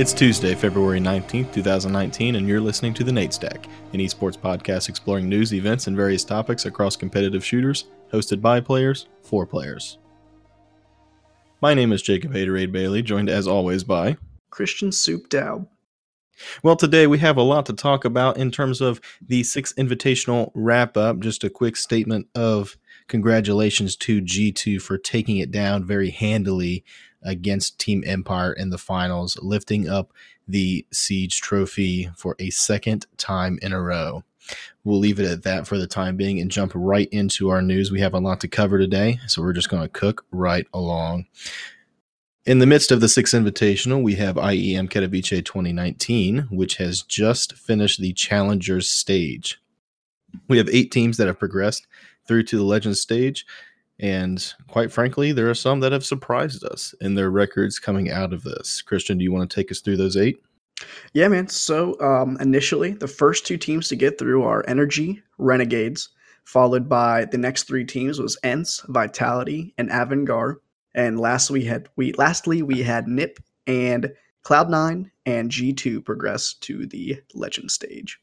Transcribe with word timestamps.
It's 0.00 0.14
Tuesday, 0.14 0.54
February 0.54 0.98
19th, 0.98 1.52
2019, 1.52 2.36
and 2.36 2.48
you're 2.48 2.58
listening 2.58 2.94
to 2.94 3.04
The 3.04 3.12
Nade 3.12 3.34
Stack, 3.34 3.66
an 3.92 4.00
esports 4.00 4.38
podcast 4.38 4.88
exploring 4.88 5.28
news, 5.28 5.52
events, 5.52 5.88
and 5.88 5.94
various 5.94 6.24
topics 6.24 6.64
across 6.64 6.96
competitive 6.96 7.44
shooters, 7.44 7.84
hosted 8.10 8.40
by 8.40 8.60
players 8.60 9.08
for 9.20 9.44
players. 9.44 9.98
My 11.60 11.74
name 11.74 11.92
is 11.92 12.00
Jacob 12.00 12.32
Haterade 12.32 12.72
Bailey, 12.72 13.02
joined 13.02 13.28
as 13.28 13.46
always 13.46 13.84
by 13.84 14.16
Christian 14.48 14.90
Soup 14.90 15.28
Dow. 15.28 15.68
Well, 16.62 16.76
today 16.76 17.06
we 17.06 17.18
have 17.18 17.36
a 17.36 17.42
lot 17.42 17.66
to 17.66 17.74
talk 17.74 18.06
about 18.06 18.38
in 18.38 18.50
terms 18.50 18.80
of 18.80 19.02
the 19.20 19.42
six 19.42 19.74
invitational 19.74 20.50
wrap 20.54 20.96
up. 20.96 21.20
Just 21.20 21.44
a 21.44 21.50
quick 21.50 21.76
statement 21.76 22.26
of 22.34 22.78
congratulations 23.06 23.96
to 23.96 24.22
G2 24.22 24.80
for 24.80 24.96
taking 24.96 25.36
it 25.36 25.50
down 25.50 25.84
very 25.84 26.08
handily 26.08 26.86
against 27.22 27.78
Team 27.78 28.02
Empire 28.06 28.52
in 28.52 28.70
the 28.70 28.78
finals, 28.78 29.38
lifting 29.42 29.88
up 29.88 30.12
the 30.48 30.84
Siege 30.92 31.40
Trophy 31.40 32.10
for 32.16 32.36
a 32.38 32.50
second 32.50 33.06
time 33.16 33.58
in 33.62 33.72
a 33.72 33.80
row. 33.80 34.24
We'll 34.84 34.98
leave 34.98 35.20
it 35.20 35.30
at 35.30 35.42
that 35.44 35.66
for 35.66 35.78
the 35.78 35.86
time 35.86 36.16
being 36.16 36.40
and 36.40 36.50
jump 36.50 36.72
right 36.74 37.08
into 37.10 37.50
our 37.50 37.62
news. 37.62 37.90
We 37.90 38.00
have 38.00 38.14
a 38.14 38.18
lot 38.18 38.40
to 38.40 38.48
cover 38.48 38.78
today, 38.78 39.20
so 39.26 39.42
we're 39.42 39.52
just 39.52 39.68
going 39.68 39.82
to 39.82 39.88
cook 39.88 40.24
right 40.30 40.66
along. 40.72 41.26
In 42.46 42.58
the 42.58 42.66
midst 42.66 42.90
of 42.90 43.00
the 43.00 43.08
Six 43.08 43.32
invitational, 43.32 44.02
we 44.02 44.14
have 44.16 44.36
IEM 44.36 44.88
Katowice 44.88 45.44
2019, 45.44 46.48
which 46.50 46.78
has 46.78 47.02
just 47.02 47.52
finished 47.52 48.00
the 48.00 48.14
challengers 48.14 48.88
stage. 48.88 49.60
We 50.48 50.58
have 50.58 50.68
eight 50.70 50.90
teams 50.90 51.16
that 51.18 51.26
have 51.26 51.38
progressed 51.38 51.86
through 52.26 52.44
to 52.44 52.56
the 52.56 52.64
legends 52.64 53.00
stage, 53.00 53.44
and 54.00 54.52
quite 54.68 54.90
frankly, 54.90 55.32
there 55.32 55.50
are 55.50 55.54
some 55.54 55.80
that 55.80 55.92
have 55.92 56.04
surprised 56.04 56.64
us 56.64 56.94
in 57.00 57.14
their 57.14 57.30
records 57.30 57.78
coming 57.78 58.10
out 58.10 58.32
of 58.32 58.42
this. 58.42 58.82
Christian, 58.82 59.18
do 59.18 59.24
you 59.24 59.32
want 59.32 59.48
to 59.48 59.54
take 59.54 59.70
us 59.70 59.80
through 59.80 59.98
those 59.98 60.16
eight? 60.16 60.42
Yeah, 61.12 61.28
man. 61.28 61.48
So 61.48 62.00
um, 62.00 62.38
initially, 62.40 62.92
the 62.92 63.08
first 63.08 63.46
two 63.46 63.58
teams 63.58 63.88
to 63.88 63.96
get 63.96 64.18
through 64.18 64.42
are 64.44 64.62
NRG, 64.64 65.20
Renegades, 65.36 66.08
followed 66.44 66.88
by 66.88 67.26
the 67.26 67.38
next 67.38 67.64
three 67.64 67.84
teams 67.84 68.18
was 68.18 68.38
ENCE, 68.42 68.82
Vitality, 68.88 69.74
and 69.76 69.90
AVANGAR. 69.90 70.56
And 70.94 71.20
lastly, 71.20 71.60
we 71.60 71.66
had 71.66 71.88
we 71.96 72.12
lastly 72.14 72.62
we 72.62 72.82
had 72.82 73.06
NIP 73.06 73.38
and 73.66 74.12
Cloud9 74.44 75.10
and 75.26 75.50
G2 75.50 76.04
progress 76.04 76.54
to 76.54 76.86
the 76.86 77.20
legend 77.34 77.70
stage. 77.70 78.18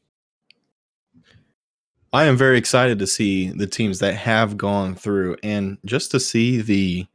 I 2.12 2.24
am 2.24 2.36
very 2.36 2.56
excited 2.56 2.98
to 2.98 3.06
see 3.06 3.50
the 3.50 3.66
teams 3.66 3.98
that 3.98 4.14
have 4.14 4.56
gone 4.56 4.94
through 4.94 5.36
and 5.42 5.78
just 5.84 6.10
to 6.12 6.20
see 6.20 6.60
the 6.60 7.06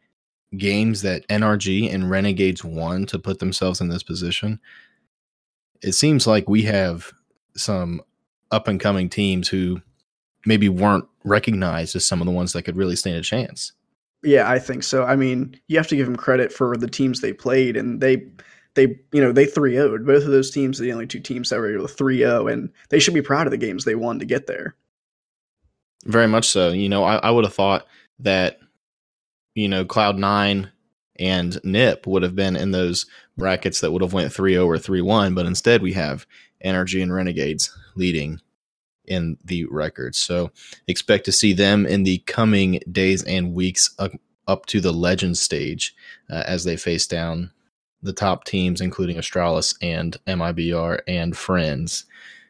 games 0.55 1.01
that 1.01 1.27
NRG 1.29 1.91
and 1.91 2.09
Renegades 2.09 2.63
won 2.63 3.05
to 3.07 3.17
put 3.17 3.39
themselves 3.39 3.81
in 3.81 3.89
this 3.89 4.03
position. 4.03 4.59
It 5.81 5.93
seems 5.93 6.27
like 6.27 6.47
we 6.47 6.63
have 6.63 7.11
some 7.55 8.01
up 8.51 8.67
and 8.67 8.79
coming 8.79 9.09
teams 9.09 9.47
who 9.47 9.81
maybe 10.45 10.69
weren't 10.69 11.05
recognized 11.23 11.95
as 11.95 12.05
some 12.05 12.21
of 12.21 12.27
the 12.27 12.33
ones 12.33 12.53
that 12.53 12.63
could 12.63 12.77
really 12.77 12.95
stand 12.95 13.17
a 13.17 13.21
chance. 13.21 13.71
Yeah, 14.21 14.49
I 14.49 14.59
think 14.59 14.83
so. 14.83 15.03
I 15.03 15.15
mean, 15.15 15.59
you 15.67 15.77
have 15.77 15.87
to 15.87 15.95
give 15.95 16.05
them 16.05 16.15
credit 16.15 16.53
for 16.53 16.77
the 16.77 16.87
teams 16.87 17.19
they 17.19 17.33
played, 17.33 17.75
and 17.75 17.99
they 17.99 18.27
they 18.75 18.99
you 19.11 19.21
know 19.21 19.31
they 19.31 19.45
3-0'd. 19.45 20.05
Both 20.05 20.23
of 20.23 20.31
those 20.31 20.51
teams 20.51 20.79
are 20.79 20.83
the 20.83 20.93
only 20.93 21.07
two 21.07 21.19
teams 21.19 21.49
that 21.49 21.59
were 21.59 21.73
able 21.73 21.87
to 21.87 21.93
3-0, 21.93 22.51
and 22.51 22.69
they 22.89 22.99
should 22.99 23.13
be 23.13 23.21
proud 23.21 23.47
of 23.47 23.51
the 23.51 23.57
games 23.57 23.83
they 23.83 23.95
won 23.95 24.19
to 24.19 24.25
get 24.25 24.47
there. 24.47 24.75
Very 26.05 26.27
much 26.27 26.47
so. 26.47 26.69
You 26.69 26.89
know, 26.89 27.03
I, 27.03 27.15
I 27.17 27.31
would 27.31 27.45
have 27.45 27.53
thought 27.53 27.87
that, 28.19 28.59
you 29.55 29.67
know, 29.67 29.85
Cloud 29.85 30.17
Nine 30.17 30.71
and 31.17 31.59
Nip 31.63 32.07
would 32.07 32.23
have 32.23 32.35
been 32.35 32.55
in 32.55 32.71
those 32.71 33.05
brackets 33.37 33.79
that 33.81 33.91
would 33.91 34.01
have 34.01 34.13
went 34.13 34.33
3-0 34.33 34.65
or 34.65 34.75
3-1, 34.75 35.35
but 35.35 35.45
instead 35.45 35.81
we 35.81 35.93
have 35.93 36.25
NRG 36.65 37.01
and 37.01 37.13
Renegades 37.13 37.75
leading 37.95 38.39
in 39.05 39.37
the 39.43 39.65
records. 39.65 40.17
So 40.17 40.51
expect 40.87 41.25
to 41.25 41.31
see 41.31 41.53
them 41.53 41.85
in 41.85 42.03
the 42.03 42.19
coming 42.19 42.79
days 42.91 43.23
and 43.23 43.53
weeks 43.53 43.93
up, 43.99 44.11
up 44.47 44.65
to 44.67 44.79
the 44.79 44.93
legend 44.93 45.37
stage 45.37 45.93
uh, 46.29 46.43
as 46.45 46.63
they 46.63 46.77
face 46.77 47.05
down 47.07 47.51
the 48.01 48.13
top 48.13 48.43
teams, 48.43 48.81
including 48.81 49.17
Astralis 49.17 49.75
and 49.81 50.17
MIBR 50.27 51.01
and 51.07 51.35
Friends, 51.35 52.05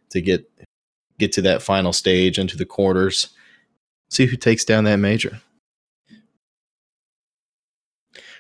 to 0.10 0.22
get 0.22 0.50
get 1.20 1.32
to 1.32 1.42
that 1.44 1.62
final 1.62 1.94
stage 1.94 2.40
into 2.40 2.58
the 2.58 2.66
quarters 2.66 3.30
see 4.14 4.26
who 4.26 4.38
takes 4.38 4.66
down 4.66 4.84
that 4.86 4.98
major. 4.98 5.40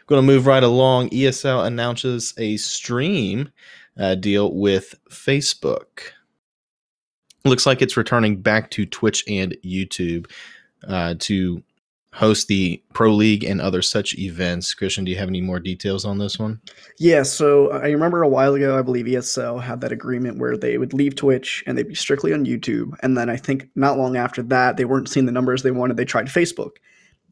Going 0.07 0.21
to 0.21 0.27
move 0.27 0.45
right 0.45 0.63
along. 0.63 1.09
ESL 1.09 1.65
announces 1.65 2.33
a 2.37 2.57
stream 2.57 3.51
uh, 3.97 4.15
deal 4.15 4.53
with 4.53 4.95
Facebook. 5.09 6.01
Looks 7.45 7.65
like 7.65 7.81
it's 7.81 7.97
returning 7.97 8.41
back 8.41 8.69
to 8.71 8.85
Twitch 8.85 9.23
and 9.27 9.55
YouTube 9.63 10.29
uh, 10.87 11.15
to 11.19 11.63
host 12.13 12.47
the 12.47 12.81
Pro 12.93 13.11
League 13.11 13.43
and 13.43 13.59
other 13.59 13.81
such 13.81 14.15
events. 14.19 14.75
Christian, 14.75 15.03
do 15.03 15.11
you 15.11 15.17
have 15.17 15.29
any 15.29 15.41
more 15.41 15.59
details 15.59 16.05
on 16.05 16.19
this 16.19 16.37
one? 16.37 16.61
Yeah, 16.99 17.23
so 17.23 17.71
uh, 17.71 17.79
I 17.79 17.89
remember 17.89 18.21
a 18.21 18.29
while 18.29 18.53
ago, 18.53 18.77
I 18.77 18.83
believe 18.83 19.05
ESL 19.05 19.61
had 19.61 19.81
that 19.81 19.91
agreement 19.91 20.37
where 20.37 20.55
they 20.55 20.77
would 20.77 20.93
leave 20.93 21.15
Twitch 21.15 21.63
and 21.65 21.75
they'd 21.75 21.87
be 21.87 21.95
strictly 21.95 22.31
on 22.31 22.45
YouTube. 22.45 22.93
And 23.01 23.17
then 23.17 23.31
I 23.31 23.35
think 23.35 23.67
not 23.75 23.97
long 23.97 24.15
after 24.15 24.43
that, 24.43 24.77
they 24.77 24.85
weren't 24.85 25.09
seeing 25.09 25.25
the 25.25 25.31
numbers 25.31 25.63
they 25.63 25.71
wanted. 25.71 25.97
They 25.97 26.05
tried 26.05 26.27
Facebook. 26.27 26.77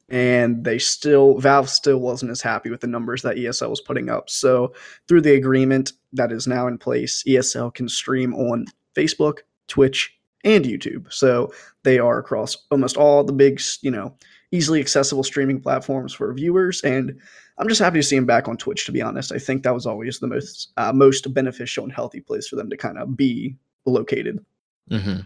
And 0.09 0.65
they 0.65 0.79
still, 0.79 1.37
Valve 1.37 1.69
still 1.69 1.99
wasn't 1.99 2.31
as 2.31 2.41
happy 2.41 2.69
with 2.71 2.81
the 2.81 2.87
numbers 2.87 3.21
that 3.21 3.37
ESL 3.37 3.69
was 3.69 3.79
putting 3.79 4.09
up. 4.09 4.29
So 4.29 4.73
through 5.07 5.21
the 5.21 5.35
agreement 5.35 5.93
that 6.11 6.31
is 6.31 6.47
now 6.47 6.67
in 6.67 6.79
place, 6.79 7.23
ESL 7.25 7.73
can 7.73 7.87
stream 7.87 8.33
on 8.33 8.65
Facebook, 8.95 9.39
Twitch, 9.67 10.13
and 10.43 10.65
YouTube. 10.65 11.13
So 11.13 11.53
they 11.83 11.99
are 11.99 12.17
across 12.17 12.57
almost 12.71 12.97
all 12.97 13.23
the 13.23 13.31
big, 13.31 13.61
you 13.83 13.91
know, 13.91 14.15
easily 14.51 14.79
accessible 14.79 15.23
streaming 15.23 15.61
platforms 15.61 16.13
for 16.13 16.33
viewers. 16.33 16.81
And 16.81 17.19
I'm 17.57 17.67
just 17.67 17.81
happy 17.81 17.99
to 17.99 18.03
see 18.03 18.15
him 18.15 18.25
back 18.25 18.47
on 18.47 18.57
Twitch. 18.57 18.85
To 18.85 18.91
be 18.91 19.01
honest, 19.01 19.31
I 19.31 19.39
think 19.39 19.63
that 19.63 19.73
was 19.73 19.85
always 19.85 20.19
the 20.19 20.27
most 20.27 20.71
uh, 20.77 20.93
most 20.93 21.33
beneficial 21.33 21.83
and 21.83 21.93
healthy 21.93 22.21
place 22.21 22.47
for 22.47 22.55
them 22.55 22.69
to 22.69 22.77
kind 22.77 22.97
of 22.97 23.15
be 23.15 23.55
located. 23.85 24.43
Mm-hmm. 24.89 25.21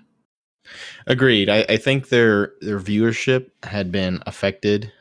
Agreed. 1.08 1.50
I, 1.50 1.66
I, 1.70 1.78
think 1.78 2.10
their 2.10 2.54
their 2.62 2.80
viewership 2.80 3.52
had 3.64 3.92
been 3.92 4.22
affected 4.26 4.92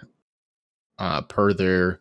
uh, 0.98 1.22
per 1.22 1.52
their 1.52 2.00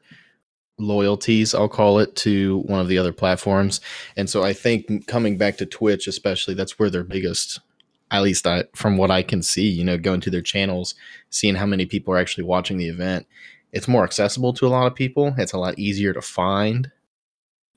loyalties, 0.77 1.55
I'll 1.55 1.69
call 1.69 1.99
it, 1.99 2.15
to 2.17 2.59
one 2.65 2.81
of 2.81 2.87
the 2.87 2.97
other 2.97 3.13
platforms, 3.13 3.79
and 4.17 4.29
so 4.29 4.43
I 4.43 4.53
think 4.53 5.07
coming 5.07 5.37
back 5.37 5.57
to 5.57 5.65
Twitch, 5.65 6.07
especially, 6.07 6.55
that's 6.55 6.77
where 6.77 6.89
their 6.89 7.03
biggest 7.03 7.59
at 8.13 8.21
least 8.21 8.45
I, 8.45 8.65
from 8.75 8.95
what 8.95 9.11
I 9.11 9.23
can 9.23 9.41
see, 9.41 9.67
you 9.67 9.83
know, 9.83 9.97
going 9.97 10.21
to 10.21 10.29
their 10.29 10.41
channels, 10.41 10.93
seeing 11.31 11.55
how 11.55 11.65
many 11.65 11.85
people 11.85 12.13
are 12.13 12.19
actually 12.19 12.43
watching 12.43 12.77
the 12.77 12.87
event, 12.87 13.25
it's 13.71 13.87
more 13.87 14.03
accessible 14.03 14.53
to 14.53 14.67
a 14.67 14.69
lot 14.69 14.85
of 14.85 14.93
people. 14.93 15.33
It's 15.37 15.53
a 15.53 15.57
lot 15.57 15.79
easier 15.79 16.13
to 16.13 16.21
find 16.21 16.91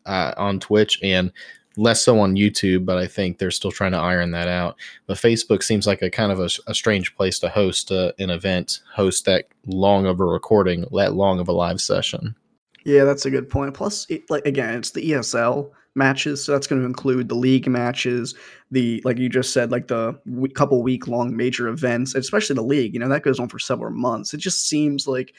uh, 0.04 0.34
on 0.36 0.60
Twitch 0.60 1.00
and 1.02 1.32
less 1.78 2.02
so 2.02 2.20
on 2.20 2.36
YouTube, 2.36 2.84
but 2.84 2.98
I 2.98 3.06
think 3.06 3.38
they're 3.38 3.50
still 3.50 3.72
trying 3.72 3.92
to 3.92 3.98
iron 3.98 4.30
that 4.32 4.46
out. 4.46 4.76
But 5.06 5.16
Facebook 5.16 5.62
seems 5.62 5.86
like 5.86 6.02
a 6.02 6.10
kind 6.10 6.30
of 6.30 6.38
a, 6.38 6.48
a 6.66 6.74
strange 6.74 7.16
place 7.16 7.38
to 7.38 7.48
host 7.48 7.90
uh, 7.90 8.12
an 8.18 8.28
event, 8.28 8.80
host 8.94 9.24
that 9.24 9.46
long 9.66 10.04
of 10.04 10.20
a 10.20 10.24
recording, 10.24 10.84
that 10.92 11.14
long 11.14 11.40
of 11.40 11.48
a 11.48 11.52
live 11.52 11.80
session. 11.80 12.36
Yeah, 12.84 13.04
that's 13.04 13.24
a 13.24 13.30
good 13.30 13.48
point. 13.48 13.74
Plus, 13.74 14.06
like 14.28 14.44
again, 14.46 14.74
it's 14.74 14.90
the 14.90 15.10
ESL 15.10 15.70
matches. 15.96 16.44
So 16.44 16.52
that's 16.52 16.66
going 16.66 16.80
to 16.80 16.86
include 16.86 17.28
the 17.28 17.34
league 17.34 17.66
matches, 17.66 18.34
the 18.70 19.00
like 19.04 19.18
you 19.18 19.28
just 19.28 19.52
said, 19.52 19.70
like 19.70 19.88
the 19.88 20.18
w- 20.26 20.52
couple 20.52 20.82
week 20.82 21.08
long 21.08 21.36
major 21.36 21.68
events, 21.68 22.14
especially 22.14 22.54
the 22.54 22.62
league. 22.62 22.94
You 22.94 23.00
know 23.00 23.08
that 23.08 23.22
goes 23.22 23.40
on 23.40 23.48
for 23.48 23.58
several 23.58 23.92
months. 23.92 24.34
It 24.34 24.38
just 24.38 24.68
seems 24.68 25.06
like 25.06 25.34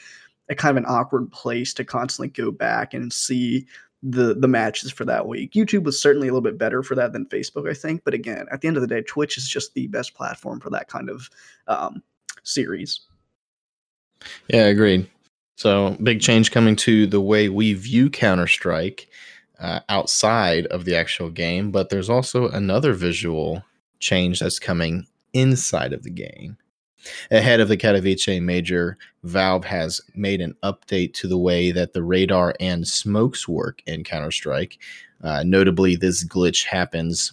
a 0.48 0.54
kind 0.54 0.76
of 0.76 0.82
an 0.82 0.90
awkward 0.90 1.30
place 1.30 1.72
to 1.74 1.84
constantly 1.84 2.28
go 2.28 2.50
back 2.50 2.94
and 2.94 3.12
see 3.12 3.66
the 4.02 4.34
the 4.34 4.48
matches 4.48 4.90
for 4.90 5.04
that 5.04 5.26
week. 5.26 5.52
YouTube 5.52 5.84
was 5.84 6.00
certainly 6.00 6.28
a 6.28 6.32
little 6.32 6.42
bit 6.42 6.58
better 6.58 6.82
for 6.82 6.94
that 6.94 7.12
than 7.12 7.26
Facebook, 7.26 7.68
I 7.68 7.74
think. 7.74 8.02
But 8.04 8.14
again, 8.14 8.46
at 8.50 8.60
the 8.60 8.68
end 8.68 8.76
of 8.76 8.80
the 8.80 8.86
day, 8.86 9.02
Twitch 9.02 9.36
is 9.36 9.48
just 9.48 9.74
the 9.74 9.86
best 9.88 10.14
platform 10.14 10.60
for 10.60 10.70
that 10.70 10.88
kind 10.88 11.10
of 11.10 11.30
um, 11.66 12.02
series. 12.42 13.00
Yeah, 14.48 14.66
agreed. 14.66 15.08
So 15.56 15.96
big 16.02 16.20
change 16.20 16.52
coming 16.52 16.76
to 16.76 17.06
the 17.06 17.20
way 17.20 17.48
we 17.48 17.74
view 17.74 18.10
Counter 18.10 18.46
Strike 18.46 19.08
uh, 19.60 19.80
outside 19.88 20.66
of 20.66 20.84
the 20.84 20.96
actual 20.96 21.30
game, 21.30 21.70
but 21.70 21.88
there's 21.88 22.10
also 22.10 22.48
another 22.48 22.92
visual 22.92 23.64
change 23.98 24.40
that's 24.40 24.58
coming 24.58 25.06
inside 25.32 25.92
of 25.92 26.02
the 26.02 26.10
game. 26.10 26.56
Ahead 27.30 27.60
of 27.60 27.68
the 27.68 27.76
Katowice 27.76 28.42
Major, 28.42 28.98
Valve 29.22 29.64
has 29.64 30.00
made 30.14 30.40
an 30.40 30.54
update 30.62 31.14
to 31.14 31.28
the 31.28 31.38
way 31.38 31.70
that 31.70 31.92
the 31.92 32.02
radar 32.02 32.54
and 32.60 32.86
smokes 32.86 33.48
work 33.48 33.82
in 33.86 34.04
Counter 34.04 34.30
Strike. 34.30 34.78
Uh, 35.22 35.42
notably, 35.44 35.96
this 35.96 36.24
glitch 36.24 36.64
happens 36.64 37.32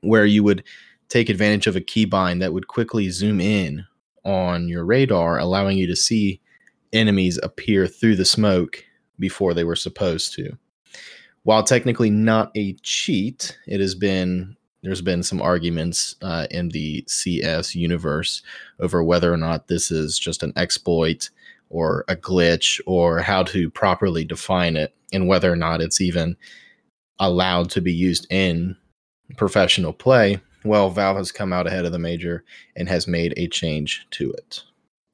where 0.00 0.26
you 0.26 0.42
would 0.42 0.64
take 1.08 1.28
advantage 1.28 1.66
of 1.66 1.76
a 1.76 1.80
keybind 1.80 2.40
that 2.40 2.52
would 2.52 2.68
quickly 2.68 3.08
zoom 3.08 3.40
in 3.40 3.84
on 4.24 4.68
your 4.68 4.84
radar, 4.84 5.38
allowing 5.38 5.78
you 5.78 5.86
to 5.86 5.96
see 5.96 6.40
enemies 6.92 7.38
appear 7.42 7.86
through 7.86 8.16
the 8.16 8.24
smoke 8.24 8.84
before 9.18 9.54
they 9.54 9.64
were 9.64 9.76
supposed 9.76 10.34
to. 10.34 10.56
While 11.44 11.62
technically 11.62 12.10
not 12.10 12.50
a 12.56 12.72
cheat, 12.82 13.56
it 13.66 13.80
has 13.80 13.94
been 13.94 14.56
there's 14.82 15.00
been 15.00 15.22
some 15.22 15.40
arguments 15.40 16.16
uh, 16.20 16.46
in 16.50 16.68
the 16.68 17.04
CS 17.06 17.74
universe 17.74 18.42
over 18.80 19.02
whether 19.02 19.32
or 19.32 19.38
not 19.38 19.66
this 19.66 19.90
is 19.90 20.18
just 20.18 20.42
an 20.42 20.52
exploit 20.56 21.30
or 21.70 22.04
a 22.06 22.14
glitch 22.14 22.80
or 22.84 23.20
how 23.20 23.42
to 23.44 23.70
properly 23.70 24.24
define 24.24 24.76
it 24.76 24.94
and 25.10 25.26
whether 25.26 25.50
or 25.50 25.56
not 25.56 25.80
it's 25.80 26.02
even 26.02 26.36
allowed 27.18 27.70
to 27.70 27.80
be 27.80 27.94
used 27.94 28.26
in 28.30 28.76
professional 29.38 29.94
play. 29.94 30.38
Well, 30.64 30.90
Valve 30.90 31.16
has 31.16 31.32
come 31.32 31.52
out 31.52 31.66
ahead 31.66 31.86
of 31.86 31.92
the 31.92 31.98
major 31.98 32.44
and 32.76 32.86
has 32.88 33.06
made 33.06 33.32
a 33.38 33.48
change 33.48 34.06
to 34.12 34.32
it. 34.32 34.62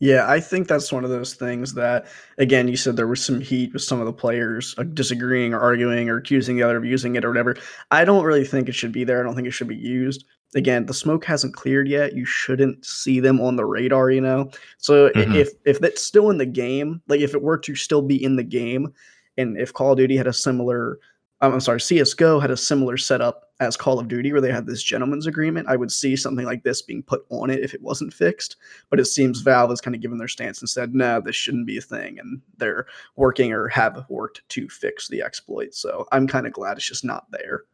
Yeah, 0.01 0.25
I 0.27 0.41
think 0.41 0.67
that's 0.67 0.91
one 0.91 1.05
of 1.05 1.11
those 1.11 1.35
things 1.35 1.75
that, 1.75 2.07
again, 2.39 2.69
you 2.69 2.77
said 2.77 2.97
there 2.97 3.07
was 3.07 3.23
some 3.23 3.39
heat 3.39 3.75
with 3.75 3.83
some 3.83 4.01
of 4.01 4.07
the 4.07 4.13
players 4.15 4.75
uh, 4.79 4.83
disagreeing 4.83 5.53
or 5.53 5.61
arguing 5.61 6.09
or 6.09 6.17
accusing 6.17 6.57
the 6.57 6.63
other 6.63 6.79
of 6.79 6.87
using 6.87 7.17
it 7.17 7.25
or 7.25 7.29
whatever. 7.29 7.57
I 7.91 8.07
don't 8.07 8.25
really 8.25 8.47
think 8.47 8.69
it 8.69 8.75
should 8.75 8.93
be 8.93 9.05
there. 9.05 9.21
I 9.21 9.23
don't 9.23 9.35
think 9.35 9.47
it 9.47 9.53
should 9.53 9.69
be 9.69 9.77
used. 9.77 10.25
Again, 10.55 10.87
the 10.87 10.95
smoke 10.95 11.27
hasn't 11.27 11.55
cleared 11.55 11.87
yet. 11.87 12.15
You 12.15 12.25
shouldn't 12.25 12.85
see 12.85 13.21
them 13.21 13.43
on 13.43 13.57
the 13.57 13.67
radar, 13.67 14.11
you 14.11 14.23
know. 14.23 14.51
So 14.79 15.11
mm-hmm. 15.11 15.35
if 15.35 15.51
if 15.65 15.81
that's 15.81 16.03
still 16.03 16.31
in 16.31 16.39
the 16.39 16.47
game, 16.47 17.03
like 17.07 17.21
if 17.21 17.35
it 17.35 17.43
were 17.43 17.59
to 17.59 17.75
still 17.77 18.03
be 18.03 18.25
in 18.25 18.37
the 18.37 18.43
game, 18.43 18.93
and 19.37 19.59
if 19.59 19.73
Call 19.73 19.93
of 19.93 19.99
Duty 19.99 20.17
had 20.17 20.27
a 20.27 20.33
similar 20.33 20.99
I'm 21.41 21.61
sorry, 21.61 21.79
CSGO 21.79 22.41
had 22.41 22.51
a 22.51 22.57
similar 22.57 22.97
setup 22.97 23.50
as 23.61 23.77
Call 23.77 24.01
of 24.01 24.09
Duty 24.09 24.33
where 24.33 24.41
they 24.41 24.51
had 24.51 24.67
this 24.67 24.83
gentleman's 24.83 25.27
agreement. 25.27 25.69
I 25.69 25.77
would 25.77 25.93
see 25.93 26.17
something 26.17 26.47
like 26.47 26.63
this 26.63 26.83
being 26.83 27.03
put 27.03 27.25
on 27.29 27.51
it 27.51 27.61
if 27.61 27.75
it 27.75 27.83
wasn't 27.83 28.15
fixed. 28.15 28.57
But 28.89 28.99
it 28.99 29.05
seems 29.05 29.43
Valve 29.43 29.71
has 29.71 29.81
kind 29.81 29.95
of 29.95 30.01
given 30.01 30.19
their 30.19 30.29
stance 30.29 30.61
and 30.61 30.69
said, 30.69 30.95
no, 30.95 31.21
this 31.21 31.37
shouldn't 31.37 31.67
be 31.67 31.77
a 31.77 31.83
thing. 31.83 32.19
And 32.19 32.41
they're 32.57 32.87
working 33.17 33.53
or 33.53 33.69
have 33.69 34.05
worked 34.09 34.43
to 34.49 34.69
fix 34.69 35.09
the 35.09 35.23
exploit. 35.23 35.75
So 35.75 36.07
I'm 36.11 36.27
kind 36.27 36.47
of 36.47 36.55
glad 36.55 36.79
it's 36.79 36.89
just 36.89 37.05
not 37.05 37.31
there. 37.31 37.65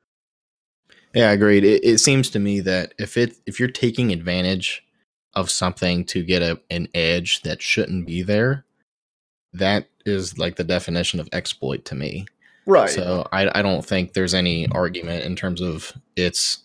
Yeah, 1.15 1.31
I 1.31 1.33
agreed. 1.33 1.65
It, 1.65 1.85
it 1.85 1.99
seems 1.99 2.29
to 2.31 2.39
me 2.39 2.61
that 2.61 2.93
if 2.99 3.17
it 3.17 3.37
if 3.47 3.59
you're 3.59 3.71
taking 3.71 4.13
advantage 4.13 4.85
of 5.35 5.51
something 5.51 6.05
to 6.07 6.23
get 6.23 6.43
a, 6.43 6.61
an 6.71 6.89
edge 6.95 7.43
that 7.43 7.63
shouldn't 7.63 8.07
be 8.07 8.23
there, 8.23 8.65
that 9.53 9.89
is 10.05 10.37
like 10.37 10.57
the 10.57 10.65
definition 10.65 11.21
of 11.21 11.29
exploit 11.33 11.85
to 11.87 11.95
me 11.95 12.27
Right. 12.67 12.91
So 12.91 13.27
I, 13.33 13.59
I 13.59 13.63
don't 13.63 13.85
think 13.85 14.13
there's 14.13 14.35
any 14.35 14.69
argument 14.69 15.25
in 15.25 15.37
terms 15.37 15.61
of 15.61 15.93
its 16.17 16.59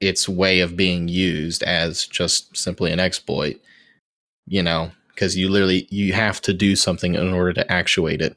its 0.00 0.28
way 0.28 0.60
of 0.60 0.76
being 0.76 1.08
used 1.08 1.62
as 1.62 2.06
just 2.06 2.56
simply 2.56 2.90
an 2.92 3.00
exploit. 3.00 3.60
You 4.46 4.62
know, 4.62 4.92
because 5.08 5.36
you 5.36 5.48
literally 5.48 5.86
you 5.90 6.12
have 6.12 6.40
to 6.42 6.52
do 6.52 6.76
something 6.76 7.14
in 7.14 7.32
order 7.32 7.52
to 7.54 7.72
actuate 7.72 8.22
it. 8.22 8.36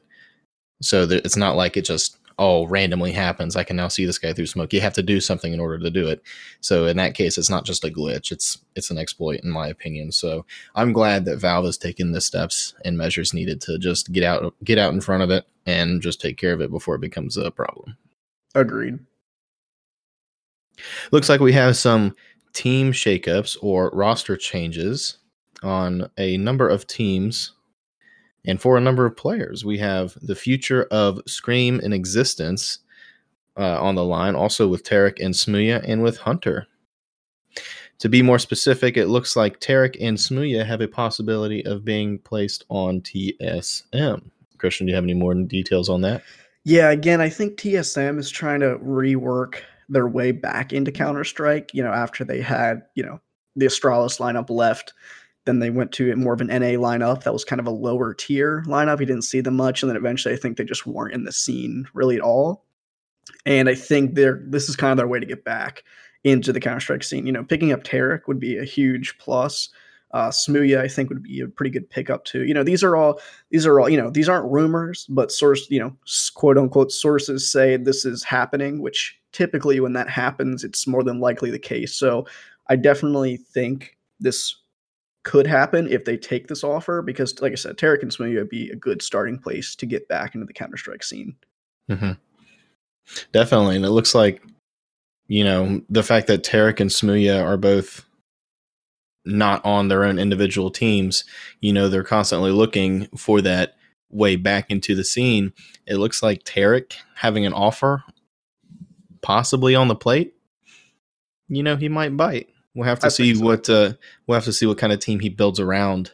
So 0.82 1.06
that 1.06 1.24
it's 1.24 1.36
not 1.36 1.56
like 1.56 1.76
it 1.76 1.84
just 1.84 2.19
oh 2.40 2.66
randomly 2.66 3.12
happens 3.12 3.54
i 3.54 3.62
can 3.62 3.76
now 3.76 3.86
see 3.86 4.06
this 4.06 4.18
guy 4.18 4.32
through 4.32 4.46
smoke. 4.46 4.72
You 4.72 4.80
have 4.80 4.94
to 4.94 5.02
do 5.02 5.20
something 5.20 5.52
in 5.52 5.60
order 5.60 5.78
to 5.78 5.90
do 5.90 6.08
it. 6.08 6.22
So 6.60 6.86
in 6.86 6.96
that 6.96 7.14
case 7.14 7.38
it's 7.38 7.50
not 7.50 7.64
just 7.64 7.84
a 7.84 7.88
glitch 7.88 8.32
it's 8.32 8.58
it's 8.74 8.90
an 8.90 8.98
exploit 8.98 9.40
in 9.44 9.50
my 9.50 9.68
opinion. 9.68 10.10
So 10.10 10.44
i'm 10.74 10.92
glad 10.92 11.24
that 11.26 11.36
valve 11.38 11.66
has 11.66 11.78
taken 11.78 12.12
the 12.12 12.20
steps 12.20 12.74
and 12.84 12.98
measures 12.98 13.32
needed 13.32 13.60
to 13.62 13.78
just 13.78 14.10
get 14.10 14.24
out 14.24 14.54
get 14.64 14.78
out 14.78 14.92
in 14.92 15.00
front 15.00 15.22
of 15.22 15.30
it 15.30 15.44
and 15.66 16.02
just 16.02 16.20
take 16.20 16.36
care 16.36 16.52
of 16.52 16.60
it 16.60 16.70
before 16.70 16.96
it 16.96 17.00
becomes 17.00 17.36
a 17.36 17.50
problem. 17.50 17.96
Agreed. 18.54 18.98
Looks 21.12 21.28
like 21.28 21.40
we 21.40 21.52
have 21.52 21.76
some 21.76 22.16
team 22.52 22.92
shakeups 22.92 23.58
or 23.60 23.90
roster 23.92 24.36
changes 24.36 25.18
on 25.62 26.10
a 26.16 26.38
number 26.38 26.68
of 26.68 26.86
teams 26.86 27.52
and 28.46 28.60
for 28.60 28.76
a 28.76 28.80
number 28.80 29.06
of 29.06 29.16
players, 29.16 29.64
we 29.64 29.78
have 29.78 30.16
the 30.22 30.34
future 30.34 30.84
of 30.90 31.20
Scream 31.26 31.80
in 31.80 31.92
ex6TenZ 31.92 32.78
uh, 33.56 33.80
on 33.82 33.94
the 33.94 34.04
line, 34.04 34.34
also 34.34 34.68
with 34.68 34.84
Tarik 34.84 35.20
and 35.20 35.34
Smooya 35.34 35.84
and 35.86 36.02
with 36.02 36.18
Hunter. 36.18 36.66
To 37.98 38.08
be 38.08 38.22
more 38.22 38.38
specific, 38.38 38.96
it 38.96 39.08
looks 39.08 39.36
like 39.36 39.60
Tarik 39.60 39.96
and 40.00 40.16
Smooya 40.16 40.64
have 40.64 40.80
a 40.80 40.88
possibility 40.88 41.64
of 41.66 41.84
being 41.84 42.18
placed 42.18 42.64
on 42.70 43.02
TSM. 43.02 44.30
Christian, 44.56 44.86
do 44.86 44.90
you 44.90 44.94
have 44.94 45.04
any 45.04 45.14
more 45.14 45.34
details 45.34 45.88
on 45.90 46.00
that? 46.02 46.22
Yeah, 46.64 46.90
again, 46.90 47.20
I 47.20 47.28
think 47.28 47.58
TSM 47.58 48.18
is 48.18 48.30
trying 48.30 48.60
to 48.60 48.78
rework 48.78 49.56
their 49.88 50.06
way 50.06 50.32
back 50.32 50.72
into 50.72 50.92
Counter 50.92 51.24
Strike. 51.24 51.72
You 51.74 51.82
know, 51.82 51.92
after 51.92 52.24
they 52.24 52.40
had 52.40 52.82
you 52.94 53.02
know 53.02 53.20
the 53.56 53.66
Astralis 53.66 54.18
lineup 54.18 54.48
left, 54.48 54.92
then 55.46 55.58
they 55.58 55.70
went 55.70 55.92
to 55.92 56.14
more 56.16 56.34
of 56.34 56.40
an 56.40 56.48
NA 56.48 56.76
lineup 56.78 57.22
that 57.22 57.32
was 57.32 57.44
kind 57.44 57.60
of 57.60 57.66
a 57.66 57.70
lower 57.70 58.14
tier 58.14 58.62
lineup. 58.66 59.00
You 59.00 59.06
didn't 59.06 59.24
see 59.24 59.40
them 59.40 59.56
much, 59.56 59.82
and 59.82 59.90
then 59.90 59.96
eventually 59.96 60.34
I 60.34 60.36
think 60.36 60.56
they 60.56 60.64
just 60.64 60.86
weren't 60.86 61.14
in 61.14 61.24
the 61.24 61.32
scene 61.32 61.86
really 61.94 62.16
at 62.16 62.22
all. 62.22 62.64
And 63.46 63.68
I 63.68 63.74
think 63.74 64.14
they're 64.14 64.42
this 64.46 64.68
is 64.68 64.76
kind 64.76 64.90
of 64.90 64.96
their 64.98 65.08
way 65.08 65.20
to 65.20 65.26
get 65.26 65.44
back 65.44 65.84
into 66.24 66.52
the 66.52 66.60
Counter 66.60 66.80
Strike 66.80 67.02
scene. 67.02 67.26
You 67.26 67.32
know, 67.32 67.44
picking 67.44 67.72
up 67.72 67.84
Tarik 67.84 68.28
would 68.28 68.40
be 68.40 68.58
a 68.58 68.64
huge 68.64 69.16
plus. 69.18 69.70
Uh, 70.12 70.28
Smooya, 70.28 70.80
I 70.80 70.88
think, 70.88 71.08
would 71.08 71.22
be 71.22 71.40
a 71.40 71.46
pretty 71.46 71.70
good 71.70 71.88
pickup 71.88 72.24
too. 72.24 72.44
You 72.44 72.52
know, 72.52 72.64
these 72.64 72.82
are 72.82 72.96
all 72.96 73.20
these 73.50 73.64
are 73.64 73.80
all 73.80 73.88
you 73.88 73.96
know 73.96 74.10
these 74.10 74.28
aren't 74.28 74.50
rumors, 74.50 75.06
but 75.08 75.32
source 75.32 75.70
you 75.70 75.78
know 75.78 75.96
quote 76.34 76.58
unquote 76.58 76.92
sources 76.92 77.50
say 77.50 77.76
this 77.76 78.04
is 78.04 78.24
happening, 78.24 78.82
which 78.82 79.18
typically 79.32 79.80
when 79.80 79.92
that 79.94 80.10
happens, 80.10 80.64
it's 80.64 80.86
more 80.86 81.04
than 81.04 81.20
likely 81.20 81.50
the 81.50 81.58
case. 81.58 81.94
So 81.94 82.26
I 82.68 82.76
definitely 82.76 83.36
think 83.36 83.96
this 84.18 84.56
could 85.22 85.46
happen 85.46 85.86
if 85.86 86.04
they 86.04 86.16
take 86.16 86.48
this 86.48 86.64
offer 86.64 87.02
because, 87.02 87.40
like 87.40 87.52
I 87.52 87.56
said, 87.56 87.76
Tarik 87.76 88.02
and 88.02 88.10
Smooya 88.10 88.36
would 88.36 88.48
be 88.48 88.70
a 88.70 88.76
good 88.76 89.02
starting 89.02 89.38
place 89.38 89.74
to 89.76 89.86
get 89.86 90.08
back 90.08 90.34
into 90.34 90.46
the 90.46 90.52
Counter 90.52 90.76
Strike 90.76 91.02
scene. 91.02 91.36
Mm-hmm. 91.90 92.12
Definitely, 93.32 93.76
and 93.76 93.84
it 93.84 93.90
looks 93.90 94.14
like 94.14 94.42
you 95.26 95.44
know 95.44 95.82
the 95.88 96.02
fact 96.02 96.26
that 96.28 96.44
Tarik 96.44 96.80
and 96.80 96.90
Smooya 96.90 97.42
are 97.44 97.56
both 97.56 98.04
not 99.24 99.64
on 99.64 99.88
their 99.88 100.04
own 100.04 100.18
individual 100.18 100.70
teams. 100.70 101.24
You 101.60 101.72
know, 101.72 101.88
they're 101.88 102.04
constantly 102.04 102.52
looking 102.52 103.06
for 103.16 103.40
that 103.42 103.76
way 104.10 104.36
back 104.36 104.70
into 104.70 104.94
the 104.94 105.04
scene. 105.04 105.52
It 105.86 105.96
looks 105.96 106.22
like 106.22 106.42
Tarik 106.44 106.96
having 107.16 107.46
an 107.46 107.52
offer, 107.52 108.04
possibly 109.22 109.74
on 109.74 109.88
the 109.88 109.94
plate. 109.94 110.34
You 111.48 111.62
know, 111.62 111.76
he 111.76 111.88
might 111.88 112.16
bite. 112.16 112.48
We'll 112.74 112.86
have 112.86 113.00
to 113.00 113.06
I 113.06 113.10
see 113.10 113.34
so. 113.34 113.44
what 113.44 113.68
uh, 113.68 113.94
we'll 114.26 114.36
have 114.36 114.44
to 114.44 114.52
see 114.52 114.66
what 114.66 114.78
kind 114.78 114.92
of 114.92 115.00
team 115.00 115.20
he 115.20 115.28
builds 115.28 115.58
around 115.58 116.12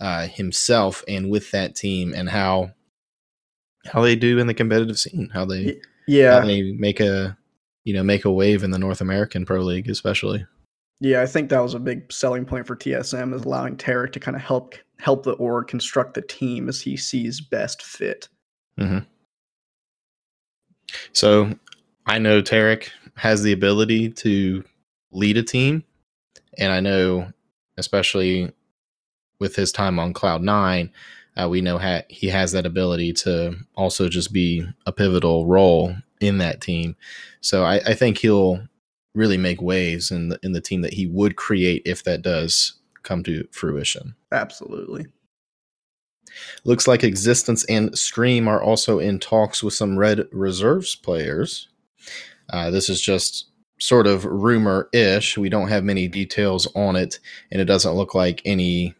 uh, 0.00 0.26
himself 0.26 1.02
and 1.08 1.30
with 1.30 1.50
that 1.52 1.74
team, 1.74 2.12
and 2.14 2.28
how 2.28 2.72
how 3.86 4.02
they 4.02 4.16
do 4.16 4.38
in 4.38 4.46
the 4.46 4.54
competitive 4.54 4.98
scene. 4.98 5.30
How 5.32 5.44
they 5.44 5.80
yeah 6.06 6.40
how 6.40 6.46
they 6.46 6.72
make 6.72 7.00
a 7.00 7.36
you 7.84 7.94
know 7.94 8.02
make 8.02 8.24
a 8.24 8.30
wave 8.30 8.62
in 8.62 8.70
the 8.70 8.78
North 8.78 9.00
American 9.00 9.46
Pro 9.46 9.60
League, 9.60 9.88
especially. 9.88 10.46
Yeah, 11.00 11.22
I 11.22 11.26
think 11.26 11.48
that 11.50 11.62
was 11.62 11.74
a 11.74 11.78
big 11.78 12.12
selling 12.12 12.44
point 12.44 12.66
for 12.66 12.74
TSM 12.74 13.32
is 13.32 13.44
allowing 13.44 13.76
Tarik 13.76 14.12
to 14.12 14.20
kind 14.20 14.36
of 14.36 14.42
help 14.42 14.74
help 14.98 15.22
the 15.22 15.32
org 15.32 15.68
construct 15.68 16.14
the 16.14 16.22
team 16.22 16.68
as 16.68 16.80
he 16.80 16.96
sees 16.96 17.40
best 17.40 17.82
fit. 17.82 18.28
Mm-hmm. 18.78 18.98
So 21.12 21.54
I 22.06 22.18
know 22.18 22.40
Tarik 22.40 22.90
has 23.16 23.42
the 23.42 23.52
ability 23.52 24.10
to 24.10 24.64
lead 25.10 25.36
a 25.36 25.42
team. 25.42 25.84
And 26.58 26.72
I 26.72 26.80
know, 26.80 27.32
especially 27.76 28.52
with 29.40 29.56
his 29.56 29.72
time 29.72 29.98
on 29.98 30.12
Cloud 30.12 30.42
Nine, 30.42 30.90
uh, 31.40 31.48
we 31.48 31.60
know 31.60 31.78
ha- 31.78 32.02
he 32.08 32.28
has 32.28 32.52
that 32.52 32.66
ability 32.66 33.12
to 33.12 33.56
also 33.76 34.08
just 34.08 34.32
be 34.32 34.66
a 34.86 34.92
pivotal 34.92 35.46
role 35.46 35.94
in 36.20 36.38
that 36.38 36.60
team. 36.60 36.96
So 37.40 37.64
I, 37.64 37.76
I 37.76 37.94
think 37.94 38.18
he'll 38.18 38.60
really 39.14 39.38
make 39.38 39.62
waves 39.62 40.10
in 40.10 40.28
the 40.28 40.38
in 40.42 40.52
the 40.52 40.60
team 40.60 40.82
that 40.82 40.94
he 40.94 41.06
would 41.06 41.36
create 41.36 41.82
if 41.84 42.04
that 42.04 42.22
does 42.22 42.74
come 43.02 43.22
to 43.24 43.46
fruition. 43.52 44.14
Absolutely. 44.32 45.06
Looks 46.64 46.86
like 46.86 47.00
ex6TenZ 47.00 47.64
and 47.68 47.98
Scream 47.98 48.48
are 48.48 48.62
also 48.62 48.98
in 48.98 49.18
talks 49.18 49.62
with 49.62 49.74
some 49.74 49.98
Red 49.98 50.26
Reserves 50.30 50.94
players. 50.94 51.68
Uh, 52.50 52.70
this 52.70 52.88
is 52.88 53.00
just 53.00 53.46
sort 53.78 54.06
of 54.06 54.24
rumor 54.24 54.88
ish. 54.92 55.38
We 55.38 55.48
don't 55.48 55.68
have 55.68 55.84
many 55.84 56.08
details 56.08 56.66
on 56.74 56.96
it, 56.96 57.20
and 57.50 57.60
it 57.60 57.66
doesn't 57.66 57.94
look 57.94 58.14
like 58.14 58.42
any 58.44 58.94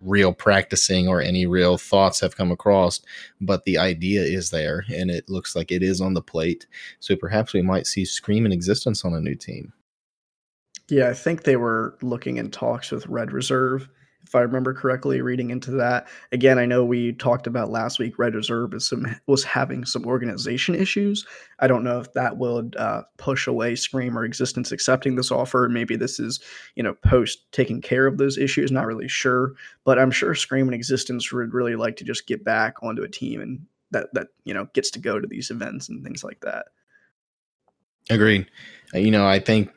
real 0.00 0.32
practicing 0.32 1.08
or 1.08 1.20
any 1.20 1.46
real 1.46 1.76
thoughts 1.76 2.20
have 2.20 2.36
come 2.36 2.50
across, 2.50 3.00
but 3.40 3.64
the 3.64 3.78
idea 3.78 4.22
is 4.22 4.50
there, 4.50 4.84
and 4.92 5.10
it 5.10 5.28
looks 5.28 5.54
like 5.54 5.70
it 5.70 5.82
is 5.82 6.00
on 6.00 6.14
the 6.14 6.22
plate. 6.22 6.66
So 7.00 7.16
perhaps 7.16 7.52
we 7.52 7.62
might 7.62 7.86
see 7.86 8.04
Scream 8.04 8.46
in 8.46 8.52
ex6TenZ 8.52 9.04
on 9.04 9.14
a 9.14 9.20
new 9.20 9.34
team. 9.34 9.72
Yeah, 10.88 11.08
I 11.08 11.14
think 11.14 11.42
they 11.42 11.56
were 11.56 11.96
looking 12.02 12.38
in 12.38 12.50
talks 12.50 12.90
with 12.90 13.06
Red 13.06 13.30
Reserve 13.32 13.88
if 14.24 14.34
I 14.34 14.40
remember 14.40 14.74
correctly, 14.74 15.20
reading 15.22 15.50
into 15.50 15.72
that. 15.72 16.08
Again, 16.30 16.58
I 16.58 16.66
know 16.66 16.84
we 16.84 17.12
talked 17.12 17.46
about 17.46 17.70
last 17.70 17.98
week. 17.98 18.18
Red 18.18 18.34
Reserve 18.34 18.74
is 18.74 18.86
some 18.86 19.06
was 19.26 19.42
having 19.42 19.84
some 19.84 20.06
organization 20.06 20.74
issues. 20.74 21.26
I 21.58 21.66
don't 21.66 21.84
know 21.84 22.00
if 22.00 22.12
that 22.12 22.36
will 22.36 22.70
uh, 22.76 23.02
push 23.16 23.46
away 23.46 23.74
Scream 23.76 24.16
or 24.16 24.28
ex6TenZ 24.28 24.72
accepting 24.72 25.16
this 25.16 25.30
offer. 25.30 25.68
Maybe 25.68 25.96
this 25.96 26.20
is 26.20 26.40
you 26.74 26.82
know 26.82 26.94
post 26.94 27.50
taking 27.52 27.80
care 27.80 28.06
of 28.06 28.18
those 28.18 28.38
issues. 28.38 28.70
Not 28.70 28.86
really 28.86 29.08
sure, 29.08 29.54
but 29.84 29.98
I'm 29.98 30.10
sure 30.10 30.34
Scream 30.34 30.68
and 30.68 30.80
ex6TenZ 30.80 31.32
would 31.32 31.54
really 31.54 31.76
like 31.76 31.96
to 31.96 32.04
just 32.04 32.26
get 32.26 32.44
back 32.44 32.82
onto 32.82 33.02
a 33.02 33.08
team 33.08 33.40
and 33.40 33.66
that 33.90 34.12
that 34.14 34.28
you 34.44 34.54
know 34.54 34.68
gets 34.74 34.90
to 34.92 34.98
go 34.98 35.18
to 35.18 35.26
these 35.26 35.50
events 35.50 35.88
and 35.88 36.04
things 36.04 36.22
like 36.22 36.40
that. 36.40 36.66
Agreed. 38.08 38.46
Uh, 38.94 38.98
You 38.98 39.10
know, 39.10 39.26
I 39.26 39.38
think 39.38 39.70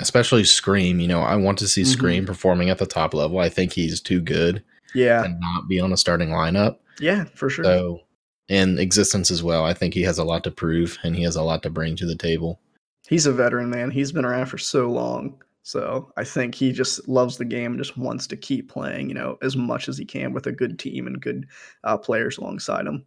especially 0.00 0.44
Scream, 0.44 1.00
you 1.00 1.08
know, 1.08 1.20
I 1.20 1.36
want 1.36 1.58
to 1.58 1.68
see 1.68 1.82
Mhm. 1.82 1.86
Scream 1.86 2.26
performing 2.26 2.70
at 2.70 2.78
the 2.78 2.86
top 2.86 3.14
level. 3.14 3.38
I 3.38 3.48
think 3.48 3.72
he's 3.72 4.00
too 4.00 4.20
good 4.20 4.62
Yeah, 4.94 5.24
and 5.24 5.38
not 5.40 5.68
be 5.68 5.78
on 5.80 5.92
a 5.92 5.96
starting 5.96 6.30
lineup. 6.30 6.78
yeah, 6.98 7.24
for 7.34 7.48
sure. 7.50 7.64
So 7.64 8.00
in 8.48 8.76
ex6TenZ 8.78 9.30
as 9.30 9.42
well, 9.42 9.64
I 9.64 9.74
think 9.74 9.94
he 9.94 10.02
has 10.02 10.18
a 10.18 10.24
lot 10.24 10.42
to 10.44 10.50
prove 10.50 10.98
and 11.04 11.14
he 11.14 11.22
has 11.22 11.36
a 11.36 11.42
lot 11.42 11.62
to 11.62 11.70
bring 11.70 11.94
to 11.96 12.06
the 12.06 12.16
table. 12.16 12.60
He's 13.08 13.26
a 13.26 13.32
veteran, 13.32 13.70
man. 13.70 13.90
He's 13.90 14.12
been 14.12 14.24
around 14.24 14.46
for 14.46 14.58
so 14.58 14.90
long. 14.90 15.40
So 15.62 16.10
I 16.16 16.24
think 16.24 16.54
he 16.54 16.72
just 16.72 17.06
loves 17.06 17.36
the 17.36 17.44
game 17.44 17.72
and 17.72 17.78
just 17.80 17.96
wants 17.98 18.26
to 18.28 18.36
keep 18.36 18.70
playing, 18.70 19.08
you 19.08 19.14
know, 19.14 19.38
as 19.42 19.56
much 19.56 19.88
as 19.88 19.98
he 19.98 20.04
can 20.04 20.32
with 20.32 20.46
a 20.46 20.52
good 20.52 20.78
team 20.78 21.06
and 21.06 21.20
good 21.20 21.46
uh, 21.84 21.96
players 21.98 22.38
alongside 22.38 22.86
him. 22.86 23.04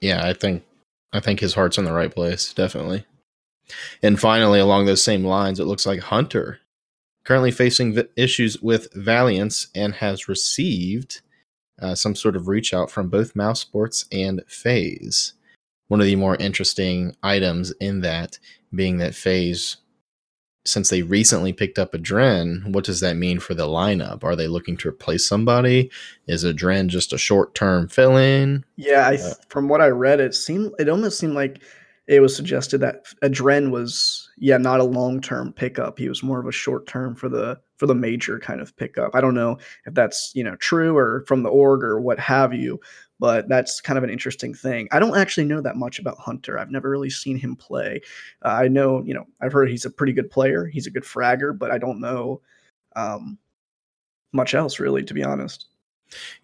Yeah, 0.00 0.26
I 0.26 0.32
think 0.34 0.64
I 1.12 1.20
think 1.20 1.40
his 1.40 1.54
heart's 1.54 1.78
in 1.78 1.84
the 1.84 1.92
right 1.92 2.14
place, 2.14 2.52
definitely. 2.52 3.04
And 4.02 4.18
finally, 4.18 4.60
along 4.60 4.86
those 4.86 5.02
same 5.02 5.24
lines, 5.24 5.60
it 5.60 5.64
looks 5.66 5.86
like 5.86 6.00
Hunter 6.00 6.58
currently 7.24 7.50
facing 7.50 7.94
v- 7.94 8.04
issues 8.16 8.60
with 8.60 8.92
Valiance 8.94 9.68
and 9.74 9.94
has 9.94 10.28
received 10.28 11.20
uh, 11.80 11.94
some 11.94 12.14
sort 12.14 12.36
of 12.36 12.48
reach 12.48 12.74
out 12.74 12.90
from 12.90 13.08
both 13.08 13.34
mousesports 13.34 14.06
and 14.12 14.42
FaZe. 14.46 15.34
One 15.88 16.00
of 16.00 16.06
the 16.06 16.16
more 16.16 16.36
interesting 16.36 17.14
items 17.22 17.70
in 17.80 18.00
that 18.00 18.38
being 18.74 18.98
that 18.98 19.14
FaZe, 19.14 19.76
since 20.64 20.88
they 20.90 21.02
recently 21.02 21.52
picked 21.52 21.78
up 21.78 21.92
Adren, 21.92 22.72
what 22.72 22.84
does 22.84 23.00
that 23.00 23.16
mean 23.16 23.40
for 23.40 23.54
the 23.54 23.66
lineup? 23.66 24.22
Are 24.24 24.36
they 24.36 24.46
looking 24.46 24.76
to 24.78 24.88
replace 24.88 25.26
somebody? 25.26 25.90
Is 26.28 26.44
Adren 26.44 26.86
just 26.86 27.12
a 27.12 27.18
short 27.18 27.54
term 27.54 27.88
fill 27.88 28.16
in? 28.16 28.64
Yeah, 28.76 29.08
I 29.08 29.16
Uh, 29.16 29.34
from 29.48 29.68
what 29.68 29.80
I 29.80 29.88
read, 29.88 30.20
it 30.20 30.34
seemed 30.34 30.72
it 30.78 30.88
almost 30.88 31.18
seemed 31.18 31.34
like 31.34 31.60
it 32.06 32.20
was 32.20 32.34
suggested 32.34 32.78
that 32.78 33.04
Adren 33.22 33.70
was 33.70 34.28
yeah 34.36 34.56
not 34.56 34.80
a 34.80 34.84
long 34.84 35.20
term 35.20 35.52
pickup. 35.52 35.98
He 35.98 36.08
was 36.08 36.22
more 36.22 36.40
of 36.40 36.46
a 36.46 36.52
short 36.52 36.86
term 36.86 37.14
for 37.14 37.28
the 37.28 37.60
for 37.76 37.86
the 37.86 37.94
major 37.94 38.38
kind 38.38 38.60
of 38.60 38.76
pickup. 38.76 39.14
I 39.14 39.20
don't 39.20 39.34
know 39.34 39.58
if 39.86 39.94
that's 39.94 40.32
you 40.34 40.42
know 40.42 40.56
true 40.56 40.96
or 40.96 41.24
from 41.26 41.42
the 41.42 41.48
org 41.48 41.84
or 41.84 42.00
what 42.00 42.18
have 42.18 42.52
you, 42.52 42.80
but 43.20 43.48
that's 43.48 43.80
kind 43.80 43.98
of 43.98 44.04
an 44.04 44.10
interesting 44.10 44.52
thing. 44.52 44.88
I 44.90 44.98
don't 44.98 45.16
actually 45.16 45.46
know 45.46 45.60
that 45.60 45.76
much 45.76 45.98
about 46.00 46.18
Hunter. 46.18 46.58
I've 46.58 46.70
never 46.70 46.90
really 46.90 47.10
seen 47.10 47.36
him 47.36 47.54
play. 47.54 48.00
Uh, 48.44 48.48
I 48.48 48.68
know 48.68 49.02
you 49.04 49.14
know 49.14 49.26
I've 49.40 49.52
heard 49.52 49.70
he's 49.70 49.84
a 49.84 49.90
pretty 49.90 50.12
good 50.12 50.30
player. 50.30 50.66
He's 50.66 50.86
a 50.86 50.92
good 50.92 51.04
fragger, 51.04 51.56
but 51.56 51.70
I 51.70 51.78
don't 51.78 52.00
know 52.00 52.40
um, 52.96 53.38
much 54.32 54.54
else 54.54 54.80
really, 54.80 55.04
to 55.04 55.14
be 55.14 55.22
honest. 55.22 55.66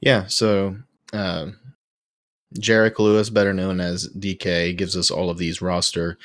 Yeah, 0.01 0.27
so 0.29 0.77
um, 1.13 1.59
Jarek 2.57 2.99
Lewis, 2.99 3.31
better 3.31 3.53
known 3.53 3.81
as 3.81 4.09
DeKay, 4.09 4.77
gives 4.77 4.97
us 4.97 5.11
all 5.11 5.31
of 5.31 5.39
these 5.39 5.61
roster 5.61 6.19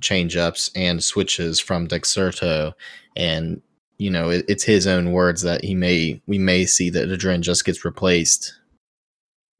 change 0.00 0.36
ups 0.36 0.70
and 0.74 1.02
switches 1.02 1.60
from 1.60 1.88
Dexerto, 1.88 2.74
and 3.16 3.62
you 3.98 4.10
know 4.10 4.28
it, 4.30 4.44
it's 4.48 4.64
his 4.64 4.86
own 4.86 5.12
words 5.12 5.42
that 5.42 5.64
he 5.64 5.74
may 5.74 6.20
we 6.26 6.38
may 6.38 6.66
see 6.66 6.90
that 6.90 7.08
Adren 7.08 7.40
just 7.40 7.64
gets 7.64 7.84
replaced 7.84 8.54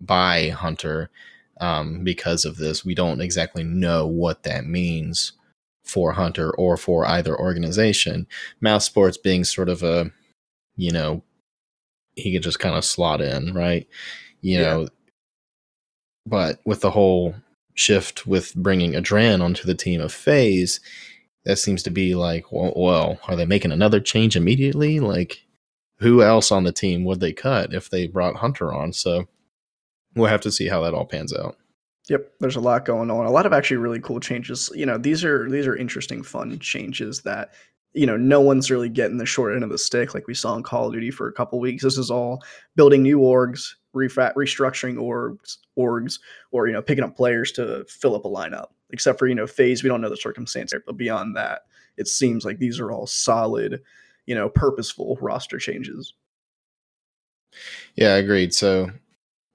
by 0.00 0.48
Hunter 0.50 1.08
um, 1.60 2.04
because 2.04 2.44
of 2.44 2.56
this. 2.56 2.84
We 2.84 2.94
don't 2.94 3.20
exactly 3.20 3.64
know 3.64 4.06
what 4.06 4.42
that 4.42 4.66
means 4.66 5.32
for 5.84 6.12
Hunter 6.12 6.50
or 6.56 6.76
for 6.76 7.06
either 7.06 7.38
organization. 7.38 8.26
mousesports 8.62 9.22
being 9.22 9.44
sort 9.44 9.68
of 9.68 9.82
a 9.82 10.10
you 10.76 10.90
know 10.90 11.22
he 12.16 12.32
could 12.32 12.42
just 12.42 12.58
kind 12.60 12.76
of 12.76 12.84
slot 12.84 13.20
in, 13.20 13.54
right? 13.54 13.88
You 14.42 14.58
Yeah. 14.58 14.64
know, 14.64 14.88
but 16.26 16.60
with 16.64 16.80
the 16.80 16.90
whole 16.90 17.34
shift 17.74 18.26
with 18.26 18.54
bringing 18.54 18.92
Adren 18.92 19.42
onto 19.42 19.66
the 19.66 19.74
team 19.74 20.00
of 20.00 20.12
FaZe, 20.12 20.80
that 21.44 21.56
seems 21.56 21.82
to 21.82 21.90
be 21.90 22.14
like, 22.14 22.50
well, 22.50 22.72
well, 22.76 23.18
are 23.28 23.36
they 23.36 23.46
making 23.46 23.72
another 23.72 24.00
change 24.00 24.36
immediately? 24.36 25.00
Like, 25.00 25.44
who 25.98 26.22
else 26.22 26.50
on 26.50 26.64
the 26.64 26.72
team 26.72 27.04
would 27.04 27.20
they 27.20 27.32
cut 27.32 27.74
if 27.74 27.90
they 27.90 28.06
brought 28.06 28.36
Hunter 28.36 28.72
on? 28.72 28.92
So 28.92 29.26
we'll 30.14 30.30
have 30.30 30.40
to 30.42 30.52
see 30.52 30.68
how 30.68 30.82
that 30.82 30.94
all 30.94 31.04
pans 31.04 31.34
out. 31.34 31.56
Yep, 32.08 32.32
there's 32.40 32.56
a 32.56 32.60
lot 32.60 32.84
going 32.84 33.10
on. 33.10 33.24
A 33.24 33.30
lot 33.30 33.46
of 33.46 33.52
actually 33.52 33.78
really 33.78 34.00
cool 34.00 34.20
changes. 34.20 34.70
You 34.74 34.84
know, 34.84 34.98
these 34.98 35.24
are 35.24 35.48
these 35.48 35.66
are 35.66 35.76
interesting, 35.76 36.22
fun 36.22 36.58
changes 36.58 37.22
that 37.22 37.54
you 37.94 38.04
know 38.04 38.16
no 38.16 38.40
one's 38.40 38.70
really 38.70 38.90
getting 38.90 39.16
the 39.16 39.24
short 39.24 39.54
end 39.54 39.64
of 39.64 39.70
the 39.70 39.78
stick 39.78 40.12
like 40.12 40.26
we 40.26 40.34
saw 40.34 40.54
in 40.54 40.62
Call 40.62 40.88
of 40.88 40.92
Duty 40.92 41.10
for 41.10 41.28
a 41.28 41.32
couple 41.32 41.58
weeks. 41.60 41.82
This 41.82 41.96
is 41.96 42.10
all 42.10 42.42
building 42.76 43.02
new 43.02 43.20
orgs, 43.20 43.74
refra- 43.94 44.34
restructuring 44.34 44.96
orgs, 44.96 45.58
orgs, 45.78 46.18
or 46.50 46.66
you 46.66 46.72
know 46.72 46.82
picking 46.82 47.04
up 47.04 47.16
players 47.16 47.52
to 47.52 47.84
fill 47.88 48.14
up 48.14 48.24
a 48.24 48.28
lineup. 48.28 48.68
Except 48.90 49.18
for 49.18 49.26
you 49.26 49.34
know 49.34 49.46
FaZe, 49.46 49.82
we 49.82 49.88
don't 49.88 50.00
know 50.00 50.10
the 50.10 50.16
circumstance, 50.16 50.72
but 50.86 50.96
beyond 50.96 51.36
that, 51.36 51.62
it 51.96 52.08
seems 52.08 52.44
like 52.44 52.58
these 52.58 52.80
are 52.80 52.92
all 52.92 53.06
solid, 53.06 53.82
you 54.26 54.34
know, 54.34 54.48
purposeful 54.48 55.18
roster 55.20 55.58
changes. 55.58 56.12
Yeah, 57.94 58.14
I 58.14 58.16
agreed. 58.16 58.52
So 58.54 58.90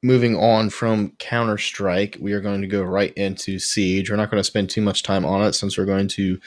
moving 0.01 0.36
on 0.36 0.69
from 0.69 1.12
Counter 1.19 1.58
Strike, 1.58 2.17
we 2.19 2.34
are 2.34 2.41
going 2.41 2.62
to 2.62 2.67
go 2.67 2.81
right 2.81 3.13
into 3.13 3.60
Siege. 3.60 4.10
We're 4.10 4.15
not 4.15 4.31
going 4.31 4.39
to 4.39 4.46
spend 4.46 4.69
too 4.69 4.81
much 4.81 5.03
time 5.03 5.25
on 5.25 5.46
it 5.46 5.53
since 5.53 5.77
we're 5.77 5.86
going 5.86 6.08
to 6.10 6.39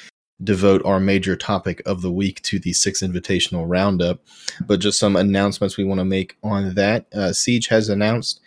devote 0.42 0.84
our 0.84 1.00
major 1.00 1.36
topic 1.36 1.82
of 1.86 2.02
the 2.02 2.12
week 2.12 2.42
to 2.42 2.58
the 2.58 2.72
six 2.72 3.02
invitational 3.02 3.64
roundup. 3.66 4.20
But 4.66 4.80
just 4.80 4.98
some 4.98 5.16
announcements 5.16 5.76
we 5.76 5.84
want 5.84 6.00
to 6.00 6.04
make 6.04 6.36
on 6.42 6.74
that. 6.74 7.06
Uh, 7.14 7.32
Siege 7.32 7.68
has 7.68 7.88
announced, 7.88 8.40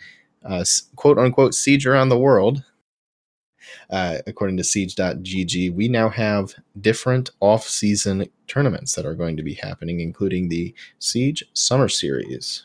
uh, 0.44 0.64
quote 0.96 1.18
unquote, 1.18 1.54
Siege 1.54 1.86
around 1.86 2.08
the 2.08 2.18
world. 2.18 2.64
Uh, 3.90 4.18
according 4.26 4.56
to 4.56 4.64
siege.gg, 4.64 5.74
we 5.74 5.88
now 5.88 6.08
have 6.08 6.54
different 6.80 7.30
off 7.40 7.68
season 7.68 8.26
tournaments 8.46 8.94
that 8.94 9.06
are 9.06 9.14
going 9.14 9.36
to 9.36 9.42
be 9.42 9.54
happening, 9.54 10.00
including 10.00 10.48
the 10.48 10.74
Siege 10.98 11.44
Summer 11.52 11.88
Series. 11.88 12.64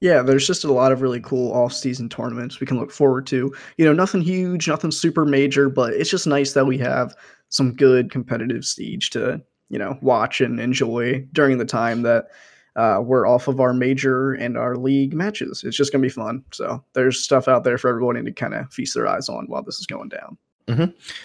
Yeah, 0.00 0.22
there's 0.22 0.46
just 0.46 0.64
a 0.64 0.72
lot 0.72 0.92
of 0.92 1.02
really 1.02 1.20
cool 1.20 1.52
off-season 1.52 2.08
tournaments 2.08 2.58
we 2.58 2.66
can 2.66 2.78
look 2.78 2.90
forward 2.90 3.26
to. 3.26 3.54
You 3.76 3.84
know, 3.84 3.92
nothing 3.92 4.22
huge, 4.22 4.66
nothing 4.66 4.90
super 4.90 5.26
major, 5.26 5.68
but 5.68 5.92
it's 5.92 6.08
just 6.08 6.26
nice 6.26 6.54
that 6.54 6.64
we 6.64 6.78
have 6.78 7.14
some 7.50 7.74
good 7.74 8.10
competitive 8.10 8.64
siege 8.64 9.10
to, 9.10 9.40
you 9.68 9.78
know, 9.78 9.98
watch 10.00 10.40
and 10.40 10.58
enjoy 10.58 11.26
during 11.32 11.58
the 11.58 11.64
time 11.64 12.02
that 12.02 12.28
uh, 12.76 13.00
we're 13.02 13.26
off 13.26 13.48
of 13.48 13.60
our 13.60 13.74
major 13.74 14.32
and 14.32 14.56
our 14.56 14.76
league 14.76 15.12
matches. 15.12 15.62
It's 15.64 15.76
just 15.76 15.92
gonna 15.92 16.02
be 16.02 16.08
fun. 16.08 16.44
So 16.52 16.82
there's 16.94 17.22
stuff 17.22 17.48
out 17.48 17.64
there 17.64 17.78
for 17.78 17.88
everybody 17.88 18.22
to 18.22 18.32
kind 18.32 18.54
of 18.54 18.72
feast 18.72 18.94
their 18.94 19.06
eyes 19.06 19.28
on 19.28 19.46
while 19.46 19.62
this 19.62 19.78
is 19.78 19.86
going 19.86 20.08
down. 20.08 20.38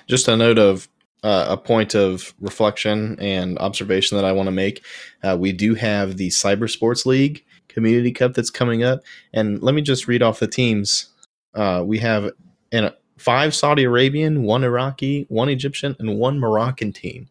just 0.08 0.28
a 0.28 0.36
note 0.36 0.58
of 0.58 0.90
uh, 1.24 1.46
a 1.50 1.58
point 1.58 1.96
of 1.96 2.34
reflection 2.40 3.20
and 3.20 3.58
observation 3.60 4.16
that 4.18 4.26
I 4.26 4.32
want 4.32 4.48
to 4.48 4.52
make. 4.52 4.84
Uh, 5.24 5.38
we 5.40 5.52
do 5.52 5.74
have 5.76 6.18
the 6.18 6.30
Cyber 6.30 6.70
Sports 6.70 7.06
League 7.06 7.44
Community 7.68 8.12
Cup 8.12 8.34
that's 8.34 8.50
coming 8.50 8.84
up, 8.84 9.02
and 9.34 9.62
let 9.62 9.76
me 9.76 9.82
just 9.82 10.08
read 10.08 10.22
off 10.22 10.40
the 10.40 10.48
teams. 10.48 11.10
Uh, 11.54 11.84
we 11.86 11.98
have 12.00 12.32
an, 12.72 12.92
five 13.18 13.56
Saudi 13.56 13.84
Arabian, 13.84 14.44
one 14.44 14.64
Iraqi, 14.64 15.26
one 15.30 15.50
Egyptian, 15.50 15.96
and 16.00 16.18
one 16.18 16.40
Moroccan 16.40 16.92
team. 16.94 17.28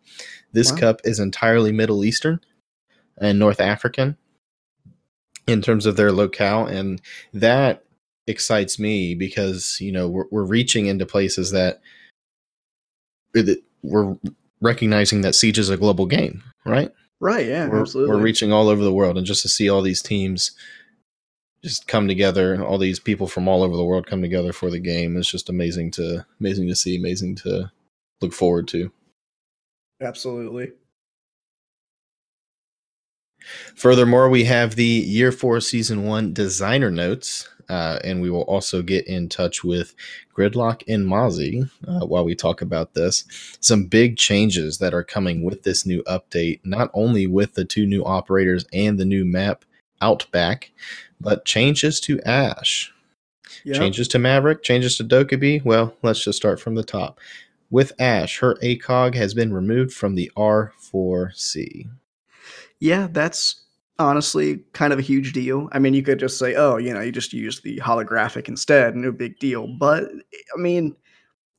This 0.53 0.71
Wow. 0.73 0.79
cup 0.79 1.01
is 1.05 1.19
entirely 1.21 1.73
Middle 1.73 2.05
Eastern 2.05 2.41
and 3.19 3.39
North 3.39 3.61
African 3.61 4.17
in 5.47 5.61
terms 5.61 5.85
of 5.87 5.97
their 5.97 6.13
locale, 6.13 6.67
and 6.67 7.01
that 7.33 7.85
excites 8.27 8.79
me 8.79 9.15
because 9.15 9.79
you 9.81 9.93
know 9.93 10.09
we're, 10.09 10.25
we're 10.31 10.45
reaching 10.45 10.87
into 10.87 11.05
places 11.05 11.51
that 11.51 11.81
we're 13.83 14.17
recognizing 14.63 15.21
that 15.21 15.35
siege 15.35 15.59
is 15.59 15.69
a 15.69 15.77
global 15.77 16.07
game 16.07 16.43
right 16.65 16.91
Right? 17.21 17.47
Yeah, 17.47 17.69
we're, 17.69 17.81
absolutely. 17.81 18.15
we're 18.15 18.23
reaching 18.23 18.53
all 18.53 18.69
over 18.69 18.83
the 18.83 18.93
world 18.93 19.17
and 19.17 19.27
just 19.27 19.41
to 19.43 19.49
see 19.49 19.69
all 19.71 19.81
these 19.81 20.03
teams 20.03 20.51
just 21.65 21.89
come 21.89 22.07
together 22.07 22.63
all 22.63 22.77
these 22.77 23.01
people 23.01 23.27
from 23.27 23.49
all 23.49 23.63
over 23.63 23.75
the 23.75 23.85
world 23.85 24.07
come 24.07 24.21
together 24.21 24.53
for 24.53 24.71
the 24.71 24.79
game 24.79 25.17
It's 25.17 25.31
just 25.31 25.49
amazing 25.49 25.91
to 25.93 26.25
amazing 26.39 26.69
to 26.69 26.77
see 26.77 26.97
amazing 26.97 27.37
to 27.37 27.73
look 28.21 28.33
forward 28.33 28.69
to 28.69 28.93
absolutely. 30.01 30.73
Furthermore, 33.75 34.31
we 34.31 34.45
have 34.45 34.75
the 34.75 34.85
Year 34.85 35.31
4 35.31 35.61
Season 35.61 36.05
1 36.05 36.33
designer 36.33 36.91
notes, 36.91 37.47
uh, 37.69 37.99
and 38.03 38.23
we 38.23 38.31
will 38.31 38.43
also 38.43 38.81
get 38.81 39.07
in 39.07 39.29
touch 39.29 39.63
with 39.63 39.95
Gridlock 40.35 40.83
and 40.89 41.07
Mozzie 41.07 41.69
uh, 41.87 42.07
while 42.07 42.25
we 42.25 42.35
talk 42.35 42.63
about 42.63 42.95
this. 42.95 43.25
Some 43.61 43.85
big 43.85 44.17
changes 44.17 44.79
that 44.79 44.95
are 44.95 45.05
coming 45.05 45.43
with 45.43 45.63
this 45.63 45.85
new 45.85 46.03
update, 46.05 46.61
not 46.65 46.91
only 46.95 47.27
with 47.27 47.53
the 47.53 47.67
two 47.67 47.85
new 47.85 48.03
operators 48.03 48.65
and 48.73 48.99
the 48.99 49.05
new 49.05 49.27
map 49.27 49.65
Outback, 50.01 50.71
but 51.25 51.45
changes 51.45 52.01
to 52.01 52.21
Ash. 52.23 52.93
Yeah. 53.65 53.75
Changes 53.75 54.09
to 54.09 54.19
Maverick, 54.19 54.63
changes 54.63 54.97
to 54.99 55.05
Dokkaebi. 55.05 55.65
Well, 55.65 55.95
let's 56.03 56.23
just 56.23 56.37
start 56.37 56.61
from 56.61 56.75
the 56.75 56.85
top. 56.85 57.19
With 57.71 57.93
Ash, 57.99 58.39
her 58.39 58.57
ACOG 58.63 59.15
has 59.15 59.35
been 59.35 59.53
removed 59.53 59.93
from 59.93 60.15
the 60.15 60.31
R4C. 60.37 61.89
Yeah, 62.79 63.09
that's 63.11 63.63
honestly 63.99 64.61
kind 64.73 64.93
of 64.93 64.99
a 64.99 65.03
huge 65.03 65.33
deal. 65.33 65.69
I 65.73 65.79
mean, 65.79 65.95
you 65.95 66.03
could 66.03 66.19
just 66.19 66.39
say, 66.39 66.55
oh, 66.57 66.77
you 66.77 66.93
know, 66.93 67.01
you 67.01 67.13
just 67.13 67.33
use 67.33 67.61
the 67.61 67.79
holographic 67.79 68.49
instead, 68.49 68.97
no 68.97 69.13
big 69.13 69.39
deal. 69.39 69.67
But 69.67 70.05
I 70.55 70.61
mean, 70.61 70.95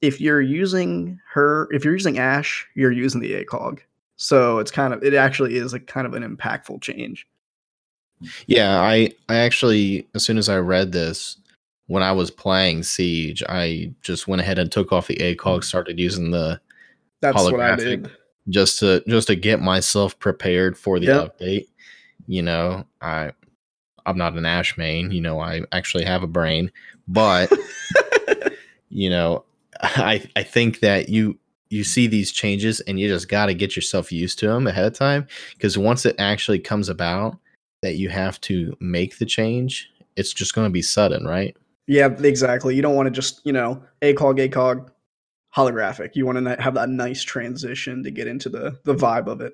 if 0.01 0.21
you're 0.21 0.41
using 0.41 1.19
her, 1.31 1.67
if 1.71 1.83
you're 1.83 1.95
using 1.95 2.19
Ash, 2.19 2.67
you're 2.75 2.91
using 2.91 3.21
the 3.21 3.43
ACOG. 3.43 3.79
So 4.17 4.59
it's 4.59 4.71
kind 4.71 4.93
of, 4.93 5.03
it 5.03 5.13
actually 5.13 5.55
is 5.55 5.73
a 5.73 5.79
kind 5.79 6.05
of 6.05 6.13
an 6.13 6.23
impactful 6.23 6.81
change. 6.81 7.27
Yeah, 8.47 8.79
I 8.79 9.11
I 9.29 9.35
actually 9.37 10.07
as 10.15 10.23
soon 10.23 10.37
as 10.37 10.49
I 10.49 10.57
read 10.57 10.91
this 10.91 11.37
when 11.87 12.03
I 12.03 12.11
was 12.11 12.31
playing 12.31 12.83
Siege, 12.83 13.43
I 13.47 13.93
just 14.01 14.27
went 14.27 14.41
ahead 14.41 14.57
and 14.57 14.71
took 14.71 14.91
off 14.91 15.07
the 15.07 15.15
ACOG, 15.17 15.37
mm-hmm. 15.37 15.61
started 15.61 15.99
using 15.99 16.31
the 16.31 16.59
That's 17.21 17.43
what 17.43 17.59
I 17.59 17.75
did. 17.75 18.09
just 18.49 18.79
to 18.79 19.03
just 19.07 19.27
to 19.27 19.35
get 19.35 19.61
myself 19.61 20.17
prepared 20.19 20.77
for 20.77 20.99
the 20.99 21.07
Yep. 21.07 21.39
update. 21.39 21.67
You 22.27 22.41
know, 22.41 22.85
I 23.01 23.31
I'm 24.05 24.17
not 24.17 24.33
an 24.33 24.45
Ash 24.45 24.77
main, 24.77 25.11
you 25.11 25.21
know, 25.21 25.39
I 25.39 25.61
actually 25.71 26.05
have 26.05 26.23
a 26.23 26.27
brain, 26.27 26.71
but 27.07 27.51
you 28.89 29.09
know, 29.09 29.43
I 29.81 30.23
I 30.35 30.43
think 30.43 30.79
that 30.79 31.09
you 31.09 31.37
you 31.69 31.83
see 31.83 32.07
these 32.07 32.31
changes 32.31 32.79
and 32.81 32.99
you 32.99 33.07
just 33.07 33.27
got 33.27 33.47
to 33.47 33.53
get 33.53 33.75
yourself 33.75 34.11
used 34.11 34.39
to 34.39 34.47
them 34.47 34.67
ahead 34.67 34.85
of 34.85 34.93
time 34.93 35.27
because 35.53 35.77
once 35.77 36.05
it 36.05 36.15
actually 36.19 36.59
comes 36.59 36.89
about 36.89 37.37
that 37.85 37.95
you 37.95 38.09
have 38.09 38.41
to 38.41 38.75
make 38.79 39.17
the 39.17 39.25
change, 39.25 39.89
it's 40.15 40.33
just 40.33 40.53
going 40.53 40.65
to 40.65 40.71
be 40.71 40.81
sudden, 40.81 41.25
right? 41.25 41.55
Yeah, 41.87 42.07
exactly. 42.07 42.75
You 42.75 42.81
don't 42.81 42.95
want 42.95 43.07
to 43.07 43.11
just, 43.11 43.41
you 43.45 43.53
know, 43.53 43.81
ACOG, 44.01 44.49
ACOG, 44.49 44.89
holographic. 45.55 46.15
You 46.15 46.25
want 46.25 46.43
to 46.43 46.61
have 46.61 46.73
that 46.73 46.89
nice 46.89 47.23
transition 47.23 48.03
to 48.03 48.11
get 48.11 48.27
into 48.27 48.49
the 48.49 48.77
the 48.83 48.95
vibe 48.95 49.27
of 49.27 49.41
it. 49.41 49.53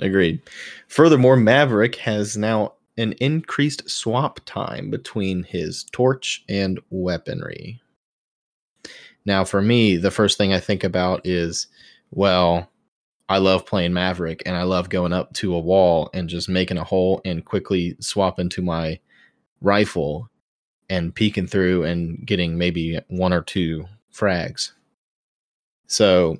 Agreed. 0.00 0.42
Furthermore, 0.88 1.36
Maverick 1.36 1.96
has 1.96 2.36
now 2.36 2.74
an 2.98 3.12
increased 3.14 3.88
swap 3.88 4.40
time 4.44 4.90
between 4.90 5.42
his 5.42 5.84
torch 5.92 6.44
and 6.48 6.80
weaponry. 6.90 7.80
Now, 9.24 9.44
for 9.44 9.60
me, 9.60 9.96
the 9.96 10.10
first 10.10 10.38
thing 10.38 10.52
I 10.52 10.60
think 10.60 10.84
about 10.84 11.26
is, 11.26 11.66
well, 12.10 12.68
I 13.28 13.38
love 13.38 13.66
playing 13.66 13.92
Maverick 13.92 14.42
and 14.46 14.56
I 14.56 14.62
love 14.62 14.88
going 14.88 15.12
up 15.12 15.32
to 15.34 15.54
a 15.54 15.60
wall 15.60 16.10
and 16.14 16.28
just 16.28 16.48
making 16.48 16.78
a 16.78 16.84
hole 16.84 17.20
and 17.24 17.44
quickly 17.44 17.96
swapping 18.00 18.48
to 18.50 18.62
my 18.62 19.00
rifle 19.60 20.30
and 20.88 21.14
peeking 21.14 21.48
through 21.48 21.84
and 21.84 22.24
getting 22.24 22.56
maybe 22.56 23.00
one 23.08 23.32
or 23.32 23.42
two 23.42 23.84
frags. 24.12 24.72
So, 25.88 26.38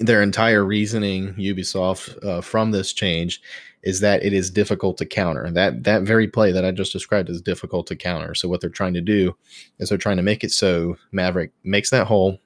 their 0.00 0.22
entire 0.22 0.64
reasoning, 0.64 1.34
Ubisoft, 1.34 2.24
uh, 2.24 2.40
from 2.40 2.70
this 2.70 2.92
change 2.92 3.42
is 3.82 3.98
that 3.98 4.22
it 4.24 4.32
is 4.32 4.48
difficult 4.48 4.96
to 4.98 5.06
counter. 5.06 5.50
That 5.50 5.82
that 5.84 6.02
very 6.02 6.28
play 6.28 6.52
that 6.52 6.64
I 6.64 6.70
just 6.70 6.92
described 6.92 7.28
is 7.28 7.42
difficult 7.42 7.88
to 7.88 7.96
counter. 7.96 8.34
So 8.36 8.48
what 8.48 8.60
they're 8.60 8.70
trying 8.70 8.94
to 8.94 9.00
do 9.00 9.36
is 9.80 9.88
they're 9.88 9.98
trying 9.98 10.16
to 10.18 10.22
make 10.22 10.44
it 10.44 10.52
so 10.52 10.96
Maverick 11.10 11.50
makes 11.64 11.90
that 11.90 12.06
hole, 12.06 12.38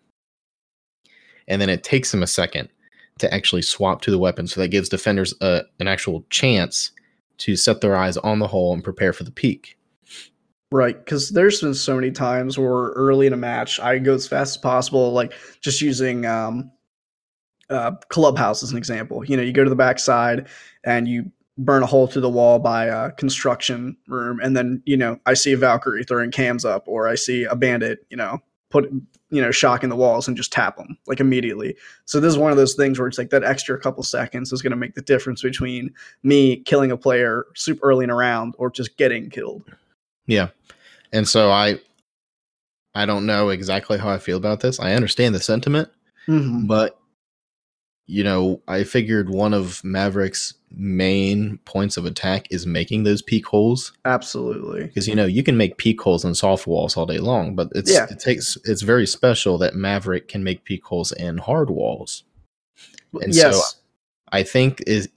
and 1.46 1.60
then 1.60 1.68
it 1.68 1.84
takes 1.84 2.12
him 2.12 2.22
a 2.22 2.26
second 2.26 2.70
to 3.18 3.32
actually 3.32 3.62
swap 3.62 4.02
to 4.02 4.10
the 4.10 4.18
weapon. 4.18 4.46
So 4.46 4.60
that 4.60 4.68
gives 4.68 4.88
defenders 4.88 5.34
a, 5.40 5.62
an 5.80 5.88
actual 5.88 6.24
chance 6.30 6.90
to 7.38 7.56
set 7.56 7.80
their 7.80 7.96
eyes 7.96 8.16
on 8.18 8.38
the 8.38 8.46
hole 8.46 8.72
and 8.72 8.84
prepare 8.84 9.12
for 9.12 9.24
the 9.24 9.30
peak. 9.30 9.76
Right, 10.70 10.96
because 10.96 11.30
there's 11.30 11.60
been 11.60 11.74
so 11.74 11.94
many 11.94 12.10
times 12.10 12.58
where 12.58 12.92
early 12.92 13.26
in 13.26 13.34
a 13.34 13.36
match 13.36 13.78
I 13.78 13.98
go 13.98 14.14
as 14.14 14.26
fast 14.26 14.56
as 14.56 14.56
possible, 14.56 15.12
like 15.12 15.34
just 15.60 15.82
using 15.82 16.24
um, 16.24 16.70
uh, 17.68 17.92
clubhouse 18.08 18.62
as 18.62 18.70
an 18.70 18.78
example. 18.78 19.22
You 19.24 19.36
know, 19.36 19.42
you 19.42 19.52
go 19.52 19.64
to 19.64 19.70
the 19.70 19.76
backside 19.76 20.48
and 20.84 21.06
you 21.06 21.30
burn 21.58 21.82
a 21.82 21.86
hole 21.86 22.06
through 22.06 22.22
the 22.22 22.30
wall 22.30 22.58
by 22.58 22.86
a 22.86 23.10
construction 23.12 23.96
room, 24.08 24.40
and 24.42 24.56
then 24.56 24.82
you 24.86 24.96
know 24.96 25.18
I 25.26 25.34
see 25.34 25.52
a 25.52 25.58
Valkyrie 25.58 26.04
throwing 26.04 26.30
cams 26.30 26.64
up, 26.64 26.84
or 26.86 27.06
I 27.06 27.16
see 27.16 27.44
a 27.44 27.54
bandit, 27.54 28.06
you 28.08 28.16
know, 28.16 28.38
put 28.72 28.90
you 29.30 29.40
know 29.40 29.50
shock 29.50 29.84
in 29.84 29.90
the 29.90 29.96
walls 29.96 30.26
and 30.26 30.36
just 30.36 30.50
tap 30.50 30.76
them 30.78 30.96
like 31.06 31.20
immediately. 31.20 31.76
So 32.06 32.18
this 32.18 32.32
is 32.32 32.38
one 32.38 32.50
of 32.50 32.56
those 32.56 32.74
things 32.74 32.98
where 32.98 33.06
it's 33.06 33.18
like 33.18 33.30
that 33.30 33.44
extra 33.44 33.78
couple 33.78 34.02
seconds 34.02 34.50
is 34.52 34.62
going 34.62 34.70
to 34.72 34.76
make 34.76 34.94
the 34.94 35.02
difference 35.02 35.42
between 35.42 35.92
me 36.22 36.56
killing 36.56 36.90
a 36.90 36.96
player 36.96 37.44
super 37.54 37.86
early 37.86 38.04
in 38.04 38.10
a 38.10 38.14
round 38.14 38.54
or 38.58 38.70
just 38.70 38.96
getting 38.96 39.30
killed. 39.30 39.62
Yeah. 40.26 40.48
And 41.12 41.28
so 41.28 41.50
I 41.50 41.78
I 42.94 43.06
don't 43.06 43.26
know 43.26 43.50
exactly 43.50 43.98
how 43.98 44.08
I 44.10 44.18
feel 44.18 44.36
about 44.36 44.60
this. 44.60 44.80
I 44.80 44.94
understand 44.94 45.34
the 45.34 45.40
sentiment, 45.40 45.88
Mhm. 46.26 46.66
but 46.66 46.98
you 48.06 48.24
know, 48.24 48.60
I 48.68 48.84
figured 48.84 49.30
one 49.30 49.54
of 49.54 49.82
Maverick's 49.84 50.54
main 50.74 51.58
points 51.64 51.96
of 51.96 52.04
attack 52.06 52.46
is 52.50 52.66
making 52.66 53.02
those 53.04 53.22
peak 53.22 53.46
holes 53.46 53.92
Absolutely. 54.04 54.84
because 54.86 55.06
you 55.08 55.14
know 55.14 55.26
you 55.26 55.42
can 55.42 55.56
make 55.56 55.76
peak 55.76 56.00
holes 56.00 56.24
in 56.24 56.34
soft 56.34 56.66
walls 56.66 56.96
all 56.96 57.06
day 57.06 57.18
long, 57.18 57.54
but 57.54 57.68
it's 57.74 57.92
Yeah. 57.92 58.06
it 58.10 58.18
takes 58.18 58.56
it's 58.64 58.82
very 58.82 59.06
special 59.06 59.58
that 59.58 59.74
Maverick 59.74 60.28
can 60.28 60.42
make 60.44 60.64
peak 60.64 60.84
holes 60.84 61.12
in 61.12 61.38
hard 61.38 61.70
walls. 61.70 62.24
And 63.20 63.34
so- 63.34 63.48
yes. 63.48 63.76
I 64.32 64.42
think 64.42 64.82
is 64.86 65.08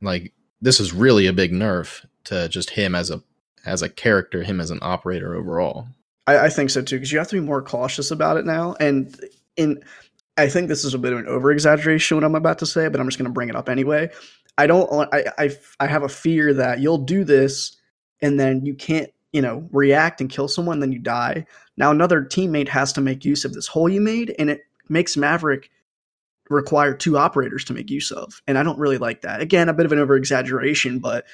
like 0.00 0.32
this 0.60 0.80
is 0.80 0.92
really 0.92 1.26
a 1.26 1.32
big 1.32 1.52
nerf 1.52 2.04
to 2.24 2.48
just 2.48 2.70
him 2.70 2.94
as 2.94 3.10
a 3.10 3.22
as 3.64 3.82
a 3.82 3.88
character, 3.88 4.42
him 4.42 4.60
as 4.60 4.70
an 4.70 4.80
operator 4.82 5.34
overall. 5.36 5.86
I, 6.26 6.46
I 6.46 6.48
think 6.48 6.70
so 6.70 6.82
too, 6.82 6.96
because 6.96 7.12
you 7.12 7.18
have 7.18 7.28
to 7.28 7.36
be 7.36 7.40
more 7.46 7.62
cautious 7.62 8.10
about 8.10 8.36
it 8.36 8.44
now. 8.44 8.74
And 8.80 9.16
in, 9.56 9.82
I 10.36 10.48
think 10.48 10.68
this 10.68 10.84
is 10.84 10.94
a 10.94 10.98
bit 10.98 11.12
of 11.12 11.20
an 11.20 11.26
over 11.28 11.52
exaggeration 11.52 12.16
what 12.16 12.24
I'm 12.24 12.34
about 12.34 12.58
to 12.60 12.66
say, 12.66 12.88
but 12.88 13.00
I'm 13.00 13.06
just 13.06 13.18
going 13.18 13.28
to 13.28 13.32
bring 13.32 13.48
it 13.48 13.56
up 13.56 13.68
anyway. 13.68 14.10
I 14.58 14.66
don't. 14.66 14.90
want- 14.92 15.12
I, 15.12 15.24
I 15.38 15.50
I 15.80 15.86
have 15.86 16.02
a 16.02 16.08
fear 16.08 16.52
that 16.54 16.80
you'll 16.80 16.98
do 16.98 17.24
this, 17.24 17.76
and 18.20 18.38
then 18.38 18.64
you 18.66 18.74
can't, 18.74 19.10
you 19.32 19.42
know, 19.42 19.68
react 19.72 20.20
and 20.20 20.30
kill 20.30 20.48
someone, 20.48 20.80
then 20.80 20.92
you 20.92 20.98
die. 20.98 21.46
Now 21.76 21.90
another 21.90 22.22
teammate 22.22 22.68
has 22.68 22.92
to 22.94 23.00
make 23.00 23.24
use 23.24 23.44
of 23.44 23.54
this 23.54 23.66
hole 23.66 23.88
you 23.88 24.00
made, 24.00 24.34
and 24.38 24.50
it 24.50 24.62
makes 24.88 25.16
Maverick 25.16 25.70
require 26.50 26.94
two 26.94 27.16
operators 27.16 27.64
to 27.64 27.72
make 27.72 27.88
use 27.90 28.10
of, 28.10 28.42
and 28.46 28.58
I 28.58 28.62
don't 28.62 28.78
really 28.78 28.98
like 28.98 29.22
that. 29.22 29.40
Again, 29.40 29.68
a 29.68 29.74
bit 29.74 29.86
of 29.86 29.92
an 29.92 29.98
over 29.98 30.16
exaggeration, 30.16 30.98
but 30.98 31.24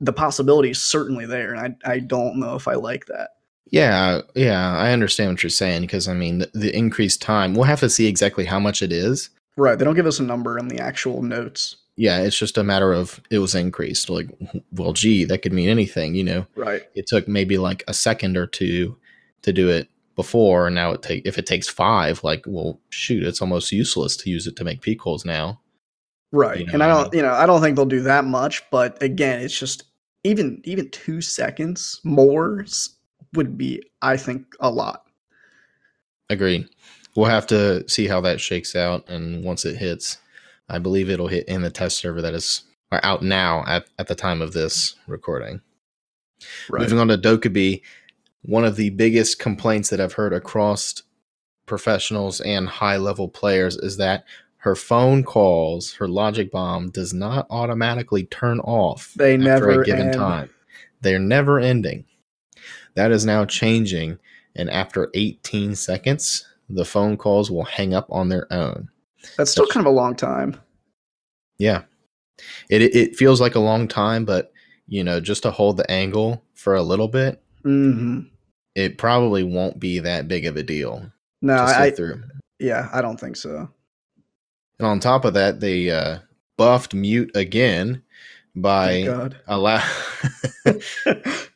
the 0.00 0.12
possibility 0.12 0.70
is 0.70 0.82
certainly 0.82 1.26
there, 1.26 1.54
and 1.54 1.76
I 1.84 1.92
I 1.92 1.98
don't 2.00 2.40
know 2.40 2.56
if 2.56 2.66
I 2.66 2.74
like 2.74 3.06
that. 3.06 3.30
Yeah, 3.70 4.20
yeah, 4.34 4.76
I 4.76 4.92
understand 4.92 5.32
what 5.32 5.42
you're 5.42 5.50
saying 5.50 5.82
because 5.82 6.08
I 6.08 6.14
mean 6.14 6.38
the, 6.38 6.50
the 6.54 6.76
increased 6.76 7.20
time. 7.22 7.54
We'll 7.54 7.64
have 7.64 7.80
to 7.80 7.90
see 7.90 8.06
exactly 8.06 8.44
how 8.44 8.60
much 8.60 8.82
it 8.82 8.92
is. 8.92 9.30
Right. 9.56 9.78
They 9.78 9.84
don't 9.84 9.96
give 9.96 10.06
us 10.06 10.20
a 10.20 10.22
number 10.24 10.58
in 10.58 10.68
the 10.68 10.78
actual 10.78 11.22
notes. 11.22 11.76
Yeah, 11.96 12.20
it's 12.20 12.38
just 12.38 12.58
a 12.58 12.64
matter 12.64 12.92
of 12.92 13.20
it 13.30 13.38
was 13.38 13.54
increased. 13.54 14.10
Like, 14.10 14.28
well, 14.72 14.92
gee, 14.92 15.24
that 15.24 15.38
could 15.38 15.52
mean 15.52 15.68
anything. 15.70 16.14
You 16.14 16.24
know, 16.24 16.46
Right. 16.54 16.82
it 16.94 17.06
took 17.06 17.26
maybe 17.26 17.56
like 17.56 17.82
a 17.88 17.94
second 17.94 18.36
or 18.36 18.46
two 18.46 18.96
to 19.42 19.52
do 19.52 19.70
it 19.70 19.88
before. 20.14 20.66
And 20.66 20.74
now 20.74 20.92
it 20.92 21.02
take 21.02 21.26
if 21.26 21.38
it 21.38 21.46
takes 21.46 21.68
five, 21.68 22.22
like, 22.22 22.44
well, 22.46 22.80
shoot, 22.90 23.22
it's 23.22 23.40
almost 23.40 23.72
useless 23.72 24.16
to 24.18 24.30
use 24.30 24.46
it 24.46 24.56
to 24.56 24.64
make 24.64 24.82
peak 24.82 25.00
holes 25.00 25.24
now. 25.24 25.60
Right. 26.32 26.60
You 26.60 26.66
know 26.66 26.72
and 26.74 26.82
I 26.82 26.88
don't 26.88 27.14
you 27.14 27.22
know, 27.22 27.32
I 27.32 27.46
don't 27.46 27.62
think 27.62 27.76
they'll 27.76 27.86
do 27.86 28.02
that 28.02 28.24
much, 28.24 28.62
but 28.70 29.02
again, 29.02 29.40
it's 29.40 29.58
just 29.58 29.84
even 30.22 30.60
even 30.64 30.90
2 30.90 31.20
seconds 31.22 32.00
more 32.04 32.66
would 33.32 33.56
be 33.56 33.82
I 34.02 34.16
think 34.18 34.54
a 34.60 34.70
lot. 34.70 35.06
Agreed. 36.28 36.68
We'll 37.14 37.26
have 37.26 37.46
to 37.46 37.88
see 37.88 38.06
how 38.06 38.20
that 38.22 38.40
shakes 38.40 38.76
out, 38.76 39.08
and 39.08 39.42
once 39.44 39.64
it 39.64 39.76
hits, 39.78 40.18
I 40.68 40.78
believe 40.78 41.08
it'll 41.08 41.28
hit 41.28 41.46
in 41.48 41.62
the 41.62 41.70
test 41.70 41.98
server 41.98 42.22
that 42.22 42.34
is 42.34 42.64
are 42.92 43.00
out 43.02 43.22
now 43.22 43.64
at, 43.66 43.86
at 43.98 44.06
the 44.06 44.14
time 44.14 44.40
of 44.40 44.52
this 44.52 44.94
recording. 45.06 45.60
Right. 46.70 46.82
Moving 46.82 46.98
on 46.98 47.08
to 47.08 47.18
Dokkaebi, 47.18 47.82
one 48.42 48.64
of 48.64 48.76
the 48.76 48.90
biggest 48.90 49.38
complaints 49.38 49.90
that 49.90 50.00
I've 50.00 50.12
heard 50.12 50.32
across 50.32 51.02
professionals 51.66 52.40
and 52.40 52.68
high 52.68 52.96
level 52.96 53.28
players 53.28 53.76
is 53.76 53.96
that 53.96 54.24
her 54.58 54.74
phone 54.76 55.24
calls, 55.24 55.94
her 55.94 56.08
logic 56.08 56.50
bomb, 56.50 56.90
does 56.90 57.12
not 57.12 57.46
automatically 57.50 58.24
turn 58.24 58.60
off 58.60 59.12
They 59.16 59.34
after 59.34 59.44
never 59.44 59.82
a 59.82 59.84
given 59.84 60.08
end. 60.08 60.14
time. 60.14 60.50
They're 61.00 61.18
never 61.18 61.58
ending. 61.58 62.04
That 62.94 63.10
is 63.12 63.26
now 63.26 63.44
changing, 63.44 64.18
and 64.54 64.70
after 64.70 65.10
18 65.14 65.74
seconds, 65.74 66.46
the 66.68 66.84
phone 66.84 67.16
calls 67.16 67.50
will 67.50 67.64
hang 67.64 67.94
up 67.94 68.06
on 68.10 68.28
their 68.28 68.52
own. 68.52 68.88
That's 69.36 69.50
still 69.50 69.64
That's- 69.64 69.74
kind 69.74 69.86
of 69.86 69.92
a 69.92 69.96
long 69.96 70.14
time. 70.16 70.60
Yeah. 71.58 71.82
It, 72.68 72.82
it 72.82 73.16
feels 73.16 73.40
like 73.40 73.54
a 73.54 73.60
long 73.60 73.88
time, 73.88 74.24
but 74.24 74.52
you 74.88 75.02
know, 75.02 75.20
just 75.20 75.42
to 75.44 75.50
hold 75.50 75.76
the 75.78 75.90
angle 75.90 76.44
for 76.54 76.74
a 76.74 76.82
little 76.82 77.08
bit, 77.08 77.42
Mhm. 77.64 78.28
it 78.74 78.98
probably 78.98 79.42
won't 79.42 79.80
be 79.80 79.98
that 80.00 80.28
big 80.28 80.44
of 80.46 80.56
a 80.56 80.62
deal 80.62 81.10
No, 81.42 81.56
I 81.56 81.90
through. 81.90 82.22
yeah, 82.60 82.88
I 82.92 83.00
don't 83.02 83.18
think 83.18 83.36
so. 83.36 83.68
And 84.78 84.86
on 84.86 85.00
top 85.00 85.24
of 85.24 85.34
that, 85.34 85.60
they 85.60 85.90
uh, 85.90 86.18
buffed 86.58 86.92
mute 86.94 87.30
again 87.34 88.02
by 88.54 89.30
allow. 89.48 89.82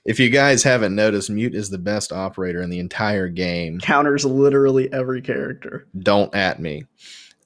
if 0.05 0.19
you 0.19 0.31
guys 0.31 0.63
haven't 0.63 0.95
noticed, 0.95 1.31
mute 1.31 1.55
is 1.55 1.71
the 1.71 1.79
best 1.79 2.13
operator 2.13 2.63
in 2.63 2.71
the 2.71 2.79
entire 2.79 3.29
game. 3.29 3.79
Counters 3.81 4.25
literally 4.25 4.93
every 4.93 5.21
character. 5.23 5.87
Don't 5.99 6.35
at 6.35 6.61
me. 6.61 6.85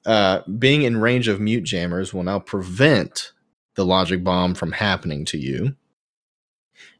Uh, 0.05 0.41
being 0.59 0.83
in 0.83 0.97
range 0.97 1.27
of 1.27 1.39
mute 1.39 1.63
jammers 1.63 2.13
will 2.13 2.23
now 2.23 2.39
prevent 2.39 3.31
the 3.75 3.85
logic 3.85 4.23
bomb 4.23 4.53
from 4.53 4.71
happening 4.71 5.25
to 5.25 5.37
you. 5.37 5.75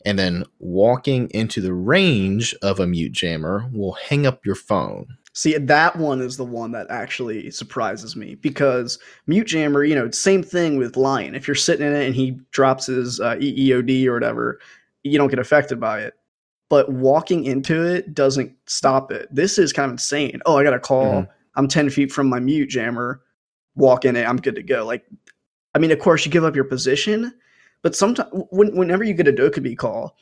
And 0.06 0.18
then 0.20 0.46
walking 0.60 1.30
into 1.30 1.62
the 1.62 1.74
range 1.74 2.56
of 2.62 2.80
a 2.80 2.88
mute 2.88 3.12
jammer 3.12 3.70
will 3.72 3.94
hang 3.94 4.26
up 4.26 4.46
your 4.46 4.56
phone. 4.56 5.18
See, 5.34 5.58
that 5.58 5.98
one 5.98 6.22
is 6.22 6.38
the 6.38 6.46
one 6.46 6.72
that 6.72 6.88
actually 6.90 7.52
surprises 7.52 8.16
me 8.16 8.36
because 8.36 8.98
Mute 9.28 9.48
Jammer, 9.48 9.84
you 9.84 9.94
know, 9.94 10.10
same 10.12 10.42
thing 10.42 10.78
with 10.78 10.96
Lion. 10.96 11.36
If 11.36 11.46
you're 11.46 11.56
sitting 11.56 11.86
in 11.86 11.94
it 11.94 12.06
and 12.06 12.16
he 12.16 12.40
drops 12.52 12.86
his 12.86 13.20
uh, 13.20 13.36
EE-ONE-D 13.42 14.08
or 14.08 14.14
whatever, 14.14 14.60
you 15.04 15.18
don't 15.18 15.28
get 15.28 15.40
affected 15.40 15.78
by 15.78 16.04
it. 16.04 16.14
But 16.70 16.90
walking 16.90 17.44
into 17.44 17.86
it 17.86 18.14
doesn't 18.14 18.54
stop 18.66 19.12
it. 19.12 19.28
This 19.30 19.58
is 19.58 19.74
kind 19.74 19.88
of 19.88 19.96
insane. 19.96 20.40
Oh, 20.46 20.58
I 20.58 20.64
got 20.64 20.74
a 20.74 20.80
call. 20.80 21.24
Mm-hmm. 21.24 21.32
I'm 21.56 21.68
10 21.68 21.90
feet 21.90 22.12
from 22.12 22.28
my 22.28 22.40
Mute 22.40 22.70
Jammer. 22.70 23.22
Walk 23.76 24.06
in 24.06 24.16
it. 24.16 24.28
I'm 24.28 24.38
good 24.38 24.56
to 24.56 24.64
go. 24.64 24.86
Like, 24.86 25.06
I 25.74 25.80
mean, 25.80 25.92
of 25.92 26.00
course, 26.00 26.26
you 26.26 26.32
give 26.32 26.44
up 26.46 26.56
your 26.56 26.66
position, 26.66 27.34
but 27.82 27.96
sometimes, 27.96 28.30
when, 28.50 28.76
whenever 28.76 29.04
you 29.04 29.14
get 29.14 29.28
a 29.28 29.34
Dokkaebi 29.34 29.78
call, 29.78 30.16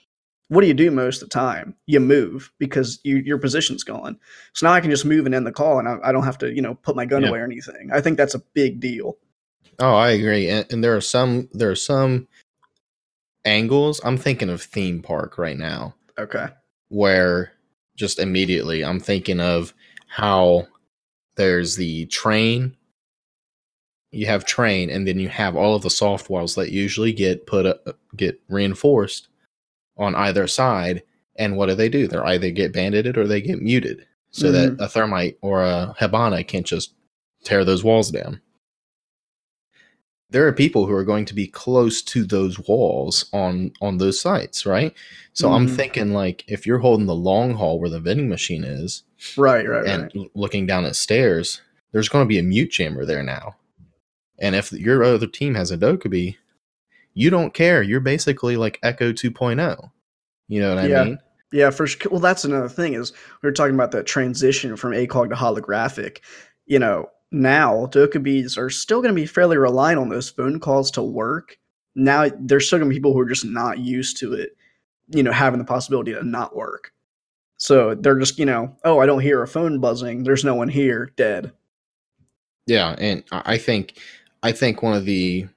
what 0.50 0.62
do 0.62 0.68
you 0.68 0.74
do 0.74 0.92
most 0.92 1.22
of 1.22 1.30
the 1.30 1.34
time? 1.34 1.76
You 1.86 2.00
move 2.00 2.52
because 2.58 3.00
you, 3.04 3.18
your 3.18 3.38
position's 3.38 3.84
gone. 3.84 4.20
So 4.54 4.68
now 4.68 4.74
I 4.74 4.82
can 4.82 4.92
just 4.92 5.06
move 5.06 5.26
and 5.26 5.34
end 5.34 5.48
the 5.48 5.52
call, 5.52 5.80
and 5.80 5.88
I, 5.88 5.98
I 6.04 6.12
don't 6.12 6.24
have 6.24 6.38
to, 6.40 6.54
you 6.54 6.62
know, 6.62 6.76
put 6.76 6.96
my 6.96 7.06
gun 7.06 7.24
yeah. 7.24 7.30
away 7.30 7.40
or 7.40 7.46
anything. 7.46 7.90
I 7.94 8.02
think 8.02 8.18
that's 8.18 8.36
a 8.36 8.42
big 8.54 8.80
deal. 8.80 9.18
Oh, 9.80 9.96
I 9.96 10.12
agree. 10.12 10.50
And, 10.50 10.66
and 10.72 10.84
there 10.84 10.96
are 10.96 11.02
some 11.02 11.50
there 11.54 11.72
are 11.72 11.76
some 11.76 12.28
angles. 13.46 14.02
I'm 14.04 14.18
thinking 14.18 14.50
of 14.50 14.62
theme 14.62 15.02
park 15.02 15.38
right 15.38 15.58
now. 15.58 15.96
Okay. 16.18 16.48
Where 16.90 17.54
just 17.96 18.20
immediately 18.20 18.84
I'm 18.84 19.00
thinking 19.00 19.40
of 19.40 19.74
how 20.08 20.68
there's 21.36 21.76
the 21.76 22.06
train. 22.08 22.76
You 24.12 24.28
have 24.28 24.46
train, 24.46 24.90
and 24.90 25.08
then 25.08 25.20
you 25.20 25.30
have 25.30 25.56
all 25.56 25.76
of 25.76 25.82
the 25.82 25.90
soft 25.90 26.30
walls 26.30 26.56
that 26.56 26.72
usually 26.72 27.14
get 27.14 27.48
put 27.48 27.66
up, 27.66 27.98
get 28.16 28.40
reinforced 28.48 29.30
on 29.98 30.14
either 30.16 30.48
side. 30.48 31.04
And 31.36 31.58
what 31.58 31.68
do 31.68 31.76
they 31.76 31.90
do? 31.90 32.08
They 32.08 32.18
either 32.18 32.52
get 32.52 32.74
banded 32.74 33.18
or 33.18 33.26
they 33.26 33.42
get 33.42 33.62
muted 33.62 34.06
so 34.34 34.52
mm-hmm. 34.52 34.76
that 34.76 34.84
a 34.84 34.88
thermite 34.88 35.38
or 35.42 35.64
a 35.64 35.96
Hibana 36.00 36.46
can't 36.48 36.66
just 36.66 36.94
tear 37.44 37.64
those 37.64 37.84
walls 37.84 38.12
down. 38.12 38.42
There 40.34 40.48
are 40.48 40.52
people 40.52 40.88
who 40.88 40.94
are 40.94 41.06
going 41.06 41.26
to 41.26 41.36
be 41.36 41.48
close 41.48 42.02
to 42.02 42.26
those 42.26 42.60
walls 42.60 43.30
on 43.32 43.72
on 43.82 44.00
those 44.00 44.20
sites, 44.20 44.66
right? 44.66 44.94
So 45.32 45.48
mm-hmm. 45.48 45.56
I'm 45.56 45.68
thinking 45.68 46.12
like 46.12 46.44
if 46.48 46.66
you're 46.66 46.80
holding 46.80 47.06
the 47.06 47.16
long 47.16 47.54
haul 47.54 47.80
where 47.80 47.90
the 47.90 48.00
vending 48.00 48.30
machine 48.30 48.64
is, 48.64 49.04
right, 49.38 49.68
right, 49.68 49.86
and 49.86 50.12
right. 50.16 50.32
looking 50.34 50.66
down 50.66 50.86
at 50.86 50.96
stairs, 50.96 51.62
there's 51.92 52.10
going 52.10 52.26
to 52.26 52.28
be 52.28 52.40
a 52.40 52.44
mute 52.44 52.72
jammer 52.72 53.06
there 53.06 53.24
now. 53.24 53.56
And 54.40 54.56
if 54.56 54.72
your 54.72 55.04
other 55.04 55.28
team 55.28 55.56
has 55.56 55.72
a 55.72 55.78
Dokkaebi, 55.78 56.36
you 57.14 57.30
don't 57.30 57.54
care. 57.54 57.84
You're 57.84 58.00
basically 58.00 58.58
like 58.58 58.80
Echo 58.84 59.14
2.0. 59.14 59.92
You 60.48 60.62
know 60.62 60.76
what 60.76 60.90
yeah. 60.90 61.02
I 61.02 61.06
mean? 61.06 61.20
Yeah, 61.52 61.70
for 61.70 61.86
sure. 61.86 62.12
Well, 62.12 62.20
that's 62.20 62.44
another 62.44 62.68
thing 62.68 62.96
is 62.96 63.14
we 63.42 63.48
were 63.48 63.54
talking 63.54 63.76
about 63.76 63.92
that 63.92 64.08
transition 64.08 64.76
from 64.76 64.92
ACOG 64.92 65.30
to 65.30 65.36
holographic. 65.36 66.20
You 66.66 66.80
know, 66.80 67.10
now 67.34 67.88
Dokkaebis 67.88 68.58
are 68.58 68.70
still 68.70 69.02
going 69.02 69.14
to 69.14 69.20
be 69.20 69.26
fairly 69.26 69.58
reliant 69.58 70.00
on 70.00 70.10
those 70.10 70.30
phone 70.30 70.60
calls 70.60 70.92
to 70.92 71.02
work. 71.02 71.58
Now 71.96 72.30
there's 72.40 72.68
still 72.68 72.80
going 72.80 72.90
to 72.90 72.94
be 72.94 73.00
people 73.00 73.14
who 73.14 73.20
are 73.20 73.30
just 73.30 73.46
not 73.46 73.80
used 73.80 74.18
to 74.20 74.34
it, 74.34 74.56
you 75.10 75.24
know, 75.24 75.32
having 75.32 75.60
the 75.60 75.66
possibility 75.66 76.14
to 76.14 76.24
not 76.24 76.56
work. 76.56 76.92
So 77.58 77.96
they're 77.96 78.20
just, 78.20 78.38
you 78.38 78.46
know, 78.46 78.76
oh, 78.84 79.00
I 79.00 79.06
don't 79.06 79.22
hear 79.22 79.42
a 79.42 79.48
phone 79.48 79.80
buzzing. 79.80 80.24
There's 80.24 80.44
no 80.44 80.54
one 80.54 80.70
here, 80.70 81.12
dead. 81.16 81.54
Yeah, 82.68 82.96
and 82.98 83.24
I 83.32 83.58
think 83.58 83.98
I 84.42 84.52
think 84.52 84.84
one 84.84 84.94
of 84.94 85.06
the 85.06 85.48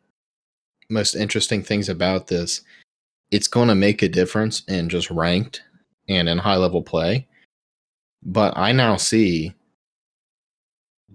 most 0.88 1.14
interesting 1.14 1.62
things 1.62 1.88
about 1.88 2.28
this, 2.28 2.62
it's 3.30 3.48
going 3.48 3.68
to 3.68 3.74
make 3.74 4.02
a 4.02 4.08
difference 4.08 4.62
in 4.68 4.88
just 4.88 5.10
ranked 5.10 5.62
and 6.08 6.28
in 6.28 6.38
high 6.38 6.56
level 6.56 6.82
play. 6.82 7.26
But 8.22 8.56
I 8.56 8.72
now 8.72 8.96
see 8.96 9.55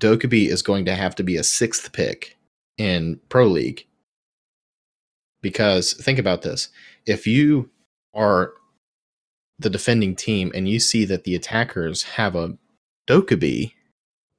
Dokkaebi 0.01 0.47
is 0.47 0.61
going 0.61 0.85
to 0.85 0.95
have 0.95 1.15
to 1.15 1.23
be 1.23 1.37
a 1.37 1.43
sixth 1.43 1.93
pick 1.93 2.37
in 2.77 3.19
Pro 3.29 3.45
League. 3.45 3.87
Because 5.41 5.93
think 5.93 6.19
about 6.19 6.41
this 6.41 6.69
if 7.05 7.25
you 7.25 7.69
are 8.13 8.53
the 9.57 9.69
defending 9.69 10.15
team 10.15 10.51
and 10.53 10.67
you 10.67 10.79
see 10.79 11.05
that 11.05 11.23
the 11.23 11.35
attackers 11.35 12.03
have 12.03 12.35
a 12.35 12.57
Dokkaebi, 13.07 13.71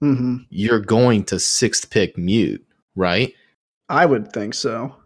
mm-hmm. 0.02 0.36
you're 0.50 0.80
going 0.80 1.24
to 1.24 1.38
sixth 1.40 1.90
pick 1.90 2.18
mute, 2.18 2.64
right? 2.94 3.32
I 3.88 4.06
would 4.06 4.32
think 4.32 4.54
so 4.54 4.96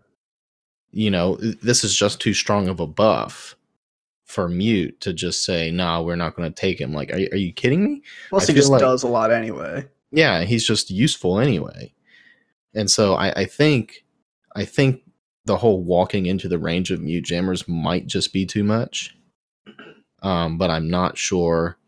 you 0.97 1.11
know, 1.11 1.37
this 1.37 1.85
is 1.85 1.95
just 1.95 2.21
too 2.21 2.33
strong 2.33 2.69
of 2.69 2.81
a 2.81 2.87
buff 2.87 3.55
for 4.25 4.49
mute 4.49 4.99
to 5.03 5.13
just 5.13 5.45
say, 5.45 5.71
"No, 5.71 5.85
nah, 5.85 6.01
we're 6.01 6.17
not 6.17 6.35
going 6.35 6.51
to 6.51 6.61
take 6.61 6.81
him." 6.81 6.95
Like, 6.95 7.13
are, 7.13 7.17
are 7.17 7.37
you 7.37 7.53
kidding 7.53 7.85
me? 7.85 8.03
Plus, 8.31 8.49
I 8.49 8.53
he 8.53 8.59
just 8.59 8.71
like, 8.71 8.81
does 8.81 9.03
a 9.03 9.09
lot 9.09 9.31
anyway. 9.31 9.87
Yeah, 10.17 10.43
he's 10.43 10.67
just 10.67 10.91
useful 10.91 11.39
anyway, 11.39 11.93
and 12.75 12.91
so 12.91 13.15
I, 13.15 13.31
I 13.33 13.45
think, 13.45 14.05
I 14.57 14.65
think 14.65 15.03
the 15.47 15.57
whole 15.57 15.83
walking 15.83 16.27
into 16.27 16.49
the 16.49 16.59
range 16.59 16.91
of 16.91 17.01
mute 17.01 17.25
jammers 17.25 17.67
might 17.69 18.07
just 18.07 18.33
be 18.33 18.45
too 18.45 18.65
much. 18.65 19.17
Um, 20.23 20.59
but 20.59 20.71
I'm 20.71 20.91
not 20.91 21.17
sure 21.17 21.79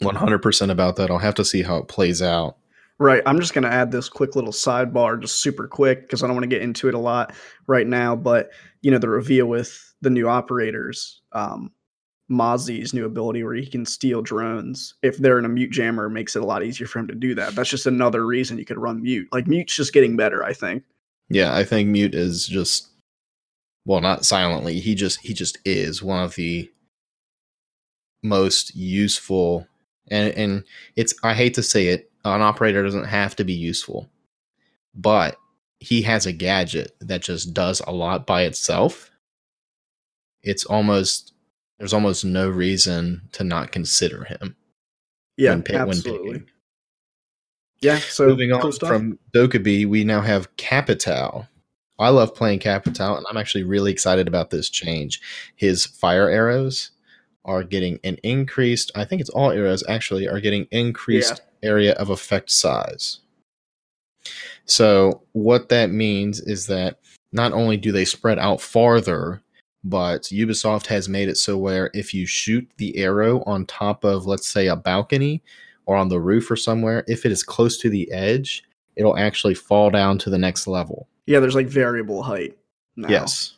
100% 0.00 0.70
about 0.70 0.96
that. 0.96 1.10
I'll 1.10 1.18
have 1.18 1.34
to 1.34 1.44
see 1.44 1.62
how 1.62 1.78
it 1.78 1.88
plays 1.88 2.22
out. 2.22 2.56
Right. 3.00 3.22
I'm 3.26 3.40
just 3.40 3.54
going 3.54 3.64
to 3.64 3.72
add 3.72 3.92
this 3.92 4.08
quick 4.08 4.34
little 4.36 4.52
sidebar, 4.52 5.20
just 5.20 5.40
super 5.40 5.68
quick, 5.68 6.02
because 6.02 6.22
I 6.22 6.26
don't 6.26 6.34
want 6.34 6.44
to 6.44 6.48
get 6.48 6.62
into 6.62 6.88
it 6.88 6.94
a 6.94 6.98
lot 6.98 7.32
right 7.66 7.86
now. 7.86 8.16
But, 8.16 8.50
you 8.82 8.90
know, 8.90 8.98
the 8.98 9.08
reveal 9.08 9.46
with 9.46 9.94
the 10.00 10.10
new 10.10 10.28
operators, 10.28 11.20
um, 11.32 11.72
Mozzie's 12.28 12.92
new 12.92 13.06
ability 13.06 13.42
where 13.42 13.54
he 13.54 13.66
can 13.66 13.86
steal 13.86 14.22
drones. 14.22 14.94
If 15.02 15.18
they're 15.18 15.38
in 15.38 15.44
a 15.44 15.48
mute 15.48 15.70
jammer, 15.70 16.08
makes 16.08 16.36
it 16.36 16.42
a 16.42 16.46
lot 16.46 16.62
easier 16.62 16.86
for 16.86 16.98
him 16.98 17.08
to 17.08 17.14
do 17.14 17.34
that. 17.34 17.54
That's 17.54 17.70
just 17.70 17.86
another 17.86 18.26
reason 18.26 18.58
you 18.58 18.64
could 18.64 18.78
run 18.78 19.02
mute. 19.02 19.28
Like, 19.32 19.46
mute's 19.46 19.74
just 19.74 19.92
getting 19.92 20.16
better, 20.16 20.44
I 20.44 20.52
think. 20.52 20.84
Yeah, 21.28 21.54
I 21.54 21.64
think 21.64 21.88
mute 21.88 22.14
is 22.14 22.46
just, 22.46 22.88
well, 23.84 24.00
not 24.00 24.24
silently. 24.24 24.80
He 24.80 24.94
just, 24.94 25.20
he 25.20 25.32
just 25.32 25.58
is 25.64 26.02
one 26.02 26.22
of 26.22 26.34
the 26.34 26.70
most 28.22 28.74
useful 28.74 29.66
and 30.10 30.34
and 30.34 30.64
it's 30.96 31.14
I 31.22 31.34
hate 31.34 31.54
to 31.54 31.62
say 31.62 31.88
it, 31.88 32.10
an 32.24 32.42
operator 32.42 32.82
doesn't 32.82 33.04
have 33.04 33.36
to 33.36 33.44
be 33.44 33.52
useful, 33.52 34.08
but 34.94 35.36
he 35.80 36.02
has 36.02 36.26
a 36.26 36.32
gadget 36.32 36.96
that 37.00 37.22
just 37.22 37.54
does 37.54 37.80
a 37.86 37.92
lot 37.92 38.26
by 38.26 38.42
itself. 38.42 39.10
It's 40.42 40.64
almost 40.64 41.32
there's 41.78 41.94
almost 41.94 42.24
no 42.24 42.48
reason 42.48 43.22
to 43.32 43.44
not 43.44 43.72
consider 43.72 44.24
him. 44.24 44.56
Yeah, 45.36 45.54
when, 45.54 45.64
absolutely. 45.74 46.30
When 46.30 46.46
yeah. 47.80 47.98
So 47.98 48.26
moving 48.26 48.52
on 48.52 48.72
from 48.72 49.18
Dokkaebi, 49.32 49.86
we 49.86 50.04
now 50.04 50.20
have 50.20 50.54
Capitao. 50.56 51.46
I 52.00 52.10
love 52.10 52.34
playing 52.34 52.60
Capitao, 52.60 53.16
and 53.16 53.26
I'm 53.28 53.36
actually 53.36 53.64
really 53.64 53.90
excited 53.90 54.28
about 54.28 54.50
this 54.50 54.68
change. 54.68 55.20
His 55.56 55.86
fire 55.86 56.28
arrows 56.28 56.92
are 57.44 57.64
getting 57.64 57.98
an 58.04 58.18
increased. 58.22 58.92
I 58.94 59.04
think 59.04 59.20
it's 59.20 59.30
all 59.30 59.50
arrows 59.50 59.82
actually 59.88 60.28
are 60.28 60.40
getting 60.40 60.66
increased 60.70 61.40
yeah. 61.62 61.68
area 61.68 61.92
of 61.94 62.10
effect 62.10 62.50
size. 62.50 63.20
So 64.64 65.22
what 65.32 65.70
that 65.70 65.90
means 65.90 66.40
is 66.40 66.66
that 66.66 66.98
not 67.32 67.52
only 67.52 67.76
do 67.76 67.90
they 67.90 68.04
spread 68.04 68.38
out 68.38 68.60
farther, 68.60 69.42
but 69.84 70.22
Ubisoft 70.24 70.86
has 70.86 71.08
made 71.08 71.28
it 71.28 71.36
so 71.36 71.56
where 71.56 71.90
if 71.94 72.12
you 72.12 72.26
shoot 72.26 72.68
the 72.76 72.96
arrow 72.98 73.42
on 73.44 73.66
top 73.66 74.04
of, 74.04 74.26
let's 74.26 74.48
say, 74.48 74.66
a 74.66 74.76
balcony 74.76 75.42
or 75.86 75.96
on 75.96 76.08
the 76.08 76.20
roof 76.20 76.50
or 76.50 76.56
somewhere, 76.56 77.04
if 77.06 77.24
it 77.24 77.32
is 77.32 77.42
close 77.42 77.78
to 77.78 77.88
the 77.88 78.10
edge, 78.12 78.64
it'll 78.96 79.16
actually 79.16 79.54
fall 79.54 79.90
down 79.90 80.18
to 80.18 80.30
the 80.30 80.38
next 80.38 80.66
level. 80.66 81.08
Yeah, 81.26 81.40
there's 81.40 81.54
like 81.54 81.68
variable 81.68 82.22
height. 82.22 82.56
Now. 82.96 83.08
Yes. 83.08 83.54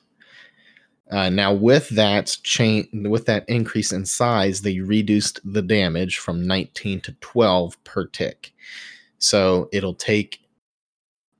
Uh, 1.10 1.28
now, 1.28 1.52
with 1.52 1.88
that 1.88 2.36
chain, 2.44 2.88
with 2.92 3.26
that 3.26 3.48
increase 3.48 3.90
in 3.90 4.06
size, 4.06 4.62
they 4.62 4.78
reduced 4.78 5.40
the 5.44 5.62
damage 5.62 6.18
from 6.18 6.46
19 6.46 7.00
to 7.00 7.12
12 7.20 7.82
per 7.82 8.06
tick. 8.06 8.52
So 9.18 9.68
it'll 9.72 9.94
take 9.94 10.40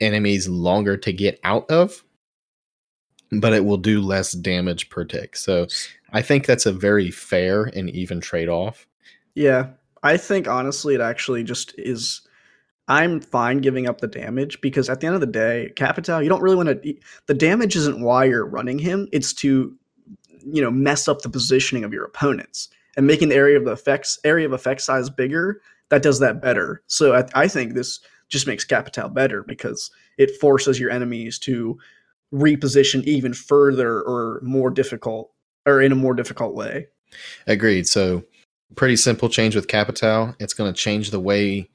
enemies 0.01 0.49
longer 0.49 0.97
to 0.97 1.13
get 1.13 1.39
out 1.45 1.71
of, 1.71 2.03
but 3.33 3.53
it 3.53 3.65
will 3.65 3.77
do 3.77 4.01
less 4.01 4.33
damage 4.33 4.91
per 4.91 5.05
tick. 5.05 5.37
So 5.37 5.67
I 6.13 6.23
think 6.23 6.47
that's 6.47 6.67
a 6.67 6.73
very 6.73 7.11
fair 7.11 7.65
and 7.65 7.89
even 7.91 8.21
trade 8.21 8.49
off. 8.49 8.87
Yeah, 9.35 9.69
I 10.03 10.17
think 10.17 10.49
honestly, 10.49 10.95
it 10.95 11.01
actually 11.01 11.45
just 11.45 11.75
is. 11.79 12.23
I'm 12.89 13.21
fine 13.21 13.59
giving 13.59 13.87
up 13.87 14.01
the 14.01 14.09
damage 14.09 14.61
because 14.61 14.89
at 14.89 15.01
the 15.01 15.07
end 15.07 15.15
of 15.15 15.21
the 15.21 15.27
day, 15.29 15.73
Capitao, 15.77 16.25
you 16.25 16.29
don't 16.29 16.43
really 16.43 16.57
want 16.57 16.83
to. 16.83 16.95
The 17.27 17.35
damage 17.35 17.77
isn't 17.77 18.03
why 18.03 18.25
you're 18.25 18.47
running 18.47 18.79
him; 18.79 19.09
it's 19.13 19.33
to, 19.35 19.77
you 20.45 20.63
know, 20.63 20.71
mess 20.71 21.07
up 21.07 21.23
the 21.23 21.29
positioning 21.29 21.85
of 21.85 21.93
your 21.93 22.05
opponents 22.05 22.69
and 22.97 23.07
making 23.07 23.29
the 23.29 23.37
area 23.37 23.57
of 23.57 23.65
the 23.65 23.73
effects 23.73 24.19
area 24.25 24.47
of 24.47 24.53
effect 24.53 24.81
size 24.81 25.09
bigger. 25.09 25.61
That 25.91 26.03
does 26.03 26.19
that 26.21 26.43
better. 26.43 26.83
So 26.87 27.15
I, 27.15 27.25
I 27.35 27.49
think 27.49 27.75
this 27.75 28.01
just 28.29 28.47
makes 28.47 28.65
Capitao 28.65 29.13
better 29.13 29.43
because 29.43 29.91
it 30.19 30.37
forces 30.41 30.79
your 30.79 30.91
enemies 30.91 31.39
to 31.41 31.79
reposition 32.33 33.03
even 33.05 33.35
further 33.35 34.01
or 34.03 34.41
more 34.43 34.71
difficult 34.71 35.31
or 35.67 35.81
in 35.81 35.93
a 35.93 35.97
more 35.97 36.15
difficult 36.15 36.55
way. 36.55 36.87
Agreed. 37.47 37.87
So 37.87 38.25
pretty 38.77 38.97
simple 38.97 39.29
change 39.29 39.55
with 39.55 39.67
Capitao. 39.67 40.35
It's 40.39 40.55
going 40.55 40.73
to 40.73 40.79
change 40.79 41.11
the 41.11 41.21
way 41.21 41.69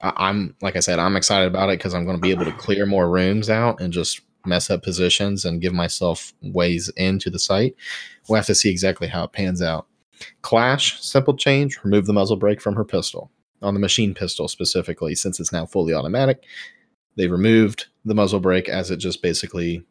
I'm 0.00 0.54
like 0.60 0.76
I 0.76 0.80
said, 0.80 0.98
I'm 0.98 1.16
excited 1.16 1.46
about 1.46 1.70
it 1.70 1.78
because 1.78 1.94
I'm 1.94 2.04
going 2.04 2.16
to 2.16 2.20
be 2.20 2.30
able 2.30 2.44
to 2.44 2.52
clear 2.58 2.86
more 2.86 3.10
rooms 3.10 3.50
out 3.50 3.80
and 3.80 3.92
just 3.92 4.20
mess 4.46 4.70
up 4.70 4.82
positions 4.82 5.44
and 5.44 5.60
give 5.60 5.72
myself 5.72 6.32
ways 6.42 6.88
into 6.96 7.30
the 7.30 7.38
site. 7.38 7.74
We'll 8.28 8.36
have 8.36 8.46
to 8.46 8.54
see 8.54 8.70
exactly 8.70 9.08
how 9.08 9.24
it 9.24 9.32
pans 9.32 9.60
out. 9.60 9.86
Clash, 10.42 11.00
simple 11.02 11.36
change, 11.36 11.78
remove 11.84 12.06
the 12.06 12.12
muzzle 12.12 12.36
brake 12.36 12.60
from 12.60 12.74
her 12.74 12.84
pistol. 12.84 13.30
On 13.60 13.74
the 13.74 13.80
machine 13.80 14.14
pistol 14.14 14.46
specifically, 14.46 15.16
since 15.16 15.40
it's 15.40 15.52
now 15.52 15.66
fully 15.66 15.92
automatic, 15.92 16.44
they 17.18 17.26
removed 17.28 17.86
the 18.04 18.14
muzzle 18.14 18.40
brake 18.40 18.68
as 18.68 18.90
it 18.90 18.96
just 18.96 19.20
basically 19.20 19.84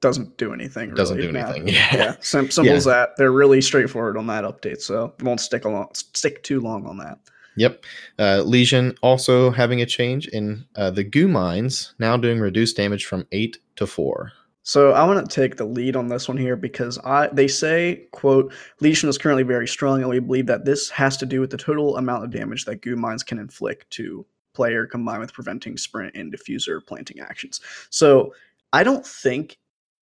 doesn't 0.00 0.36
do 0.36 0.52
anything. 0.52 0.94
doesn't 0.94 1.16
really. 1.16 1.32
do 1.32 1.38
anything. 1.38 1.68
Yeah. 1.74 1.96
Yeah, 1.96 2.16
sim- 2.20 2.50
simple 2.50 2.74
as 2.74 2.84
that. 2.84 3.16
They're 3.16 3.32
really 3.32 3.62
straightforward 3.62 4.16
on 4.16 4.26
that 4.28 4.44
update, 4.44 4.80
so 4.82 5.14
won't 5.22 5.40
stick 5.40 5.64
along 5.64 5.88
stick 5.94 6.42
too 6.42 6.60
long 6.60 6.86
on 6.86 6.98
that. 6.98 7.18
Yep. 7.56 7.84
Uh, 8.18 8.42
Legion 8.44 8.94
also 9.02 9.50
having 9.50 9.80
a 9.80 9.86
change 9.86 10.28
in 10.28 10.66
uh, 10.76 10.90
the 10.90 11.02
goo 11.02 11.26
mines, 11.26 11.94
now 11.98 12.18
doing 12.18 12.38
reduced 12.38 12.76
damage 12.76 13.06
from 13.06 13.26
eight 13.32 13.56
to 13.76 13.86
four. 13.86 14.32
So 14.62 14.92
I 14.92 15.04
want 15.04 15.28
to 15.28 15.34
take 15.34 15.56
the 15.56 15.64
lead 15.64 15.96
on 15.96 16.08
this 16.08 16.28
one 16.28 16.36
here 16.36 16.56
because 16.56 16.98
I 16.98 17.28
they 17.28 17.48
say, 17.48 18.06
quote, 18.12 18.52
Legion 18.80 19.08
is 19.08 19.16
currently 19.16 19.44
very 19.44 19.66
strong, 19.66 20.02
and 20.02 20.10
we 20.10 20.18
believe 20.18 20.46
that 20.46 20.66
this 20.66 20.90
has 20.90 21.16
to 21.18 21.26
do 21.26 21.40
with 21.40 21.50
the 21.50 21.56
total 21.56 21.96
amount 21.96 22.24
of 22.24 22.30
damage 22.30 22.66
that 22.66 22.82
goo 22.82 22.96
mines 22.96 23.22
can 23.22 23.38
inflict 23.38 23.88
to 23.92 24.26
player 24.56 24.86
combined 24.86 25.20
with 25.20 25.32
preventing 25.32 25.76
sprint 25.76 26.16
and 26.16 26.32
diffuser 26.32 26.84
planting 26.84 27.20
actions. 27.20 27.60
So 27.90 28.34
I 28.72 28.82
don't 28.82 29.06
think 29.06 29.58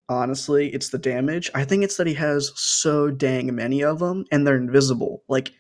honestly 0.09 0.73
it's 0.73 0.88
the 0.88 0.99
damage. 0.99 1.51
I 1.55 1.64
think 1.64 1.85
it's 1.85 1.97
that 1.97 2.07
he 2.07 2.14
has 2.14 2.53
so 2.55 3.11
dang 3.11 3.55
many 3.55 3.83
of 3.83 3.99
them 3.99 4.25
and 4.31 4.47
they're 4.47 4.57
invisible. 4.57 5.23
Like 5.29 5.53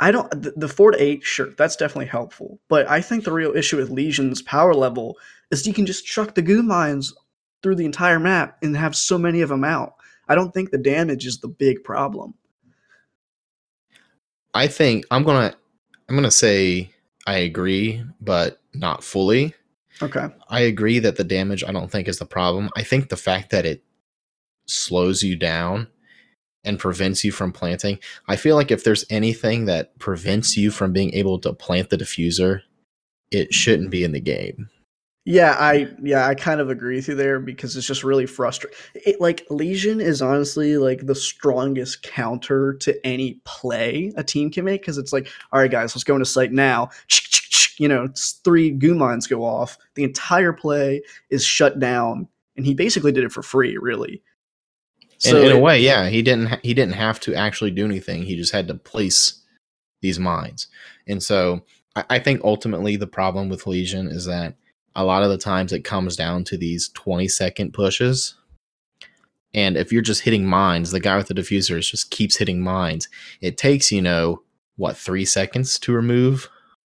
I 0.00 0.12
don't 0.12 0.30
the, 0.30 0.52
the 0.56 0.68
4 0.68 0.92
to 0.92 1.02
8 1.02 1.24
sure 1.24 1.50
that's 1.56 1.76
definitely 1.76 2.06
helpful, 2.06 2.60
but 2.68 2.88
I 2.88 3.00
think 3.00 3.24
the 3.24 3.32
real 3.32 3.56
issue 3.56 3.78
with 3.78 3.90
Legion's 3.90 4.42
power 4.42 4.74
level 4.74 5.16
is 5.50 5.66
you 5.66 5.74
can 5.74 5.86
just 5.86 6.06
chuck 6.06 6.34
the 6.34 6.42
goo 6.42 6.62
mines 6.62 7.12
through 7.62 7.74
the 7.74 7.84
entire 7.84 8.20
map 8.20 8.58
and 8.62 8.76
have 8.76 8.94
so 8.94 9.18
many 9.18 9.40
of 9.40 9.48
them 9.48 9.64
out. 9.64 9.94
I 10.28 10.34
don't 10.34 10.52
think 10.52 10.70
the 10.70 10.78
damage 10.78 11.26
is 11.26 11.40
the 11.40 11.48
big 11.48 11.82
problem. 11.82 12.34
I 14.54 14.66
think 14.66 15.04
I'm 15.10 15.24
gonna 15.24 15.54
I'm 16.08 16.14
gonna 16.14 16.30
say 16.30 16.90
I 17.28 17.40
agree, 17.40 18.02
but 18.22 18.62
not 18.72 19.04
fully. 19.04 19.54
Okay. 20.00 20.28
I 20.48 20.60
agree 20.60 20.98
that 21.00 21.16
the 21.16 21.24
damage 21.24 21.62
I 21.62 21.72
don't 21.72 21.90
think 21.90 22.08
is 22.08 22.18
the 22.18 22.24
problem. 22.24 22.70
I 22.74 22.82
think 22.82 23.10
the 23.10 23.18
fact 23.18 23.50
that 23.50 23.66
it 23.66 23.84
slows 24.64 25.22
you 25.22 25.36
down 25.36 25.88
and 26.64 26.78
prevents 26.78 27.24
you 27.24 27.30
from 27.30 27.52
planting. 27.52 27.98
I 28.28 28.36
feel 28.36 28.56
like 28.56 28.70
if 28.70 28.82
there's 28.82 29.04
anything 29.10 29.66
that 29.66 29.98
prevents 29.98 30.56
you 30.56 30.70
from 30.70 30.94
being 30.94 31.12
able 31.12 31.38
to 31.40 31.52
plant 31.52 31.90
the 31.90 31.98
diffuser, 31.98 32.62
it 33.30 33.52
shouldn't 33.52 33.90
be 33.90 34.04
in 34.04 34.12
the 34.12 34.20
game. 34.20 34.70
Yeah, 35.28 35.56
I 35.58 35.88
yeah, 36.02 36.26
I 36.26 36.34
kind 36.34 36.58
of 36.58 36.70
agree 36.70 36.96
with 36.96 37.08
you 37.08 37.14
there 37.14 37.38
because 37.38 37.76
it's 37.76 37.86
just 37.86 38.02
really 38.02 38.24
frustrating. 38.24 38.78
It 38.94 39.20
like 39.20 39.44
Legion 39.50 40.00
is 40.00 40.22
honestly 40.22 40.78
like 40.78 41.04
the 41.04 41.14
strongest 41.14 42.02
counter 42.02 42.72
to 42.80 43.06
any 43.06 43.38
play 43.44 44.10
a 44.16 44.24
team 44.24 44.50
can 44.50 44.64
make 44.64 44.80
because 44.80 44.96
it's 44.96 45.12
like, 45.12 45.28
all 45.52 45.60
right, 45.60 45.70
guys, 45.70 45.94
let's 45.94 46.02
go 46.02 46.14
into 46.14 46.24
site 46.24 46.50
now. 46.50 46.88
You 47.76 47.88
know, 47.88 48.04
it's 48.04 48.40
three 48.42 48.70
goo 48.70 48.94
mines 48.94 49.26
go 49.26 49.44
off. 49.44 49.76
The 49.96 50.04
entire 50.04 50.54
play 50.54 51.02
is 51.28 51.44
shut 51.44 51.78
down, 51.78 52.26
and 52.56 52.64
he 52.64 52.72
basically 52.72 53.12
did 53.12 53.24
it 53.24 53.30
for 53.30 53.42
free, 53.42 53.76
really. 53.76 54.22
And 55.26 55.36
in 55.36 55.52
a 55.52 55.56
it- 55.56 55.60
way, 55.60 55.78
yeah, 55.78 56.08
he 56.08 56.22
didn't 56.22 56.46
ha- 56.46 56.60
he 56.62 56.72
didn't 56.72 56.94
have 56.94 57.20
to 57.20 57.34
actually 57.34 57.72
do 57.72 57.84
anything. 57.84 58.22
He 58.22 58.34
just 58.34 58.52
had 58.52 58.66
to 58.68 58.74
place 58.76 59.42
these 60.00 60.18
mines. 60.18 60.68
And 61.06 61.22
so 61.22 61.64
I, 61.94 62.04
I 62.08 62.18
think 62.18 62.40
ultimately 62.44 62.96
the 62.96 63.06
problem 63.06 63.50
with 63.50 63.66
Legion 63.66 64.08
is 64.08 64.24
that 64.24 64.54
a 64.98 65.04
lot 65.04 65.22
of 65.22 65.30
the 65.30 65.38
times 65.38 65.72
it 65.72 65.84
comes 65.84 66.16
down 66.16 66.44
to 66.44 66.56
these 66.56 66.88
20 66.90 67.28
second 67.28 67.72
pushes. 67.72 68.34
And 69.54 69.76
if 69.76 69.92
you're 69.92 70.02
just 70.02 70.22
hitting 70.22 70.44
mines, 70.44 70.90
the 70.90 71.00
guy 71.00 71.16
with 71.16 71.28
the 71.28 71.34
diffusers 71.34 71.90
just 71.90 72.10
keeps 72.10 72.36
hitting 72.36 72.60
mines. 72.60 73.08
It 73.40 73.56
takes, 73.56 73.90
you 73.90 74.02
know, 74.02 74.42
what, 74.76 74.96
three 74.96 75.24
seconds 75.24 75.78
to 75.80 75.92
remove 75.92 76.48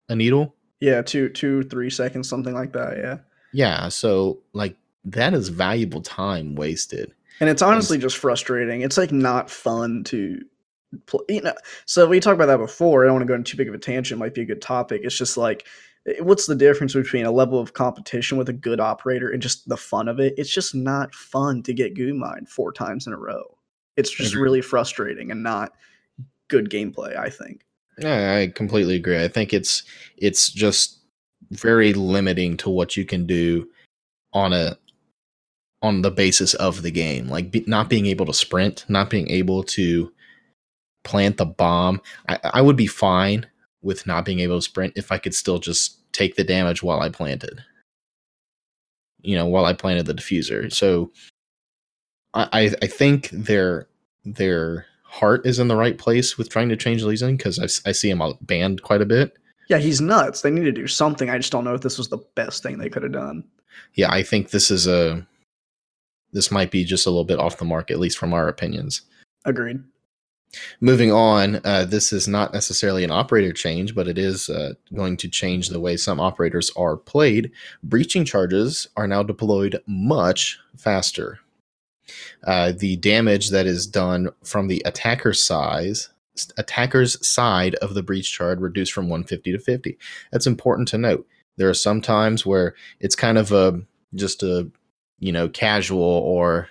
a 0.09 0.15
needle? 0.15 0.55
yeah, 0.79 1.01
two, 1.01 1.29
two, 1.29 1.63
three 1.63 1.89
seconds, 1.89 2.29
something 2.29 2.53
like 2.53 2.73
that. 2.73 2.97
Yeah. 2.97 3.17
Yeah. 3.53 3.89
So, 3.89 4.39
like, 4.53 4.75
that 5.05 5.33
is 5.33 5.49
valuable 5.49 6.01
time 6.01 6.55
wasted. 6.55 7.11
And 7.39 7.49
it's 7.49 7.61
honestly 7.61 7.97
just 7.97 8.17
frustrating. 8.17 8.81
It's 8.81 8.97
like 8.97 9.11
not 9.11 9.49
fun 9.49 10.03
to 10.05 10.41
play. 11.05 11.23
You 11.29 11.41
know, 11.41 11.53
so 11.85 12.07
we 12.07 12.19
talked 12.19 12.35
about 12.35 12.47
that 12.47 12.57
before. 12.57 13.03
I 13.03 13.07
don't 13.07 13.15
want 13.15 13.23
to 13.23 13.27
go 13.27 13.35
into 13.35 13.51
too 13.51 13.57
big 13.57 13.69
of 13.69 13.73
a 13.73 13.79
tangent. 13.79 14.17
It 14.17 14.19
might 14.19 14.33
be 14.33 14.41
a 14.41 14.45
good 14.45 14.61
topic. 14.61 15.01
It's 15.03 15.17
just 15.17 15.37
like, 15.37 15.65
what's 16.19 16.45
the 16.45 16.55
difference 16.55 16.93
between 16.93 17.25
a 17.25 17.31
level 17.31 17.59
of 17.59 17.73
competition 17.73 18.37
with 18.37 18.49
a 18.49 18.53
good 18.53 18.79
operator 18.79 19.29
and 19.29 19.41
just 19.41 19.67
the 19.67 19.77
fun 19.77 20.07
of 20.07 20.19
it? 20.19 20.33
It's 20.37 20.49
just 20.49 20.73
not 20.73 21.13
fun 21.13 21.63
to 21.63 21.73
get 21.73 21.95
goo 21.95 22.13
mined 22.13 22.49
four 22.49 22.71
times 22.71 23.07
in 23.07 23.13
a 23.13 23.17
row. 23.17 23.57
It's 23.97 24.11
just 24.11 24.35
really 24.35 24.61
frustrating 24.61 25.31
and 25.31 25.43
not 25.43 25.73
good 26.47 26.69
gameplay. 26.69 27.17
I 27.17 27.29
think. 27.29 27.65
Yeah, 27.97 28.35
I 28.35 28.47
completely 28.47 28.95
agree. 28.95 29.21
I 29.21 29.27
think 29.27 29.53
it's 29.53 29.83
it's 30.17 30.49
just 30.49 30.99
very 31.49 31.93
limiting 31.93 32.57
to 32.57 32.69
what 32.69 32.95
you 32.95 33.05
can 33.05 33.25
do 33.25 33.67
on 34.33 34.53
a 34.53 34.77
on 35.81 36.01
the 36.01 36.11
basis 36.11 36.53
of 36.55 36.83
the 36.83 36.91
game. 36.91 37.27
Like 37.27 37.51
be, 37.51 37.63
not 37.67 37.89
being 37.89 38.05
able 38.05 38.25
to 38.27 38.33
sprint, 38.33 38.85
not 38.87 39.09
being 39.09 39.29
able 39.29 39.63
to 39.63 40.11
plant 41.03 41.37
the 41.37 41.45
bomb. 41.45 42.01
I, 42.29 42.39
I 42.43 42.61
would 42.61 42.75
be 42.75 42.87
fine 42.87 43.47
with 43.87 44.05
not 44.05 44.25
being 44.25 44.41
able 44.41 44.57
to 44.57 44.61
sprint 44.61 44.91
if 44.97 45.13
I 45.13 45.17
could 45.17 45.33
still 45.33 45.59
just 45.59 46.11
take 46.11 46.35
the 46.35 46.43
damage 46.43 46.83
while 46.83 46.99
I 46.99 47.07
planted. 47.07 47.63
You 49.21 49.37
know, 49.37 49.47
while 49.47 49.63
I 49.63 49.71
planted 49.71 50.05
the 50.05 50.13
diffuser. 50.13 50.71
So 50.71 51.11
I 52.33 52.75
I, 52.81 52.87
think 52.87 53.29
their 53.29 53.87
their 54.25 54.85
heart 55.03 55.45
is 55.45 55.57
in 55.57 55.69
the 55.69 55.75
right 55.77 55.97
place 55.97 56.37
with 56.37 56.49
trying 56.49 56.67
to 56.67 56.75
change 56.75 57.01
Legion 57.01 57.37
because 57.37 57.59
I, 57.59 57.89
I 57.89 57.93
see 57.93 58.09
him 58.09 58.21
banned 58.41 58.83
quite 58.83 59.01
a 59.01 59.05
bit. 59.05 59.37
Yeah, 59.69 59.77
he's 59.77 60.01
nuts. 60.01 60.41
They 60.41 60.51
need 60.51 60.65
to 60.65 60.71
do 60.73 60.87
something. 60.87 61.29
I 61.29 61.37
just 61.37 61.51
don't 61.51 61.63
know 61.63 61.73
if 61.73 61.81
this 61.81 61.97
was 61.97 62.09
the 62.09 62.19
best 62.35 62.63
thing 62.63 62.77
they 62.77 62.89
could 62.89 63.03
have 63.03 63.13
done. 63.13 63.43
Yeah, 63.93 64.11
I 64.11 64.21
think 64.21 64.49
this 64.49 64.69
is 64.69 64.85
a 64.85 65.25
this 66.33 66.51
might 66.51 66.71
be 66.71 66.83
just 66.83 67.05
a 67.05 67.09
little 67.09 67.23
bit 67.23 67.39
off 67.39 67.57
the 67.57 67.65
mark, 67.65 67.89
at 67.89 67.99
least 67.99 68.17
from 68.17 68.33
our 68.33 68.49
opinions. 68.49 69.01
Agreed. 69.45 69.79
Moving 70.79 71.11
on, 71.11 71.59
uh, 71.65 71.85
this 71.85 72.13
is 72.13 72.27
not 72.27 72.53
necessarily 72.53 73.03
an 73.03 73.11
operator 73.11 73.51
change, 73.51 73.93
but 73.93 74.07
it 74.07 74.17
is 74.17 74.49
uh, 74.49 74.73
going 74.93 75.17
to 75.17 75.27
change 75.27 75.69
the 75.69 75.79
way 75.79 75.97
some 75.97 76.19
operators 76.19 76.71
are 76.77 76.97
played. 76.97 77.51
Breaching 77.83 78.25
charges 78.25 78.87
are 78.95 79.07
now 79.07 79.23
deployed 79.23 79.81
much 79.87 80.59
faster. 80.77 81.39
Uh, 82.45 82.71
the 82.71 82.95
damage 82.97 83.49
that 83.49 83.65
is 83.65 83.85
done 83.85 84.29
from 84.43 84.67
the 84.67 84.81
attacker 84.85 85.33
size 85.33 86.09
attacker's 86.57 87.27
side 87.27 87.73
of 87.75 87.95
the 87.95 88.03
breach 88.03 88.31
charge 88.31 88.59
reduced 88.59 88.93
from 88.93 89.09
150 89.09 89.51
to 89.53 89.59
50. 89.59 89.97
That's 90.31 90.45
important 90.45 90.87
to 90.89 90.97
note. 90.97 91.27
There 91.57 91.69
are 91.69 91.73
some 91.73 92.01
times 92.01 92.45
where 92.45 92.75
it's 92.99 93.15
kind 93.15 93.37
of 93.37 93.51
a 93.51 93.81
just 94.13 94.43
a 94.43 94.69
you 95.19 95.31
know 95.31 95.49
casual 95.49 96.01
or 96.01 96.69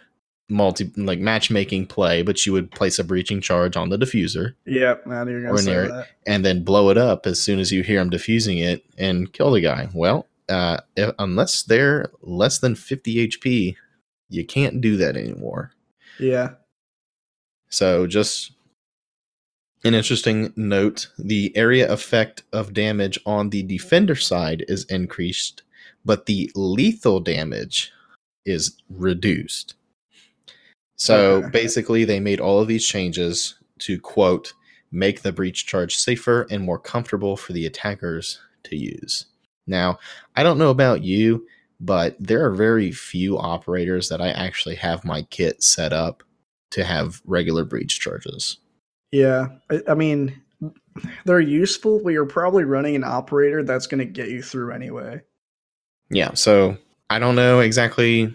multi 0.48 0.90
like 0.96 1.18
matchmaking 1.18 1.86
play, 1.86 2.22
but 2.22 2.46
you 2.46 2.52
would 2.52 2.70
place 2.70 2.98
a 2.98 3.04
breaching 3.04 3.40
charge 3.40 3.76
on 3.76 3.88
the 3.88 3.98
diffuser 3.98 4.54
Yep. 4.66 5.06
Now 5.06 5.26
you're 5.26 5.42
gonna 5.42 5.58
say 5.58 5.74
it. 5.84 5.88
that. 5.88 6.08
and 6.26 6.44
then 6.44 6.62
blow 6.64 6.90
it 6.90 6.98
up 6.98 7.26
as 7.26 7.40
soon 7.40 7.58
as 7.58 7.72
you 7.72 7.82
hear 7.82 8.00
him 8.00 8.10
diffusing 8.10 8.58
it 8.58 8.84
and 8.96 9.32
kill 9.32 9.50
the 9.52 9.60
guy. 9.60 9.88
Well, 9.92 10.26
uh, 10.48 10.78
if, 10.96 11.12
unless 11.18 11.62
they're 11.64 12.10
less 12.22 12.58
than 12.60 12.76
50 12.76 13.28
HP, 13.28 13.76
you 14.28 14.44
can't 14.44 14.80
do 14.80 14.96
that 14.98 15.16
anymore. 15.16 15.72
Yeah. 16.20 16.50
So 17.68 18.06
just 18.06 18.52
an 19.84 19.94
interesting 19.94 20.52
note: 20.56 21.08
the 21.18 21.52
area 21.56 21.90
effect 21.92 22.44
of 22.52 22.72
damage 22.72 23.18
on 23.26 23.50
the 23.50 23.62
defender 23.64 24.14
side 24.14 24.64
is 24.68 24.84
increased, 24.84 25.62
but 26.04 26.26
the 26.26 26.50
lethal 26.54 27.18
damage 27.20 27.92
is 28.44 28.76
reduced. 28.88 29.74
So 30.96 31.36
Okay. 31.36 31.48
basically, 31.50 32.04
they 32.04 32.20
made 32.20 32.40
all 32.40 32.60
of 32.60 32.68
these 32.68 32.86
changes 32.86 33.54
to 33.80 34.00
quote 34.00 34.52
make 34.90 35.22
the 35.22 35.32
breach 35.32 35.66
charge 35.66 35.96
safer 35.96 36.46
and 36.50 36.62
more 36.64 36.78
comfortable 36.78 37.36
for 37.36 37.52
the 37.52 37.66
attackers 37.66 38.40
to 38.64 38.76
use. 38.76 39.26
Now, 39.66 39.98
I 40.36 40.42
don't 40.42 40.58
know 40.58 40.70
about 40.70 41.02
you, 41.02 41.46
but 41.80 42.16
there 42.18 42.44
are 42.44 42.52
very 42.54 42.92
few 42.92 43.36
operators 43.38 44.08
that 44.08 44.20
I 44.20 44.30
actually 44.30 44.76
have 44.76 45.04
my 45.04 45.22
kit 45.22 45.62
set 45.62 45.92
up 45.92 46.22
to 46.70 46.84
have 46.84 47.20
regular 47.26 47.64
breach 47.64 48.00
charges. 48.00 48.58
Yeah, 49.12 49.48
I, 49.70 49.82
I 49.88 49.94
mean, 49.94 50.40
they're 51.24 51.40
useful, 51.40 52.00
but 52.02 52.10
you're 52.10 52.26
probably 52.26 52.64
running 52.64 52.96
an 52.96 53.04
operator 53.04 53.62
that's 53.62 53.86
going 53.86 53.98
to 53.98 54.04
get 54.04 54.30
you 54.30 54.42
through 54.42 54.72
anyway. 54.72 55.20
Yeah, 56.10 56.34
so 56.34 56.76
I 57.10 57.18
don't 57.18 57.36
know 57.36 57.60
exactly 57.60 58.34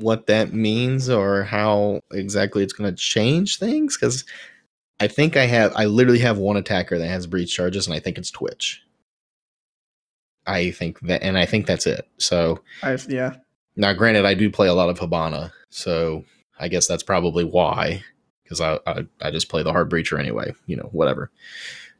what 0.00 0.26
that 0.26 0.52
means 0.52 1.08
or 1.08 1.44
how 1.44 2.00
exactly 2.12 2.62
it's 2.62 2.72
going 2.72 2.90
to 2.90 2.96
change 2.96 3.58
things 3.58 3.96
because 3.96 4.24
I 4.98 5.08
think 5.08 5.36
I 5.36 5.46
have 5.46 5.72
I 5.74 5.86
literally 5.86 6.18
have 6.18 6.38
one 6.38 6.56
attacker 6.56 6.98
that 6.98 7.08
has 7.08 7.26
breach 7.26 7.54
charges 7.54 7.86
and 7.86 7.94
I 7.94 8.00
think 8.00 8.18
it's 8.18 8.30
Twitch. 8.30 8.82
I 10.46 10.70
think 10.70 11.00
that 11.00 11.22
and 11.22 11.38
I 11.38 11.46
think 11.46 11.66
that's 11.66 11.86
it. 11.86 12.06
So 12.18 12.60
I 12.82 12.98
yeah. 13.08 13.36
Now 13.76 13.92
granted 13.92 14.24
I 14.24 14.34
do 14.34 14.50
play 14.50 14.68
a 14.68 14.74
lot 14.74 14.90
of 14.90 14.98
Hibana, 14.98 15.52
so 15.70 16.24
I 16.58 16.68
guess 16.68 16.86
that's 16.86 17.02
probably 17.02 17.44
why 17.44 18.02
because 18.42 18.60
I, 18.60 18.78
I 18.86 19.06
I 19.22 19.30
just 19.30 19.48
play 19.48 19.62
the 19.62 19.72
hard 19.72 19.90
breacher 19.90 20.18
anyway, 20.18 20.54
you 20.66 20.76
know, 20.76 20.88
whatever. 20.92 21.30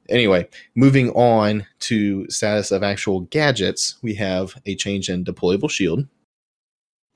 Anyway, 0.09 0.49
moving 0.75 1.11
on 1.11 1.67
to 1.79 2.29
status 2.29 2.73
of 2.73 2.83
actual 2.83 3.21
gadgets, 3.21 3.97
we 4.03 4.15
have 4.15 4.61
a 4.67 4.75
change 4.75 5.09
in 5.09 5.25
deployable 5.25 5.71
shield. 5.71 6.07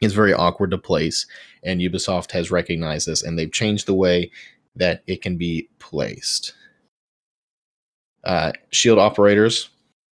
It's 0.01 0.15
very 0.15 0.35
awkward 0.35 0.71
to 0.73 0.79
place, 0.79 1.27
and 1.63 1.81
Ubisoft 1.81 2.33
has 2.33 2.51
recognized 2.51 3.07
this, 3.07 3.23
and 3.23 3.39
they've 3.39 3.53
changed 3.53 3.87
the 3.87 3.95
way 3.95 4.31
that 4.77 5.03
it 5.07 5.23
can 5.23 5.37
be 5.37 5.69
placed. 5.79 6.53
Uh, 8.25 8.53
shield 8.71 8.99
operators, 8.99 9.71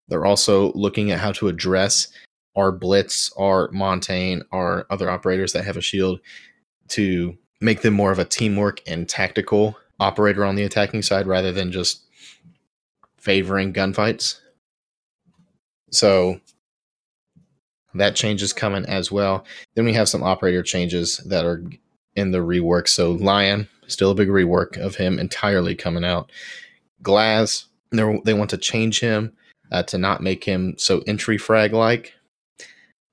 they're 0.07 0.25
also 0.25 0.71
looking 0.73 1.11
at 1.11 1.19
how 1.19 1.31
to 1.33 1.47
address 1.47 2.09
our 2.55 2.71
Blitz, 2.71 3.31
our 3.37 3.69
Montagne, 3.71 4.43
our 4.51 4.85
other 4.89 5.09
operators 5.09 5.53
that 5.53 5.65
have 5.65 5.77
a 5.77 5.81
shield 5.81 6.19
to 6.89 7.37
make 7.61 7.81
them 7.81 7.93
more 7.93 8.11
of 8.11 8.19
a 8.19 8.25
teamwork 8.25 8.81
and 8.87 9.07
tactical 9.07 9.77
operator 9.99 10.43
on 10.43 10.55
the 10.55 10.63
attacking 10.63 11.01
side 11.01 11.27
rather 11.27 11.51
than 11.51 11.71
just 11.71 12.03
favoring 13.17 13.71
gunfights. 13.71 14.39
So 15.91 16.41
that 17.95 18.15
change 18.15 18.41
is 18.41 18.53
coming 18.53 18.85
as 18.85 19.11
well. 19.11 19.45
Then 19.75 19.85
we 19.85 19.93
have 19.93 20.09
some 20.09 20.23
operator 20.23 20.63
changes 20.63 21.17
that 21.25 21.45
are 21.45 21.63
in 22.15 22.31
the 22.31 22.39
rework. 22.39 22.87
So 22.87 23.11
Lion, 23.11 23.67
still 23.87 24.11
a 24.11 24.15
big 24.15 24.29
rework 24.29 24.77
of 24.77 24.95
him 24.95 25.19
entirely 25.19 25.75
coming 25.75 26.05
out. 26.05 26.31
Glass, 27.01 27.65
they 27.91 28.33
want 28.33 28.49
to 28.51 28.57
change 28.57 28.99
him 28.99 29.33
uh, 29.71 29.83
to 29.83 29.97
not 29.97 30.21
make 30.21 30.43
him 30.43 30.75
so 30.77 31.03
entry 31.07 31.37
frag 31.37 31.73
like. 31.73 32.13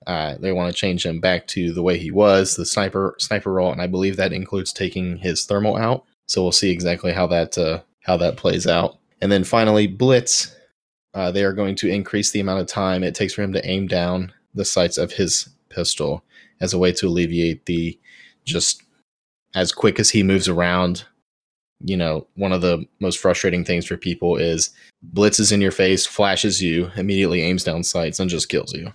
Uh, 0.07 0.37
they 0.39 0.53
want 0.53 0.73
to 0.73 0.79
change 0.79 1.05
him 1.05 1.21
back 1.21 1.47
to 1.49 1.73
the 1.73 1.83
way 1.83 1.99
he 1.99 2.11
was, 2.11 2.57
the 2.57 2.65
sniper 2.65 3.15
sniper 3.19 3.53
role, 3.53 3.73
and 3.73 3.83
I 3.83 3.87
believe 3.87 4.17
that 4.17 4.33
includes 4.33 4.73
taking 4.73 5.19
his 5.19 5.45
thermal 5.45 5.77
out. 5.77 6.05
So 6.27 6.43
we'll 6.43 6.53
see 6.53 6.71
exactly 6.71 7.13
how 7.13 7.27
that 7.27 7.59
uh, 7.59 7.81
how 8.05 8.17
that 8.19 8.37
plays 8.37 8.67
out. 8.67 8.99
And 9.21 9.31
then 9.31 9.45
finally, 9.45 9.87
Blitz. 9.87 10.55
Uh, 11.15 11.33
they 11.33 11.43
are 11.43 11.55
going 11.55 11.75
to 11.75 11.89
increase 11.89 12.31
the 12.31 12.39
amount 12.39 12.61
of 12.61 12.67
time 12.67 13.03
it 13.03 13.15
takes 13.15 13.33
for 13.33 13.43
him 13.43 13.53
to 13.53 13.67
aim 13.67 13.89
down 13.89 14.31
the 14.55 14.65
sights 14.65 14.99
of 14.99 15.13
his 15.13 15.49
pistol 15.69 16.25
as 16.61 16.73
a 16.73 16.79
way 16.79 16.93
to 16.93 17.07
alleviate 17.07 17.67
the 17.67 17.99
just 18.45 18.83
as 19.55 19.73
quick 19.73 19.99
as 19.99 20.11
he 20.11 20.23
moves 20.23 20.49
around. 20.49 21.05
You 21.81 21.97
know, 21.97 22.27
one 22.35 22.53
of 22.53 22.61
the 22.61 22.85
most 23.01 23.19
frustrating 23.19 23.65
things 23.65 23.87
for 23.87 23.97
people 23.97 24.37
is 24.37 24.71
blitzes 25.15 25.53
in 25.53 25.61
your 25.61 25.71
face, 25.71 26.07
flashes 26.07 26.61
you, 26.61 26.91
immediately 26.97 27.43
aims 27.43 27.63
down 27.63 27.85
sights, 27.85 28.19
and 28.19 28.29
just 28.29 28.49
kills 28.49 28.75
you. 28.75 28.93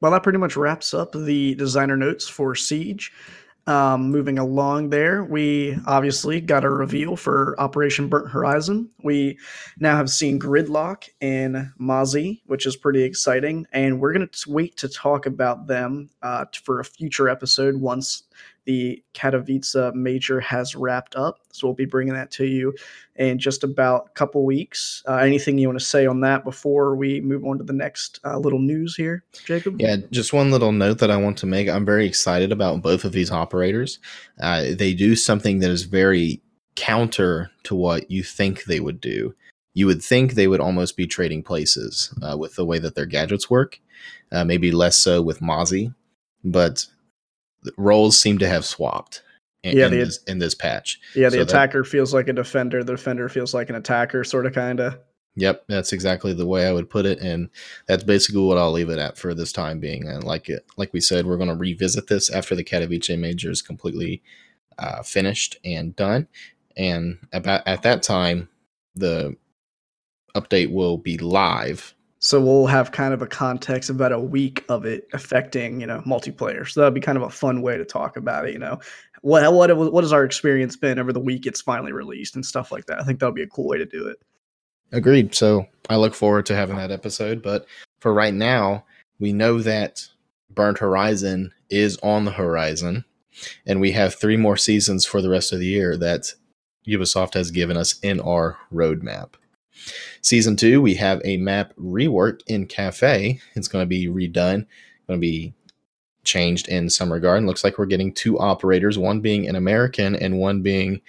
Well, 0.00 0.12
that 0.12 0.22
pretty 0.22 0.38
much 0.38 0.56
wraps 0.56 0.94
up 0.94 1.12
the 1.12 1.54
designer 1.56 1.96
notes 1.96 2.28
for 2.28 2.54
Siege. 2.54 3.12
Um, 3.68 4.10
moving 4.10 4.38
along 4.38 4.88
there, 4.88 5.22
we 5.22 5.76
obviously 5.86 6.40
got 6.40 6.64
a 6.64 6.70
reveal 6.70 7.16
for 7.16 7.54
Operation 7.60 8.08
Burnt 8.08 8.30
Horizon. 8.30 8.88
We 9.02 9.38
now 9.78 9.94
have 9.94 10.08
seen 10.08 10.40
Gridlock 10.40 11.10
and 11.20 11.70
Mozzie, 11.78 12.40
which 12.46 12.64
is 12.64 12.76
pretty 12.76 13.02
exciting, 13.02 13.66
and 13.70 14.00
we're 14.00 14.14
going 14.14 14.26
to 14.26 14.50
wait 14.50 14.78
to 14.78 14.88
talk 14.88 15.26
about 15.26 15.66
them 15.66 16.08
uh, 16.22 16.46
for 16.64 16.80
a 16.80 16.84
future 16.84 17.28
episode 17.28 17.76
once 17.76 18.22
the 18.68 19.02
Katowice 19.14 19.94
major 19.94 20.40
has 20.40 20.76
wrapped 20.76 21.16
up. 21.16 21.40
So 21.52 21.66
we'll 21.66 21.74
be 21.74 21.86
bringing 21.86 22.12
that 22.12 22.30
to 22.32 22.44
you 22.44 22.74
in 23.16 23.38
just 23.38 23.64
about 23.64 24.08
a 24.08 24.10
couple 24.10 24.44
weeks. 24.44 25.02
Uh, 25.08 25.14
anything 25.14 25.56
you 25.56 25.68
want 25.68 25.78
to 25.78 25.84
say 25.84 26.04
on 26.04 26.20
that 26.20 26.44
before 26.44 26.94
we 26.94 27.22
move 27.22 27.46
on 27.46 27.56
to 27.56 27.64
the 27.64 27.72
next 27.72 28.20
uh, 28.26 28.36
little 28.36 28.58
news 28.58 28.94
here, 28.94 29.24
Jacob? 29.46 29.80
Yeah, 29.80 29.96
just 30.10 30.34
one 30.34 30.50
little 30.50 30.72
note 30.72 30.98
that 30.98 31.10
I 31.10 31.16
want 31.16 31.38
to 31.38 31.46
make. 31.46 31.66
I'm 31.66 31.86
very 31.86 32.04
excited 32.04 32.52
about 32.52 32.82
both 32.82 33.06
of 33.06 33.12
these 33.12 33.30
operators. 33.30 34.00
Uh, 34.38 34.64
they 34.76 34.92
do 34.92 35.16
something 35.16 35.60
that 35.60 35.70
is 35.70 35.84
very 35.84 36.42
counter 36.76 37.50
to 37.62 37.74
what 37.74 38.10
you 38.10 38.22
think 38.22 38.64
they 38.64 38.80
would 38.80 39.00
do. 39.00 39.34
You 39.72 39.86
would 39.86 40.02
think 40.02 40.34
they 40.34 40.46
would 40.46 40.60
almost 40.60 40.94
be 40.94 41.06
trading 41.06 41.42
places 41.42 42.12
uh, 42.22 42.36
with 42.36 42.56
the 42.56 42.66
way 42.66 42.78
that 42.80 42.96
their 42.96 43.06
gadgets 43.06 43.48
work. 43.48 43.80
Uh, 44.30 44.44
maybe 44.44 44.72
less 44.72 44.98
so 44.98 45.22
with 45.22 45.40
Mozzie, 45.40 45.94
but 46.44 46.84
roles 47.76 48.18
seem 48.18 48.38
to 48.38 48.48
have 48.48 48.64
swapped. 48.64 49.22
In, 49.64 49.76
yeah, 49.76 49.86
in, 49.86 49.90
the, 49.90 49.96
this, 50.04 50.22
in 50.28 50.38
this 50.38 50.54
patch. 50.54 51.00
Yeah, 51.16 51.30
the 51.30 51.38
so 51.38 51.42
attacker 51.42 51.82
that, 51.82 51.88
feels 51.88 52.14
like 52.14 52.28
a 52.28 52.32
defender. 52.32 52.84
The 52.84 52.92
defender 52.92 53.28
feels 53.28 53.52
like 53.52 53.68
an 53.68 53.74
attacker, 53.74 54.22
sort 54.22 54.46
of, 54.46 54.54
kind 54.54 54.78
of. 54.78 54.98
Yep, 55.34 55.64
that's 55.68 55.92
exactly 55.92 56.32
the 56.32 56.46
way 56.46 56.66
I 56.66 56.72
would 56.72 56.88
put 56.90 57.06
it, 57.06 57.20
and 57.20 57.50
that's 57.86 58.04
basically 58.04 58.42
what 58.42 58.58
I'll 58.58 58.72
leave 58.72 58.88
it 58.88 58.98
at 58.98 59.18
for 59.18 59.34
this 59.34 59.52
time 59.52 59.78
being. 59.78 60.06
And 60.06 60.24
like 60.24 60.48
it, 60.48 60.64
like 60.76 60.92
we 60.92 61.00
said, 61.00 61.26
we're 61.26 61.36
going 61.36 61.48
to 61.48 61.54
revisit 61.54 62.06
this 62.06 62.30
after 62.30 62.54
the 62.54 62.64
Katowice 62.64 63.18
major 63.18 63.50
is 63.50 63.62
completely 63.62 64.22
uh, 64.78 65.02
finished 65.02 65.56
and 65.64 65.94
done, 65.94 66.28
and 66.76 67.18
about 67.32 67.66
at 67.66 67.82
that 67.82 68.02
time, 68.02 68.48
the 68.94 69.36
update 70.36 70.72
will 70.72 70.96
be 70.96 71.18
live 71.18 71.94
so 72.20 72.40
we'll 72.40 72.66
have 72.66 72.92
kind 72.92 73.14
of 73.14 73.22
a 73.22 73.26
context 73.26 73.90
about 73.90 74.12
a 74.12 74.18
week 74.18 74.64
of 74.68 74.84
it 74.84 75.08
affecting, 75.12 75.80
you 75.80 75.86
know, 75.86 76.02
multiplayer. 76.06 76.68
So 76.68 76.80
that'd 76.80 76.94
be 76.94 77.00
kind 77.00 77.16
of 77.16 77.22
a 77.22 77.30
fun 77.30 77.62
way 77.62 77.76
to 77.76 77.84
talk 77.84 78.16
about 78.16 78.48
it. 78.48 78.52
You 78.52 78.58
know, 78.58 78.80
what 79.22 79.52
what 79.52 79.92
what 79.92 80.04
has 80.04 80.12
our 80.12 80.24
experience 80.24 80.76
been 80.76 80.98
over 80.98 81.12
the 81.12 81.20
week 81.20 81.46
it's 81.46 81.60
finally 81.60 81.92
released 81.92 82.34
and 82.34 82.44
stuff 82.44 82.72
like 82.72 82.86
that. 82.86 83.00
I 83.00 83.04
think 83.04 83.20
that 83.20 83.26
would 83.26 83.34
be 83.34 83.42
a 83.42 83.48
cool 83.48 83.68
way 83.68 83.78
to 83.78 83.86
do 83.86 84.06
it. 84.08 84.18
Agreed. 84.92 85.34
So 85.34 85.66
I 85.90 85.96
look 85.96 86.14
forward 86.14 86.46
to 86.46 86.56
having 86.56 86.76
that 86.76 86.90
episode. 86.90 87.42
But 87.42 87.66
for 88.00 88.12
right 88.12 88.34
now, 88.34 88.84
we 89.20 89.32
know 89.32 89.60
that 89.60 90.06
Burnt 90.50 90.78
Horizon 90.78 91.52
is 91.70 91.98
on 92.02 92.24
the 92.24 92.32
horizon, 92.32 93.04
and 93.66 93.80
we 93.80 93.92
have 93.92 94.14
three 94.14 94.36
more 94.36 94.56
seasons 94.56 95.04
for 95.04 95.20
the 95.20 95.28
rest 95.28 95.52
of 95.52 95.58
the 95.60 95.66
year 95.66 95.96
that 95.98 96.32
Ubisoft 96.86 97.34
has 97.34 97.50
given 97.50 97.76
us 97.76 97.98
in 98.00 98.18
our 98.20 98.58
roadmap. 98.72 99.34
Season 100.22 100.56
two, 100.56 100.80
we 100.82 100.94
have 100.94 101.20
a 101.24 101.36
map 101.36 101.72
rework 101.76 102.40
in 102.46 102.66
Cafe. 102.66 103.40
It's 103.54 103.68
going 103.68 103.82
to 103.82 103.86
be 103.86 104.06
redone, 104.06 104.66
going 105.06 105.18
to 105.18 105.18
be 105.18 105.54
changed 106.24 106.68
in 106.68 106.90
some 106.90 107.12
regard. 107.12 107.38
And 107.38 107.46
looks 107.46 107.64
like 107.64 107.78
we're 107.78 107.86
getting 107.86 108.12
two 108.12 108.38
operators, 108.38 108.98
one 108.98 109.20
being 109.20 109.48
an 109.48 109.56
American 109.56 110.14
and 110.16 110.38
one 110.38 110.62
being. 110.62 111.00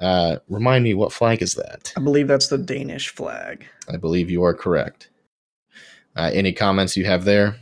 Uh, 0.00 0.36
remind 0.48 0.82
me, 0.82 0.92
what 0.92 1.12
flag 1.12 1.40
is 1.40 1.54
that? 1.54 1.92
I 1.96 2.00
believe 2.00 2.26
that's 2.26 2.48
the 2.48 2.58
Danish 2.58 3.10
flag. 3.10 3.64
I 3.88 3.96
believe 3.96 4.30
you 4.30 4.42
are 4.44 4.54
correct. 4.54 5.08
Uh, 6.16 6.30
any 6.32 6.52
comments 6.52 6.96
you 6.96 7.04
have 7.04 7.24
there? 7.24 7.56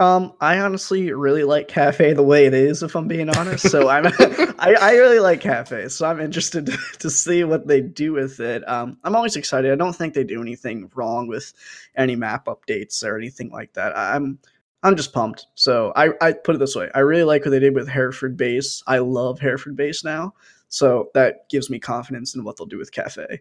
Um, 0.00 0.32
I 0.40 0.58
honestly 0.60 1.12
really 1.12 1.44
like 1.44 1.68
Cafe 1.68 2.14
the 2.14 2.22
way 2.22 2.46
it 2.46 2.54
is, 2.54 2.82
if 2.82 2.96
I'm 2.96 3.06
being 3.06 3.28
honest. 3.28 3.68
So 3.68 3.90
I'm, 3.90 4.06
I, 4.58 4.74
I 4.80 4.92
really 4.92 5.18
like 5.20 5.42
Cafe, 5.42 5.88
so 5.90 6.06
I'm 6.06 6.20
interested 6.20 6.70
to, 6.98 7.10
see 7.10 7.44
what 7.44 7.66
they 7.66 7.82
do 7.82 8.14
with 8.14 8.40
it. 8.40 8.66
Um, 8.66 8.96
I'm 9.04 9.14
always 9.14 9.36
excited. 9.36 9.70
I 9.70 9.76
don't 9.76 9.94
think 9.94 10.14
they 10.14 10.24
do 10.24 10.40
anything 10.40 10.90
wrong 10.94 11.26
with 11.26 11.52
any 11.96 12.16
map 12.16 12.46
updates 12.46 13.04
or 13.04 13.18
anything 13.18 13.50
like 13.50 13.74
that. 13.74 13.94
I'm, 13.94 14.38
I'm 14.82 14.96
just 14.96 15.12
pumped. 15.12 15.48
So 15.54 15.92
I, 15.94 16.12
I 16.22 16.32
put 16.32 16.54
it 16.54 16.58
this 16.58 16.74
way: 16.74 16.88
I 16.94 17.00
really 17.00 17.24
like 17.24 17.44
what 17.44 17.50
they 17.50 17.58
did 17.58 17.74
with 17.74 17.86
Hereford 17.86 18.38
Base. 18.38 18.82
I 18.86 19.00
love 19.00 19.38
Hereford 19.38 19.76
Base 19.76 20.02
now, 20.02 20.32
so 20.68 21.10
that 21.12 21.46
gives 21.50 21.68
me 21.68 21.78
confidence 21.78 22.34
in 22.34 22.42
what 22.42 22.56
they'll 22.56 22.66
do 22.66 22.78
with 22.78 22.90
Cafe. 22.90 23.40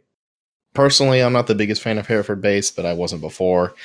Personally, 0.74 1.22
I'm 1.22 1.32
not 1.34 1.48
the 1.48 1.56
biggest 1.56 1.82
fan 1.82 1.98
of 1.98 2.08
Hereford 2.08 2.42
Base, 2.42 2.70
but 2.70 2.86
I 2.86 2.94
wasn't 2.94 3.22
before. 3.22 3.76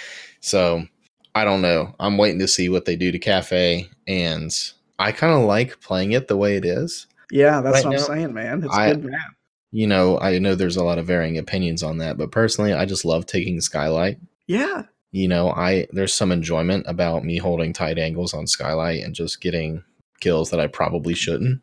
So 0.41 0.89
I 1.35 1.45
don't 1.45 1.63
know. 1.63 1.95
I'm 1.99 2.17
waiting 2.17 2.39
to 2.41 2.49
see 2.49 2.69
what 2.69 2.85
they 2.85 2.97
do 2.97 3.11
to 3.11 3.19
Cafe, 3.19 3.89
and 4.07 4.55
I 4.99 5.13
kind 5.13 5.33
of 5.35 5.43
like 5.43 5.81
playing 5.81 6.13
it 6.13 6.29
the 6.29 6.37
way 6.37 6.57
it 6.57 6.65
is. 6.65 7.07
Yeah, 7.31 7.61
that's 7.61 7.77
right 7.77 7.85
what 7.85 7.91
now, 7.93 7.99
I'm 7.99 8.05
saying, 8.05 8.35
man. 8.35 8.63
It's 8.65 8.75
I, 8.75 8.87
a 8.89 8.95
good 8.95 9.05
map. 9.11 9.35
You 9.73 9.89
know, 9.89 10.21
I 10.21 10.39
know 10.39 10.55
there's 10.55 10.77
a 10.77 10.85
lot 10.85 10.99
of 10.99 11.07
varying 11.07 11.39
opinions 11.39 11.83
on 11.83 11.99
that, 11.99 12.17
but 12.17 12.31
personally, 12.31 12.73
I 12.73 12.85
just 12.85 13.05
love 13.05 13.27
taking 13.27 13.61
Skylight. 13.61 14.19
Yeah. 14.47 14.85
You 15.11 15.27
know, 15.27 15.51
I 15.51 15.89
there's 15.93 16.15
some 16.15 16.31
enjoyment 16.31 16.85
about 16.87 17.25
me 17.25 17.39
holding 17.39 17.73
tight 17.73 17.99
angles 17.99 18.35
on 18.35 18.47
Skylight 18.47 19.03
and 19.03 19.15
just 19.15 19.41
getting 19.41 19.83
kills 20.21 20.51
that 20.51 20.61
I 20.61 20.69
probably 20.69 21.15
shouldn't. 21.15 21.63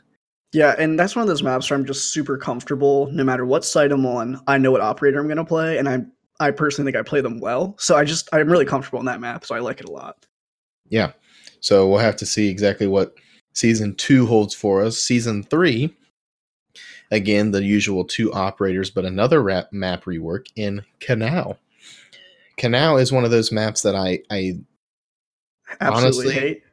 Yeah, 0.54 0.76
and 0.78 1.00
that's 1.00 1.16
one 1.16 1.22
of 1.22 1.30
those 1.30 1.44
maps 1.44 1.70
where 1.70 1.80
I'm 1.80 1.86
just 1.86 2.12
super 2.12 2.38
comfortable. 2.38 3.10
No 3.14 3.24
matter 3.24 3.46
what 3.46 3.64
site 3.64 3.94
I'm 3.94 4.06
on, 4.06 4.42
I 4.48 4.58
know 4.58 4.72
what 4.72 4.82
operator 4.82 5.20
I'm 5.20 5.28
going 5.28 5.38
to 5.38 5.46
play, 5.46 5.78
and 5.78 5.88
I'm 5.88 6.12
I 6.42 6.52
personally 6.52 6.92
think 6.92 7.00
I 7.00 7.08
play 7.08 7.22
them 7.22 7.40
well. 7.40 7.76
So 7.78 7.96
I 7.96 8.04
just 8.04 8.28
I'm 8.34 8.50
really 8.50 8.66
comfortable 8.66 9.00
in 9.00 9.06
that 9.06 9.22
map, 9.22 9.46
so 9.46 9.56
I 9.56 9.60
like 9.60 9.80
it 9.80 9.88
a 9.88 9.92
lot. 9.92 10.26
Yeah. 10.90 11.12
So 11.60 11.88
we'll 11.88 12.00
have 12.00 12.18
to 12.18 12.26
see 12.26 12.50
exactly 12.50 12.88
what 12.88 13.14
season 13.54 13.96
two 13.96 14.26
holds 14.26 14.54
for 14.56 14.82
us. 14.82 14.98
Season 14.98 15.44
three, 15.44 15.96
again, 17.12 17.52
the 17.52 17.64
usual 17.64 18.04
two 18.04 18.34
operators, 18.34 18.90
but 18.90 19.06
another 19.06 19.42
rap 19.44 19.72
map 19.72 20.06
rework 20.06 20.48
in 20.56 20.84
Canal. 21.00 21.58
Canal 22.58 22.98
is 22.98 23.12
one 23.12 23.24
of 23.24 23.32
those 23.32 23.52
maps 23.52 23.84
that 23.84 23.96
I 23.96 24.20
I 24.32 24.60
absolutely 25.80 26.34
honestly, 26.34 26.34
hate. 26.34 26.64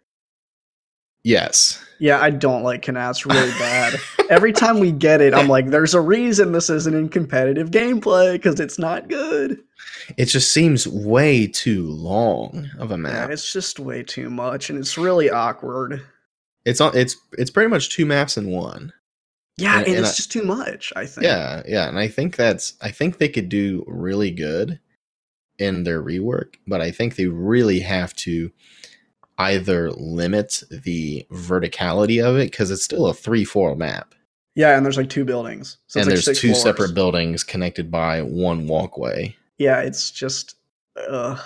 Yes. 1.23 1.85
Yeah, 2.01 2.21
I 2.21 2.31
don't 2.31 2.63
like 2.63 2.83
Knast 2.83 3.25
really 3.27 3.51
bad. 3.59 3.95
Every 4.31 4.53
time 4.53 4.79
we 4.79 4.93
get 4.93 5.21
it, 5.21 5.35
I'm 5.35 5.49
like, 5.49 5.67
there's 5.71 5.95
a 5.95 6.01
reason 6.01 6.53
this 6.53 6.71
isn't 6.71 6.95
in 6.95 7.09
competitive 7.09 7.71
gameplay 7.71 8.33
because 8.35 8.61
it's 8.61 8.79
not 8.79 9.09
good. 9.09 9.59
It 10.17 10.27
just 10.27 10.53
seems 10.53 10.87
way 10.87 11.47
too 11.49 11.85
long 11.91 12.71
of 12.79 12.91
a 12.93 12.99
map. 12.99 13.29
Yeah, 13.29 13.33
it's 13.33 13.53
just 13.53 13.81
way 13.81 14.03
too 14.03 14.31
much, 14.31 14.71
and 14.71 14.79
it's 14.79 14.97
really 14.97 15.29
awkward. 15.31 16.01
It's 16.65 16.81
on. 16.81 16.97
It's 16.97 17.17
it's 17.33 17.51
pretty 17.51 17.69
much 17.71 17.91
two 17.91 18.07
maps 18.07 18.37
in 18.37 18.49
one. 18.51 18.93
Yeah, 19.57 19.79
And- 19.79 19.87
and, 19.87 19.97
and 19.97 20.05
it's 20.05 20.15
I- 20.15 20.17
just 20.17 20.33
too 20.33 20.45
much. 20.45 20.93
I 20.95 21.05
think. 21.07 21.25
Yeah, 21.25 21.63
yeah, 21.67 21.89
and 21.89 21.99
I 21.99 22.09
think 22.09 22.37
that's. 22.37 22.75
I 22.81 22.91
think 22.91 23.19
they 23.19 23.29
could 23.29 23.49
do 23.49 23.85
really 23.89 24.31
good 24.31 24.79
in 25.59 25.83
their 25.85 26.01
rework, 26.03 26.55
but 26.67 26.81
I 26.81 26.91
think 26.93 27.17
they 27.17 27.27
really 27.27 27.81
have 27.81 28.15
to 28.17 28.51
either 29.39 29.91
limit 29.93 30.63
the 30.71 31.27
verticality 31.33 32.23
of 32.25 32.37
it 32.37 32.51
because 32.51 32.71
it's 32.71 32.83
still 32.85 33.07
a 33.07 33.15
three-four 33.15 33.77
map, 33.77 34.15
Yeah, 34.55 34.77
and 34.77 34.85
there's 34.85 34.97
like 34.97 35.09
two 35.11 35.25
buildings, 35.25 35.79
so 35.87 36.01
it's 36.01 36.07
and 36.09 36.17
like 36.17 36.25
there's 36.25 36.39
two 36.39 36.49
floors. 36.49 36.63
separate 36.63 36.95
buildings 36.95 37.45
connected 37.45 37.91
by 37.91 38.23
one 38.23 38.67
walkway. 38.67 39.35
Yeah, 39.59 39.81
it's 39.81 40.11
just. 40.11 40.57
Ugh. 41.09 41.39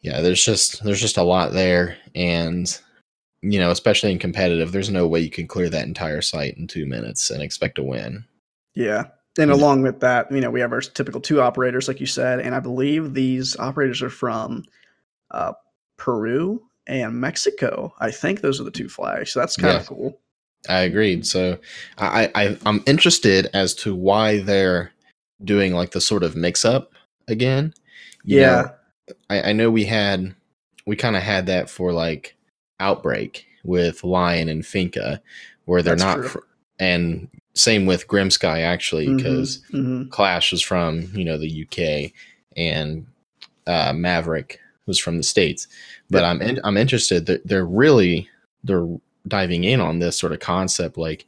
yeah 0.00 0.20
there's 0.20 0.44
just 0.44 0.82
there's 0.82 1.00
just 1.00 1.16
a 1.16 1.22
lot 1.22 1.52
there 1.52 1.96
and 2.16 2.80
you 3.42 3.60
know 3.60 3.70
especially 3.70 4.10
in 4.10 4.18
competitive 4.18 4.72
there's 4.72 4.90
no 4.90 5.06
way 5.06 5.20
you 5.20 5.30
can 5.30 5.46
clear 5.46 5.68
that 5.70 5.86
entire 5.86 6.20
site 6.20 6.56
in 6.56 6.66
two 6.66 6.84
minutes 6.84 7.30
and 7.30 7.42
expect 7.42 7.76
to 7.76 7.82
win 7.84 8.24
Yeah. 8.74 9.04
And 9.38 9.50
Yeah. 9.50 9.56
along 9.56 9.82
with 9.82 10.00
that, 10.00 10.32
you 10.32 10.40
know, 10.40 10.50
we 10.50 10.58
have 10.60 10.72
our 10.72 10.80
typical 10.80 11.20
two 11.20 11.40
operators, 11.40 11.86
like 11.88 12.00
you 12.00 12.06
said, 12.06 12.40
and 12.40 12.54
I 12.56 12.60
believe 12.60 13.14
these 13.14 13.56
operators 13.56 14.02
are 14.02 14.10
from 14.10 14.64
uh, 15.30 15.52
Peru 15.96 16.60
and 16.86 17.20
Mexico. 17.20 17.92
I 18.00 18.10
think 18.10 18.40
those 18.40 18.60
are 18.60 18.64
the 18.64 18.70
two 18.70 18.88
flags. 18.88 19.32
So 19.32 19.40
that's 19.40 19.56
kind 19.56 19.74
Yeah. 19.74 19.80
of 19.80 19.86
cool. 19.86 20.18
i 20.68 20.80
agreed 20.80 21.24
so 21.24 21.56
I, 21.98 22.28
I 22.34 22.58
i'm 22.66 22.82
interested 22.86 23.46
as 23.54 23.72
to 23.74 23.94
why 23.94 24.40
they're 24.40 24.90
doing 25.44 25.74
like 25.74 25.92
the 25.92 26.00
sort 26.00 26.24
of 26.24 26.34
mix 26.34 26.64
up 26.64 26.90
again 27.28 27.72
You 28.24 28.40
Yeah. 28.40 28.62
know, 28.62 29.14
I, 29.30 29.50
I 29.50 29.52
know 29.52 29.70
we 29.70 29.84
had 29.84 30.34
we 30.86 30.96
kind 30.96 31.14
of 31.14 31.22
had 31.22 31.46
that 31.46 31.70
for 31.70 31.92
like 31.92 32.34
outbreak 32.80 33.46
with 33.64 34.02
lion 34.02 34.48
and 34.48 34.62
Finka 34.64 35.20
where 35.66 35.82
they're 35.82 35.94
That's 35.94 36.18
not 36.18 36.30
fr- 36.30 36.38
and 36.80 37.28
same 37.54 37.86
with 37.86 38.08
Grim 38.08 38.30
Sky 38.30 38.62
actually 38.62 39.06
Mhm, 39.08 39.16
because 39.16 39.62
mhm. 39.72 40.10
Clash 40.10 40.52
is 40.52 40.62
from 40.62 41.10
you 41.14 41.24
know 41.24 41.38
the 41.38 41.62
UK, 41.64 42.12
and 42.56 43.06
uh, 43.68 43.92
Maverick 43.92 44.58
was 44.86 44.98
from 44.98 45.16
the 45.16 45.22
states. 45.22 45.66
But 46.10 46.22
Yep. 46.22 46.24
I'm 46.24 46.42
in, 46.42 46.60
I'm 46.64 46.76
interested. 46.76 47.26
That 47.26 47.46
they're 47.46 47.66
really 47.66 48.28
they're 48.64 48.86
diving 49.28 49.64
in 49.64 49.80
on 49.80 49.98
this 49.98 50.16
sort 50.16 50.32
of 50.32 50.40
concept, 50.40 50.96
like 50.96 51.26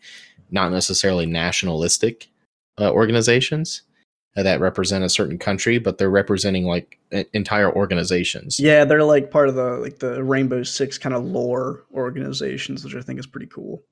not 0.50 0.72
necessarily 0.72 1.26
nationalistic 1.26 2.28
uh, 2.80 2.90
organizations 2.90 3.82
uh, 4.36 4.42
that 4.42 4.60
represent 4.60 5.04
a 5.04 5.08
certain 5.08 5.38
country, 5.38 5.78
but 5.78 5.98
they're 5.98 6.10
representing 6.10 6.64
like 6.64 6.98
entire 7.32 7.72
organizations. 7.74 8.60
Yeah, 8.60 8.84
they're 8.84 9.04
like 9.04 9.30
part 9.30 9.48
of 9.48 9.54
the 9.56 9.78
like 9.78 9.98
the 9.98 10.22
Rainbow 10.22 10.62
Six 10.62 10.98
kind 10.98 11.14
of 11.14 11.24
lore 11.24 11.84
organizations, 11.92 12.84
which 12.84 12.94
I 12.94 13.00
think 13.00 13.18
is 13.18 13.26
pretty 13.26 13.46
cool. 13.46 13.82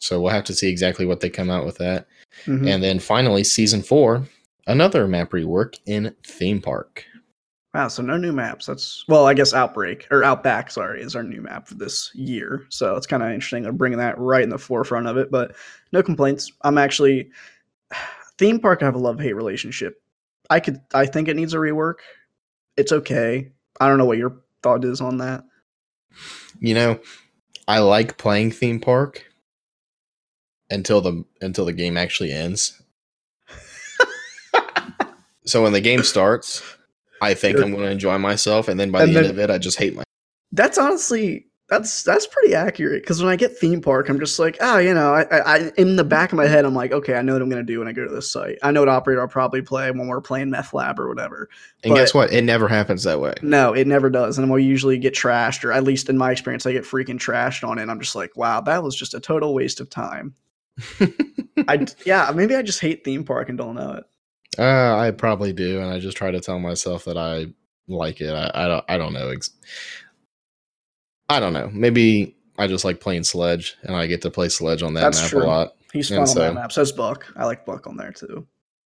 So 0.00 0.20
we'll 0.20 0.32
have 0.32 0.44
to 0.44 0.54
see 0.54 0.68
exactly 0.68 1.06
what 1.06 1.20
they 1.20 1.30
come 1.30 1.50
out 1.50 1.66
with 1.66 1.78
that. 1.78 2.06
Mhm. 2.46 2.68
And 2.68 2.82
then 2.82 2.98
finally, 3.00 3.42
season 3.42 3.82
four, 3.82 4.28
another 4.66 5.08
map 5.08 5.30
rework 5.30 5.78
in 5.86 6.14
theme 6.24 6.60
park. 6.60 7.04
Wow, 7.74 7.88
so 7.88 8.02
no 8.02 8.16
new 8.16 8.32
maps. 8.32 8.66
That's 8.66 9.04
well, 9.08 9.26
I 9.26 9.34
guess 9.34 9.52
Outbreak 9.52 10.06
or 10.10 10.24
Outback, 10.24 10.70
sorry, 10.70 11.02
is 11.02 11.14
our 11.14 11.22
new 11.22 11.42
map 11.42 11.68
for 11.68 11.74
this 11.74 12.10
year. 12.14 12.64
So 12.70 12.96
it's 12.96 13.06
kind 13.06 13.22
of 13.22 13.30
interesting. 13.30 13.62
They're 13.62 13.72
bringing 13.72 13.98
that 13.98 14.18
right 14.18 14.42
in 14.42 14.48
the 14.48 14.58
forefront 14.58 15.06
of 15.06 15.16
it, 15.18 15.30
but 15.30 15.54
no 15.92 16.02
complaints. 16.02 16.50
I'm 16.62 16.78
actually 16.78 17.30
theme 18.38 18.58
park. 18.58 18.82
I 18.82 18.86
have 18.86 18.94
a 18.94 18.98
love 18.98 19.20
hate 19.20 19.34
relationship. 19.34 20.02
I 20.50 20.60
could, 20.60 20.80
I 20.94 21.04
think 21.06 21.28
it 21.28 21.36
needs 21.36 21.52
a 21.52 21.58
rework. 21.58 21.96
It's 22.78 22.92
okay. 22.92 23.52
I 23.80 23.88
don't 23.88 23.98
know 23.98 24.06
what 24.06 24.18
your 24.18 24.38
thought 24.62 24.84
is 24.84 25.00
on 25.00 25.18
that. 25.18 25.44
you 26.60 26.74
know 26.74 26.98
i 27.66 27.78
like 27.78 28.16
playing 28.18 28.50
theme 28.50 28.80
park 28.80 29.24
until 30.70 31.00
the 31.00 31.24
until 31.40 31.64
the 31.64 31.72
game 31.72 31.96
actually 31.96 32.32
ends 32.32 32.80
so 35.44 35.62
when 35.62 35.72
the 35.72 35.80
game 35.80 36.02
starts 36.02 36.62
i 37.20 37.34
think 37.34 37.56
i'm 37.58 37.70
going 37.72 37.84
to 37.84 37.90
enjoy 37.90 38.16
myself 38.18 38.68
and 38.68 38.78
then 38.78 38.90
by 38.90 39.02
And 39.02 39.10
the 39.10 39.14
then- 39.14 39.24
end 39.24 39.32
of 39.32 39.38
it 39.38 39.50
i 39.50 39.58
just 39.58 39.78
hate 39.78 39.94
my 39.94 40.02
That's 40.52 40.78
honestly 40.78 41.46
that's 41.68 42.02
that's 42.02 42.26
pretty 42.26 42.54
accurate 42.54 43.02
because 43.02 43.22
when 43.22 43.30
I 43.30 43.36
get 43.36 43.58
theme 43.58 43.82
park, 43.82 44.08
I'm 44.08 44.18
just 44.18 44.38
like, 44.38 44.56
oh, 44.62 44.78
you 44.78 44.94
know, 44.94 45.12
I, 45.12 45.26
I, 45.30 45.70
in 45.76 45.96
the 45.96 46.02
back 46.04 46.32
of 46.32 46.38
my 46.38 46.46
head, 46.46 46.64
I'm 46.64 46.74
like, 46.74 46.92
okay, 46.92 47.12
I 47.14 47.20
know 47.20 47.34
what 47.34 47.42
I'm 47.42 47.50
gonna 47.50 47.62
do 47.62 47.78
when 47.80 47.88
I 47.88 47.92
go 47.92 48.08
to 48.08 48.10
this 48.14 48.32
site. 48.32 48.56
I 48.62 48.70
know 48.70 48.80
what 48.80 48.88
operator 48.88 49.20
I'll 49.20 49.28
probably 49.28 49.60
play 49.60 49.90
when 49.90 50.06
we're 50.08 50.22
playing 50.22 50.48
Meth 50.48 50.72
Lab 50.72 50.98
or 50.98 51.08
whatever. 51.10 51.50
and 51.84 51.90
but- 51.92 51.96
guess 51.96 52.14
what 52.14 52.32
it 52.32 52.40
never 52.40 52.68
happens 52.68 53.02
that 53.04 53.20
way 53.20 53.34
No, 53.42 53.74
it 53.74 53.86
never 53.86 54.08
does. 54.08 54.38
And 54.38 54.48
we'll 54.50 54.60
usually 54.60 54.96
get 54.96 55.12
trashed, 55.12 55.62
or 55.62 55.72
at 55.72 55.84
least 55.84 56.08
in 56.08 56.16
my 56.16 56.32
experience, 56.32 56.64
I 56.64 56.72
get 56.72 56.84
freaking 56.84 57.18
trashed 57.18 57.68
on 57.68 57.78
it. 57.78 57.82
And 57.82 57.90
I'm 57.90 58.00
just 58.00 58.16
like, 58.16 58.34
wow, 58.34 58.62
that 58.62 58.82
was 58.82 58.96
just 58.96 59.12
a 59.12 59.20
total 59.20 59.52
waste 59.52 59.78
of 59.80 59.90
time. 59.90 60.32
I 61.68 61.86
yeah, 62.06 62.32
maybe 62.34 62.54
I 62.56 62.62
just 62.62 62.80
hate 62.80 63.04
theme 63.04 63.24
park 63.24 63.50
and 63.50 63.58
don't 63.58 63.74
know 63.74 63.92
it. 63.92 64.04
Uh, 64.58 64.96
i 64.98 65.10
probably 65.10 65.52
do 65.52 65.80
and 65.80 65.90
i 65.90 65.98
just 65.98 66.16
try 66.16 66.30
to 66.30 66.40
tell 66.40 66.58
myself 66.58 67.04
that 67.04 67.16
i 67.16 67.46
like 67.88 68.20
it 68.20 68.32
i, 68.34 68.50
I 68.54 68.68
don't 68.68 68.84
i 68.88 68.98
don't 68.98 69.12
know 69.12 69.28
ex- 69.28 69.50
i 71.28 71.40
don't 71.40 71.52
know 71.52 71.70
maybe 71.72 72.36
i 72.58 72.66
just 72.66 72.84
like 72.84 73.00
playing 73.00 73.24
sledge 73.24 73.76
and 73.82 73.94
i 73.96 74.06
get 74.06 74.22
to 74.22 74.30
play 74.30 74.48
sledge 74.48 74.82
on 74.82 74.94
that 74.94 75.00
That's 75.02 75.22
map 75.22 75.30
true. 75.30 75.42
a 75.42 75.46
lot 75.46 75.74
He's 75.92 76.10
And 76.10 76.16
fun 76.18 76.22
on 76.22 76.26
so- 76.26 76.40
that 76.40 76.54
map. 76.54 76.70
So 76.72 76.82
is 76.82 76.92
Buck. 76.92 77.26
I 77.34 77.46
like 77.46 77.64
Buck 77.64 77.86
on 77.86 77.96
there 77.96 78.12
too. 78.12 78.46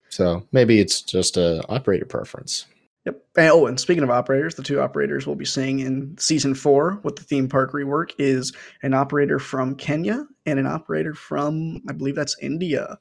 so 0.10 0.46
maybe 0.52 0.80
it's 0.80 1.02
just 1.02 1.36
a 1.38 1.64
operator 1.70 2.06
preference 2.06 2.66
Yep. 3.08 3.20
And, 3.36 3.50
oh, 3.50 3.66
and 3.66 3.80
speaking 3.80 4.04
of 4.04 4.12
operators, 4.12 4.54
the 4.54 4.62
two 4.62 4.80
operators 4.80 5.26
we'll 5.26 5.36
be 5.36 5.44
seeing 5.44 5.80
in 5.80 6.16
season 6.20 6.54
four 6.54 7.00
with 7.02 7.16
the 7.16 7.24
theme 7.24 7.50
park 7.50 7.72
rework 7.74 8.12
is 8.20 8.54
an 8.84 8.94
operator 8.94 9.40
from 9.40 9.74
Kenya 9.74 10.28
and 10.46 10.60
an 10.60 10.68
operator 10.68 11.16
from, 11.16 11.82
I 11.90 11.94
believe 11.94 12.14
that's 12.14 12.38
India. 12.44 13.00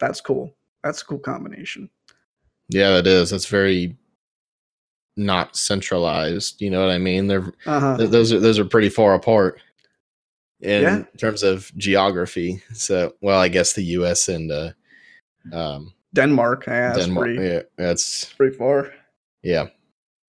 That's 0.00 0.20
cool. 0.20 0.56
That's 0.84 1.02
a 1.02 1.04
cool 1.04 1.18
combination. 1.18 1.90
Yeah, 2.68 2.98
it 2.98 3.06
is. 3.06 3.30
That's 3.30 3.46
very 3.46 3.96
not 5.16 5.56
centralized. 5.56 6.60
You 6.60 6.70
know 6.70 6.80
what 6.84 6.90
I 6.94 6.98
mean? 6.98 7.26
They're 7.26 7.52
Uh 7.66 7.80
huh. 7.80 7.96
th- 7.96 8.10
those 8.10 8.32
are 8.32 8.40
those 8.40 8.58
are 8.58 8.64
pretty 8.64 8.88
far 8.90 9.14
apart 9.14 9.60
in 10.60 10.82
Yeah. 10.82 11.04
terms 11.18 11.42
of 11.42 11.70
geography. 11.76 12.62
So, 12.72 13.14
well, 13.20 13.40
I 13.40 13.48
guess 13.48 13.72
the 13.72 13.84
U.S. 13.98 14.28
and 14.28 14.50
uh, 14.52 14.70
um, 15.52 15.92
Denmark. 16.14 16.64
Yeah, 16.66 16.94
Denmark. 16.94 17.26
pretty, 17.36 17.42
Yeah, 17.54 17.62
that's 17.76 18.32
pretty 18.34 18.56
far. 18.56 18.92
yeah. 19.42 19.66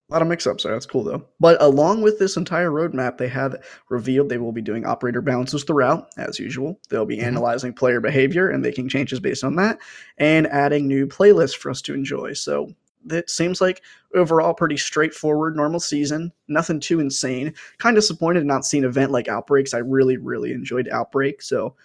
A 0.10 0.14
lot 0.14 0.22
of 0.22 0.30
mix-ups 0.30 0.64
there. 0.64 0.72
That's 0.72 0.86
cool 0.86 1.04
though. 1.04 1.26
But 1.40 1.62
along 1.62 2.02
with 2.02 2.18
this 2.18 2.38
entire 2.38 2.70
roadmap, 2.72 3.18
they 3.18 3.28
have 3.28 3.58
revealed 3.90 4.30
they 4.30 4.38
will 4.38 4.54
be 4.54 4.62
doing 4.62 4.86
operator 4.86 5.22
balances 5.22 5.66
throughout, 5.66 6.08
as 6.18 6.40
usual. 6.40 6.80
They'll 6.90 7.06
be 7.06 7.18
Mhm. 7.18 7.24
analyzing 7.24 7.74
player 7.74 8.00
behavior 8.00 8.48
and 8.50 8.64
making 8.64 8.88
changes 8.88 9.20
based 9.20 9.44
on 9.44 9.58
that, 9.58 9.80
and 10.18 10.48
adding 10.48 10.88
new 10.88 11.08
playlists 11.08 11.58
for 11.58 11.70
us 11.70 11.82
to 11.82 11.94
enjoy. 11.94 12.34
So 12.34 12.74
that 13.06 13.30
seems 13.30 13.60
like 13.60 13.82
overall 14.16 14.54
pretty 14.54 14.78
straightforward, 14.78 15.58
normal 15.58 15.82
season. 15.82 16.32
Nothing 16.48 16.80
too 16.80 17.02
insane. 17.02 17.54
Kind 17.78 17.98
of 17.98 18.04
disappointed 18.04 18.46
not 18.46 18.66
seeing 18.66 18.84
an 18.86 18.90
event 18.90 19.12
like 19.12 19.28
Outbreaks. 19.28 19.74
I 19.74 19.80
really, 19.80 20.16
really 20.16 20.54
enjoyed 20.54 20.88
Outbreak. 20.90 21.42
So 21.42 21.76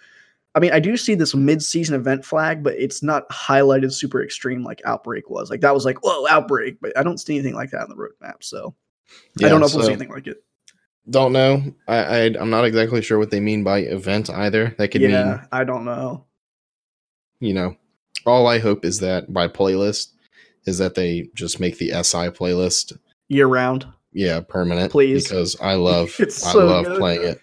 I 0.55 0.59
mean, 0.59 0.71
I 0.71 0.79
do 0.79 0.95
see 0.97 1.15
this 1.15 1.33
mid-season 1.33 1.95
event 1.95 2.23
flag, 2.23 2.63
but 2.63 2.75
it's 2.75 3.01
not 3.01 3.27
highlighted 3.29 3.91
super 3.91 4.23
extreme 4.23 4.63
like 4.63 4.81
Outbreak 4.85 5.29
was. 5.29 5.49
Like 5.49 5.61
that 5.61 5.73
was 5.73 5.83
like, 5.85 6.03
whoa, 6.03 6.27
Outbreak, 6.27 6.77
but 6.79 6.95
I 6.97 7.01
don't 7.03 7.17
see 7.17 7.35
anything 7.35 7.55
like 7.55 7.71
that 7.71 7.81
on 7.81 7.89
the 7.89 7.95
roadmap. 7.95 8.43
So 8.43 8.75
I 9.43 9.49
don't 9.49 9.59
know 9.59 9.65
if 9.65 9.73
we'll 9.73 9.83
see 9.85 9.91
anything 9.91 10.11
like 10.11 10.27
it. 10.27 10.43
Don't 11.09 11.33
know. 11.33 11.63
I, 11.87 11.97
I 11.97 12.19
I'm 12.39 12.49
not 12.49 12.65
exactly 12.65 13.01
sure 13.01 13.17
what 13.19 13.29
they 13.31 13.39
mean 13.39 13.63
by 13.63 13.79
event 13.79 14.29
either. 14.29 14.73
That 14.77 14.89
could 14.89 15.01
mean 15.01 15.11
Yeah, 15.11 15.45
I 15.51 15.63
don't 15.63 15.85
know. 15.85 16.25
you 17.39 17.53
know. 17.53 17.75
All 18.25 18.47
I 18.47 18.59
hope 18.59 18.85
is 18.85 18.99
that 18.99 19.33
by 19.33 19.47
playlist 19.49 20.11
is 20.65 20.77
that 20.77 20.95
they 20.95 21.29
just 21.33 21.59
make 21.59 21.77
the 21.77 21.89
SI 21.89 22.29
playlist 22.29 22.97
Year 23.27 23.47
round. 23.47 23.85
yeah 24.13 24.39
permanent 24.39 24.91
Please. 24.91 25.23
because 25.27 25.59
I 25.59 25.73
love 25.89 26.15
I 26.21 26.25
so 26.29 26.65
love 26.65 26.85
good. 26.85 26.99
playing 26.99 27.23
it. 27.23 27.41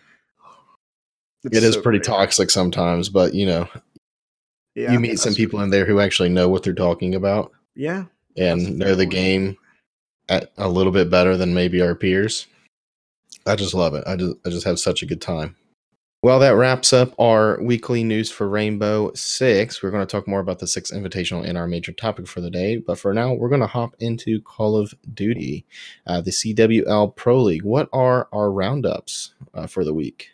It's 1.45 1.57
it 1.57 1.63
is 1.63 1.75
so 1.75 1.83
pretty 1.83 2.01
toxic 2.01 2.51
sometimes, 2.51 3.09
but 3.09 3.35
you 3.35 3.47
know, 3.47 3.69
Yeah, 4.75 4.93
you 4.93 5.01
meet 5.01 5.19
some 5.19 5.35
people 5.35 5.61
in 5.61 5.71
there 5.71 5.87
who 5.87 6.01
actually 6.01 6.29
know 6.29 6.49
what 6.49 6.63
they're 6.63 6.75
talking 6.75 7.15
about 7.15 7.53
Yeah, 7.75 8.05
and 8.37 8.79
know 8.79 8.95
the 8.95 9.07
game 9.07 9.57
at 10.29 10.53
a 10.59 10.69
little 10.69 10.93
bit 10.93 11.11
better 11.11 11.37
than 11.37 11.55
maybe 11.55 11.81
our 11.81 11.95
peers. 11.95 12.47
I 13.47 13.57
just 13.57 13.75
love 13.75 13.95
it. 13.95 14.05
I 14.07 14.17
just 14.17 14.37
I 14.45 14.51
just 14.51 14.67
have 14.67 14.79
such 14.79 15.03
a 15.03 15.07
good 15.07 15.21
time. 15.21 15.57
Well, 16.23 16.39
that 16.41 16.55
wraps 16.55 16.93
up 16.93 17.15
our 17.19 17.59
weekly 17.63 18.05
news 18.05 18.31
for 18.31 18.47
Rainbow 18.47 19.11
Six. 19.15 19.83
We're 19.83 19.91
going 19.91 20.07
to 20.07 20.11
talk 20.11 20.29
more 20.29 20.41
about 20.41 20.59
the 20.59 20.67
Six 20.67 20.91
Invitational 20.91 21.47
in 21.47 21.57
our 21.57 21.67
major 21.67 21.93
topic 21.93 22.27
for 22.27 22.43
the 22.43 22.51
day, 22.51 22.77
but 22.77 22.99
for 22.99 23.15
now, 23.15 23.33
we're 23.33 23.49
going 23.49 23.63
to 23.63 23.67
hop 23.67 23.97
into 24.01 24.43
Call 24.43 24.77
of 24.77 24.93
Duty, 25.15 25.65
uh, 26.07 26.21
the 26.21 26.31
CWL 26.31 27.17
Pro 27.17 27.41
League. 27.41 27.63
What 27.63 27.89
are 27.95 28.29
our 28.35 28.53
roundups 28.53 29.33
uh, 29.55 29.67
for 29.67 29.83
the 29.83 29.95
week? 29.95 30.29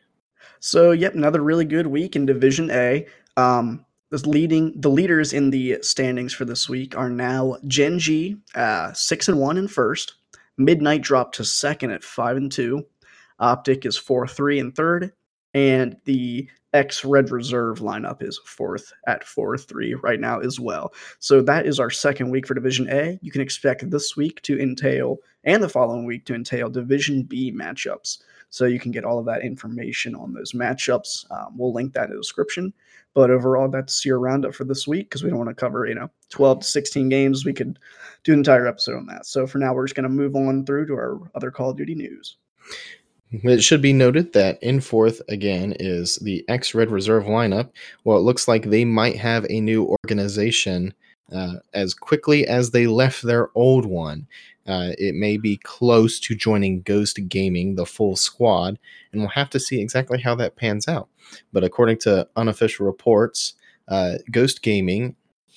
So, 0.67 0.91
yep, 0.91 1.15
another 1.15 1.45
really 1.45 1.65
good 1.65 1.87
week 1.87 2.17
in 2.17 2.27
Division 2.27 2.73
A. 2.73 3.07
Um, 3.37 3.87
the 4.11 4.29
leading 4.29 4.73
the 4.81 4.91
leaders 4.91 5.33
in 5.33 5.51
the 5.51 5.79
standings 5.81 6.33
for 6.33 6.45
this 6.45 6.69
week 6.69 6.97
are 6.97 7.09
now 7.09 7.57
Gen 7.69 8.01
G, 8.01 8.39
uh, 8.57 8.93
six 8.93 9.29
and 9.29 9.39
one 9.39 9.59
in 9.59 9.69
first. 9.69 10.15
Midnight 10.59 11.03
dropped 11.03 11.37
to 11.37 11.45
second 11.45 11.93
at 11.93 12.03
five 12.03 12.37
and 12.37 12.51
two. 12.51 12.85
Optic 13.39 13.87
is 13.87 13.97
four 13.97 14.27
three 14.27 14.59
and 14.59 14.75
third, 14.75 15.13
and 15.55 15.99
the 16.05 16.49
X 16.73 17.05
Red 17.05 17.31
Reserve 17.31 17.79
lineup 17.79 18.21
is 18.21 18.41
fourth 18.45 18.93
at 19.07 19.23
4 19.23 19.57
3 19.57 19.95
right 19.95 20.19
now 20.19 20.41
as 20.41 20.59
well. 20.59 20.93
So 21.21 21.43
that 21.43 21.65
is 21.65 21.79
our 21.79 21.91
second 21.91 22.31
week 22.31 22.47
for 22.47 22.55
Division 22.55 22.89
A. 22.91 23.21
You 23.23 23.31
can 23.31 23.41
expect 23.41 23.89
this 23.89 24.17
week 24.17 24.43
to 24.43 24.61
entail, 24.61 25.19
and 25.45 25.63
the 25.63 25.69
following 25.69 26.07
week 26.07 26.27
to 26.27 26.35
entail 26.35 26.69
Division 26.69 27.23
B 27.23 27.53
matchups. 27.53 28.19
So 28.51 28.65
you 28.65 28.81
can 28.81 28.93
get 28.93 29.05
all 29.05 29.19
of 29.19 29.27
that 29.27 29.43
information 29.43 30.15
on 30.15 30.33
those 30.33 30.53
matchups. 30.53 31.31
Um, 31.31 31.57
we'll 31.57 31.73
link 31.73 31.93
that 31.95 32.05
in 32.05 32.11
the 32.11 32.17
description. 32.17 32.73
But 33.15 33.31
overall, 33.31 33.69
that's 33.69 34.05
your 34.05 34.19
roundup 34.19 34.55
for 34.55 34.65
this 34.65 34.87
week 34.87 35.09
because 35.09 35.25
we 35.25 35.31
don't 35.31 35.39
want 35.39 35.49
to 35.49 35.55
cover, 35.55 35.87
you 35.87 35.95
know, 35.95 36.11
12 36.31 36.61
to 36.61 36.67
16 36.67 37.09
games. 37.09 37.45
We 37.45 37.55
could 37.55 37.79
do 38.25 38.33
an 38.33 38.41
entire 38.41 38.67
episode 38.67 38.97
on 38.97 39.07
that. 39.07 39.27
So 39.27 39.47
for 39.47 39.59
now, 39.59 39.73
we're 39.73 39.87
just 39.87 39.95
going 39.95 40.05
to 40.05 40.11
move 40.11 40.37
on 40.37 40.67
through 40.67 40.87
to 40.89 40.95
our 40.95 41.21
other 41.35 41.51
Call 41.51 41.71
of 41.71 41.77
Duty 41.77 41.95
news. 41.95 42.37
It 43.33 43.63
should 43.63 43.83
be 43.83 43.93
noted 43.93 44.33
that 44.35 44.63
in 44.63 44.81
fourth 44.81 45.21
again 45.29 45.75
is 45.81 46.17
the 46.17 46.45
X 46.49 46.75
Red 46.75 46.91
Reserve 46.91 47.25
lineup. 47.25 47.71
Well, 48.05 48.19
it 48.19 48.23
looks 48.23 48.47
like 48.47 48.65
they 48.65 48.85
might 48.85 49.17
have 49.17 49.47
a 49.49 49.61
new 49.61 49.85
organization 49.85 50.95
uh, 51.33 51.55
as 51.75 51.93
quickly 51.95 52.47
as 52.47 52.71
they 52.71 52.87
left 52.87 53.23
their 53.23 53.49
old 53.55 53.85
one. 53.85 54.27
Uh, 54.67 54.93
it 54.99 55.15
may 55.15 55.37
be 55.37 55.57
close 55.59 56.19
to 56.21 56.35
joining 56.35 56.83
Ghost 56.83 57.19
Gaming, 57.29 57.75
the 57.75 57.87
full 57.87 58.17
squad, 58.17 58.79
and 59.13 59.21
we'll 59.21 59.31
have 59.31 59.51
to 59.51 59.61
see 59.61 59.81
exactly 59.81 60.21
how 60.21 60.35
that 60.37 60.57
pans 60.57 60.89
out. 60.89 61.09
But 61.53 61.65
according 61.65 61.99
to 61.99 62.29
unofficial 62.37 62.87
reports, 62.87 63.55
uh, 63.89 64.15
Ghost 64.31 64.63
Gaming 64.63 65.17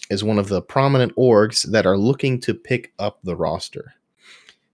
is 0.09 0.23
one 0.23 0.39
of 0.39 0.47
the 0.47 0.61
prominent 0.61 1.15
orgs 1.15 1.63
that 1.71 1.85
are 1.85 1.97
looking 1.97 2.39
to 2.41 2.53
pick 2.53 2.93
up 2.99 3.19
the 3.23 3.35
roster 3.35 3.93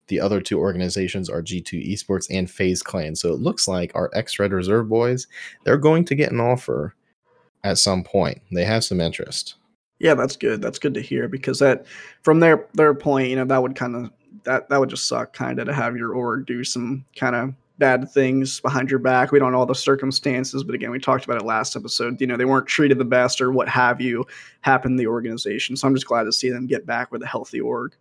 the 0.07 0.19
other 0.19 0.41
two 0.41 0.59
organizations 0.59 1.29
are 1.29 1.41
G2 1.41 1.93
Esports 1.93 2.27
and 2.29 2.49
FaZe 2.49 2.83
Clan. 2.83 3.15
So 3.15 3.33
it 3.33 3.39
looks 3.39 3.67
like 3.67 3.91
our 3.95 4.09
X 4.13 4.39
Red 4.39 4.53
Reserve 4.53 4.89
boys, 4.89 5.27
they're 5.63 5.77
going 5.77 6.05
to 6.05 6.15
get 6.15 6.31
an 6.31 6.39
offer 6.39 6.95
at 7.63 7.77
some 7.77 8.03
point. 8.03 8.41
They 8.51 8.65
have 8.65 8.83
some 8.83 9.01
interest. 9.01 9.55
Yeah, 9.99 10.13
that's 10.13 10.35
good. 10.35 10.61
That's 10.61 10.79
good 10.79 10.93
to 10.95 11.01
hear 11.01 11.27
because 11.27 11.59
that 11.59 11.85
from 12.21 12.39
their 12.39 12.67
their 12.73 12.93
point, 12.93 13.29
you 13.29 13.35
know, 13.37 13.45
that 13.45 13.61
would 13.61 13.75
kind 13.75 13.95
of 13.95 14.11
that 14.43 14.69
that 14.69 14.79
would 14.79 14.89
just 14.89 15.07
suck 15.07 15.33
kind 15.33 15.59
of 15.59 15.67
to 15.67 15.73
have 15.73 15.95
your 15.95 16.13
org 16.13 16.45
do 16.45 16.63
some 16.63 17.05
kind 17.15 17.35
of 17.35 17.53
bad 17.77 18.09
things 18.09 18.59
behind 18.61 18.89
your 18.89 18.99
back. 18.99 19.31
We 19.31 19.39
don't 19.39 19.51
know 19.51 19.59
all 19.59 19.65
the 19.65 19.75
circumstances, 19.75 20.63
but 20.63 20.75
again, 20.75 20.91
we 20.91 20.99
talked 20.99 21.25
about 21.25 21.41
it 21.41 21.45
last 21.45 21.75
episode. 21.75 22.19
You 22.21 22.27
know, 22.27 22.37
they 22.37 22.45
weren't 22.45 22.67
treated 22.67 22.97
the 22.97 23.05
best 23.05 23.41
or 23.41 23.51
what 23.51 23.67
have 23.67 23.99
you 23.99 24.25
happened 24.61 24.93
in 24.93 24.97
the 24.97 25.07
organization. 25.07 25.75
So 25.75 25.87
I'm 25.87 25.95
just 25.95 26.07
glad 26.07 26.23
to 26.23 26.33
see 26.33 26.49
them 26.49 26.67
get 26.67 26.85
back 26.85 27.11
with 27.11 27.21
a 27.21 27.27
healthy 27.27 27.59
org. 27.59 27.95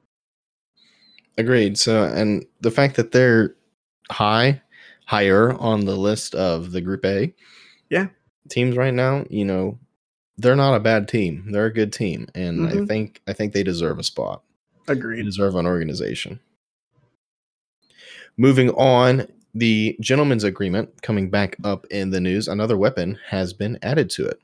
Agreed. 1.37 1.77
So, 1.79 2.05
and 2.05 2.47
the 2.61 2.71
fact 2.71 2.97
that 2.97 3.11
they're 3.11 3.57
high, 4.11 4.63
higher 5.07 5.53
on 5.55 5.85
the 5.85 5.97
list 5.97 6.35
of 6.35 6.71
the 6.71 6.81
Group 6.81 7.05
A, 7.05 7.35
yeah, 7.91 8.07
teams 8.49 8.77
right 8.77 8.95
now, 8.95 9.25
you 9.29 9.45
know, 9.45 9.79
they're 10.37 10.57
not 10.57 10.75
a 10.75 10.81
bad 10.81 11.09
team. 11.09 11.51
They're 11.51 11.67
a 11.67 11.73
good 11.73 11.93
team, 11.93 12.29
and 12.35 12.61
mm-hmm. 12.61 12.83
I 12.83 12.87
think 12.87 13.21
I 13.27 13.33
think 13.33 13.53
they 13.53 13.65
deserve 13.65 13.99
a 13.99 14.05
spot. 14.05 14.43
Agreed. 14.89 15.25
Deserve 15.25 15.55
an 15.57 15.67
organization. 15.67 16.41
Moving 18.37 18.71
on, 18.71 19.27
the 19.55 19.97
gentleman's 20.01 20.45
agreement 20.45 21.03
coming 21.03 21.31
back 21.31 21.57
up 21.65 21.87
in 21.87 22.11
the 22.11 22.21
news. 22.21 22.49
Another 22.49 22.77
weapon 22.77 23.19
has 23.27 23.53
been 23.53 23.79
added 23.83 24.11
to 24.11 24.27
it. 24.27 24.41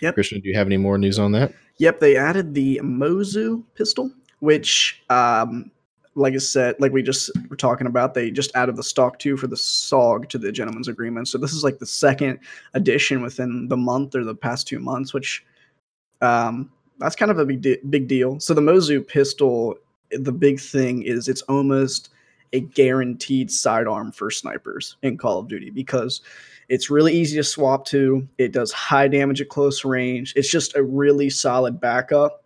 Yep. 0.00 0.14
Christian, 0.14 0.40
do 0.40 0.48
you 0.48 0.56
have 0.56 0.66
any 0.66 0.76
more 0.76 0.98
news 0.98 1.18
on 1.18 1.32
that? 1.32 1.52
Yep, 1.78 2.00
they 2.00 2.16
added 2.16 2.54
the 2.54 2.80
Mozu 2.82 3.64
pistol, 3.74 4.10
which 4.40 5.02
um, 5.08 5.70
like 6.14 6.34
I 6.34 6.38
said, 6.38 6.76
like 6.78 6.92
we 6.92 7.02
just 7.02 7.30
were 7.48 7.56
talking 7.56 7.86
about, 7.86 8.14
they 8.14 8.30
just 8.30 8.54
added 8.54 8.76
the 8.76 8.82
stock 8.82 9.18
two 9.18 9.36
for 9.36 9.46
the 9.46 9.56
Saug 9.56 10.28
to 10.28 10.38
the 10.38 10.52
gentleman's 10.52 10.88
agreement. 10.88 11.28
So 11.28 11.38
this 11.38 11.52
is 11.52 11.64
like 11.64 11.78
the 11.78 11.86
second 11.86 12.40
addition 12.74 13.22
within 13.22 13.68
the 13.68 13.76
month 13.76 14.14
or 14.14 14.24
the 14.24 14.34
past 14.34 14.66
two 14.66 14.80
months, 14.80 15.14
which 15.14 15.44
um, 16.20 16.70
that's 17.00 17.16
kind 17.16 17.30
of 17.30 17.38
a 17.38 17.46
big 17.46 17.62
de- 17.62 17.80
big 17.88 18.06
deal. 18.06 18.38
So 18.40 18.54
the 18.54 18.60
Mozu 18.60 19.06
pistol, 19.06 19.76
the 20.10 20.32
big 20.32 20.60
thing 20.60 21.02
is 21.02 21.28
it's 21.28 21.42
almost 21.42 22.10
a 22.52 22.60
guaranteed 22.60 23.50
sidearm 23.50 24.12
for 24.12 24.30
snipers 24.30 24.96
in 25.02 25.16
Call 25.16 25.38
of 25.38 25.48
Duty 25.48 25.70
because 25.70 26.20
it's 26.68 26.90
really 26.90 27.12
easy 27.12 27.36
to 27.36 27.44
swap 27.44 27.84
to. 27.86 28.26
It 28.38 28.52
does 28.52 28.72
high 28.72 29.08
damage 29.08 29.40
at 29.40 29.48
close 29.48 29.84
range. 29.84 30.32
It's 30.36 30.50
just 30.50 30.76
a 30.76 30.82
really 30.82 31.30
solid 31.30 31.80
backup. 31.80 32.44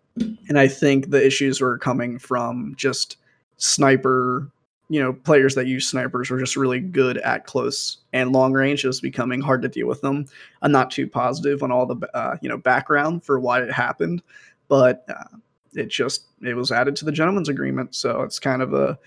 And 0.49 0.59
I 0.59 0.69
think 0.69 1.11
the 1.11 1.25
issues 1.25 1.61
were 1.61 1.79
coming 1.79 2.19
from 2.19 2.75
just 2.77 3.17
sniper 3.57 4.51
you 4.89 5.01
know 5.01 5.13
players 5.13 5.55
that 5.55 5.67
use 5.67 5.89
snipers 5.89 6.31
are 6.31 6.39
just 6.39 6.57
really 6.57 6.81
good 6.81 7.19
at 7.19 7.47
close 7.47 7.99
and 8.13 8.33
long 8.33 8.53
range. 8.53 8.85
Is 8.85 9.01
becoming 9.01 9.41
hard 9.41 9.63
to 9.63 9.69
deal 9.69 9.87
with 9.87 10.01
them. 10.01 10.27
I'm 10.63 10.73
not 10.73 10.91
too 10.91 11.07
positive 11.07 11.63
on 11.63 11.73
all 11.73 11.87
the 11.87 11.97
uh, 12.15 12.37
you 12.43 12.49
know 12.49 12.59
background 12.59 13.25
for 13.25 13.41
why 13.41 13.63
it 13.63 13.73
happened 13.73 14.23
but 14.69 15.05
uh, 15.09 15.37
it 15.75 15.89
just 15.89 16.27
it 16.43 16.55
was 16.55 16.73
added 16.73 16.97
to 16.97 17.05
the 17.05 17.13
gentleman's 17.13 17.49
agreement 17.49 17.95
so 17.95 18.23
it's 18.23 18.39
kind 18.39 18.63
of 18.63 18.73
a 18.73 18.99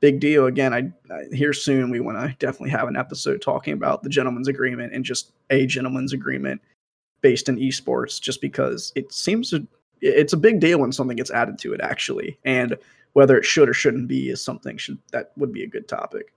big 0.00 0.20
deal. 0.20 0.46
Again 0.46 0.72
i, 0.74 1.14
I 1.14 1.24
here 1.32 1.52
soon 1.52 1.90
we 1.90 2.00
want 2.00 2.18
to 2.18 2.34
definitely 2.44 2.70
have 2.70 2.88
an 2.88 2.96
episode 2.96 3.40
talking 3.40 3.72
about 3.72 4.02
the 4.02 4.08
gentleman's 4.08 4.48
agreement 4.48 4.92
and 4.92 5.04
just 5.04 5.32
a 5.50 5.66
gentleman's 5.66 6.12
agreement 6.12 6.60
based 7.20 7.48
in 7.48 7.56
esports 7.56 8.20
just 8.20 8.40
because 8.40 8.92
it 8.96 9.12
seems 9.12 9.50
to 9.50 9.66
it's 10.00 10.32
a 10.32 10.36
big 10.36 10.58
deal 10.58 10.80
when 10.80 10.90
something 10.90 11.16
gets 11.16 11.30
added 11.30 11.58
to 11.60 11.72
it 11.72 11.80
actually. 11.80 12.36
And 12.44 12.76
whether 13.12 13.36
it 13.36 13.44
should 13.44 13.68
or 13.68 13.74
shouldn't 13.74 14.08
be 14.08 14.30
is 14.30 14.42
something 14.42 14.76
should 14.76 14.98
that 15.12 15.32
would 15.36 15.52
be 15.52 15.64
a 15.64 15.68
good 15.68 15.88
topic. 15.88 16.32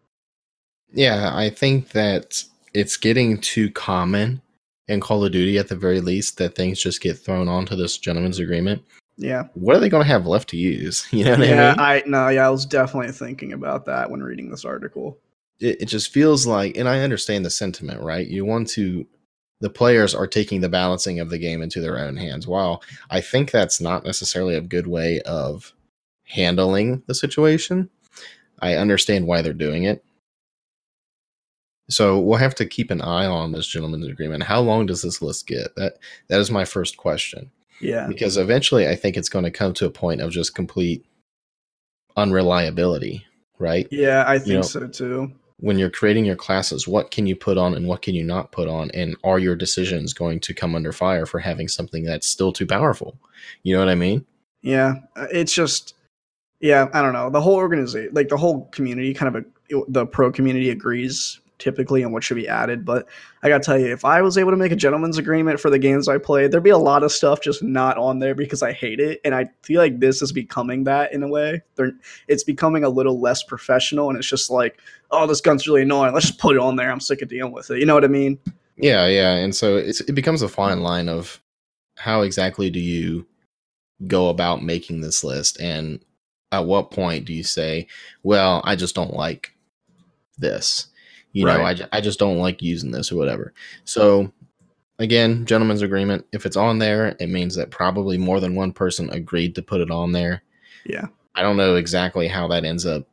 Yeah, 0.91 1.31
I 1.33 1.49
think 1.49 1.89
that 1.89 2.43
it's 2.73 2.97
getting 2.97 3.39
too 3.39 3.71
common 3.71 4.41
in 4.87 4.99
Call 4.99 5.25
of 5.25 5.31
Duty 5.31 5.57
at 5.57 5.67
the 5.67 5.75
very 5.75 6.01
least 6.01 6.37
that 6.37 6.55
things 6.55 6.79
just 6.79 7.01
get 7.01 7.17
thrown 7.17 7.47
onto 7.47 7.75
this 7.75 7.97
gentleman's 7.97 8.39
agreement. 8.39 8.83
Yeah. 9.17 9.43
What 9.53 9.75
are 9.75 9.79
they 9.79 9.89
going 9.89 10.03
to 10.03 10.09
have 10.09 10.27
left 10.27 10.49
to 10.49 10.57
use? 10.57 11.07
You 11.11 11.25
know 11.25 11.31
yeah, 11.31 11.35
I 11.35 11.39
mean? 11.39 11.49
Yeah, 11.49 11.75
I 11.77 12.03
no, 12.05 12.27
yeah, 12.29 12.47
I 12.47 12.49
was 12.49 12.65
definitely 12.65 13.11
thinking 13.11 13.53
about 13.53 13.85
that 13.85 14.09
when 14.11 14.21
reading 14.21 14.51
this 14.51 14.65
article. 14.65 15.17
It, 15.59 15.81
it 15.81 15.85
just 15.85 16.11
feels 16.11 16.45
like, 16.45 16.77
and 16.77 16.87
I 16.87 16.99
understand 16.99 17.45
the 17.45 17.49
sentiment, 17.49 18.01
right? 18.01 18.27
You 18.27 18.45
want 18.45 18.67
to, 18.69 19.07
the 19.61 19.69
players 19.69 20.13
are 20.13 20.27
taking 20.27 20.59
the 20.59 20.69
balancing 20.69 21.19
of 21.19 21.29
the 21.29 21.37
game 21.37 21.61
into 21.61 21.79
their 21.79 21.97
own 21.97 22.17
hands. 22.17 22.45
While 22.45 22.83
I 23.09 23.21
think 23.21 23.51
that's 23.51 23.79
not 23.79 24.05
necessarily 24.05 24.55
a 24.55 24.61
good 24.61 24.87
way 24.87 25.21
of 25.21 25.73
handling 26.25 27.03
the 27.07 27.15
situation. 27.15 27.89
I 28.59 28.75
understand 28.75 29.27
why 29.27 29.41
they're 29.41 29.53
doing 29.53 29.83
it. 29.83 30.03
So 31.89 32.19
we'll 32.19 32.39
have 32.39 32.55
to 32.55 32.65
keep 32.65 32.89
an 32.89 33.01
eye 33.01 33.25
on 33.25 33.51
this 33.51 33.67
gentleman's 33.67 34.07
agreement. 34.07 34.43
How 34.43 34.59
long 34.59 34.85
does 34.85 35.01
this 35.01 35.21
list 35.21 35.47
get? 35.47 35.75
That 35.75 35.97
that 36.29 36.39
is 36.39 36.49
my 36.49 36.65
first 36.65 36.97
question. 36.97 37.51
Yeah. 37.79 38.07
Because 38.07 38.37
eventually 38.37 38.87
I 38.87 38.95
think 38.95 39.17
it's 39.17 39.29
going 39.29 39.45
to 39.45 39.51
come 39.51 39.73
to 39.75 39.85
a 39.85 39.91
point 39.91 40.21
of 40.21 40.31
just 40.31 40.55
complete 40.55 41.05
unreliability, 42.17 43.25
right? 43.59 43.87
Yeah, 43.91 44.23
I 44.25 44.37
think 44.37 44.47
you 44.47 44.55
know, 44.55 44.61
so 44.61 44.87
too. 44.87 45.33
When 45.57 45.77
you're 45.77 45.89
creating 45.89 46.25
your 46.25 46.35
classes, 46.35 46.87
what 46.87 47.11
can 47.11 47.27
you 47.27 47.35
put 47.35 47.57
on 47.57 47.75
and 47.75 47.87
what 47.87 48.01
can 48.01 48.15
you 48.15 48.23
not 48.23 48.51
put 48.51 48.67
on? 48.67 48.91
And 48.91 49.15
are 49.23 49.39
your 49.39 49.55
decisions 49.55 50.13
going 50.13 50.39
to 50.41 50.53
come 50.53 50.75
under 50.75 50.91
fire 50.91 51.25
for 51.25 51.39
having 51.39 51.67
something 51.67 52.03
that's 52.03 52.27
still 52.27 52.51
too 52.51 52.65
powerful? 52.65 53.17
You 53.63 53.73
know 53.73 53.79
what 53.79 53.89
I 53.89 53.95
mean? 53.95 54.25
Yeah. 54.61 54.95
Uh, 55.15 55.27
it's 55.31 55.53
just 55.53 55.94
yeah, 56.65 56.89
I 56.93 57.01
don't 57.03 57.13
know. 57.13 57.29
The 57.29 57.41
whole 57.41 57.55
organization, 57.55 58.11
like 58.13 58.29
the 58.29 58.37
whole 58.37 58.65
community, 58.71 59.13
kind 59.13 59.35
of 59.35 59.45
a, 59.45 59.81
the 59.87 60.07
pro 60.07 60.31
community 60.31 60.71
agrees 60.71 61.39
typically 61.59 62.03
on 62.03 62.11
what 62.11 62.23
should 62.23 62.35
be 62.35 62.47
added. 62.47 62.83
But 62.83 63.07
I 63.43 63.49
gotta 63.49 63.63
tell 63.63 63.77
you, 63.77 63.93
if 63.93 64.03
I 64.03 64.21
was 64.23 64.35
able 64.35 64.49
to 64.49 64.57
make 64.57 64.71
a 64.71 64.75
gentleman's 64.75 65.19
agreement 65.19 65.59
for 65.59 65.69
the 65.69 65.77
games 65.77 66.07
I 66.07 66.17
played, 66.17 66.51
there'd 66.51 66.63
be 66.63 66.71
a 66.71 66.77
lot 66.77 67.03
of 67.03 67.11
stuff 67.11 67.39
just 67.39 67.61
not 67.61 67.97
on 67.99 68.17
there 68.17 68.33
because 68.33 68.63
I 68.63 68.73
hate 68.73 68.99
it, 68.99 69.21
and 69.23 69.35
I 69.35 69.49
feel 69.61 69.79
like 69.79 69.99
this 69.99 70.23
is 70.23 70.31
becoming 70.31 70.85
that 70.85 71.13
in 71.13 71.21
a 71.21 71.27
way. 71.27 71.61
They're, 71.75 71.93
it's 72.27 72.43
becoming 72.43 72.83
a 72.83 72.89
little 72.89 73.19
less 73.19 73.43
professional, 73.43 74.09
and 74.09 74.17
it's 74.17 74.27
just 74.27 74.49
like, 74.49 74.79
oh, 75.11 75.27
this 75.27 75.41
gun's 75.41 75.67
really 75.67 75.83
annoying. 75.83 76.15
Let's 76.15 76.27
just 76.27 76.39
put 76.39 76.55
it 76.55 76.61
on 76.61 76.77
there. 76.77 76.91
I'm 76.91 76.99
sick 76.99 77.21
of 77.21 77.29
dealing 77.29 77.53
with 77.53 77.69
it. 77.69 77.77
You 77.79 77.85
know 77.85 77.93
what 77.93 78.03
I 78.03 78.07
mean? 78.07 78.39
Yeah, 78.75 79.05
yeah. 79.05 79.35
And 79.35 79.55
so 79.55 79.77
it 79.77 80.15
becomes 80.15 80.41
a 80.41 80.49
fine 80.49 80.81
line 80.81 81.09
of 81.09 81.39
how 81.95 82.21
exactly 82.21 82.71
do 82.71 82.79
you 82.79 83.27
go 84.07 84.29
about 84.29 84.63
making 84.63 85.01
this 85.01 85.23
list 85.23 85.61
and 85.61 86.03
at 86.51 86.65
what 86.65 86.91
point 86.91 87.25
do 87.25 87.33
you 87.33 87.43
say, 87.43 87.87
well, 88.23 88.61
I 88.63 88.75
just 88.75 88.95
don't 88.95 89.13
like 89.13 89.53
this? 90.37 90.87
You 91.33 91.45
right. 91.45 91.79
know, 91.79 91.85
I, 91.91 91.97
I 91.97 92.01
just 92.01 92.19
don't 92.19 92.37
like 92.37 92.61
using 92.61 92.91
this 92.91 93.11
or 93.11 93.17
whatever. 93.17 93.53
So, 93.83 94.31
again, 94.99 95.45
gentleman's 95.45 95.81
agreement. 95.81 96.25
If 96.31 96.45
it's 96.45 96.55
on 96.55 96.79
there, 96.79 97.15
it 97.19 97.27
means 97.27 97.55
that 97.55 97.71
probably 97.71 98.17
more 98.17 98.39
than 98.39 98.55
one 98.55 98.71
person 98.71 99.09
agreed 99.09 99.55
to 99.55 99.61
put 99.61 99.81
it 99.81 99.91
on 99.91 100.13
there. 100.13 100.43
Yeah. 100.85 101.07
I 101.35 101.41
don't 101.41 101.57
know 101.57 101.75
exactly 101.75 102.27
how 102.27 102.47
that 102.47 102.63
ends 102.63 102.85
up 102.85 103.05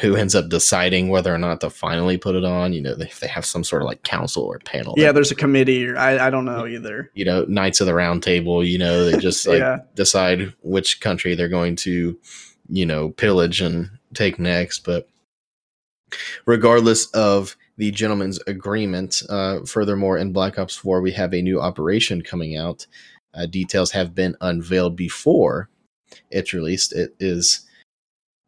who 0.00 0.14
ends 0.14 0.36
up 0.36 0.48
deciding 0.48 1.08
whether 1.08 1.34
or 1.34 1.38
not 1.38 1.60
to 1.60 1.68
finally 1.68 2.16
put 2.16 2.36
it 2.36 2.44
on. 2.44 2.72
You 2.72 2.80
know, 2.80 2.94
if 2.98 3.18
they 3.18 3.26
have 3.26 3.44
some 3.44 3.64
sort 3.64 3.82
of 3.82 3.86
like 3.86 4.02
council 4.04 4.44
or 4.44 4.60
panel. 4.60 4.94
Yeah, 4.96 5.10
there's 5.10 5.32
a 5.32 5.36
committee. 5.36 5.88
Or 5.88 5.98
I, 5.98 6.26
I 6.26 6.30
don't 6.30 6.44
know 6.44 6.66
either. 6.66 7.10
You 7.14 7.24
know, 7.24 7.44
Knights 7.48 7.80
of 7.80 7.86
the 7.86 7.94
Round 7.94 8.22
Table. 8.22 8.64
You 8.64 8.78
know, 8.78 9.04
they 9.04 9.18
just 9.18 9.46
like 9.48 9.58
Yeah. 9.58 9.78
decide 9.96 10.54
which 10.62 11.00
country 11.00 11.34
they're 11.34 11.48
going 11.48 11.74
to, 11.76 12.16
you 12.70 12.86
know, 12.86 13.10
pillage 13.10 13.60
and 13.60 13.90
take 14.14 14.38
next. 14.38 14.84
But 14.84 15.08
regardless 16.46 17.06
of 17.10 17.56
the 17.76 17.90
gentleman's 17.90 18.38
agreement, 18.46 19.22
uh, 19.28 19.60
furthermore, 19.64 20.18
in 20.18 20.32
Black 20.32 20.58
Ops 20.58 20.76
4, 20.76 21.00
we 21.00 21.12
have 21.12 21.34
a 21.34 21.42
new 21.42 21.60
operation 21.60 22.22
coming 22.22 22.56
out. 22.56 22.86
Uh, 23.34 23.46
details 23.46 23.90
have 23.92 24.14
been 24.14 24.36
unveiled 24.40 24.96
before 24.96 25.68
it's 26.30 26.52
released. 26.52 26.92
It 26.92 27.14
is 27.20 27.66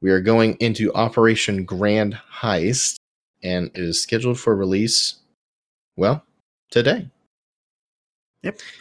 we 0.01 0.11
are 0.11 0.21
going 0.21 0.57
into 0.59 0.93
Operation 0.95 1.65
Grand 1.65 2.19
Heist, 2.41 2.97
and 3.45 3.71
it 3.73 3.79
is 3.79 4.03
scheduled 4.03 4.41
for 4.41 4.57
release. 4.57 5.15
Well, 5.97 6.25
today. 6.73 7.09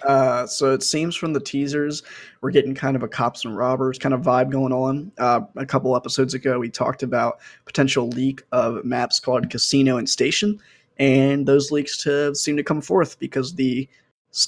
Uh, 0.08 0.48
so 0.48 0.74
it 0.74 0.84
seems 0.84 1.16
from 1.16 1.34
the 1.34 1.40
teasers, 1.40 2.04
we're 2.42 2.52
getting 2.52 2.74
kind 2.74 2.96
of 2.96 3.04
a 3.04 3.08
cops 3.08 3.46
and 3.46 3.56
robbers 3.56 4.00
kind 4.00 4.14
of 4.14 4.22
vibe 4.22 4.52
going 4.52 4.74
on. 4.74 5.12
Uh, 5.18 5.42
a 5.56 5.66
couple 5.66 5.96
episodes 5.96 6.34
ago, 6.34 6.58
we 6.60 6.70
talked 6.70 7.04
about 7.04 7.40
potential 7.66 8.08
leak 8.10 8.42
of 8.52 8.84
maps 8.84 9.20
called 9.20 9.50
Casino 9.50 9.98
and 9.98 10.10
Station, 10.10 10.60
and 10.98 11.48
those 11.48 11.72
leaks 11.72 11.98
to, 12.04 12.34
seem 12.36 12.58
to 12.58 12.64
come 12.64 12.82
forth 12.82 13.20
because 13.20 13.56
the 13.56 13.88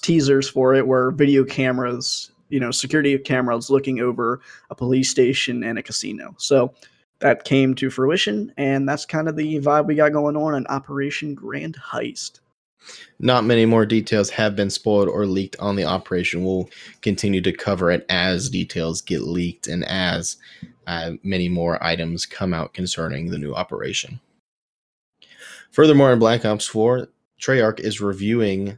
teasers 0.01 0.49
for 0.49 0.73
it 0.73 0.87
were 0.87 1.11
video 1.11 1.43
cameras, 1.43 2.31
you 2.49 2.59
know, 2.59 2.71
security 2.71 3.17
cameras 3.17 3.69
looking 3.69 3.99
over 3.99 4.41
a 4.69 4.75
police 4.75 5.09
station 5.09 5.63
and 5.63 5.77
a 5.77 5.83
casino. 5.83 6.33
So 6.37 6.73
that 7.19 7.43
came 7.43 7.73
to 7.75 7.89
fruition, 7.89 8.51
and 8.57 8.87
that's 8.87 9.05
kind 9.05 9.29
of 9.29 9.35
the 9.35 9.59
vibe 9.59 9.85
we 9.85 9.95
got 9.95 10.11
going 10.11 10.35
on 10.35 10.55
in 10.55 10.67
Operation 10.67 11.35
Grand 11.35 11.77
Heist. 11.77 12.39
Not 13.19 13.45
many 13.45 13.65
more 13.65 13.85
details 13.85 14.29
have 14.31 14.55
been 14.55 14.69
spoiled 14.69 15.07
or 15.07 15.25
leaked 15.25 15.55
on 15.59 15.75
the 15.75 15.85
operation. 15.85 16.43
We'll 16.43 16.69
continue 17.01 17.41
to 17.41 17.53
cover 17.53 17.91
it 17.91 18.05
as 18.09 18.49
details 18.49 19.01
get 19.01 19.21
leaked 19.21 19.67
and 19.67 19.85
as 19.85 20.37
uh, 20.87 21.11
many 21.23 21.49
more 21.49 21.83
items 21.83 22.25
come 22.25 22.53
out 22.53 22.73
concerning 22.73 23.29
the 23.29 23.37
new 23.37 23.53
operation. 23.53 24.19
Furthermore, 25.71 26.13
in 26.13 26.19
Black 26.19 26.45
Ops 26.45 26.67
4, 26.67 27.07
Treyarch 27.39 27.79
is 27.79 27.99
reviewing 27.99 28.77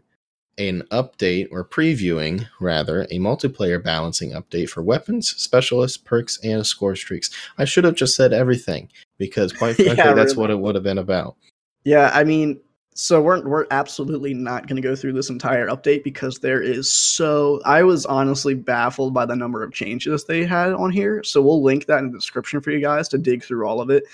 an 0.58 0.84
update 0.92 1.48
or 1.52 1.66
previewing 1.66 2.48
rather 2.62 3.04
a 3.04 3.20
multiplayer 3.20 3.84
balancing 3.84 4.32
update 4.32 4.70
for 4.70 4.82
weapons, 4.82 5.36
specialists, 5.36 5.98
perks, 5.98 6.40
and 6.44 6.66
score 6.66 6.96
streaks. 6.96 7.30
I 7.58 7.66
should 7.66 7.84
have 7.84 7.96
just 7.96 8.16
said 8.16 8.32
everything 8.32 8.90
because 9.18 9.52
quite 9.52 9.78
Yeah, 9.80 9.96
frankly, 9.96 10.14
that's 10.14 10.34
really. 10.34 10.42
what 10.42 10.52
it 10.52 10.60
would 10.60 10.76
have 10.76 10.84
been 10.84 10.98
about. 10.98 11.36
Yeah, 11.84 12.10
I 12.14 12.24
mean, 12.24 12.60
so 12.98 13.22
we're 13.22 13.42
we're 13.42 13.68
absolutely 13.72 14.34
not 14.34 14.68
going 14.68 14.78
to 14.78 14.82
go 14.82 14.96
through 14.96 15.12
this 15.12 15.30
entire 15.30 15.68
update 15.68 16.02
because 16.02 16.40
there 16.40 16.62
is 16.62 16.92
so 16.92 17.60
I 17.66 17.84
was 17.84 18.06
honestly 18.06 18.54
baffled 18.54 19.14
by 19.14 19.26
the 19.26 19.36
number 19.36 19.64
of 19.64 19.74
changes 19.74 20.24
they 20.24 20.46
had 20.46 20.72
on 20.72 20.92
here. 20.92 21.22
So 21.22 21.42
we'll 21.42 21.62
link 21.62 21.88
that 21.88 22.00
in 22.00 22.10
the 22.10 22.18
description 22.18 22.62
for 22.62 22.72
you 22.72 22.80
guys 22.80 23.10
to 23.10 23.18
dig 23.18 23.44
through 23.44 23.68
all 23.68 23.82
of 23.82 23.90
it. 23.90 24.06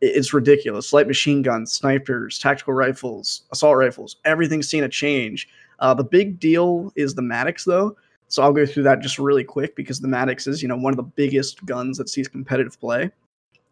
It's 0.00 0.32
ridiculous. 0.32 0.92
Light 0.92 1.08
machine 1.08 1.42
guns, 1.42 1.72
snipers, 1.72 2.38
tactical 2.38 2.72
rifles, 2.72 3.42
assault 3.50 3.76
rifles, 3.76 4.16
everything's 4.24 4.68
seen 4.68 4.84
a 4.84 4.88
change. 4.88 5.48
Uh, 5.80 5.92
the 5.92 6.04
big 6.04 6.38
deal 6.38 6.92
is 6.94 7.16
the 7.16 7.22
Maddox 7.22 7.64
though. 7.64 7.96
So 8.28 8.44
I'll 8.44 8.52
go 8.52 8.64
through 8.64 8.84
that 8.84 9.00
just 9.00 9.18
really 9.18 9.42
quick 9.42 9.74
because 9.74 9.98
the 9.98 10.06
Maddox 10.06 10.46
is, 10.46 10.62
you 10.62 10.68
know, 10.68 10.76
one 10.76 10.92
of 10.92 10.96
the 10.96 11.02
biggest 11.02 11.66
guns 11.66 11.98
that 11.98 12.08
sees 12.08 12.28
competitive 12.28 12.78
play. 12.78 13.10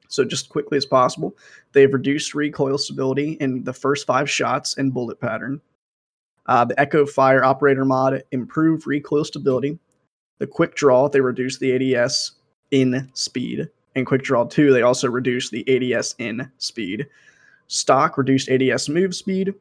So 0.08 0.24
just 0.24 0.48
quickly 0.48 0.76
as 0.76 0.86
possible, 0.86 1.36
they've 1.72 1.92
reduced 1.92 2.34
recoil 2.34 2.78
stability 2.78 3.32
in 3.40 3.62
the 3.64 3.72
first 3.72 4.06
five 4.06 4.28
shots 4.28 4.76
and 4.76 4.92
bullet 4.92 5.20
pattern. 5.20 5.60
Uh, 6.46 6.64
the 6.64 6.80
Echo 6.80 7.04
Fire 7.04 7.44
Operator 7.44 7.84
mod 7.84 8.24
improved 8.32 8.86
recoil 8.86 9.24
stability. 9.24 9.78
The 10.38 10.46
Quick 10.46 10.74
Draw 10.74 11.08
they 11.08 11.20
reduced 11.20 11.60
the 11.60 11.94
ADS 11.94 12.32
in 12.70 13.10
speed, 13.12 13.68
and 13.94 14.06
Quick 14.06 14.22
Draw 14.22 14.44
Two 14.44 14.72
they 14.72 14.82
also 14.82 15.08
reduced 15.10 15.52
the 15.52 15.94
ADS 15.94 16.14
in 16.18 16.50
speed. 16.56 17.06
Stock 17.66 18.16
reduced 18.16 18.48
ADS 18.48 18.88
move 18.88 19.14
speed. 19.14 19.54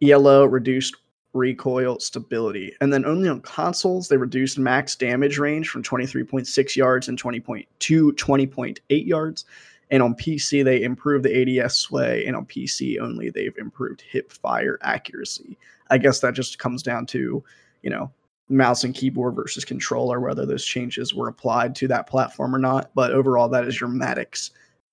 ELO 0.00 0.44
reduced 0.44 0.96
recoil 1.36 2.00
stability. 2.00 2.72
And 2.80 2.92
then 2.92 3.04
only 3.04 3.28
on 3.28 3.40
consoles, 3.40 4.08
they 4.08 4.16
reduced 4.16 4.58
max 4.58 4.96
damage 4.96 5.38
range 5.38 5.68
from 5.68 5.82
23.6 5.82 6.76
yards 6.76 7.08
and 7.08 7.20
20.2 7.20 7.66
to 7.78 8.12
20.8 8.12 9.06
yards. 9.06 9.44
And 9.90 10.02
on 10.02 10.14
PC, 10.14 10.64
they 10.64 10.82
improved 10.82 11.24
the 11.24 11.60
ADS 11.60 11.76
sway. 11.76 12.26
And 12.26 12.36
on 12.36 12.46
PC 12.46 12.98
only, 13.00 13.30
they've 13.30 13.56
improved 13.58 14.02
hip 14.02 14.32
fire 14.32 14.78
accuracy. 14.82 15.56
I 15.90 15.98
guess 15.98 16.20
that 16.20 16.34
just 16.34 16.58
comes 16.58 16.82
down 16.82 17.06
to, 17.06 17.44
you 17.82 17.90
know, 17.90 18.10
mouse 18.48 18.84
and 18.84 18.94
keyboard 18.94 19.34
versus 19.34 19.64
controller, 19.64 20.20
whether 20.20 20.46
those 20.46 20.64
changes 20.64 21.14
were 21.14 21.28
applied 21.28 21.74
to 21.76 21.88
that 21.88 22.08
platform 22.08 22.54
or 22.54 22.58
not. 22.58 22.90
But 22.94 23.12
overall, 23.12 23.48
that 23.48 23.66
is 23.66 23.80
your 23.80 23.88
Maddox 23.88 24.50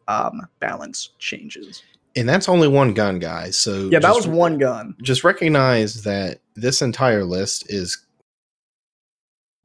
um, 0.08 0.48
balance 0.60 1.10
changes. 1.20 1.84
And 2.16 2.30
that's 2.30 2.48
only 2.48 2.68
one 2.68 2.94
gun, 2.94 3.18
guys. 3.20 3.58
So 3.58 3.90
Yeah, 3.90 4.00
that 4.00 4.14
was 4.16 4.28
one 4.28 4.58
gun. 4.60 4.96
just 5.02 5.24
recognize 5.24 6.04
that 6.04 6.40
this 6.56 6.82
entire 6.82 7.24
list 7.24 7.66
is 7.72 7.98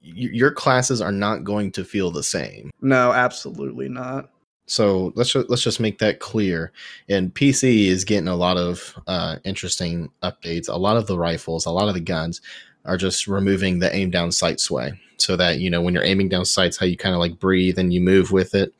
your 0.00 0.50
classes 0.52 1.00
are 1.00 1.12
not 1.12 1.44
going 1.44 1.72
to 1.72 1.84
feel 1.84 2.10
the 2.10 2.22
same. 2.22 2.70
No, 2.80 3.12
absolutely 3.12 3.88
not. 3.88 4.30
So 4.66 5.12
let's 5.16 5.32
ju- 5.32 5.46
let's 5.48 5.62
just 5.62 5.80
make 5.80 5.98
that 5.98 6.20
clear. 6.20 6.72
And 7.08 7.34
PC 7.34 7.86
is 7.86 8.04
getting 8.04 8.28
a 8.28 8.36
lot 8.36 8.56
of 8.56 8.94
uh, 9.06 9.36
interesting 9.44 10.10
updates. 10.22 10.68
A 10.68 10.76
lot 10.76 10.96
of 10.96 11.06
the 11.06 11.18
rifles, 11.18 11.66
a 11.66 11.70
lot 11.70 11.88
of 11.88 11.94
the 11.94 12.00
guns 12.00 12.40
are 12.84 12.96
just 12.96 13.26
removing 13.26 13.78
the 13.78 13.94
aim 13.94 14.10
down 14.10 14.30
sight 14.30 14.60
sway, 14.60 14.92
so 15.16 15.36
that 15.36 15.58
you 15.58 15.68
know 15.70 15.80
when 15.82 15.94
you're 15.94 16.04
aiming 16.04 16.28
down 16.28 16.44
sights, 16.44 16.76
how 16.78 16.86
you 16.86 16.96
kind 16.96 17.14
of 17.14 17.18
like 17.18 17.38
breathe 17.40 17.78
and 17.78 17.92
you 17.92 18.00
move 18.00 18.30
with 18.30 18.54
it. 18.54 18.72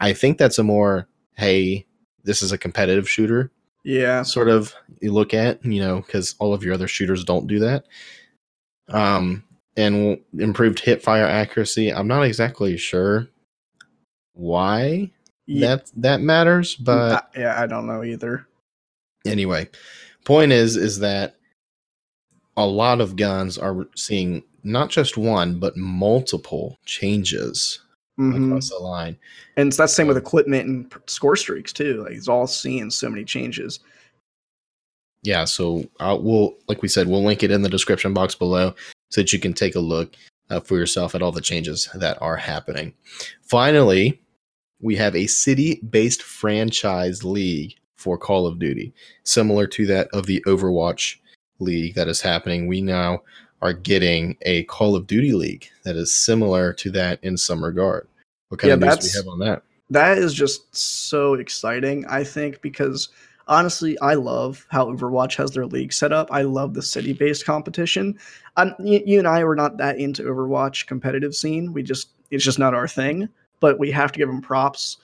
I 0.00 0.12
think 0.12 0.38
that's 0.38 0.58
a 0.58 0.64
more 0.64 1.06
hey, 1.34 1.86
this 2.26 2.42
is 2.42 2.52
a 2.52 2.58
competitive 2.58 3.08
shooter 3.08 3.50
Yeah. 3.84 4.22
sort 4.22 4.48
of 4.48 4.74
you 5.00 5.12
look 5.12 5.32
at, 5.32 5.64
you 5.64 5.80
know, 5.80 6.00
because 6.02 6.34
all 6.38 6.52
of 6.52 6.62
your 6.62 6.74
other 6.74 6.88
shooters 6.88 7.24
don't 7.24 7.46
do 7.46 7.60
that. 7.60 7.84
Um, 8.88 9.42
and 9.76 10.18
improved 10.38 10.80
hip 10.80 11.02
fire 11.02 11.26
accuracy. 11.26 11.92
I'm 11.92 12.08
not 12.08 12.22
exactly 12.22 12.76
sure 12.76 13.28
why 14.34 15.10
Yeah, 15.46 15.76
that 15.76 15.90
that 15.96 16.20
matters, 16.20 16.74
but 16.76 17.26
I- 17.34 17.40
yeah, 17.40 17.60
I 17.60 17.66
don't 17.66 17.86
know 17.86 18.02
either. 18.04 18.46
anyway, 19.26 19.68
point 20.24 20.52
is 20.52 20.76
is 20.76 20.98
that 21.00 21.36
a 22.56 22.66
lot 22.66 23.00
of 23.00 23.16
guns 23.16 23.58
are 23.58 23.86
seeing 23.96 24.42
not 24.64 24.90
just 24.90 25.16
one 25.16 25.58
but 25.60 25.76
multiple 25.76 26.78
changes 26.86 27.80
Mhm. 28.18 28.46
across 28.48 28.70
the 28.70 28.76
line. 28.76 29.16
And 29.56 29.68
it's 29.68 29.76
that 29.76 29.90
same 29.90 30.06
with 30.06 30.16
equipment 30.16 30.66
and 30.66 30.92
score 31.06 31.36
streaks 31.36 31.72
too. 31.72 32.02
Like 32.02 32.12
it's 32.12 32.28
all 32.28 32.46
seeing 32.46 32.90
so 32.90 33.10
many 33.10 33.24
changes. 33.24 33.80
yeah 35.22 35.44
so 35.44 35.84
uh, 35.98 36.16
we'll 36.20 36.54
like 36.68 36.82
we 36.82 36.88
said 36.88 37.08
we'll 37.08 37.24
link 37.24 37.42
it 37.42 37.50
in 37.50 37.62
the 37.62 37.68
description 37.68 38.14
box 38.14 38.34
below 38.36 38.72
so 39.10 39.20
that 39.20 39.32
you 39.32 39.40
can 39.40 39.52
take 39.52 39.74
a 39.74 39.80
look 39.80 40.14
uh, 40.50 40.60
for 40.60 40.76
yourself 40.76 41.14
at 41.14 41.22
all 41.22 41.32
the 41.32 41.40
changes 41.40 41.88
that 41.94 42.20
are 42.22 42.36
happening 42.36 42.92
finally 43.42 44.20
we 44.80 44.94
have 44.94 45.16
a 45.16 45.26
city-based 45.26 46.22
franchise 46.22 47.24
league 47.24 47.74
for 47.96 48.16
call 48.18 48.46
of 48.46 48.58
duty 48.60 48.92
similar 49.24 49.66
to 49.66 49.84
that 49.86 50.06
of 50.12 50.26
the 50.26 50.40
overwatch 50.46 51.16
league 51.58 51.94
that 51.94 52.06
is 52.08 52.20
happening 52.20 52.68
we 52.68 52.80
now 52.80 53.20
are 53.62 53.72
getting 53.72 54.36
a 54.42 54.62
call 54.64 54.94
of 54.94 55.06
duty 55.06 55.32
league 55.32 55.68
that 55.84 55.96
is 55.96 56.14
similar 56.14 56.72
to 56.72 56.90
that 56.90 57.18
in 57.22 57.36
some 57.36 57.64
regard 57.64 58.06
what 58.48 58.60
kind 58.60 58.68
Yeah, 58.70 58.74
of 58.74 58.80
news 58.80 59.12
we 59.14 59.18
have 59.18 59.28
on 59.28 59.38
that 59.38 59.62
That 59.90 60.18
is 60.18 60.34
just 60.34 60.74
so 60.74 61.34
exciting, 61.34 62.04
I 62.06 62.24
think, 62.24 62.60
because 62.60 63.08
honestly, 63.48 63.96
I 64.00 64.14
love 64.14 64.66
how 64.68 64.86
Overwatch 64.86 65.36
has 65.36 65.52
their 65.52 65.66
league 65.66 65.92
set 65.92 66.12
up. 66.12 66.28
I 66.32 66.42
love 66.42 66.74
the 66.74 66.82
city 66.82 67.12
based 67.12 67.46
competition. 67.46 68.18
Um, 68.56 68.74
you, 68.80 69.00
you 69.06 69.18
and 69.18 69.28
I 69.28 69.44
were 69.44 69.54
not 69.54 69.76
that 69.76 69.98
into 69.98 70.24
Overwatch 70.24 70.86
competitive 70.86 71.34
scene. 71.34 71.72
We 71.72 71.84
just, 71.84 72.08
it's 72.32 72.44
just 72.44 72.58
not 72.58 72.74
our 72.74 72.88
thing, 72.88 73.28
but 73.60 73.78
we 73.78 73.92
have 73.92 74.10
to 74.12 74.18
give 74.18 74.28
them 74.28 74.42
props. 74.42 74.98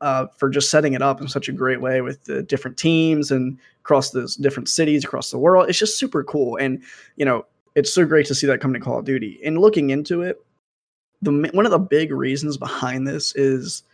Uh, 0.00 0.26
for 0.36 0.48
just 0.50 0.68
setting 0.68 0.94
it 0.94 1.02
up 1.02 1.20
in 1.20 1.28
such 1.28 1.48
a 1.48 1.52
great 1.52 1.80
way 1.80 2.00
with 2.00 2.24
the 2.24 2.42
different 2.42 2.76
teams 2.76 3.30
and 3.30 3.56
across 3.82 4.10
the 4.10 4.34
different 4.40 4.68
cities 4.68 5.04
across 5.04 5.30
the 5.30 5.38
world. 5.38 5.68
It's 5.68 5.78
just 5.78 5.96
super 5.96 6.24
cool. 6.24 6.56
And, 6.56 6.82
you 7.14 7.24
know, 7.24 7.46
it's 7.74 7.92
so 7.92 8.04
great 8.04 8.26
to 8.26 8.34
see 8.34 8.46
that 8.46 8.60
come 8.60 8.72
to 8.72 8.80
Call 8.80 8.98
of 8.98 9.04
Duty. 9.04 9.40
And 9.44 9.58
looking 9.58 9.90
into 9.90 10.22
it, 10.22 10.44
the 11.22 11.50
one 11.52 11.64
of 11.66 11.72
the 11.72 11.78
big 11.78 12.12
reasons 12.12 12.56
behind 12.56 13.06
this 13.06 13.34
is 13.36 13.84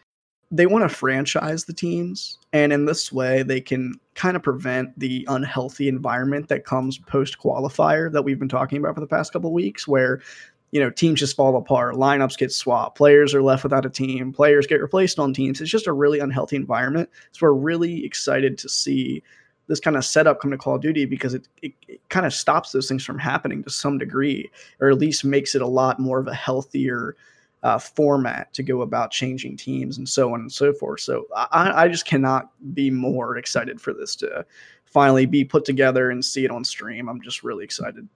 they 0.51 0.67
want 0.67 0.83
to 0.83 0.89
franchise 0.89 1.67
the 1.67 1.75
teams 1.75 2.39
and 2.55 2.73
in 2.73 2.87
this 2.87 3.13
way 3.13 3.43
they 3.43 3.61
can 3.61 3.93
kind 4.15 4.35
of 4.35 4.43
prevent 4.43 4.99
the 4.99 5.27
unhealthy 5.29 5.89
environment 5.89 6.49
that 6.49 6.65
comes 6.65 6.97
post 6.97 7.39
qualifier 7.39 8.11
that 8.11 8.23
we've 8.23 8.39
been 8.39 8.49
talking 8.49 8.79
about 8.79 8.95
for 8.95 9.01
the 9.01 9.07
past 9.07 9.31
couple 9.31 9.53
weeks 9.53 9.87
where 9.87 10.23
you 10.71 10.81
know, 10.81 10.91
teams 10.91 11.21
just 11.21 11.37
fall 11.37 11.57
apart, 11.57 11.95
lineups 11.95 12.37
get 12.37 12.53
swapped, 12.53 12.97
players 12.97 13.35
are 13.35 13.43
left 13.43 13.63
without 13.63 13.87
a 13.87 13.91
team, 13.91 14.33
players 14.33 14.67
get 14.67 14.83
replaced 14.83 15.19
on 15.19 15.33
teams. 15.33 15.61
It's 15.61 15.71
just 15.71 15.87
a 15.87 15.93
really 15.93 16.19
unhealthy 16.19 16.57
environment. 16.57 17.09
So 17.33 17.47
we're 17.47 17.53
really 17.55 18.05
excited 18.05 18.59
to 18.59 18.69
see 18.69 19.23
this 19.69 19.81
kind 19.81 19.97
of 19.97 20.05
setup 20.05 20.41
come 20.41 20.51
to 20.51 20.59
Call 20.59 20.75
of 20.75 20.83
Duty 20.83 21.05
because 21.05 21.35
it, 21.35 21.47
it, 21.63 21.73
it 21.87 22.01
kind 22.09 22.27
of 22.27 22.35
stops 22.35 22.73
those 22.73 22.89
things 22.89 23.05
from 23.05 23.19
happening 23.19 23.63
to 23.63 23.71
some 23.71 23.99
degree, 23.99 24.51
or 24.81 24.91
at 24.91 24.99
least 24.99 25.25
makes 25.25 25.55
it 25.55 25.63
a 25.63 25.67
lot 25.67 26.01
more 26.01 26.19
of 26.19 26.27
a 26.27 26.35
healthier 26.35 27.17
uh, 27.63 27.79
format 27.79 28.53
to 28.55 28.63
go 28.63 28.83
about 28.83 29.11
changing 29.11 29.57
teams 29.57 29.99
and 29.99 30.09
so 30.09 30.33
on 30.33 30.41
and 30.41 30.53
so 30.53 30.73
forth. 30.73 31.01
So 31.01 31.27
I, 31.37 31.85
I 31.85 31.89
just 31.89 32.07
cannot 32.07 32.51
be 32.75 32.91
more 32.91 33.37
excited 33.37 33.81
for 33.81 33.93
this 33.93 34.17
to 34.17 34.45
finally 34.85 35.27
be 35.27 35.45
put 35.45 35.65
together 35.65 36.11
and 36.11 36.25
see 36.25 36.45
it 36.45 36.51
on 36.51 36.65
stream. 36.65 37.09
I'm 37.09 37.21
just 37.21 37.43
really 37.43 37.65
excited. 37.65 38.09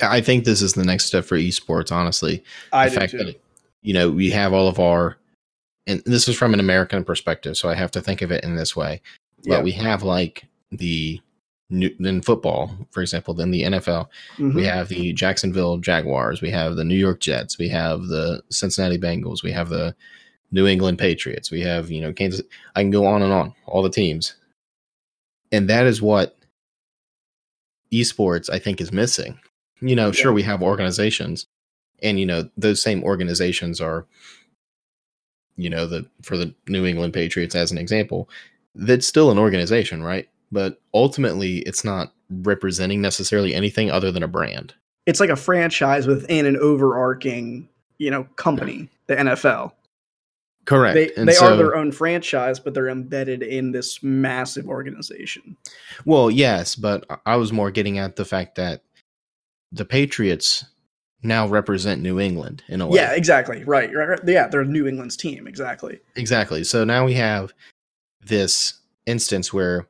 I 0.00 0.20
think 0.20 0.44
this 0.44 0.62
is 0.62 0.72
the 0.72 0.84
next 0.84 1.06
step 1.06 1.24
for 1.24 1.36
esports. 1.36 1.92
Honestly, 1.92 2.42
I 2.72 2.88
the 2.88 2.94
fact 2.94 3.12
too. 3.12 3.18
that 3.18 3.42
you 3.82 3.92
know 3.92 4.10
we 4.10 4.30
have 4.30 4.54
all 4.54 4.66
of 4.66 4.78
our, 4.78 5.18
and 5.86 6.02
this 6.06 6.26
is 6.26 6.36
from 6.36 6.54
an 6.54 6.60
American 6.60 7.04
perspective, 7.04 7.56
so 7.58 7.68
I 7.68 7.74
have 7.74 7.90
to 7.90 8.00
think 8.00 8.22
of 8.22 8.32
it 8.32 8.42
in 8.42 8.54
this 8.54 8.74
way. 8.74 9.02
But 9.46 9.58
Yeah. 9.58 9.62
we 9.62 9.72
have 9.72 10.02
like 10.02 10.46
the 10.70 11.20
new 11.68 11.94
in 12.00 12.20
football, 12.22 12.70
for 12.90 13.00
example, 13.00 13.32
then 13.32 13.50
the 13.50 13.62
NFL. 13.62 14.10
Mhm. 14.38 14.54
We 14.54 14.64
have 14.64 14.88
the 14.88 15.12
Jacksonville 15.12 15.78
Jaguars. 15.78 16.42
We 16.42 16.50
have 16.50 16.76
the 16.76 16.84
New 16.84 16.96
York 16.96 17.20
Jets. 17.20 17.58
We 17.58 17.68
have 17.68 18.06
the 18.06 18.42
Cincinnati 18.50 18.98
Bengals. 18.98 19.42
We 19.42 19.52
have 19.52 19.68
the 19.68 19.94
New 20.50 20.66
England 20.66 20.98
Patriots. 20.98 21.50
We 21.50 21.60
have, 21.60 21.90
you 21.90 22.00
know, 22.00 22.12
Kansas. 22.12 22.42
I 22.74 22.82
can 22.82 22.90
go 22.90 23.06
on 23.06 23.22
and 23.22 23.32
on, 23.32 23.54
all 23.66 23.82
the 23.82 23.90
teams. 23.90 24.34
And 25.52 25.68
that 25.70 25.86
is 25.86 26.02
what 26.02 26.36
esports, 27.92 28.50
I 28.50 28.58
think, 28.58 28.80
is 28.80 28.92
missing. 28.92 29.38
You 29.80 29.96
know, 29.96 30.12
sure, 30.12 30.32
we 30.32 30.42
have 30.42 30.62
organizations, 30.62 31.46
and, 32.02 32.20
you 32.20 32.26
know, 32.26 32.50
those 32.56 32.82
same 32.82 33.02
organizations 33.02 33.80
are, 33.80 34.06
you 35.56 35.70
know, 35.70 35.86
the 35.86 36.06
for 36.22 36.36
the 36.36 36.54
New 36.68 36.84
England 36.84 37.14
Patriots, 37.14 37.54
as 37.54 37.72
an 37.72 37.78
example, 37.78 38.28
that's 38.74 39.06
still 39.06 39.30
an 39.30 39.38
organization, 39.38 40.02
right? 40.02 40.28
But 40.52 40.80
ultimately, 40.94 41.58
it's 41.58 41.84
not 41.84 42.12
representing 42.30 43.00
necessarily 43.00 43.54
anything 43.54 43.90
other 43.90 44.10
than 44.10 44.22
a 44.22 44.28
brand. 44.28 44.74
It's 45.06 45.20
like 45.20 45.30
a 45.30 45.36
franchise 45.36 46.06
within 46.06 46.46
an 46.46 46.56
overarching, 46.56 47.68
you 47.98 48.10
know, 48.10 48.24
company, 48.36 48.88
the 49.06 49.16
NFL. 49.16 49.72
Correct. 50.66 50.94
They 50.94 51.10
And 51.16 51.28
they 51.28 51.32
so- 51.32 51.54
are 51.54 51.56
their 51.56 51.74
own 51.74 51.90
franchise, 51.90 52.60
but 52.60 52.74
they're 52.74 52.88
embedded 52.88 53.42
in 53.42 53.72
this 53.72 54.02
massive 54.02 54.68
organization. 54.68 55.56
Well, 56.04 56.30
yes, 56.30 56.76
but 56.76 57.04
I- 57.26 57.36
was 57.36 57.52
more 57.52 57.70
getting 57.70 57.98
at 57.98 58.16
the 58.16 58.24
fact 58.24 58.56
that 58.56 58.82
the 59.72 59.84
Patriots 59.84 60.64
now 61.22 61.46
represent 61.48 62.02
New 62.02 62.18
England 62.20 62.62
in 62.68 62.80
a 62.80 62.86
way. 62.86 62.96
Yeah, 62.96 63.12
exactly. 63.12 63.62
Right, 63.64 63.92
right, 63.94 64.08
right. 64.08 64.20
Yeah, 64.26 64.48
they're 64.48 64.64
New 64.64 64.86
England's 64.86 65.16
team. 65.16 65.46
Exactly. 65.46 66.00
Exactly. 66.16 66.62
So 66.64 66.84
now 66.84 67.04
we 67.04 67.14
have 67.14 67.52
this 68.20 68.74
instance 69.06 69.52
where, 69.52 69.86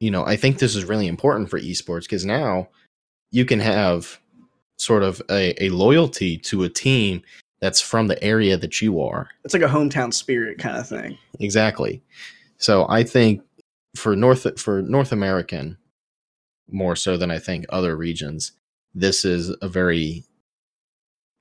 you 0.00 0.10
know, 0.10 0.24
I 0.24 0.36
think 0.36 0.58
this 0.58 0.76
is 0.76 0.84
really 0.84 1.06
important 1.06 1.48
for 1.50 1.58
esports 1.58 2.02
because 2.02 2.24
now 2.24 2.68
you 3.30 3.44
can 3.44 3.60
have 3.60 4.20
sort 4.78 5.02
of 5.02 5.22
a, 5.30 5.64
a 5.64 5.70
loyalty 5.70 6.36
to 6.38 6.64
a 6.64 6.68
team 6.68 7.22
that's 7.60 7.80
from 7.80 8.08
the 8.08 8.22
area 8.22 8.56
that 8.56 8.80
you 8.82 9.00
are. 9.00 9.28
It's 9.44 9.54
like 9.54 9.62
a 9.62 9.66
hometown 9.66 10.12
spirit 10.12 10.58
kind 10.58 10.76
of 10.76 10.86
thing. 10.86 11.16
Exactly. 11.40 12.02
So 12.58 12.86
I 12.88 13.02
think 13.02 13.42
for 13.96 14.14
North 14.14 14.60
for 14.60 14.82
North 14.82 15.12
American, 15.12 15.78
more 16.70 16.96
so 16.96 17.16
than 17.16 17.30
I 17.30 17.38
think 17.38 17.64
other 17.70 17.96
regions, 17.96 18.52
this 18.94 19.24
is 19.24 19.54
a 19.62 19.68
very 19.68 20.24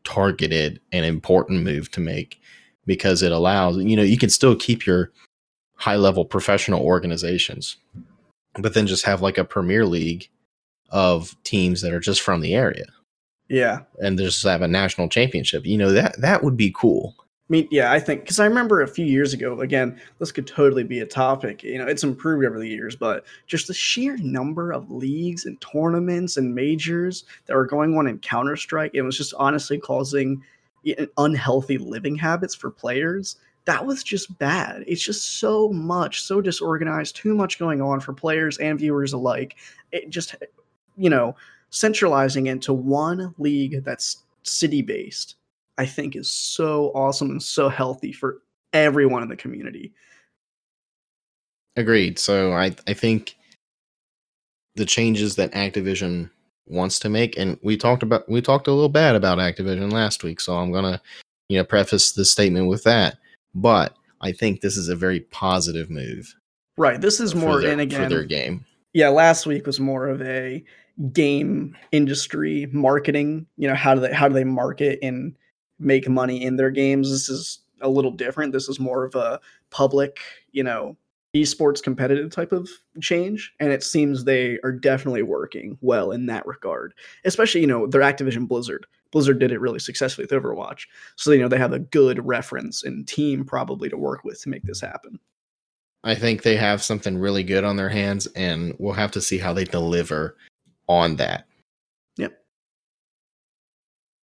targeted 0.04 0.80
and 0.92 1.06
important 1.06 1.64
move 1.64 1.92
to 1.92 2.00
make 2.00 2.40
because 2.86 3.24
it 3.24 3.32
allows 3.32 3.78
you 3.78 3.96
know 3.96 4.04
you 4.04 4.18
can 4.18 4.30
still 4.30 4.56
keep 4.56 4.86
your 4.86 5.12
high 5.76 5.96
level 5.96 6.24
professional 6.24 6.82
organizations, 6.82 7.78
but 8.60 8.74
then 8.74 8.88
just 8.88 9.06
have 9.06 9.22
like 9.22 9.38
a 9.38 9.46
Premier 9.46 9.86
League 9.86 10.30
of 10.90 11.36
teams 11.44 11.82
that 11.82 11.94
are 11.94 12.00
just 12.00 12.22
from 12.22 12.42
the 12.42 12.54
area 12.54 12.86
Yeah. 13.50 13.80
and 14.00 14.18
just 14.18 14.44
have 14.44 14.62
a 14.62 14.68
national 14.68 15.10
championship. 15.10 15.66
You 15.66 15.78
know 15.78 15.92
that 15.92 16.20
that 16.22 16.44
would 16.44 16.56
be 16.58 16.72
cool. 16.76 17.16
I 17.20 17.50
mean, 17.50 17.68
yeah, 17.70 17.92
I 17.92 18.00
think 18.00 18.22
because 18.22 18.40
I 18.40 18.46
remember 18.46 18.82
a 18.82 18.88
few 18.88 19.06
years 19.06 19.32
ago, 19.32 19.60
again, 19.62 20.00
this 20.18 20.32
could 20.32 20.48
totally 20.48 20.84
be 20.84 21.00
a 21.02 21.06
topic. 21.06 21.62
You 21.64 21.78
know, 21.78 21.86
it's 21.86 22.04
improved 22.04 22.44
over 22.44 22.58
the 22.58 22.68
years, 22.68 22.96
but 22.96 23.24
just 23.46 23.68
the 23.68 23.74
sheer 23.74 24.18
number 24.18 24.72
of 24.72 24.90
leagues 24.90 25.46
and 25.46 25.62
tournaments 25.62 26.38
and 26.38 26.56
majors 26.56 27.24
that 27.46 27.56
were 27.56 27.68
going 27.68 27.96
on 27.96 28.08
in 28.08 28.18
Counter 28.18 28.56
Strike, 28.56 28.92
it 28.96 29.04
was 29.04 29.16
just 29.16 29.36
honestly 29.38 29.78
causing 29.78 30.42
unhealthy 31.18 31.78
living 31.78 32.16
habits 32.16 32.56
for 32.56 32.70
players. 32.72 33.38
That 33.66 33.86
was 33.86 34.04
just 34.04 34.38
bad. 34.38 34.84
It's 34.88 35.02
just 35.02 35.40
so 35.40 35.70
much, 35.70 36.22
so 36.22 36.40
disorganized, 36.40 37.16
too 37.16 37.34
much 37.34 37.58
going 37.58 37.82
on 37.82 38.00
for 38.00 38.14
players 38.14 38.58
and 38.60 38.78
viewers 38.78 39.14
alike. 39.14 39.56
It 39.92 40.10
just, 40.10 40.36
you 40.98 41.10
know, 41.10 41.36
centralizing 41.72 42.48
into 42.48 42.74
one 42.74 43.34
league 43.38 43.84
that's 43.84 44.24
city 44.44 44.84
based 44.84 45.36
I 45.78 45.86
think 45.86 46.16
is 46.16 46.32
so 46.32 46.92
awesome 46.96 47.30
and 47.30 47.44
so 47.44 47.70
healthy 47.70 48.12
for 48.12 48.42
everyone 48.74 49.24
in 49.24 49.30
the 49.30 49.36
community. 49.36 49.94
Agreed. 51.76 52.18
So 52.20 52.54
I 52.54 52.76
I 52.88 52.94
think 52.94 53.36
the 54.76 54.86
changes 54.86 55.36
that 55.36 55.52
Activision 55.52 56.30
wants 56.68 57.00
to 57.00 57.10
make, 57.10 57.38
and 57.38 57.58
we 57.62 57.78
talked 57.78 58.04
about 58.04 58.30
we 58.30 58.42
talked 58.42 58.68
a 58.68 58.72
little 58.72 58.90
bad 58.90 59.16
about 59.16 59.40
Activision 59.40 59.92
last 59.92 60.24
week, 60.24 60.40
so 60.40 60.56
I'm 60.56 60.72
gonna 60.72 61.02
you 61.50 61.58
know 61.58 61.66
preface 61.66 62.14
the 62.14 62.26
statement 62.26 62.68
with 62.68 62.84
that. 62.84 63.18
But 63.56 63.96
I 64.22 64.32
think 64.32 64.62
this 64.62 64.78
is 64.78 64.90
a 64.90 64.96
very 64.96 65.22
positive 65.22 65.90
move 65.90 66.36
Right. 66.78 67.00
This 67.00 67.20
is 67.20 67.34
more, 67.34 67.62
their, 67.62 67.80
and 67.80 67.92
for 67.92 68.10
their 68.10 68.20
again, 68.20 68.28
game. 68.28 68.66
yeah, 68.94 69.08
last 69.10 69.46
week 69.46 69.66
was 69.66 69.80
more 69.80 70.08
of 70.08 70.22
a 70.22 70.64
game 71.14 71.76
industry 71.92 72.68
marketing. 72.72 73.46
You 73.58 73.70
know, 73.70 73.76
how 73.76 73.96
do 73.96 74.02
they 74.02 74.14
how 74.14 74.28
do 74.28 74.34
they 74.34 74.44
market 74.44 75.00
and 75.02 75.36
make 75.80 76.10
money 76.10 76.44
in 76.44 76.58
their 76.58 76.72
games? 76.72 77.10
This 77.10 77.30
is 77.30 77.60
a 77.82 77.90
little 77.90 78.12
different. 78.12 78.52
This 78.52 78.68
is 78.68 78.80
more 78.80 79.06
of 79.06 79.16
a 79.16 79.40
public, 79.70 80.20
you 80.52 80.64
know, 80.64 80.98
esports 81.34 81.82
competitive 81.82 82.30
type 82.30 82.52
of 82.52 82.70
change, 83.00 83.54
and 83.62 83.72
it 83.72 83.84
seems 83.84 84.24
they 84.24 84.60
are 84.64 84.74
definitely 84.74 85.24
working 85.24 85.78
well 85.80 86.12
in 86.12 86.26
that 86.26 86.46
regard. 86.46 86.94
Especially, 87.24 87.62
you 87.62 87.68
know, 87.68 87.88
their 87.88 88.02
Activision 88.02 88.50
Blizzard. 88.50 88.86
Blizzard 89.12 89.40
did 89.40 89.52
it 89.52 89.62
really 89.62 89.80
successfully 89.80 90.28
with 90.30 90.44
Overwatch, 90.44 90.88
so 91.16 91.32
you 91.32 91.40
know 91.40 91.48
they 91.48 91.58
have 91.58 91.74
a 91.74 91.80
good 91.80 92.26
reference 92.26 92.84
and 92.84 93.08
team 93.08 93.46
probably 93.46 93.90
to 93.90 93.98
work 93.98 94.24
with 94.24 94.42
to 94.42 94.50
make 94.50 94.64
this 94.64 94.82
happen. 94.82 95.20
I 96.04 96.14
think 96.14 96.44
they 96.44 96.56
have 96.56 96.84
something 96.84 97.18
really 97.18 97.44
good 97.44 97.64
on 97.64 97.78
their 97.78 97.90
hands, 97.90 98.28
and 98.36 98.76
we'll 98.78 98.94
have 98.94 99.12
to 99.12 99.22
see 99.22 99.40
how 99.40 99.54
they 99.54 99.64
deliver 99.64 100.38
on 100.88 101.16
that. 101.16 101.48
Yep. 102.18 102.38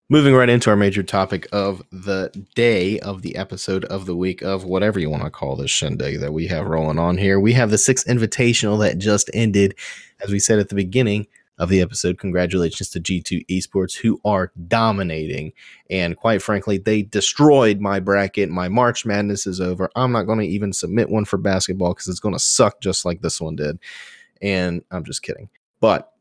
Moving 0.07 0.35
right 0.35 0.49
into 0.49 0.69
our 0.69 0.75
major 0.75 1.01
topic 1.01 1.47
of 1.51 1.81
the 1.91 2.29
day 2.53 2.99
of 2.99 3.23
the 3.23 3.35
episode 3.35 3.85
of 3.85 4.05
the 4.05 4.15
week 4.15 4.43
of 4.43 4.63
whatever 4.63 4.99
you 4.99 5.09
want 5.09 5.23
to 5.23 5.31
call 5.31 5.55
this 5.55 5.71
shindig 5.71 6.19
that 6.19 6.33
we 6.33 6.45
have 6.47 6.67
rolling 6.67 6.99
on 6.99 7.17
here. 7.17 7.39
We 7.39 7.53
have 7.53 7.71
the 7.71 7.79
sixth 7.79 8.05
invitational 8.05 8.79
that 8.81 8.99
just 8.99 9.31
ended. 9.33 9.75
As 10.23 10.29
we 10.29 10.37
said 10.37 10.59
at 10.59 10.69
the 10.69 10.75
beginning 10.75 11.25
of 11.61 11.69
the 11.69 11.79
episode, 11.79 12.17
congratulations 12.17 12.89
to 12.89 12.99
G2 12.99 13.45
Esports, 13.45 13.95
who 13.95 14.19
are 14.25 14.51
dominating. 14.67 15.53
And 15.91 16.17
quite 16.17 16.41
frankly, 16.41 16.79
they 16.79 17.03
destroyed 17.03 17.79
my 17.79 17.99
bracket. 17.99 18.49
My 18.49 18.67
March 18.67 19.05
Madness 19.05 19.45
is 19.45 19.61
over. 19.61 19.87
I'm 19.95 20.11
not 20.11 20.23
going 20.23 20.39
to 20.39 20.47
even 20.47 20.73
submit 20.73 21.11
one 21.11 21.23
for 21.23 21.37
basketball 21.37 21.93
because 21.93 22.07
it's 22.07 22.19
going 22.19 22.33
to 22.33 22.39
suck 22.39 22.81
just 22.81 23.05
like 23.05 23.21
this 23.21 23.39
one 23.39 23.55
did. 23.55 23.77
And 24.41 24.83
I'm 24.89 25.05
just 25.05 25.21
kidding. 25.21 25.49
But 25.79 26.11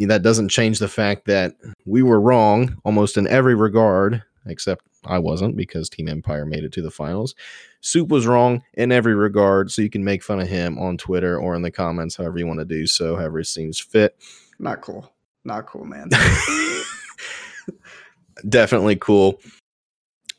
that 0.00 0.22
doesn't 0.22 0.50
change 0.50 0.80
the 0.80 0.88
fact 0.88 1.24
that 1.24 1.54
we 1.86 2.02
were 2.02 2.20
wrong 2.20 2.76
almost 2.84 3.16
in 3.16 3.26
every 3.26 3.54
regard, 3.54 4.22
except 4.44 4.84
I 5.06 5.18
wasn't 5.18 5.56
because 5.56 5.88
Team 5.88 6.08
Empire 6.08 6.44
made 6.44 6.64
it 6.64 6.72
to 6.72 6.82
the 6.82 6.90
finals. 6.90 7.34
Soup 7.80 8.10
was 8.10 8.26
wrong 8.26 8.64
in 8.74 8.92
every 8.92 9.14
regard, 9.14 9.70
so 9.70 9.80
you 9.80 9.88
can 9.88 10.04
make 10.04 10.22
fun 10.22 10.40
of 10.40 10.48
him 10.48 10.78
on 10.78 10.98
Twitter 10.98 11.38
or 11.38 11.54
in 11.54 11.62
the 11.62 11.70
comments, 11.70 12.16
however 12.16 12.38
you 12.38 12.46
want 12.46 12.58
to 12.58 12.66
do 12.66 12.86
so, 12.86 13.16
however 13.16 13.40
it 13.40 13.46
seems 13.46 13.80
fit. 13.80 14.14
Not 14.60 14.82
cool. 14.82 15.10
Not 15.44 15.66
cool, 15.66 15.86
man. 15.86 16.10
Definitely 18.48 18.96
cool. 18.96 19.40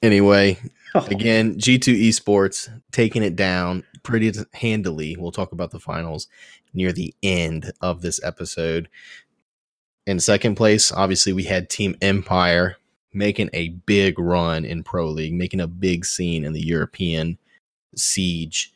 Anyway, 0.03 0.59
oh. 0.93 1.05
again, 1.09 1.55
G2 1.55 2.07
Esports 2.07 2.69
taking 2.91 3.23
it 3.23 3.35
down 3.35 3.83
pretty 4.03 4.31
handily. 4.53 5.17
We'll 5.17 5.31
talk 5.31 5.51
about 5.51 5.71
the 5.71 5.79
finals 5.79 6.27
near 6.73 6.93
the 6.93 7.13
end 7.23 7.71
of 7.81 8.01
this 8.01 8.23
episode. 8.23 8.89
In 10.05 10.19
second 10.19 10.55
place, 10.55 10.91
obviously, 10.91 11.33
we 11.33 11.43
had 11.43 11.69
Team 11.69 11.95
Empire 12.01 12.77
making 13.13 13.49
a 13.53 13.69
big 13.69 14.19
run 14.19 14.65
in 14.65 14.83
Pro 14.83 15.09
League, 15.09 15.33
making 15.33 15.61
a 15.61 15.67
big 15.67 16.05
scene 16.05 16.45
in 16.45 16.53
the 16.53 16.65
European 16.65 17.39
siege 17.95 18.71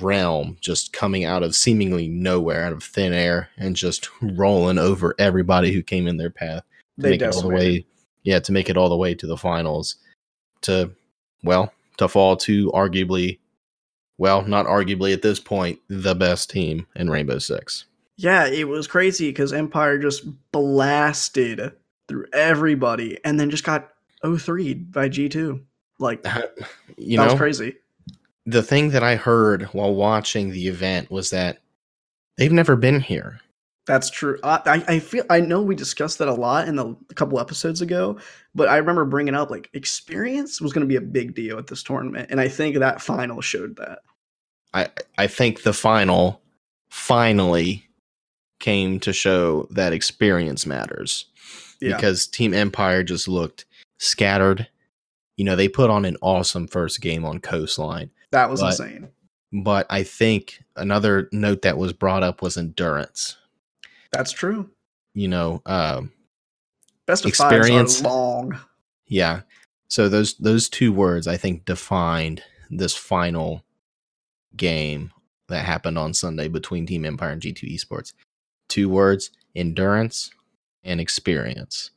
realm, 0.00 0.56
just 0.60 0.92
coming 0.92 1.24
out 1.24 1.42
of 1.42 1.54
seemingly 1.54 2.08
nowhere, 2.08 2.64
out 2.64 2.72
of 2.72 2.82
thin 2.82 3.12
air, 3.12 3.48
and 3.56 3.76
just 3.76 4.08
rolling 4.20 4.78
over 4.78 5.14
everybody 5.18 5.72
who 5.72 5.82
came 5.82 6.06
in 6.06 6.16
their 6.16 6.30
path 6.30 6.62
to 6.96 7.02
they 7.02 7.10
make 7.10 7.22
it 7.22 7.34
all 7.34 7.42
the 7.42 7.48
way 7.48 7.86
yeah, 8.24 8.40
to 8.40 8.52
make 8.52 8.68
it 8.68 8.76
all 8.76 8.88
the 8.88 8.96
way 8.96 9.14
to 9.14 9.26
the 9.26 9.36
finals, 9.36 9.96
to 10.62 10.90
well, 11.42 11.72
to 11.98 12.08
fall 12.08 12.36
to 12.38 12.70
arguably, 12.72 13.38
well, 14.18 14.42
not 14.42 14.66
arguably 14.66 15.12
at 15.12 15.22
this 15.22 15.38
point, 15.38 15.78
the 15.88 16.14
best 16.14 16.50
team 16.50 16.86
in 16.96 17.10
Rainbow 17.10 17.38
Six. 17.38 17.84
Yeah, 18.16 18.46
it 18.46 18.66
was 18.68 18.86
crazy 18.86 19.28
because 19.28 19.52
Empire 19.52 19.98
just 19.98 20.24
blasted 20.52 21.72
through 22.08 22.26
everybody 22.32 23.18
and 23.24 23.38
then 23.38 23.50
just 23.50 23.64
got 23.64 23.90
03 24.24 24.74
by 24.74 25.08
G2. 25.08 25.60
Like, 25.98 26.24
you 26.96 27.18
that 27.18 27.24
know, 27.24 27.32
was 27.32 27.34
crazy. 27.34 27.76
The 28.46 28.62
thing 28.62 28.90
that 28.90 29.02
I 29.02 29.16
heard 29.16 29.64
while 29.72 29.94
watching 29.94 30.50
the 30.50 30.68
event 30.68 31.10
was 31.10 31.30
that 31.30 31.58
they've 32.36 32.52
never 32.52 32.76
been 32.76 33.00
here. 33.00 33.40
That's 33.86 34.08
true. 34.08 34.38
I, 34.42 34.82
I 34.88 34.98
feel 34.98 35.24
I 35.28 35.40
know 35.40 35.60
we 35.60 35.74
discussed 35.74 36.18
that 36.18 36.28
a 36.28 36.34
lot 36.34 36.68
in 36.68 36.76
the 36.76 36.96
a 37.10 37.14
couple 37.14 37.38
episodes 37.38 37.82
ago, 37.82 38.18
but 38.54 38.68
I 38.68 38.78
remember 38.78 39.04
bringing 39.04 39.34
up 39.34 39.50
like 39.50 39.68
experience 39.74 40.60
was 40.60 40.72
going 40.72 40.86
to 40.86 40.88
be 40.88 40.96
a 40.96 41.02
big 41.02 41.34
deal 41.34 41.58
at 41.58 41.66
this 41.66 41.82
tournament, 41.82 42.30
and 42.30 42.40
I 42.40 42.48
think 42.48 42.78
that 42.78 43.02
final 43.02 43.42
showed 43.42 43.76
that. 43.76 43.98
I 44.72 44.88
I 45.18 45.26
think 45.26 45.62
the 45.62 45.74
final 45.74 46.40
finally 46.88 47.84
came 48.58 49.00
to 49.00 49.12
show 49.12 49.68
that 49.70 49.92
experience 49.92 50.64
matters 50.64 51.26
Yeah, 51.82 51.94
because 51.94 52.26
Team 52.26 52.54
Empire 52.54 53.02
just 53.02 53.28
looked 53.28 53.66
scattered. 53.98 54.68
You 55.36 55.44
know, 55.44 55.56
they 55.56 55.68
put 55.68 55.90
on 55.90 56.06
an 56.06 56.16
awesome 56.22 56.68
first 56.68 57.02
game 57.02 57.26
on 57.26 57.40
Coastline, 57.40 58.10
that 58.30 58.50
was 58.50 58.60
but- 58.60 58.70
insane. 58.70 59.08
but 59.52 59.86
I 59.90 60.02
think 60.02 60.62
another 60.76 61.28
note 61.32 61.62
that 61.62 61.78
was 61.78 61.92
brought 61.92 62.22
up 62.22 62.42
was 62.42 62.56
endurance. 62.56 63.36
That's 64.12 64.32
true. 64.32 64.70
You 65.14 65.28
know, 65.28 65.62
um, 65.66 66.12
Best 67.06 67.24
of 67.24 67.28
Experience. 67.28 68.00
are 68.00 68.08
long. 68.08 68.58
yeah. 69.06 69.42
So 69.88 70.08
those 70.08 70.34
those 70.38 70.68
two 70.68 70.92
words 70.92 71.26
I 71.28 71.36
think 71.36 71.64
defined 71.66 72.42
this 72.70 72.94
final 72.96 73.62
game 74.56 75.12
that 75.48 75.64
happened 75.64 75.98
on 75.98 76.14
Sunday 76.14 76.48
between 76.48 76.86
Team 76.86 77.04
Empire 77.04 77.30
and 77.30 77.42
G2 77.42 77.74
Esports. 77.74 78.12
Two 78.68 78.88
words: 78.88 79.30
endurance 79.54 80.30
and 80.82 81.00
experience. 81.00 81.90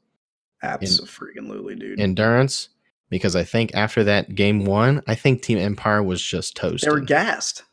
Absolutely, 0.62 1.76
dude. 1.76 2.00
Endurance, 2.00 2.70
because 3.10 3.36
I 3.36 3.44
think 3.44 3.74
after 3.74 4.04
that 4.06 4.36
game 4.36 4.66
one, 4.66 5.02
I 5.08 5.16
think 5.16 5.42
Team 5.42 5.58
Empire 5.58 6.04
was 6.04 6.22
just 6.22 6.56
toast. 6.56 6.84
they 6.86 6.92
were 6.92 7.00
gassed. 7.00 7.64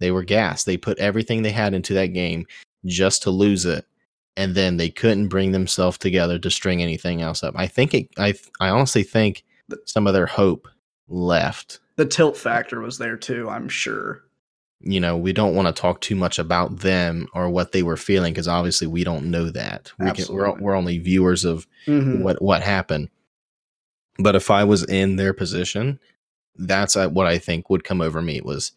they 0.00 0.10
were 0.10 0.24
gassed. 0.24 0.66
They 0.66 0.76
put 0.76 0.98
everything 0.98 1.42
they 1.42 1.52
had 1.52 1.74
into 1.74 1.94
that 1.94 2.08
game 2.08 2.46
just 2.84 3.22
to 3.22 3.30
lose 3.30 3.64
it, 3.64 3.86
and 4.36 4.54
then 4.54 4.76
they 4.76 4.90
couldn't 4.90 5.28
bring 5.28 5.52
themselves 5.52 5.96
together 5.98 6.38
to 6.38 6.50
string 6.50 6.82
anything 6.82 7.22
else 7.22 7.42
up. 7.42 7.54
I 7.56 7.66
think 7.66 7.94
it. 7.94 8.08
I 8.18 8.34
I 8.60 8.68
honestly 8.68 9.02
think 9.02 9.44
some 9.86 10.06
of 10.06 10.12
their 10.14 10.26
hope 10.26 10.68
left. 11.08 11.80
The 11.96 12.04
tilt 12.06 12.36
factor 12.36 12.80
was 12.80 12.98
there 12.98 13.16
too. 13.16 13.48
I'm 13.48 13.68
sure. 13.68 14.22
You 14.86 15.00
know, 15.00 15.16
we 15.16 15.32
don't 15.32 15.54
want 15.54 15.74
to 15.74 15.80
talk 15.80 16.02
too 16.02 16.16
much 16.16 16.38
about 16.38 16.80
them 16.80 17.26
or 17.32 17.48
what 17.48 17.72
they 17.72 17.82
were 17.82 17.96
feeling 17.96 18.34
because 18.34 18.48
obviously 18.48 18.86
we 18.86 19.02
don't 19.04 19.30
know 19.30 19.48
that. 19.50 19.90
We 19.98 20.10
can, 20.12 20.26
we're 20.34 20.52
we're 20.60 20.74
only 20.74 20.98
viewers 20.98 21.44
of 21.46 21.66
Mhm. 21.86 22.20
what 22.22 22.42
what 22.42 22.62
happened. 22.62 23.08
But 24.18 24.36
if 24.36 24.50
I 24.50 24.64
was 24.64 24.84
in 24.84 25.16
their 25.16 25.32
position, 25.32 25.98
that's 26.56 26.96
uh, 26.96 27.08
what 27.08 27.26
I 27.26 27.38
think 27.38 27.68
would 27.70 27.84
come 27.84 28.00
over 28.00 28.22
me 28.22 28.40
was, 28.40 28.72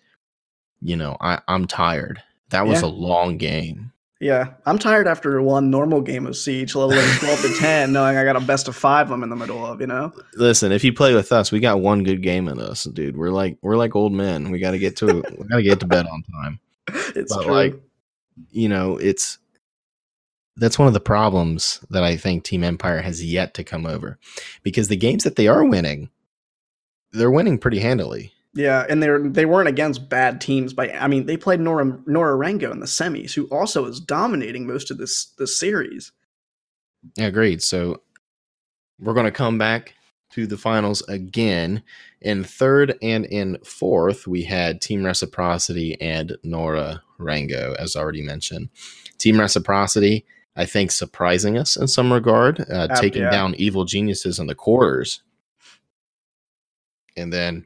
you 0.82 0.96
know, 0.96 1.18
I 1.22 1.40
I'm 1.48 1.68
tired. 1.68 2.22
That 2.50 2.66
was 2.66 2.82
Yeah. 2.82 2.88
a 2.88 2.90
long 2.90 3.38
game. 3.38 3.92
Yeah, 4.20 4.54
I'm 4.66 4.80
tired 4.80 5.08
after 5.08 5.40
one 5.44 5.70
normal 5.70 6.02
game 6.02 6.26
of 6.26 6.36
Siege, 6.36 6.74
leveling 6.74 7.06
12 7.20 7.42
to 7.44 7.54
10, 7.60 7.94
knowing 7.94 8.18
I 8.18 8.24
got 8.24 8.36
a 8.36 8.40
best 8.40 8.68
of 8.68 8.76
five 8.76 9.12
I'm 9.12 9.22
in 9.22 9.30
the 9.30 9.36
middle 9.36 9.64
of, 9.64 9.80
you 9.80 9.86
know? 9.86 10.12
Listen, 10.34 10.72
if 10.72 10.84
you 10.84 10.92
play 10.92 11.14
with 11.14 11.32
us, 11.32 11.52
we 11.52 11.60
got 11.60 11.82
one 11.82 12.02
good 12.04 12.24
game 12.24 12.48
in 12.48 12.60
us, 12.60 12.86
dude. 12.86 13.16
We're 13.16 13.30
like 13.30 13.60
we're 13.62 13.78
like 13.78 13.96
old 13.96 14.14
men. 14.14 14.50
We 14.50 14.58
got 14.58 14.72
to 14.72 14.80
get 14.80 14.96
to 14.98 15.06
we 15.38 15.48
got 15.48 15.58
to 15.58 15.62
get 15.64 15.80
to 15.82 15.86
bed 15.88 16.08
on 16.08 16.24
time. 16.42 16.60
It's 17.16 17.36
But, 17.36 17.44
true. 17.44 17.52
like, 17.54 17.76
You 18.50 18.70
know, 18.70 18.98
it's 18.98 19.38
that's 20.58 20.80
one 20.80 20.88
of 20.88 20.94
the 20.94 21.00
problems 21.00 21.80
that 21.90 22.04
I 22.04 22.18
think 22.18 22.44
Team 22.44 22.64
Empire 22.64 23.02
has 23.02 23.24
yet 23.24 23.54
to 23.56 23.64
come 23.64 23.86
over 23.86 24.20
because 24.64 24.88
the 24.88 24.98
games 24.98 25.24
that 25.24 25.36
they 25.36 25.48
are 25.48 25.64
winning, 25.64 26.10
they're 27.12 27.32
winning 27.32 27.58
pretty 27.58 27.80
handily. 27.80 28.34
yeah, 28.54 28.86
and 28.90 29.02
they're 29.02 29.28
they 29.28 29.46
weren't 29.46 29.70
against 29.70 30.10
bad 30.10 30.42
teams 30.42 30.74
by 30.74 30.92
I 30.92 31.08
mean, 31.08 31.26
they 31.26 31.38
played 31.38 31.60
Nora 31.60 32.00
Nora-Rengo 32.06 32.72
in 32.72 32.80
the 32.80 32.88
semis, 32.88 33.34
who 33.34 33.46
also 33.46 33.86
is 33.86 34.00
dominating 34.00 34.66
most 34.66 34.92
of 34.92 34.98
this 34.98 35.26
this 35.38 35.58
series. 35.58 36.12
Agreed. 37.20 37.62
So 37.62 38.02
we're 39.00 39.14
going 39.14 39.26
to 39.26 39.32
come 39.32 39.58
back 39.58 39.94
to 40.32 40.48
the 40.48 40.58
finals 40.58 41.02
again. 41.08 41.84
In 42.22 42.44
third 42.44 42.98
and 43.02 43.26
in 43.26 43.60
fourth, 43.64 44.26
we 44.26 44.44
had 44.44 44.82
Team 44.82 45.06
Reciprocity 45.06 46.02
and 46.02 46.36
Nora 46.44 47.04
Rango, 47.20 47.76
as 47.78 47.96
already 47.96 48.24
mentioned. 48.24 48.70
Team 49.20 49.40
Reciprocity, 49.40 50.26
I 50.58 50.66
think, 50.66 50.92
surprising 50.92 51.58
us 51.58 51.78
in 51.78 51.88
some 51.88 52.12
regard, 52.12 52.66
uh, 52.70 52.88
taking 53.00 53.22
yeah. 53.22 53.30
down 53.30 53.56
Evil 53.56 53.86
Geniuses 53.86 54.40
in 54.40 54.48
the 54.48 54.56
quarters. 54.56 55.22
And 57.16 57.32
then 57.32 57.66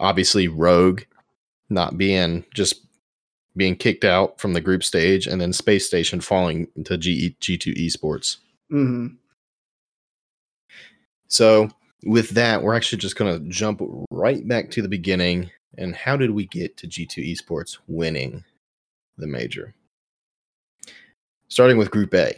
obviously 0.00 0.48
Rogue 0.48 1.02
not 1.70 1.96
being 1.96 2.44
just 2.52 2.84
being 3.56 3.76
kicked 3.76 4.04
out 4.04 4.40
from 4.40 4.52
the 4.52 4.60
group 4.60 4.82
stage, 4.82 5.26
and 5.26 5.40
then 5.40 5.52
Space 5.52 5.86
Station 5.86 6.20
falling 6.20 6.66
to 6.84 6.98
G- 6.98 7.36
G2 7.40 7.76
Esports. 7.76 8.38
hmm 8.68 9.06
So, 11.28 11.70
with 12.04 12.30
that, 12.30 12.62
we're 12.62 12.74
actually 12.74 12.98
just 12.98 13.16
going 13.16 13.38
to 13.38 13.48
jump 13.48 13.80
right 14.10 14.46
back 14.46 14.70
to 14.72 14.82
the 14.82 14.88
beginning. 14.88 15.50
And 15.78 15.94
how 15.94 16.16
did 16.16 16.30
we 16.30 16.46
get 16.46 16.76
to 16.78 16.88
G2 16.88 17.32
Esports 17.32 17.78
winning 17.86 18.44
the 19.16 19.26
major? 19.26 19.74
Starting 21.54 21.78
with 21.78 21.92
Group 21.92 22.12
A, 22.14 22.34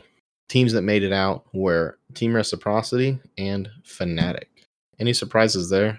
teams 0.50 0.74
that 0.74 0.82
made 0.82 1.02
it 1.02 1.10
out 1.10 1.46
were 1.54 1.96
Team 2.12 2.34
Reciprocity 2.34 3.18
and 3.38 3.66
Fnatic. 3.82 4.44
Any 5.00 5.14
surprises 5.14 5.70
there? 5.70 5.98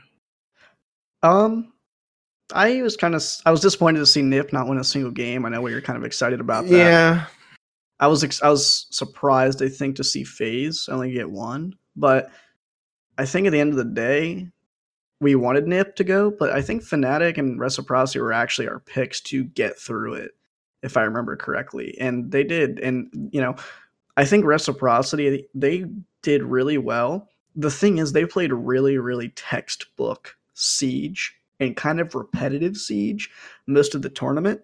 Um, 1.24 1.74
I 2.54 2.80
was 2.84 2.96
kind 2.96 3.16
of 3.16 3.24
I 3.44 3.50
was 3.50 3.60
disappointed 3.62 3.98
to 3.98 4.06
see 4.06 4.22
Nip 4.22 4.54
not 4.54 4.68
win 4.68 4.78
a 4.78 4.84
single 4.84 5.10
game. 5.10 5.48
I 5.48 5.50
know 5.50 5.64
we 5.64 5.74
were 5.74 5.82
kind 5.82 5.98
of 5.98 6.04
excited 6.04 6.40
about 6.40 6.68
that. 6.68 6.78
Yeah, 6.78 7.26
I 8.00 8.06
was 8.06 8.24
ex- 8.24 8.44
I 8.44 8.50
was 8.50 8.86
surprised. 8.92 9.64
I 9.64 9.70
think 9.70 9.96
to 9.96 10.04
see 10.04 10.24
FaZe 10.24 10.88
only 10.88 11.12
get 11.12 11.32
one, 11.32 11.74
but 11.96 12.30
I 13.18 13.26
think 13.26 13.48
at 13.48 13.50
the 13.50 13.60
end 13.60 13.72
of 13.72 13.78
the 13.78 13.84
day, 13.84 14.48
we 15.22 15.34
wanted 15.34 15.68
Nip 15.68 15.96
to 15.96 16.04
go, 16.04 16.30
but 16.30 16.52
I 16.52 16.62
think 16.62 16.84
Fnatic 16.84 17.40
and 17.40 17.60
Reciprocity 17.60 18.20
were 18.20 18.32
actually 18.32 18.68
our 18.68 18.80
picks 18.80 19.22
to 19.22 19.44
get 19.44 19.80
through 19.80 20.14
it, 20.14 20.34
if 20.84 20.98
I 20.98 21.04
remember 21.04 21.36
correctly, 21.36 21.98
and 22.00 22.32
they 22.32 22.44
did. 22.44 22.80
And 22.80 23.30
you 23.32 23.42
know, 23.42 23.56
I 24.16 24.26
think 24.26 24.46
Reciprocity 24.46 25.48
they 25.54 25.86
did 26.22 26.44
really 26.44 26.78
well. 26.78 27.30
The 27.56 27.72
thing 27.72 27.98
is, 27.98 28.12
they 28.12 28.26
played 28.26 28.54
really, 28.54 28.98
really 28.98 29.30
textbook 29.30 30.38
Siege 30.54 31.36
and 31.60 31.76
kind 31.76 32.00
of 32.00 32.14
repetitive 32.14 32.78
Siege 32.78 33.32
most 33.66 33.96
of 33.96 34.02
the 34.02 34.10
tournament 34.10 34.62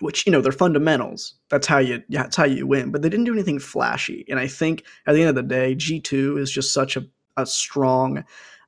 which 0.00 0.26
you 0.26 0.32
know 0.32 0.40
they're 0.40 0.52
fundamentals. 0.52 1.34
That's 1.50 1.66
how 1.66 1.78
you 1.78 2.02
that's 2.08 2.36
how 2.36 2.44
you 2.44 2.66
win. 2.66 2.90
But 2.90 3.02
they 3.02 3.08
didn't 3.08 3.26
do 3.26 3.32
anything 3.32 3.58
flashy. 3.58 4.24
And 4.28 4.38
I 4.40 4.46
think 4.46 4.84
at 5.06 5.14
the 5.14 5.20
end 5.20 5.28
of 5.28 5.34
the 5.36 5.42
day, 5.42 5.74
G 5.74 6.00
two 6.00 6.36
is 6.36 6.50
just 6.50 6.72
such 6.72 6.96
a 6.96 7.04
a 7.36 7.46
strong 7.46 8.24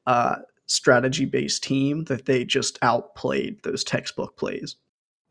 uh, 0.06 0.36
strategy 0.66 1.24
based 1.24 1.62
team 1.62 2.04
that 2.04 2.26
they 2.26 2.44
just 2.44 2.78
outplayed 2.82 3.62
those 3.62 3.84
textbook 3.84 4.36
plays. 4.36 4.76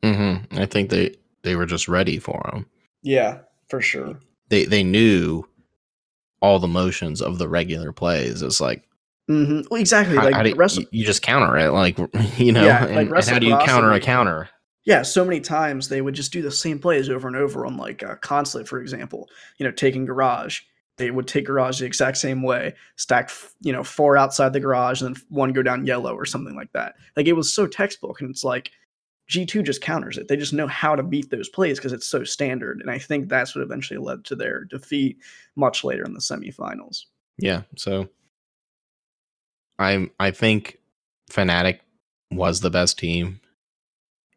hmm 0.03 0.35
I 0.51 0.65
think 0.65 0.89
they 0.89 1.15
they 1.45 1.55
were 1.55 1.65
just 1.65 1.87
ready 1.87 2.19
for 2.19 2.41
them. 2.51 2.65
Yeah, 3.01 3.39
for 3.69 3.79
sure. 3.81 4.19
They 4.49 4.65
they 4.65 4.83
knew 4.83 5.43
all 6.41 6.59
the 6.59 6.67
motions 6.67 7.21
of 7.21 7.37
the 7.37 7.47
regular 7.47 7.91
plays. 7.93 8.41
It's 8.41 8.59
like 8.61 8.83
hmm 9.27 9.61
Well, 9.71 9.79
exactly. 9.79 10.17
how, 10.17 10.25
like 10.25 10.35
how 10.35 10.43
do 10.43 10.49
you, 10.49 10.55
rest- 10.55 10.79
you- 10.79 10.87
you 10.91 11.05
just 11.05 11.21
counter 11.21 11.57
it, 11.57 11.69
like 11.71 11.97
you 12.37 12.51
know, 12.51 12.65
Yeah, 12.65 12.85
and, 12.85 12.95
like 12.95 13.07
and 13.09 13.25
how 13.25 13.39
do 13.39 13.47
you 13.47 13.57
counter 13.57 13.91
a 13.91 13.99
counter? 13.99 14.49
yeah, 14.85 15.01
so 15.01 15.25
many 15.25 15.39
times 15.39 15.87
they 15.89 16.01
would 16.01 16.13
just 16.13 16.31
do 16.31 16.41
the 16.43 16.51
same 16.51 16.77
plays 16.77 17.09
over 17.09 17.27
and 17.27 17.35
over 17.37 17.65
on 17.65 17.75
like 17.77 18.03
uh, 18.03 18.15
Consulate, 18.17 18.67
for 18.67 18.79
example. 18.79 19.27
You 19.57 19.65
know, 19.65 19.71
taking 19.71 20.05
Garage, 20.05 20.59
they 20.97 21.09
would 21.09 21.27
take 21.27 21.45
Garage 21.47 21.79
the 21.79 21.87
exact 21.87 22.17
same 22.17 22.43
way, 22.43 22.75
stack 22.97 23.31
you 23.61 23.73
know 23.73 23.83
four 23.83 24.15
outside 24.15 24.53
the 24.53 24.59
garage, 24.59 25.01
and 25.01 25.15
then 25.15 25.23
one 25.29 25.53
go 25.53 25.63
down 25.63 25.87
yellow 25.87 26.13
or 26.15 26.25
something 26.25 26.55
like 26.55 26.71
that. 26.73 26.93
Like 27.17 27.25
it 27.27 27.33
was 27.33 27.51
so 27.51 27.65
textbook, 27.65 28.21
and 28.21 28.29
it's 28.29 28.43
like 28.43 28.69
G 29.27 29.45
two 29.45 29.63
just 29.63 29.81
counters 29.81 30.17
it. 30.17 30.27
They 30.27 30.37
just 30.37 30.53
know 30.53 30.67
how 30.67 30.95
to 30.95 31.01
beat 31.03 31.29
those 31.31 31.49
plays 31.49 31.79
because 31.79 31.93
it's 31.93 32.05
so 32.07 32.23
standard, 32.23 32.79
and 32.81 32.91
I 32.91 32.99
think 32.99 33.27
that's 33.27 33.55
what 33.55 33.63
eventually 33.63 33.97
led 33.99 34.23
to 34.25 34.35
their 34.35 34.65
defeat 34.65 35.17
much 35.55 35.83
later 35.83 36.03
in 36.03 36.13
the 36.13 36.19
semifinals. 36.19 37.05
Yeah, 37.37 37.63
so 37.75 38.07
I 39.79 40.09
I 40.19 40.31
think 40.31 40.79
Fnatic 41.31 41.79
was 42.31 42.61
the 42.61 42.69
best 42.69 42.99
team 42.99 43.39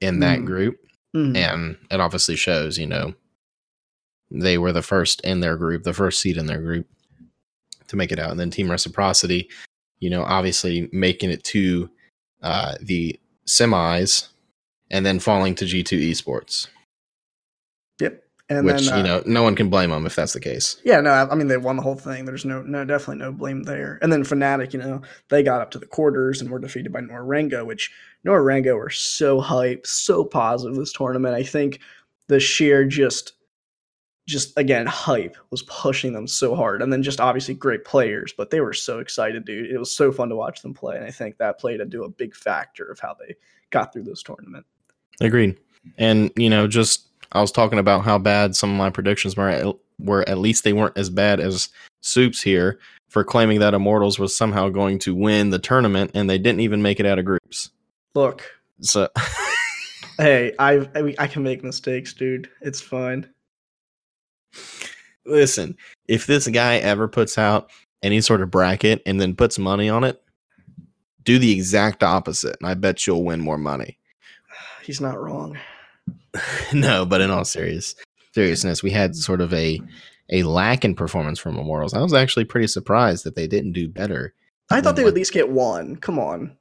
in 0.01 0.21
that 0.21 0.41
Mm. 0.41 0.47
group, 0.47 0.81
Mhm. 1.15 1.37
and 1.37 1.77
it 1.91 2.01
obviously 2.01 2.37
shows. 2.37 2.79
You 2.79 2.87
know, 2.87 3.15
they 4.31 4.59
were 4.59 4.73
the 4.73 4.83
first 4.83 5.21
in 5.23 5.41
their 5.41 5.57
group, 5.57 5.83
the 5.85 5.93
first 5.95 6.21
seed 6.21 6.37
in 6.37 6.47
their 6.47 6.61
group. 6.61 6.87
to 7.89 7.97
make 7.97 8.13
it 8.13 8.19
out, 8.19 8.31
and 8.31 8.39
then 8.39 8.51
Team 8.51 8.71
Reciprocity, 8.71 9.49
you 9.99 10.11
know, 10.11 10.23
obviously 10.23 10.91
making 10.93 11.31
it 11.31 11.43
to 11.45 11.89
uh, 12.43 12.75
the 12.83 13.19
semis, 13.47 14.29
and 14.91 15.05
then 15.05 15.19
falling 15.19 15.55
to 15.57 15.67
G 15.67 15.83
two 15.83 15.99
Esports. 15.99 16.69
Yep. 18.01 18.25
And 18.51 18.65
which 18.65 18.87
then, 18.87 18.95
uh, 18.95 18.97
you 18.97 19.03
know, 19.03 19.23
no 19.27 19.43
one 19.43 19.55
can 19.55 19.69
blame 19.69 19.91
them 19.91 20.07
if 20.07 20.17
that's 20.17 20.33
the 20.33 20.41
case. 20.41 20.81
Yeah, 20.83 21.01
no, 21.01 21.11
I 21.11 21.31
I 21.31 21.35
mean 21.35 21.49
they 21.49 21.59
won 21.59 21.77
the 21.77 21.83
whole 21.83 21.97
thing. 21.97 22.25
There's 22.25 22.47
no, 22.47 22.63
no, 22.63 22.85
definitely 22.85 23.23
no 23.23 23.31
blame 23.31 23.65
there. 23.65 23.99
And 24.01 24.11
then 24.11 24.25
Fnatic, 24.25 24.73
you 24.73 24.79
know, 24.79 25.03
they 25.29 25.43
got 25.43 25.61
up 25.61 25.71
to 25.73 25.79
the 25.79 25.85
quarters 25.85 26.41
and 26.41 26.51
were 26.51 26.59
defeated 26.59 26.91
by 26.91 27.01
Norengo, 27.01 27.67
which 27.67 27.93
Norengo 28.27 28.75
were 28.77 28.89
so 28.89 29.41
hype, 29.41 29.87
so 29.87 30.25
positive 30.25 30.77
this 30.77 30.95
tournament. 30.95 31.35
I 31.35 31.43
think 31.43 31.81
the 32.29 32.41
sheer 32.41 32.87
just, 32.87 33.35
just 34.27 34.59
again 34.59 34.87
hype 34.87 35.37
was 35.51 35.63
pushing 35.65 36.15
them 36.15 36.27
so 36.27 36.55
hard, 36.55 36.81
and 36.81 36.91
then 36.91 37.03
just 37.03 37.21
obviously 37.21 37.55
great 37.55 37.85
players, 37.85 38.33
but 38.35 38.51
they 38.51 38.61
were 38.61 38.73
so 38.73 38.99
excited, 38.99 39.45
dude. 39.45 39.71
It 39.71 39.79
was 39.79 39.95
so 39.95 40.11
fun 40.11 40.31
to 40.31 40.37
watch 40.37 40.63
them 40.63 40.73
play, 40.73 40.97
and 40.97 41.05
I 41.05 41.11
think 41.11 41.37
that 41.37 41.59
played 41.59 41.81
into 41.81 42.05
a 42.05 42.09
big 42.09 42.35
factor 42.35 42.85
of 42.91 42.99
how 42.99 43.15
they 43.15 43.35
got 43.71 43.93
through 43.93 44.05
this 44.05 44.23
tournament. 44.23 44.65
Agreed. 45.21 45.59
And 45.97 46.31
you 46.37 46.51
know, 46.51 46.67
just 46.67 47.09
I 47.33 47.41
was 47.41 47.53
talking 47.53 47.79
about 47.79 48.05
how 48.05 48.19
bad 48.19 48.57
some 48.57 48.71
of 48.71 48.77
my 48.77 48.91
predictions 48.91 49.37
were. 49.37 49.75
Were 49.99 50.29
at 50.29 50.39
least 50.39 50.63
they 50.65 50.73
weren't 50.73 50.97
as 50.97 51.11
bad 51.11 51.41
as 51.41 51.71
Soups 52.01 52.41
here 52.41 52.79
for 53.09 53.25
claiming 53.25 53.59
that 53.61 53.75
Immortals 53.75 54.19
was 54.19 54.37
somehow 54.37 54.69
going 54.69 54.99
to 55.01 55.15
win 55.15 55.51
the 55.51 55.59
tournament, 55.59 56.13
and 56.15 56.29
they 56.29 56.39
didn't 56.39 56.61
even 56.61 56.83
make 56.83 57.01
it 57.01 57.07
out 57.07 57.19
of 57.19 57.25
groups. 57.25 57.71
Look, 58.15 58.45
So, 58.81 59.09
hey, 60.19 60.53
I, 60.59 60.89
I 60.95 61.15
I 61.19 61.27
can 61.27 61.43
make 61.43 61.65
mistakes, 61.65 62.13
dude. 62.13 62.49
It's 62.61 62.81
fine. 62.81 63.29
listen, 65.25 65.77
if 66.07 66.27
this 66.27 66.47
guy 66.49 66.77
ever 66.77 67.09
puts 67.09 67.39
out 67.39 67.71
any 68.03 68.21
sort 68.21 68.41
of 68.41 68.51
bracket 68.51 69.03
and 69.05 69.21
then 69.21 69.35
puts 69.35 69.59
money 69.59 69.89
on 69.89 70.05
it, 70.05 70.23
do 71.25 71.39
the 71.39 71.53
exact 71.53 72.03
opposite, 72.03 72.57
and 72.61 72.71
I 72.71 72.75
bet 72.75 73.07
you'll 73.07 73.25
win 73.25 73.41
more 73.41 73.59
money. 73.59 73.99
He's 74.89 75.03
not 75.03 75.21
wrong. 75.21 75.59
no, 76.73 77.05
but 77.05 77.21
in 77.21 77.31
all 77.31 77.45
serious 77.45 77.95
seriousness, 78.33 78.83
we 78.83 78.91
had 78.91 79.15
sort 79.15 79.43
of 79.43 79.53
a 79.53 79.83
a 80.31 80.45
lack 80.45 80.83
in 80.83 80.95
performance 80.95 81.39
from 81.39 81.59
Immortals. 81.59 81.93
I 81.93 82.01
was 82.01 82.15
actually 82.15 82.47
pretty 82.47 82.69
surprised 82.69 83.25
that 83.25 83.37
they 83.37 83.47
didn't 83.47 83.73
do 83.73 83.87
better. 83.87 84.33
I 84.71 84.81
thought 84.81 84.97
they 84.97 85.05
would 85.05 85.11
at 85.11 85.15
least 85.17 85.35
get 85.35 85.51
one. 85.51 85.97
Come 85.97 86.19
on. 86.19 86.57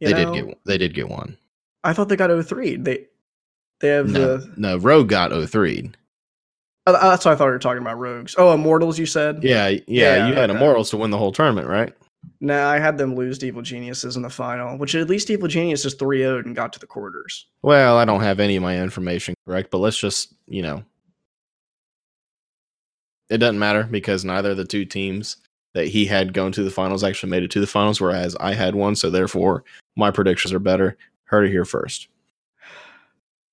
You 0.00 0.08
they 0.08 0.24
know? 0.24 0.32
did 0.34 0.46
get 0.46 0.58
they 0.64 0.78
did 0.78 0.94
get 0.94 1.10
one. 1.10 1.36
I 1.84 1.92
thought 1.92 2.08
they 2.08 2.16
got 2.16 2.30
03. 2.42 2.76
They 2.76 3.08
they 3.80 3.88
have 3.88 4.08
No, 4.08 4.38
the 4.38 4.54
no, 4.56 4.78
Rogue 4.78 5.10
got 5.10 5.30
03. 5.30 5.90
oh, 6.86 6.92
that's 6.92 7.26
what 7.26 7.32
I 7.32 7.36
thought 7.36 7.44
we 7.44 7.50
were 7.50 7.58
talking 7.58 7.82
about 7.82 7.98
rogues. 7.98 8.34
Oh, 8.38 8.54
Immortals 8.54 8.98
you 8.98 9.04
said? 9.04 9.44
Yeah, 9.44 9.68
yeah, 9.68 9.80
Yeah, 9.86 10.28
you 10.28 10.34
had 10.34 10.48
okay. 10.48 10.56
Immortals 10.58 10.88
to 10.90 10.96
win 10.96 11.10
the 11.10 11.18
whole 11.18 11.32
tournament, 11.32 11.68
right? 11.68 11.92
Nah, 12.40 12.68
I 12.68 12.78
had 12.78 12.98
them 12.98 13.14
lose 13.14 13.38
to 13.38 13.46
Evil 13.46 13.62
Geniuses 13.62 14.16
in 14.16 14.22
the 14.22 14.30
final, 14.30 14.76
which 14.76 14.94
at 14.94 15.08
least 15.08 15.30
Evil 15.30 15.48
Geniuses 15.48 15.94
3 15.94 16.20
0'd 16.20 16.46
and 16.46 16.56
got 16.56 16.72
to 16.74 16.78
the 16.78 16.86
quarters. 16.86 17.46
Well, 17.62 17.96
I 17.96 18.04
don't 18.04 18.22
have 18.22 18.40
any 18.40 18.56
of 18.56 18.62
my 18.62 18.80
information 18.80 19.34
correct, 19.46 19.70
but 19.70 19.78
let's 19.78 19.98
just, 19.98 20.34
you 20.46 20.62
know, 20.62 20.84
it 23.30 23.38
doesn't 23.38 23.58
matter 23.58 23.84
because 23.84 24.24
neither 24.24 24.50
of 24.50 24.56
the 24.56 24.64
two 24.64 24.84
teams 24.84 25.38
that 25.74 25.88
he 25.88 26.06
had 26.06 26.32
going 26.32 26.52
to 26.52 26.62
the 26.62 26.70
finals 26.70 27.02
actually 27.02 27.30
made 27.30 27.42
it 27.42 27.50
to 27.52 27.60
the 27.60 27.66
finals, 27.66 28.00
whereas 28.00 28.36
I 28.36 28.54
had 28.54 28.74
one. 28.74 28.94
So 28.94 29.10
therefore, 29.10 29.64
my 29.96 30.10
predictions 30.10 30.52
are 30.52 30.58
better. 30.58 30.96
Heard 31.24 31.46
it 31.46 31.50
here 31.50 31.64
first. 31.64 32.08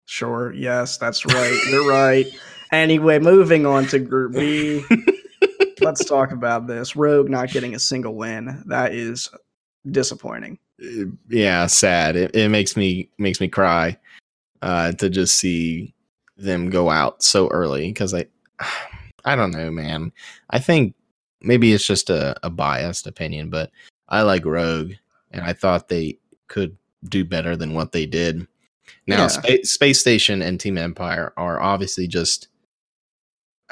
Sure, 0.05 0.51
yes, 0.53 0.97
that's 0.97 1.26
right. 1.26 1.61
You're 1.69 1.89
right. 1.89 2.26
Anyway, 2.74 3.19
moving 3.19 3.65
on 3.65 3.86
to 3.88 3.99
Group 3.99 4.32
B. 4.32 4.82
Let's 5.82 6.05
talk 6.05 6.32
about 6.32 6.67
this. 6.67 6.95
Rogue 6.95 7.29
not 7.29 7.49
getting 7.49 7.75
a 7.75 7.79
single 7.79 8.15
win. 8.15 8.63
That 8.67 8.93
is 8.93 9.29
disappointing. 9.89 10.59
Uh, 10.82 11.05
yeah, 11.29 11.65
sad. 11.67 12.15
It, 12.15 12.36
it 12.36 12.49
makes 12.49 12.77
me 12.77 13.09
makes 13.17 13.39
me 13.41 13.47
cry 13.47 13.97
uh, 14.61 14.91
to 14.93 15.09
just 15.09 15.38
see 15.38 15.93
them 16.38 16.69
go 16.69 16.89
out 16.89 17.23
so 17.23 17.47
early 17.49 17.88
because 17.88 18.13
I 18.13 18.25
I 19.25 19.36
don't 19.36 19.51
know, 19.51 19.69
man. 19.69 20.11
I 20.49 20.59
think 20.59 20.95
maybe 21.41 21.73
it's 21.73 21.86
just 21.86 22.09
a, 22.09 22.36
a 22.43 22.49
biased 22.49 23.05
opinion, 23.07 23.49
but 23.49 23.71
I 24.09 24.21
like 24.23 24.45
Rogue, 24.45 24.93
and 25.32 25.43
I 25.43 25.53
thought 25.53 25.88
they 25.89 26.17
could 26.47 26.75
do 27.05 27.23
better 27.25 27.55
than 27.55 27.73
what 27.73 27.91
they 27.91 28.05
did. 28.05 28.47
Now, 29.07 29.21
Yeah. 29.23 29.27
Spa- 29.27 29.63
Space 29.63 29.99
Station 29.99 30.41
and 30.41 30.59
Team 30.59 30.77
Empire 30.77 31.34
are 31.38 31.59
obviously 31.61 32.07
just. 32.07 32.47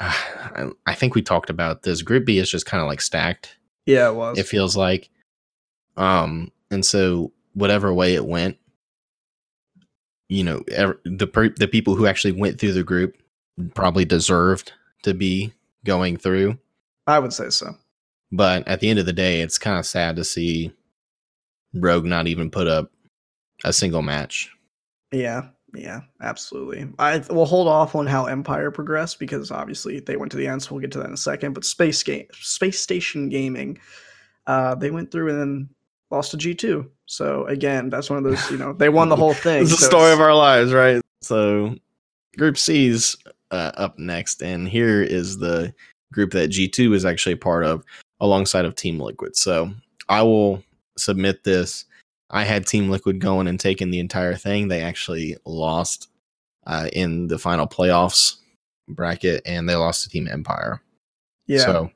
I, 0.02 0.70
I 0.86 0.94
think 0.94 1.14
we 1.14 1.22
talked 1.22 1.50
about 1.50 1.82
this. 1.82 2.02
Group 2.02 2.24
B 2.26 2.38
is 2.38 2.50
just 2.50 2.66
kind 2.66 2.80
of 2.80 2.88
like 2.88 3.00
stacked 3.00 3.56
Yeah, 3.86 4.08
it 4.08 4.14
was. 4.14 4.38
it 4.38 4.46
feels 4.46 4.76
like 4.76 5.10
um 5.96 6.50
and 6.70 6.84
so 6.86 7.32
whatever 7.54 7.92
way 7.92 8.14
it 8.14 8.24
went 8.24 8.56
you 10.28 10.44
know 10.44 10.62
the 11.04 11.26
per- 11.26 11.48
the 11.58 11.66
people 11.68 11.96
who 11.96 12.06
actually 12.06 12.32
went 12.32 12.58
through 12.60 12.72
the 12.72 12.84
group 12.84 13.16
probably 13.74 14.04
deserved 14.04 14.72
to 15.02 15.12
be 15.12 15.52
going 15.84 16.16
through 16.16 16.56
I 17.06 17.18
would 17.18 17.32
say 17.32 17.50
so. 17.50 17.74
but 18.30 18.66
at 18.68 18.80
the 18.80 18.88
end 18.88 19.00
of 19.00 19.06
the 19.06 19.12
day 19.12 19.40
it's 19.40 19.58
kind 19.58 19.78
of 19.78 19.84
sad 19.84 20.16
to 20.16 20.24
see 20.24 20.72
rogue 21.74 22.04
not 22.04 22.28
even 22.28 22.50
put 22.50 22.68
up 22.68 22.90
a 23.64 23.72
single 23.72 24.02
match 24.02 24.50
Yeah, 25.12 25.48
yeah, 25.74 26.00
absolutely. 26.20 26.88
I 26.98 27.18
will 27.30 27.46
hold 27.46 27.68
off 27.68 27.94
on 27.94 28.06
how 28.06 28.26
Empire 28.26 28.70
progressed 28.70 29.18
because 29.18 29.50
obviously 29.50 30.00
they 30.00 30.16
went 30.16 30.30
to 30.32 30.38
the 30.38 30.46
end, 30.46 30.62
so 30.62 30.74
we'll 30.74 30.80
get 30.80 30.92
to 30.92 30.98
that 30.98 31.06
in 31.08 31.12
a 31.14 31.16
second. 31.16 31.52
But 31.52 31.64
Space 31.64 32.02
Game, 32.02 32.26
Space 32.32 32.80
Station 32.80 33.28
Gaming, 33.28 33.78
uh, 34.46 34.74
they 34.74 34.90
went 34.90 35.10
through 35.10 35.30
and 35.30 35.40
then 35.40 35.68
lost 36.10 36.32
to 36.32 36.36
G 36.36 36.54
two. 36.54 36.90
So 37.06 37.46
again, 37.46 37.88
that's 37.90 38.10
one 38.10 38.18
of 38.18 38.24
those. 38.24 38.50
You 38.50 38.56
know, 38.58 38.72
they 38.72 38.88
won 38.88 39.08
the 39.08 39.16
whole 39.16 39.34
thing. 39.46 39.62
it's 39.62 39.70
the 39.70 39.76
so 39.76 39.86
story 39.88 40.02
it's- 40.04 40.14
of 40.14 40.20
our 40.20 40.34
lives 40.34 40.72
right 40.72 41.00
so 41.22 41.74
group 42.38 42.56
c's 42.56 43.14
uh, 43.50 43.72
up 43.76 43.98
next 43.98 44.42
and 44.42 44.66
here 44.66 45.02
is 45.02 45.36
the 45.36 45.74
group 46.14 46.30
that 46.30 46.48
g2 46.48 46.94
is 46.94 47.04
actually 47.04 47.34
a 47.34 47.36
part 47.36 47.62
of 47.62 47.84
alongside 48.20 48.64
of 48.64 48.74
team 48.74 48.98
liquid 48.98 49.36
so 49.36 49.70
i 50.08 50.22
will 50.22 50.62
submit 50.96 51.44
this 51.44 51.84
i 52.30 52.44
had 52.44 52.66
team 52.66 52.90
liquid 52.90 53.20
going 53.20 53.46
and 53.46 53.60
taking 53.60 53.90
the 53.90 54.00
entire 54.00 54.34
thing 54.34 54.68
they 54.68 54.82
actually 54.82 55.36
lost 55.44 56.08
uh, 56.66 56.88
in 56.92 57.26
the 57.26 57.38
final 57.38 57.66
playoffs 57.66 58.36
bracket 58.88 59.42
and 59.46 59.68
they 59.68 59.74
lost 59.74 60.02
to 60.02 60.08
team 60.08 60.28
empire 60.28 60.80
yeah, 61.50 61.64
so 61.64 61.90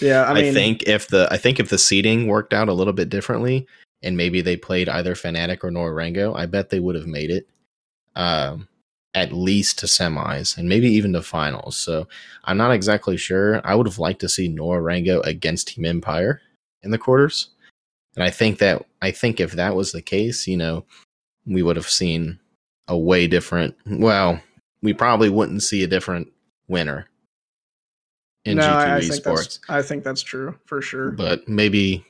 yeah. 0.00 0.22
I 0.22 0.30
I, 0.30 0.34
mean, 0.34 0.54
think 0.54 0.84
if 0.84 1.08
the 1.08 1.26
I 1.32 1.36
think 1.36 1.58
if 1.58 1.68
the 1.68 1.78
seating 1.78 2.28
worked 2.28 2.54
out 2.54 2.68
a 2.68 2.72
little 2.72 2.92
bit 2.92 3.08
differently, 3.08 3.66
and 4.02 4.16
maybe 4.16 4.40
they 4.40 4.56
played 4.56 4.88
either 4.88 5.16
Fnatic 5.16 5.64
or 5.64 5.70
Nora-Rengo, 5.72 6.36
I 6.36 6.46
bet 6.46 6.70
they 6.70 6.78
would 6.78 6.94
have 6.94 7.08
made 7.08 7.30
it 7.30 7.48
um, 8.14 8.68
at 9.14 9.32
least 9.32 9.80
to 9.80 9.86
semis 9.86 10.56
and 10.56 10.68
maybe 10.68 10.88
even 10.88 11.12
to 11.14 11.22
finals. 11.22 11.76
So 11.76 12.06
I'm 12.44 12.56
not 12.56 12.70
exactly 12.70 13.16
sure. 13.16 13.60
I 13.64 13.74
would 13.74 13.88
have 13.88 13.98
liked 13.98 14.20
to 14.20 14.28
see 14.28 14.46
Nora-Rengo 14.46 15.24
against 15.24 15.68
Team 15.68 15.84
Empire 15.84 16.40
in 16.84 16.92
the 16.92 16.98
quarters, 16.98 17.48
and 18.16 18.24
I 18.24 18.30
think 18.30 18.58
that 18.58 18.84
I 19.02 19.10
think 19.10 19.40
if 19.40 19.52
that 19.52 19.76
was 19.76 19.92
the 19.92 20.02
case, 20.02 20.46
you 20.46 20.56
know, 20.56 20.84
we 21.46 21.62
would 21.62 21.76
have 21.76 21.88
seen 21.88 22.40
a 22.88 22.96
way 22.96 23.26
different. 23.26 23.76
Well, 23.86 24.40
we 24.82 24.94
probably 24.94 25.28
wouldn't 25.28 25.62
see 25.62 25.84
a 25.84 25.86
different 25.86 26.28
winner 26.68 27.08
in 28.44 28.56
no, 28.56 28.62
G2 28.62 28.68
I, 28.68 29.00
esports 29.00 29.22
that's 29.22 29.60
I 29.68 29.82
think 29.82 30.04
that's 30.04 30.22
true 30.22 30.56
for 30.66 30.80
sure. 30.80 31.10
but 31.10 31.46
maybe 31.48 32.04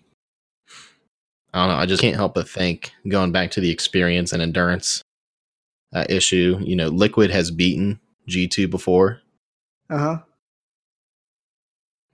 I 1.52 1.60
don't 1.60 1.74
know. 1.74 1.80
I 1.80 1.86
just 1.86 2.02
can't 2.02 2.16
help 2.16 2.34
but 2.34 2.48
think 2.48 2.92
going 3.08 3.32
back 3.32 3.50
to 3.52 3.60
the 3.60 3.70
experience 3.70 4.32
and 4.32 4.42
endurance 4.42 5.02
uh, 5.94 6.04
issue. 6.08 6.58
You 6.60 6.76
know, 6.76 6.88
Liquid 6.88 7.30
has 7.30 7.50
beaten 7.50 7.98
G 8.28 8.46
two 8.46 8.68
before. 8.68 9.20
Uh 9.88 9.98
huh. 9.98 10.18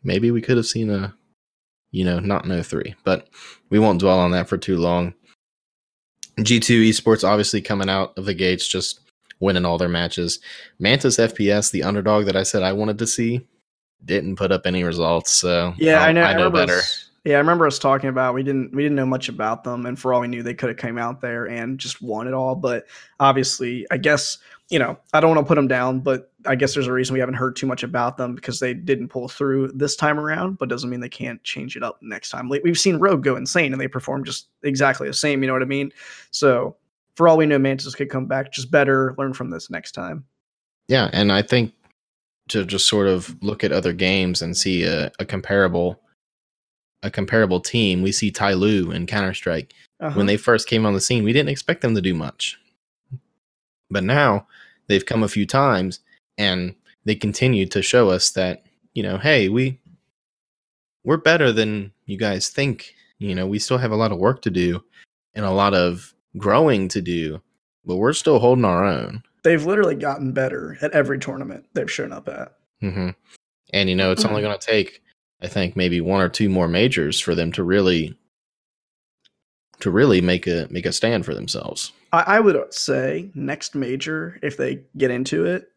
Maybe 0.05 0.31
we 0.31 0.41
could 0.41 0.57
have 0.57 0.67
seen 0.67 0.91
a, 0.91 1.15
you 1.93 2.05
know, 2.05 2.19
not 2.19 2.47
no 2.47 2.63
three, 2.63 2.95
but 3.05 3.29
we 3.71 3.79
won't 3.79 4.01
dwell 4.01 4.19
on 4.19 4.33
that 4.33 4.49
for 4.49 4.59
too 4.59 4.77
long. 4.79 5.15
G 6.43 6.59
two 6.59 6.83
esports 6.83 7.27
obviously 7.29 7.61
coming 7.61 7.89
out 7.91 8.17
of 8.17 8.25
the 8.25 8.35
gates, 8.35 8.67
just 8.67 9.01
winning 9.41 9.65
all 9.65 9.79
their 9.79 9.89
matches. 9.89 10.41
Mantis 10.79 11.19
FPS, 11.19 11.71
the 11.71 11.83
underdog 11.83 12.25
that 12.27 12.37
I 12.37 12.43
said 12.43 12.63
I 12.63 12.73
wanted 12.73 12.99
to 12.99 13.07
see, 13.07 13.47
didn't 14.05 14.37
put 14.37 14.51
up 14.53 14.67
any 14.67 14.83
results. 14.85 15.33
So 15.33 15.75
Yeah, 15.79 16.01
I'll- 16.01 16.09
I 16.09 16.13
know. 16.13 16.23
I 16.23 16.33
know 16.33 16.39
remember 16.39 16.59
better. 16.59 16.79
Us, 16.79 17.11
yeah, 17.25 17.37
I 17.37 17.39
remember 17.39 17.67
us 17.67 17.79
talking 17.79 18.09
about 18.09 18.35
we 18.35 18.43
didn't 18.43 18.75
we 18.75 18.83
didn't 18.83 18.97
know 18.97 19.07
much 19.07 19.29
about 19.29 19.63
them, 19.63 19.85
and 19.87 19.99
for 19.99 20.13
all 20.15 20.21
we 20.23 20.29
knew, 20.29 20.43
they 20.43 20.55
could 20.55 20.71
have 20.71 20.79
came 20.79 20.97
out 20.99 21.21
there 21.21 21.49
and 21.49 21.79
just 21.79 22.01
won 22.03 22.27
it 22.27 22.35
all. 22.35 22.55
But 22.55 22.87
obviously, 23.21 23.87
I 23.91 23.99
guess 23.99 24.39
you 24.73 24.79
know 24.79 24.99
I 25.13 25.21
don't 25.21 25.35
want 25.35 25.47
to 25.47 25.49
put 25.49 25.57
them 25.57 25.69
down, 25.69 26.01
but 26.01 26.33
I 26.47 26.55
guess 26.55 26.73
there's 26.73 26.87
a 26.87 26.93
reason 26.93 27.13
we 27.13 27.21
haven't 27.21 27.35
heard 27.35 27.55
too 27.55 27.67
much 27.67 27.83
about 27.83 28.17
them 28.17 28.35
because 28.35 28.59
they 28.59 28.73
didn't 28.73 29.09
pull 29.09 29.29
through 29.29 29.69
this 29.75 29.95
time 29.95 30.19
around. 30.19 30.59
But 30.59 30.71
doesn't 30.71 30.89
mean 30.89 31.01
they 31.01 31.11
can't 31.11 31.43
change 31.45 31.77
it 31.77 31.83
up 31.83 31.99
next 32.01 32.31
time. 32.31 32.49
Like 32.49 32.65
we've 32.65 32.79
seen 32.79 32.97
Rogue 32.97 33.23
go 33.23 33.37
insane 33.37 33.73
and 33.73 33.81
they 33.81 33.87
perform 33.87 34.25
just 34.25 34.49
exactly 34.63 35.07
the 35.07 35.15
same. 35.15 35.43
You 35.43 35.49
know 35.49 35.53
what 35.53 35.63
I 35.63 35.67
mean? 35.67 35.93
So 36.31 36.75
for 37.17 37.29
all 37.29 37.37
we 37.37 37.45
know, 37.45 37.59
Mantis 37.59 37.95
could 37.95 38.09
come 38.09 38.25
back 38.25 38.51
just 38.51 38.71
better. 38.71 39.15
Learn 39.19 39.35
from 39.35 39.51
this 39.51 39.69
next 39.69 39.93
time. 39.93 40.25
Yeah, 40.89 41.11
and 41.13 41.31
I 41.31 41.43
think 41.43 41.75
to 42.49 42.65
just 42.65 42.89
sort 42.89 43.09
of 43.09 43.37
look 43.43 43.63
at 43.63 43.73
other 43.73 43.93
games 43.93 44.41
and 44.41 44.57
see 44.57 44.85
a, 44.85 45.13
a 45.19 45.27
comparable 45.27 46.01
a 47.03 47.11
comparable 47.11 47.61
team. 47.61 48.01
We 48.01 48.13
see 48.13 48.33
TyLoo 48.33 48.95
in 48.95 49.07
Counter 49.07 49.35
Strike. 49.35 49.75
Uh-huh. 50.01 50.17
When 50.17 50.27
they 50.27 50.37
first 50.39 50.67
came 50.67 50.87
on 50.87 50.95
the 50.95 51.01
scene, 51.01 51.25
we 51.25 51.33
didn't 51.33 51.51
expect 51.51 51.83
them 51.83 51.95
to 51.95 52.01
do 52.01 52.15
much. 52.15 52.59
But 53.91 54.05
now 54.05 54.47
they've 54.89 55.07
come 55.07 55.23
a 55.23 55.29
few 55.29 55.47
times 55.47 56.01
and 56.39 56.75
they 57.05 57.15
continue 57.15 57.67
to 57.67 57.83
show 57.83 58.11
us 58.11 58.31
that, 58.31 58.63
you 58.95 59.03
know, 59.03 59.19
hey, 59.19 59.49
we 59.49 59.79
we're 61.05 61.17
better 61.17 61.53
than 61.53 61.93
you 62.07 62.17
guys 62.17 62.49
think. 62.49 62.95
You 63.19 63.35
know, 63.35 63.47
we 63.47 63.59
still 63.59 63.79
have 63.79 63.93
a 63.93 63.97
lot 63.97 64.13
of 64.13 64.19
work 64.19 64.43
to 64.43 64.51
do 64.51 64.83
and 65.35 65.45
a 65.45 65.51
lot 65.51 65.75
of 65.75 66.15
growing 66.39 66.89
to 66.89 67.01
do, 67.01 67.41
but 67.85 67.97
we're 67.97 68.13
still 68.13 68.39
holding 68.39 68.65
our 68.65 68.85
own. 68.85 69.23
they've 69.43 69.65
literally 69.67 69.97
gotten 69.97 70.33
better 70.33 70.77
at 70.83 70.93
every 70.93 71.19
tournament 71.19 71.65
they've 71.75 71.91
shown 71.91 72.13
up 72.13 72.29
at. 72.29 72.53
hmm 72.81 73.11
And 73.73 73.89
you 73.89 73.97
know, 73.97 74.13
it's 74.13 74.25
only 74.25 74.43
going 74.43 74.57
to 74.59 74.67
take, 74.67 75.03
I 75.41 75.49
think, 75.49 75.75
maybe 75.77 76.01
one 76.01 76.21
or 76.21 76.29
two 76.29 76.49
more 76.49 76.69
majors 76.69 77.19
for 77.19 77.35
them 77.35 77.51
to 77.53 77.65
really, 77.65 78.17
to 79.83 79.91
really 79.91 80.21
make 80.21 80.47
a 80.47 80.69
make 80.71 80.87
a 80.87 80.93
stand 80.93 81.25
for 81.25 81.35
themselves. 81.35 81.93
I, 82.13 82.37
I 82.37 82.41
would 82.41 82.57
say 82.73 83.31
next 83.35 83.75
major, 83.75 84.39
if 84.41 84.57
they 84.57 84.81
get 84.97 85.11
into 85.11 85.45
it 85.45 85.71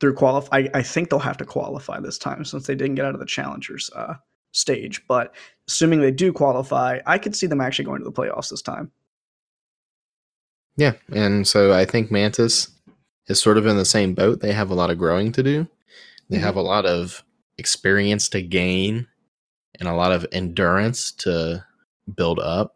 through 0.00 0.14
qualify, 0.14 0.58
I, 0.58 0.70
I 0.74 0.82
think 0.82 1.08
they'll 1.08 1.18
have 1.18 1.38
to 1.38 1.46
qualify 1.46 1.98
this 1.98 2.18
time 2.18 2.44
since 2.44 2.66
they 2.66 2.74
didn't 2.74 2.96
get 2.96 3.06
out 3.06 3.14
of 3.14 3.20
the 3.20 3.26
challengers 3.26 3.90
uh, 3.96 4.14
stage. 4.52 5.02
But 5.08 5.34
assuming 5.66 6.02
they 6.02 6.10
do 6.10 6.30
qualify, 6.30 7.00
I 7.06 7.16
could 7.16 7.34
see 7.34 7.46
them 7.46 7.62
actually 7.62 7.86
going 7.86 8.00
to 8.00 8.04
the 8.04 8.12
playoffs 8.12 8.50
this 8.50 8.60
time. 8.60 8.92
Yeah, 10.76 10.92
and 11.10 11.48
so 11.48 11.72
I 11.72 11.86
think 11.86 12.10
Mantis 12.10 12.70
is 13.28 13.40
sort 13.40 13.56
of 13.56 13.66
in 13.66 13.78
the 13.78 13.84
same 13.86 14.12
boat. 14.12 14.40
They 14.40 14.52
have 14.52 14.70
a 14.70 14.74
lot 14.74 14.90
of 14.90 14.98
growing 14.98 15.32
to 15.32 15.42
do. 15.42 15.66
They 16.28 16.36
Mhm. 16.36 16.42
have 16.42 16.56
a 16.56 16.62
lot 16.62 16.84
of 16.84 17.24
experience 17.56 18.28
to 18.28 18.42
gain 18.42 19.06
and 19.80 19.88
a 19.88 19.94
lot 19.94 20.12
of 20.12 20.26
endurance 20.32 21.12
to 21.12 21.64
build 22.14 22.38
up. 22.38 22.74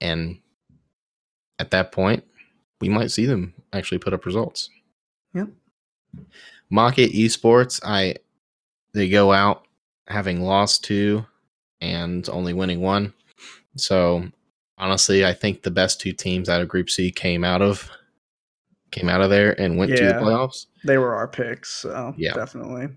And 0.00 0.38
at 1.58 1.70
that 1.72 1.92
point, 1.92 2.24
we 2.80 2.88
might 2.88 3.10
see 3.10 3.26
them 3.26 3.54
actually 3.72 3.98
put 3.98 4.12
up 4.14 4.24
results. 4.24 4.70
Yep. 5.34 5.48
Mkers 6.72 7.12
Esports, 7.12 7.80
I 7.84 8.16
they 8.92 9.08
go 9.08 9.32
out 9.32 9.66
having 10.08 10.40
lost 10.42 10.82
two 10.84 11.24
and 11.80 12.28
only 12.30 12.52
winning 12.52 12.80
one. 12.80 13.12
So 13.76 14.24
honestly, 14.78 15.24
I 15.24 15.32
think 15.32 15.62
the 15.62 15.70
best 15.70 16.00
two 16.00 16.12
teams 16.12 16.48
out 16.48 16.60
of 16.60 16.68
Group 16.68 16.90
C 16.90 17.10
came 17.10 17.44
out 17.44 17.62
of 17.62 17.88
came 18.90 19.08
out 19.08 19.20
of 19.20 19.30
there 19.30 19.58
and 19.60 19.76
went 19.78 19.92
to 19.96 20.04
the 20.04 20.12
playoffs. 20.14 20.66
They 20.84 20.98
were 20.98 21.14
our 21.14 21.28
picks, 21.28 21.70
so 21.70 22.12
Yeah. 22.16 22.32
definitely. 22.34 22.88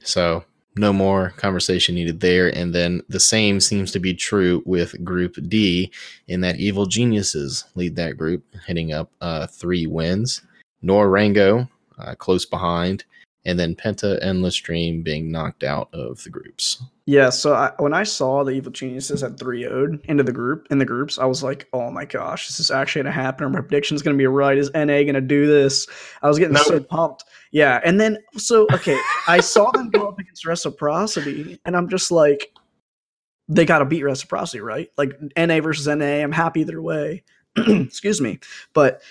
So 0.00 0.44
no 0.76 0.92
more 0.92 1.32
conversation 1.36 1.94
needed 1.94 2.20
there. 2.20 2.48
And 2.54 2.74
then 2.74 3.02
the 3.08 3.20
same 3.20 3.60
seems 3.60 3.92
to 3.92 3.98
be 4.00 4.14
true 4.14 4.62
with 4.66 5.02
Group 5.04 5.36
D, 5.48 5.92
in 6.28 6.40
that 6.40 6.56
Evil 6.56 6.86
Geniuses 6.86 7.64
lead 7.74 7.96
that 7.96 8.16
group, 8.16 8.44
hitting 8.66 8.92
up 8.92 9.10
uh, 9.20 9.46
three 9.46 9.86
wins. 9.86 10.42
Nora-Rengo 10.82 11.68
uh, 11.98 12.14
close 12.16 12.44
behind, 12.44 13.04
and 13.44 13.58
then 13.58 13.74
Penta 13.74 14.18
Endless 14.22 14.60
Lestream 14.60 15.04
being 15.04 15.30
knocked 15.30 15.64
out 15.64 15.88
of 15.92 16.22
the 16.24 16.30
groups. 16.30 16.82
Yeah, 17.06 17.28
so 17.28 17.54
I, 17.54 17.72
when 17.78 17.92
I 17.92 18.02
saw 18.02 18.44
the 18.44 18.52
Evil 18.52 18.72
Geniuses 18.72 19.20
had 19.20 19.38
3 19.38 19.62
0 19.62 19.98
into 20.04 20.22
the 20.22 20.32
group 20.32 20.66
in 20.70 20.78
the 20.78 20.84
groups, 20.86 21.18
I 21.18 21.26
was 21.26 21.42
like, 21.42 21.68
"Oh 21.74 21.90
my 21.90 22.06
gosh, 22.06 22.48
this 22.48 22.58
is 22.58 22.70
actually 22.70 23.02
gonna 23.02 23.12
happen. 23.12 23.52
My 23.52 23.60
prediction's 23.60 24.00
gonna 24.00 24.16
be 24.16 24.26
right. 24.26 24.56
Is 24.56 24.70
NA 24.74 25.02
gonna 25.04 25.20
do 25.20 25.46
this?" 25.46 25.86
I 26.22 26.28
was 26.28 26.38
getting 26.38 26.54
No. 26.54 26.62
so 26.62 26.80
pumped. 26.80 27.24
Yeah, 27.52 27.80
and 27.84 28.00
then 28.00 28.18
so 28.36 28.66
okay, 28.72 28.98
I 29.28 29.40
saw 29.40 29.70
them 29.70 29.90
go 29.90 30.08
up 30.08 30.18
against 30.18 30.46
Reciprocity, 30.46 31.60
and 31.66 31.76
I'm 31.76 31.88
just 31.90 32.10
like, 32.10 32.52
they 33.48 33.66
got 33.66 33.80
to 33.80 33.84
beat 33.84 34.02
Reciprocity, 34.02 34.60
right? 34.60 34.88
Like 34.96 35.12
NA 35.36 35.60
versus 35.60 35.86
NA. 35.86 36.22
I'm 36.22 36.32
happy 36.32 36.62
either 36.62 36.80
way. 36.80 37.22
Excuse 37.56 38.20
me, 38.22 38.38
but 38.72 39.02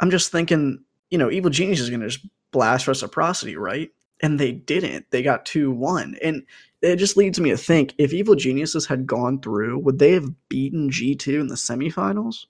I'm 0.00 0.10
just 0.10 0.30
thinking, 0.30 0.84
you 1.10 1.16
know, 1.16 1.30
Evil 1.30 1.50
Genius 1.50 1.80
is 1.80 1.88
gonna 1.88 2.08
just 2.08 2.26
blast 2.52 2.86
Reciprocity, 2.86 3.56
right? 3.56 3.90
And 4.22 4.38
they 4.38 4.52
didn't. 4.52 5.06
They 5.10 5.22
got 5.22 5.46
two 5.46 5.70
one, 5.70 6.16
and 6.22 6.44
it 6.82 6.96
just 6.96 7.16
leads 7.16 7.40
me 7.40 7.50
to 7.50 7.56
think 7.56 7.94
if 7.98 8.12
Evil 8.12 8.34
Geniuses 8.34 8.86
had 8.86 9.06
gone 9.06 9.40
through, 9.40 9.78
would 9.78 9.98
they 9.98 10.12
have 10.12 10.48
beaten 10.48 10.90
G2 10.90 11.40
in 11.40 11.48
the 11.48 11.54
semifinals? 11.54 12.46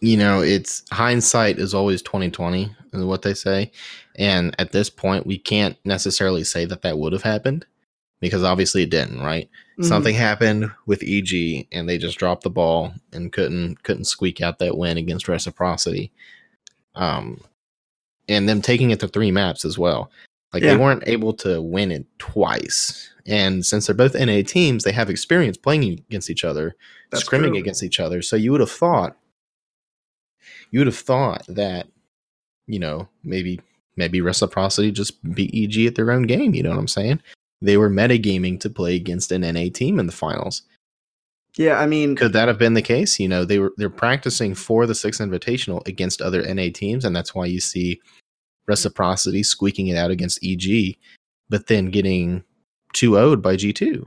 You 0.00 0.16
know, 0.16 0.40
it's 0.42 0.82
hindsight 0.92 1.58
is 1.58 1.72
always 1.72 2.02
twenty 2.02 2.30
twenty, 2.30 2.74
is 2.92 3.04
what 3.04 3.22
they 3.22 3.32
say, 3.34 3.70
and 4.16 4.54
at 4.58 4.72
this 4.72 4.90
point, 4.90 5.26
we 5.26 5.38
can't 5.38 5.76
necessarily 5.84 6.44
say 6.44 6.64
that 6.66 6.82
that 6.82 6.98
would 6.98 7.12
have 7.12 7.22
happened 7.22 7.64
because 8.20 8.42
obviously 8.42 8.82
it 8.82 8.90
didn't, 8.90 9.20
right? 9.20 9.48
Mhm. 9.78 9.84
something 9.86 10.14
happened 10.14 10.70
with 10.86 11.02
EG 11.02 11.66
and 11.72 11.88
they 11.88 11.98
just 11.98 12.16
dropped 12.16 12.44
the 12.44 12.50
ball 12.50 12.92
and 13.12 13.32
couldn't 13.32 13.82
couldn't 13.82 14.04
squeak 14.04 14.40
out 14.40 14.60
that 14.60 14.76
win 14.78 14.96
against 14.98 15.26
reciprocity. 15.26 16.12
Um 16.94 17.40
and 18.28 18.48
them 18.48 18.60
taking 18.62 18.90
it 18.90 19.00
to 19.00 19.08
three 19.08 19.30
maps 19.30 19.64
as 19.64 19.78
well. 19.78 20.10
Like 20.52 20.62
Yeah. 20.62 20.74
they 20.74 20.76
weren't 20.80 21.02
able 21.06 21.32
to 21.34 21.60
win 21.60 21.90
it 21.92 22.06
twice. 22.18 23.10
And 23.26 23.64
since 23.64 23.86
they're 23.86 23.94
both 23.94 24.14
NA 24.14 24.42
teams, 24.42 24.84
they 24.84 24.92
have 24.92 25.08
experience 25.10 25.56
playing 25.56 25.84
against 26.08 26.30
each 26.30 26.44
other, 26.44 26.76
That's 27.10 27.24
scrimming 27.24 27.48
true. 27.50 27.58
against 27.58 27.82
each 27.82 27.98
other. 28.00 28.22
So 28.22 28.36
you 28.36 28.52
would 28.52 28.60
have 28.60 28.70
thought 28.70 29.16
you 30.70 30.80
would 30.80 30.86
have 30.88 30.96
thought 30.96 31.44
that, 31.48 31.86
you 32.66 32.78
know, 32.78 33.08
maybe 33.22 33.60
maybe 33.96 34.20
reciprocity 34.20 34.90
just 34.90 35.22
beat 35.34 35.54
EG 35.54 35.86
at 35.86 35.94
their 35.94 36.10
own 36.10 36.22
game, 36.24 36.54
you 36.54 36.62
know 36.62 36.70
what 36.70 36.78
I'm 36.78 36.88
saying? 36.88 37.20
They 37.62 37.76
were 37.76 37.88
metagaming 37.88 38.58
to 38.60 38.68
play 38.70 38.96
against 38.96 39.30
an 39.32 39.42
NA 39.42 39.68
team 39.72 39.98
in 40.00 40.06
the 40.06 40.12
finals. 40.12 40.62
Yeah, 41.56 41.78
I 41.78 41.86
mean, 41.86 42.16
Could 42.16 42.32
that 42.32 42.48
have 42.48 42.58
been 42.58 42.74
the 42.74 42.82
case? 42.82 43.20
You 43.20 43.28
know, 43.28 43.44
they 43.44 43.58
were 43.60 43.72
they're 43.76 43.90
practicing 43.90 44.54
for 44.54 44.86
the 44.86 44.94
sixth 44.94 45.20
invitational 45.20 45.86
against 45.86 46.20
other 46.20 46.42
NA 46.42 46.68
teams, 46.74 47.04
and 47.04 47.14
that's 47.14 47.34
why 47.34 47.46
you 47.46 47.60
see 47.60 48.00
reciprocity 48.66 49.42
squeaking 49.42 49.88
it 49.88 49.96
out 49.96 50.10
against 50.10 50.40
EG, 50.44 50.96
but 51.48 51.66
then 51.68 51.90
getting 51.90 52.42
2 52.94 53.12
0'd 53.12 53.42
by 53.42 53.56
G2. 53.56 54.04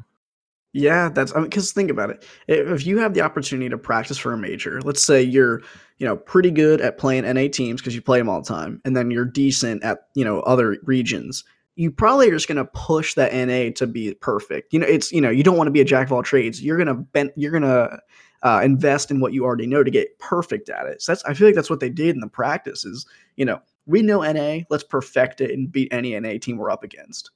yeah, 0.74 1.10
that's 1.10 1.34
I 1.34 1.40
mean, 1.40 1.46
because 1.46 1.72
think 1.72 1.90
about 1.90 2.10
it. 2.10 2.26
If 2.48 2.68
if 2.68 2.86
you 2.86 2.98
have 3.00 3.14
the 3.14 3.22
opportunity 3.22 3.70
to 3.70 3.78
practice 3.78 4.18
for 4.18 4.34
a 4.34 4.38
major, 4.38 4.82
let's 4.82 5.04
say 5.04 5.22
you're, 5.22 5.62
you 5.98 6.06
know, 6.06 6.18
pretty 6.18 6.52
good 6.52 6.82
at 6.82 6.98
playing 6.98 7.24
NA 7.24 7.48
teams 7.52 7.82
because 7.82 7.96
you 7.96 8.02
play 8.02 8.20
them 8.20 8.30
all 8.30 8.42
the 8.42 8.48
time, 8.48 8.82
and 8.86 8.96
then 8.96 9.10
you're 9.10 9.26
decent 9.26 9.84
at, 9.84 10.08
you 10.16 10.26
know, 10.26 10.42
other 10.42 10.78
regions. 10.84 11.44
You 11.78 11.92
probably 11.92 12.28
are 12.28 12.34
just 12.34 12.48
going 12.48 12.58
to 12.58 12.66
push 12.66 13.14
that 13.14 13.34
NA 13.34 13.72
to 13.76 13.88
be 13.88 14.14
perfect. 14.16 14.74
You 14.74 14.80
know, 14.80 14.88
it's 14.88 15.12
you 15.12 15.22
know, 15.22 15.30
you 15.30 15.44
don't 15.44 15.58
want 15.58 15.68
to 15.68 15.72
be 15.72 15.82
a 15.82 15.86
jack 15.86 16.08
of 16.08 16.14
all 16.14 16.24
trades. 16.24 16.62
You're 16.62 16.78
gonna 16.78 16.96
bend, 16.96 17.32
you're 17.36 17.52
gonna 17.52 18.00
uh, 18.44 18.62
invest 18.64 19.12
in 19.12 19.20
what 19.20 19.34
you 19.34 19.46
already 19.46 19.68
know 19.68 19.84
to 19.84 19.92
get 19.92 20.18
perfect 20.20 20.70
at 20.70 20.88
it. 20.88 21.02
So 21.02 21.12
that's 21.12 21.24
I 21.26 21.34
feel 21.34 21.48
like 21.48 21.56
that's 21.56 21.70
what 21.70 21.80
they 21.80 21.90
did 21.90 22.16
in 22.16 22.22
the 22.22 22.28
practice. 22.28 22.84
Is 22.84 23.06
you 23.36 23.46
know, 23.46 23.62
we 23.86 24.02
know 24.02 24.22
NA, 24.22 24.64
let's 24.70 24.84
perfect 24.84 25.42
it 25.42 25.52
and 25.52 25.72
beat 25.72 25.92
any 25.92 26.20
NA 26.20 26.34
team 26.42 26.58
we're 26.58 26.72
up 26.72 26.84
against. 26.84 27.32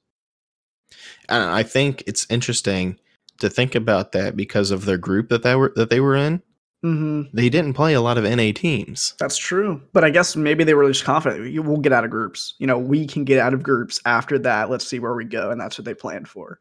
And 1.28 1.42
I 1.44 1.62
think 1.62 2.02
it's 2.06 2.26
interesting 2.28 2.98
to 3.38 3.48
think 3.48 3.74
about 3.74 4.12
that 4.12 4.36
because 4.36 4.70
of 4.70 4.84
their 4.84 4.98
group 4.98 5.28
that 5.30 5.42
they 5.42 5.54
were 5.54 5.72
that 5.76 5.90
they 5.90 6.00
were 6.00 6.16
in. 6.16 6.42
Hmm 6.82 7.22
They 7.32 7.48
didn't 7.48 7.74
play 7.74 7.94
a 7.94 8.00
lot 8.00 8.18
of 8.18 8.24
NA 8.24 8.52
teams. 8.52 9.14
That's 9.18 9.36
true. 9.36 9.80
But 9.92 10.04
I 10.04 10.10
guess 10.10 10.36
maybe 10.36 10.64
they 10.64 10.74
were 10.74 10.88
just 10.88 11.04
confident. 11.04 11.64
We'll 11.64 11.78
get 11.78 11.92
out 11.92 12.04
of 12.04 12.10
groups. 12.10 12.54
You 12.58 12.66
know, 12.66 12.78
we 12.78 13.06
can 13.06 13.24
get 13.24 13.38
out 13.38 13.54
of 13.54 13.62
groups 13.62 14.00
after 14.04 14.38
that. 14.40 14.70
Let's 14.70 14.86
see 14.86 14.98
where 14.98 15.14
we 15.14 15.24
go. 15.24 15.50
And 15.50 15.60
that's 15.60 15.78
what 15.78 15.84
they 15.84 15.94
planned 15.94 16.28
for. 16.28 16.60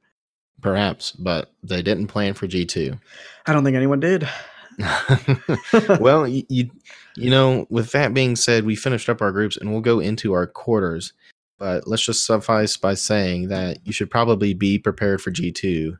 Perhaps, 0.61 1.11
but 1.13 1.51
they 1.63 1.81
didn't 1.81 2.07
plan 2.07 2.35
for 2.35 2.47
G2. 2.47 2.99
I 3.47 3.53
don't 3.53 3.63
think 3.63 3.75
anyone 3.75 3.99
did. 3.99 4.29
well, 5.99 6.27
you, 6.27 6.43
you 6.49 6.69
you 7.17 7.29
know, 7.29 7.65
with 7.69 7.91
that 7.91 8.13
being 8.13 8.35
said, 8.35 8.65
we 8.65 8.75
finished 8.75 9.09
up 9.09 9.21
our 9.21 9.31
groups 9.31 9.57
and 9.57 9.71
we'll 9.71 9.81
go 9.81 9.99
into 9.99 10.33
our 10.33 10.47
quarters. 10.47 11.13
But 11.57 11.87
let's 11.87 12.03
just 12.03 12.25
suffice 12.25 12.77
by 12.77 12.95
saying 12.95 13.49
that 13.49 13.85
you 13.85 13.93
should 13.93 14.09
probably 14.09 14.53
be 14.53 14.79
prepared 14.79 15.21
for 15.21 15.31
G2 15.31 15.97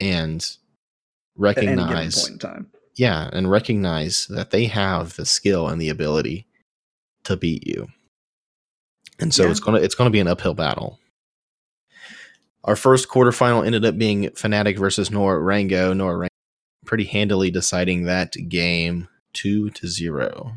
and 0.00 0.40
at 0.40 1.58
any 1.58 1.66
given 1.66 1.78
recognize 1.78 2.20
point 2.22 2.32
in 2.32 2.38
time. 2.38 2.70
Yeah, 3.00 3.30
and 3.32 3.50
recognize 3.50 4.26
that 4.26 4.50
they 4.50 4.66
have 4.66 5.16
the 5.16 5.24
skill 5.24 5.68
and 5.68 5.80
the 5.80 5.88
ability 5.88 6.46
to 7.24 7.34
beat 7.34 7.66
you. 7.66 7.88
And 9.18 9.32
so 9.32 9.44
Yeah. 9.44 9.50
it's 9.52 9.60
gonna 9.60 9.78
it's 9.78 9.94
gonna 9.94 10.10
be 10.10 10.20
an 10.20 10.28
uphill 10.28 10.52
battle. 10.52 10.98
Our 12.64 12.76
first 12.76 13.08
quarterfinal 13.08 13.64
ended 13.64 13.86
up 13.86 13.96
being 13.96 14.24
Fnatic 14.24 14.78
versus 14.78 15.10
Nora-Rengo. 15.10 15.96
Nor 15.96 16.18
Rango 16.18 16.28
pretty 16.84 17.04
handily 17.04 17.50
deciding 17.50 18.02
that 18.04 18.32
game 18.50 19.08
two 19.32 19.70
to 19.70 19.88
zero. 19.88 20.56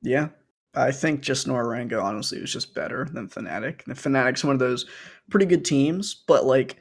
Yeah. 0.00 0.28
I 0.74 0.92
think 0.92 1.20
just 1.20 1.46
Nora-Rengo 1.46 2.02
honestly 2.02 2.40
was 2.40 2.52
just 2.54 2.74
better 2.74 3.06
than 3.12 3.28
Fnatic. 3.28 3.84
The 3.84 3.92
Fnatic's 3.92 4.44
one 4.44 4.54
of 4.54 4.60
those 4.60 4.86
pretty 5.28 5.44
good 5.44 5.64
teams, 5.66 6.14
but 6.26 6.46
like 6.46 6.76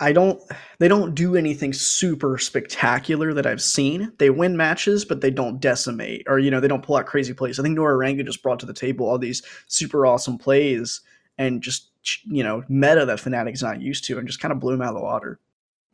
I 0.00 0.12
don't 0.12 0.42
they 0.78 0.88
don't 0.88 1.14
do 1.14 1.36
anything 1.36 1.72
super 1.72 2.36
spectacular 2.38 3.32
that 3.34 3.46
I've 3.46 3.62
seen. 3.62 4.12
They 4.18 4.30
win 4.30 4.56
matches, 4.56 5.04
but 5.04 5.20
they 5.20 5.30
don't 5.30 5.60
decimate 5.60 6.24
or 6.26 6.38
you 6.38 6.50
know, 6.50 6.60
they 6.60 6.68
don't 6.68 6.82
pull 6.82 6.96
out 6.96 7.06
crazy 7.06 7.32
plays. 7.32 7.58
I 7.58 7.62
think 7.62 7.76
Nora-Rengo 7.76 8.24
just 8.24 8.42
brought 8.42 8.58
to 8.60 8.66
the 8.66 8.72
table 8.74 9.08
all 9.08 9.18
these 9.18 9.42
super 9.68 10.04
awesome 10.06 10.38
plays 10.38 11.00
and 11.38 11.62
just 11.62 11.90
you 12.24 12.42
know 12.42 12.64
meta 12.68 13.04
that 13.06 13.18
Fnatic's 13.18 13.62
not 13.62 13.80
used 13.80 14.04
to, 14.04 14.18
and 14.18 14.26
just 14.26 14.40
kind 14.40 14.52
of 14.52 14.60
blew 14.60 14.72
them 14.72 14.82
out 14.82 14.88
of 14.88 14.96
the 14.96 15.04
water. 15.04 15.38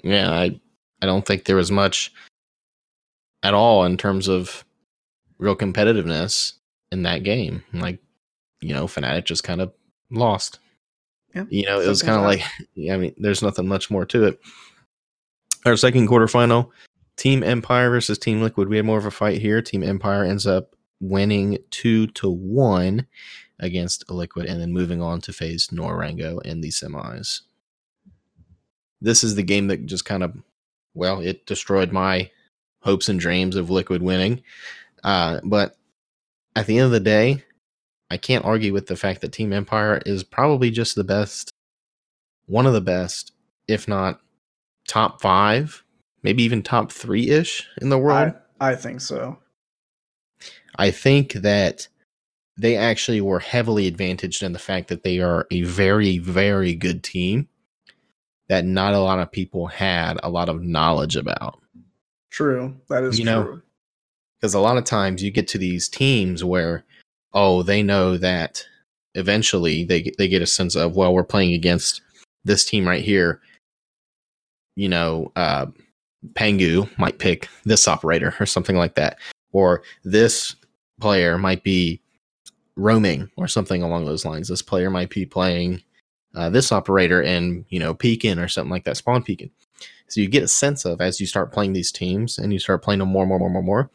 Yeah, 0.02 0.30
I 0.30 0.60
I 1.02 1.06
don't 1.06 1.26
think 1.26 1.44
there 1.44 1.56
was 1.56 1.70
much 1.70 2.12
at 3.42 3.54
all 3.54 3.84
in 3.84 3.96
terms 3.96 4.28
of 4.28 4.64
real 5.38 5.56
competitiveness 5.56 6.54
in 6.90 7.02
that 7.02 7.22
game. 7.22 7.62
Like, 7.72 7.98
you 8.60 8.74
know, 8.74 8.86
Fnatic 8.86 9.24
just 9.24 9.44
kind 9.44 9.60
of 9.60 9.72
lost. 10.10 10.58
Yeah, 11.34 11.44
you 11.48 11.66
know, 11.66 11.80
it 11.80 11.88
was 11.88 12.02
kind 12.02 12.18
of 12.18 12.24
like, 12.24 12.42
I 12.90 12.96
mean, 12.96 13.14
there's 13.18 13.42
nothing 13.42 13.66
much 13.66 13.90
more 13.90 14.06
to 14.06 14.24
it. 14.24 14.40
Our 15.66 15.76
second 15.76 16.08
quarterfinal, 16.08 16.70
Team 17.16 17.42
Empire 17.42 17.90
versus 17.90 18.18
Team 18.18 18.42
Liquid. 18.42 18.68
We 18.68 18.76
had 18.76 18.86
more 18.86 18.98
of 18.98 19.06
a 19.06 19.10
fight 19.10 19.40
here. 19.40 19.62
Team 19.62 19.82
Empire 19.82 20.24
ends 20.24 20.46
up 20.46 20.76
winning 21.00 21.58
two 21.70 22.06
to 22.08 22.30
one 22.30 23.06
against 23.60 24.10
Liquid, 24.10 24.46
and 24.46 24.60
then 24.60 24.72
moving 24.72 25.00
on 25.00 25.20
to 25.22 25.32
face 25.32 25.70
Nora-Rengo 25.70 26.42
in 26.42 26.60
the 26.60 26.68
semis. 26.68 27.42
This 29.00 29.22
is 29.22 29.34
the 29.34 29.42
game 29.42 29.68
that 29.68 29.86
just 29.86 30.04
kind 30.04 30.22
of, 30.22 30.36
well, 30.94 31.20
it 31.20 31.46
destroyed 31.46 31.92
my 31.92 32.30
hopes 32.80 33.08
and 33.08 33.18
dreams 33.18 33.56
of 33.56 33.70
Liquid 33.70 34.02
winning. 34.02 34.42
Uh, 35.02 35.40
but 35.44 35.76
at 36.56 36.66
the 36.66 36.78
end 36.78 36.86
of 36.86 36.90
the 36.90 37.00
day, 37.00 37.42
I 38.10 38.16
can't 38.16 38.44
argue 38.44 38.72
with 38.72 38.86
the 38.86 38.96
fact 38.96 39.20
that 39.20 39.32
Team 39.32 39.52
Empire 39.52 40.00
is 40.04 40.22
probably 40.22 40.70
just 40.70 40.94
the 40.94 41.04
best, 41.04 41.52
one 42.46 42.66
of 42.66 42.72
the 42.72 42.80
best, 42.80 43.32
if 43.66 43.88
not 43.88 44.20
top 44.86 45.20
five, 45.20 45.82
maybe 46.22 46.42
even 46.42 46.62
top 46.62 46.92
three 46.92 47.30
ish 47.30 47.66
in 47.80 47.88
the 47.88 47.98
world. 47.98 48.34
I, 48.60 48.72
I 48.72 48.74
think 48.76 49.00
so. 49.00 49.38
I 50.76 50.90
think 50.90 51.32
that 51.34 51.88
they 52.56 52.76
actually 52.76 53.20
were 53.20 53.40
heavily 53.40 53.86
advantaged 53.86 54.42
in 54.42 54.52
the 54.52 54.58
fact 54.58 54.88
that 54.88 55.02
they 55.02 55.18
are 55.20 55.46
a 55.50 55.62
very, 55.62 56.18
very 56.18 56.74
good 56.74 57.02
team 57.02 57.48
that 58.48 58.64
not 58.64 58.94
a 58.94 59.00
lot 59.00 59.18
of 59.18 59.32
people 59.32 59.66
had 59.66 60.18
a 60.22 60.28
lot 60.28 60.48
of 60.48 60.62
knowledge 60.62 61.16
about. 61.16 61.60
True. 62.30 62.76
That 62.88 63.04
is 63.04 63.18
you 63.18 63.24
true. 63.24 63.62
because 64.38 64.54
a 64.54 64.60
lot 64.60 64.76
of 64.76 64.84
times 64.84 65.22
you 65.22 65.30
get 65.30 65.48
to 65.48 65.58
these 65.58 65.88
teams 65.88 66.44
where, 66.44 66.84
oh, 67.34 67.62
they 67.62 67.82
know 67.82 68.16
that 68.16 68.64
eventually 69.14 69.84
they 69.84 70.12
they 70.18 70.28
get 70.28 70.42
a 70.42 70.46
sense 70.46 70.74
of, 70.74 70.96
well, 70.96 71.12
we're 71.12 71.24
playing 71.24 71.52
against 71.52 72.00
this 72.44 72.64
team 72.64 72.86
right 72.86 73.02
here. 73.02 73.40
You 74.76 74.88
know, 74.88 75.32
uh, 75.36 75.66
Pengu 76.32 76.88
might 76.98 77.18
pick 77.18 77.48
this 77.64 77.86
operator 77.86 78.34
or 78.40 78.46
something 78.46 78.76
like 78.76 78.94
that, 78.94 79.18
or 79.52 79.82
this 80.04 80.56
player 81.00 81.38
might 81.38 81.62
be 81.62 82.00
roaming 82.76 83.30
or 83.36 83.46
something 83.46 83.82
along 83.82 84.04
those 84.04 84.24
lines. 84.24 84.48
This 84.48 84.62
player 84.62 84.90
might 84.90 85.10
be 85.10 85.26
playing 85.26 85.82
uh, 86.34 86.50
this 86.50 86.72
operator 86.72 87.22
and 87.22 87.64
you 87.68 87.78
know 87.78 87.94
peeking 87.94 88.38
or 88.38 88.48
something 88.48 88.70
like 88.70 88.84
that, 88.84 88.96
spawn 88.96 89.22
peeking. 89.22 89.50
So 90.08 90.20
you 90.20 90.28
get 90.28 90.42
a 90.42 90.48
sense 90.48 90.84
of 90.84 91.00
as 91.00 91.20
you 91.20 91.26
start 91.26 91.52
playing 91.52 91.72
these 91.72 91.90
teams 91.90 92.38
and 92.38 92.52
you 92.52 92.58
start 92.58 92.82
playing 92.82 93.00
them 93.00 93.08
more, 93.08 93.26
more, 93.26 93.38
more, 93.38 93.50
more, 93.50 93.62
more. 93.62 93.90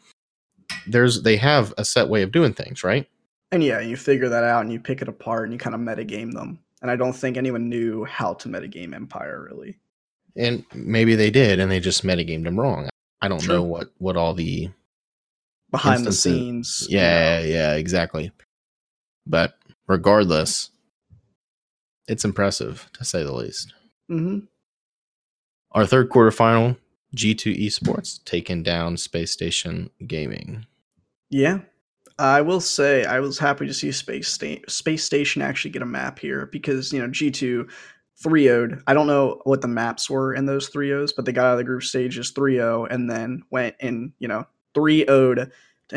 There's 0.86 1.22
they 1.22 1.36
have 1.36 1.74
a 1.78 1.84
set 1.84 2.08
way 2.08 2.22
of 2.22 2.32
doing 2.32 2.52
things, 2.52 2.82
right? 2.84 3.08
And 3.52 3.62
yeah, 3.64 3.80
you 3.80 3.96
figure 3.96 4.28
that 4.28 4.44
out 4.44 4.62
and 4.62 4.72
you 4.72 4.78
pick 4.80 5.02
it 5.02 5.08
apart 5.08 5.44
and 5.44 5.52
you 5.52 5.58
kind 5.58 5.74
of 5.74 5.80
metagame 5.80 6.32
them. 6.32 6.60
And 6.82 6.90
I 6.90 6.96
don't 6.96 7.12
think 7.12 7.36
anyone 7.36 7.68
knew 7.68 8.04
how 8.04 8.34
to 8.34 8.48
metagame 8.48 8.94
Empire 8.94 9.42
really. 9.50 9.78
And 10.36 10.64
maybe 10.72 11.16
they 11.16 11.30
did, 11.30 11.58
and 11.58 11.70
they 11.70 11.80
just 11.80 12.04
metagamed 12.04 12.44
them 12.44 12.58
wrong. 12.58 12.88
I 13.20 13.26
don't 13.28 13.40
True. 13.42 13.56
know 13.56 13.62
what 13.64 13.90
what 13.98 14.16
all 14.16 14.32
the 14.34 14.70
Behind 15.70 16.04
the 16.04 16.08
Instances- 16.08 16.22
scenes. 16.22 16.86
you 16.88 16.98
yeah 16.98 17.40
know. 17.40 17.46
yeah 17.46 17.74
exactly. 17.74 18.30
But 19.26 19.54
regardless, 19.88 20.70
it's 22.08 22.24
impressive 22.24 22.88
to 22.94 23.04
say 23.04 23.22
the 23.24 23.32
least. 23.34 23.74
Mhm. 24.10 24.46
Our 25.72 25.86
third 25.86 26.08
quarterfinal, 26.08 26.76
G2 27.14 27.56
Esports 27.66 28.24
taking 28.24 28.62
down 28.62 28.96
Space 28.96 29.30
Station 29.32 29.90
Gaming. 30.06 30.66
Yeah. 31.28 31.60
I 32.20 32.42
will 32.42 32.60
say 32.60 33.04
I 33.04 33.18
was 33.18 33.38
happy 33.38 33.66
to 33.66 33.72
see 33.72 33.90
Space 33.90 34.28
Sta- 34.28 34.62
Space 34.68 35.04
Station 35.04 35.40
actually 35.40 35.70
get 35.70 35.82
a 35.82 35.86
map 35.86 36.18
here 36.18 36.46
because, 36.52 36.92
you 36.92 37.00
know, 37.00 37.08
G2 37.08 37.68
3 38.22 38.44
0'd. 38.44 38.82
I 38.86 38.92
don't 38.92 39.06
know 39.06 39.40
what 39.44 39.62
the 39.62 39.68
maps 39.68 40.10
were 40.10 40.34
in 40.34 40.44
those 40.44 40.68
3 40.68 40.90
0s, 40.90 41.12
but 41.16 41.24
they 41.24 41.32
got 41.32 41.46
out 41.46 41.52
of 41.52 41.58
the 41.58 41.64
group 41.64 41.82
stages 41.82 42.30
3 42.32 42.56
0 42.56 42.84
and 42.86 43.10
then 43.10 43.42
went 43.50 43.74
in, 43.80 44.12
you 44.18 44.28
know, 44.28 44.44
3 44.74 45.06
0'd 45.06 45.50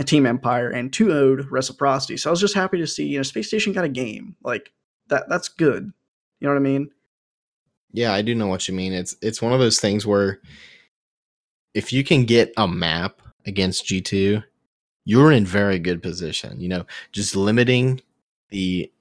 Team 0.06 0.26
Empire 0.26 0.70
and 0.70 0.94
2 0.94 1.08
0'd 1.08 1.52
Reciprocity. 1.52 2.16
So 2.16 2.30
I 2.30 2.32
was 2.32 2.40
just 2.40 2.56
happy 2.56 2.78
to 2.78 2.88
see, 2.88 3.06
you 3.06 3.20
know, 3.20 3.24
Space 3.24 3.48
Station 3.48 3.74
got 3.74 3.84
a 3.84 3.90
game. 3.90 4.38
Like, 4.44 4.72
that 5.10 5.28
that's 5.28 5.50
good. 5.50 5.92
You 6.40 6.48
know 6.48 6.54
what 6.54 6.60
I 6.60 6.64
mean? 6.64 6.90
Yeah, 7.92 8.14
I 8.14 8.22
do 8.22 8.34
know 8.34 8.48
what 8.48 8.68
you 8.68 8.74
mean. 8.74 8.94
It's 8.94 9.16
it's 9.22 9.42
one 9.42 9.52
of 9.52 9.60
those 9.60 9.80
things 9.80 10.08
where 10.08 10.40
if 11.74 11.92
you 11.92 12.04
can 12.04 12.24
get 12.24 12.54
a 12.56 12.68
map 12.68 13.22
against 13.46 13.86
G2, 13.86 14.44
you're 15.06 15.32
in 15.32 15.46
very 15.46 15.80
good 15.80 16.02
position. 16.02 16.60
You 16.60 16.70
know, 16.70 16.86
just 17.12 17.36
limiting 17.36 18.02
the 18.50 18.92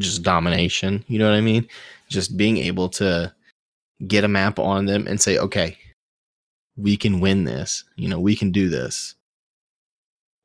just 0.00 0.22
domination, 0.22 1.04
you 1.08 1.18
know 1.18 1.28
what 1.28 1.36
I 1.36 1.40
mean? 1.42 1.68
Just 2.08 2.36
being 2.36 2.56
able 2.58 2.88
to 2.90 3.32
get 4.06 4.24
a 4.24 4.28
map 4.28 4.58
on 4.58 4.86
them 4.86 5.06
and 5.06 5.20
say, 5.20 5.38
"Okay, 5.38 5.76
we 6.76 6.96
can 6.96 7.20
win 7.20 7.44
this. 7.44 7.84
You 7.96 8.08
know, 8.08 8.18
we 8.20 8.34
can 8.34 8.50
do 8.50 8.68
this." 8.68 9.14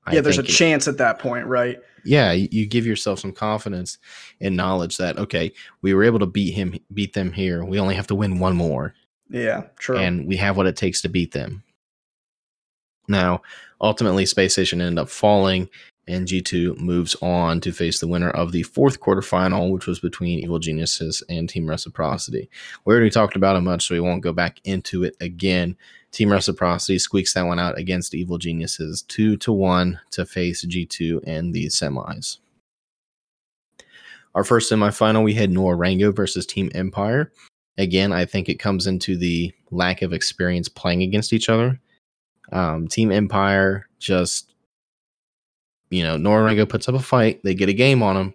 I 0.05 0.13
yeah, 0.15 0.21
there's 0.21 0.37
a 0.37 0.41
it- 0.43 0.47
chance 0.47 0.87
at 0.87 0.97
that 0.99 1.19
point, 1.19 1.45
right? 1.47 1.79
yeah 2.05 2.31
you 2.31 2.47
you 2.51 2.65
give 2.67 2.85
yourself 2.85 3.19
some 3.19 3.33
confidence 3.33 3.97
and 4.39 4.55
knowledge 4.55 4.97
that 4.97 5.17
okay 5.17 5.51
we 5.81 5.93
were 5.95 6.03
able 6.03 6.19
to 6.19 6.27
beat 6.27 6.53
him 6.53 6.77
beat 6.93 7.11
them 7.13 7.33
here 7.33 7.65
we 7.65 7.79
only 7.79 7.95
have 7.95 8.05
to 8.07 8.13
win 8.15 8.39
one 8.39 8.55
more 8.55 8.93
Yeah, 9.29 9.63
true. 9.77 9.97
and 9.97 10.25
we 10.27 10.37
have 10.37 10.55
what 10.55 10.67
it 10.67 10.77
takes 10.77 11.01
to 11.01 11.09
beat 11.09 11.31
them 11.33 11.63
now 13.07 13.41
ultimately 13.81 14.25
space 14.25 14.53
station 14.53 14.81
ended 14.81 14.99
up 14.99 15.09
falling 15.09 15.69
and 16.07 16.27
g2 16.27 16.77
moves 16.79 17.15
on 17.21 17.59
to 17.59 17.71
face 17.71 17.99
the 17.99 18.07
winner 18.07 18.29
of 18.31 18.51
the 18.51 18.63
fourth 18.63 18.99
quarterfinal 18.99 19.71
which 19.71 19.87
was 19.87 19.99
between 19.99 20.39
evil 20.39 20.59
geniuses 20.59 21.23
and 21.29 21.49
team 21.49 21.67
reciprocity 21.67 22.49
we 22.85 22.93
already 22.93 23.09
talked 23.09 23.35
about 23.35 23.55
it 23.55 23.61
much 23.61 23.87
so 23.87 23.93
we 23.93 23.99
won't 23.99 24.23
go 24.23 24.33
back 24.33 24.59
into 24.63 25.03
it 25.03 25.15
again 25.21 25.75
Team 26.11 26.31
Reciprocity 26.31 26.97
squeaks 26.99 27.33
that 27.33 27.45
one 27.45 27.59
out 27.59 27.77
against 27.77 28.15
Evil 28.15 28.37
Geniuses, 28.37 29.03
two 29.03 29.37
to 29.37 29.51
one 29.51 29.99
to 30.11 30.25
face 30.25 30.65
G2 30.65 31.23
in 31.25 31.51
the 31.51 31.67
semis. 31.67 32.37
Our 34.33 34.43
first 34.43 34.71
semifinal, 34.71 35.23
we 35.23 35.33
had 35.33 35.51
Nora-Rengo 35.51 36.15
versus 36.15 36.45
Team 36.45 36.71
Empire. 36.73 37.31
Again, 37.77 38.11
I 38.11 38.25
think 38.25 38.49
it 38.49 38.59
comes 38.59 38.87
into 38.87 39.17
the 39.17 39.53
lack 39.71 40.01
of 40.01 40.13
experience 40.13 40.69
playing 40.69 41.03
against 41.03 41.33
each 41.33 41.49
other. 41.49 41.79
Um, 42.51 42.87
Team 42.87 43.11
Empire 43.11 43.87
just, 43.99 44.53
you 45.89 46.03
know, 46.03 46.17
Nora-Rengo 46.17 46.67
puts 46.67 46.87
up 46.87 46.95
a 46.95 46.99
fight, 46.99 47.41
they 47.43 47.53
get 47.53 47.69
a 47.69 47.73
game 47.73 48.01
on 48.01 48.15
them, 48.15 48.33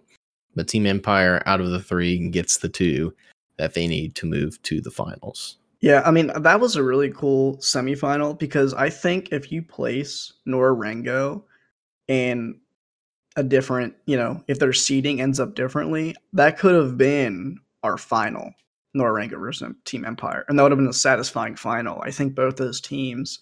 but 0.55 0.67
Team 0.67 0.85
Empire, 0.85 1.41
out 1.45 1.61
of 1.61 1.71
the 1.71 1.81
three, 1.81 2.29
gets 2.29 2.57
the 2.57 2.69
two 2.69 3.13
that 3.57 3.73
they 3.73 3.87
need 3.87 4.15
to 4.15 4.25
move 4.25 4.61
to 4.63 4.81
the 4.81 4.91
finals. 4.91 5.57
Yeah, 5.83 6.01
I 6.05 6.11
mean 6.11 6.31
that 6.33 6.61
was 6.61 6.77
a 6.77 6.83
really 6.83 7.11
cool 7.11 7.57
semifinal 7.57 8.39
because 8.39 8.73
I 8.73 8.89
think 8.89 9.33
if 9.33 9.51
you 9.51 9.61
place 9.61 10.31
Nora-Rengo 10.45 11.43
in 12.07 12.57
a 13.35 13.43
different, 13.43 13.93
you 14.05 14.15
know, 14.15 14.41
if 14.47 14.59
their 14.59 14.71
seeding 14.71 15.19
ends 15.19 15.41
up 15.41 15.55
differently, 15.55 16.15
that 16.31 16.57
could 16.57 16.73
have 16.73 16.97
been 16.97 17.57
our 17.83 17.97
final 17.97 18.53
Nora-Rengo 18.93 19.37
versus 19.37 19.73
Team 19.83 20.05
Empire, 20.05 20.45
and 20.47 20.57
that 20.57 20.63
would 20.63 20.71
have 20.71 20.79
been 20.79 20.87
a 20.87 20.93
satisfying 20.93 21.57
final. 21.57 22.01
I 22.01 22.11
think 22.11 22.33
both 22.33 22.55
those 22.55 22.79
teams, 22.79 23.39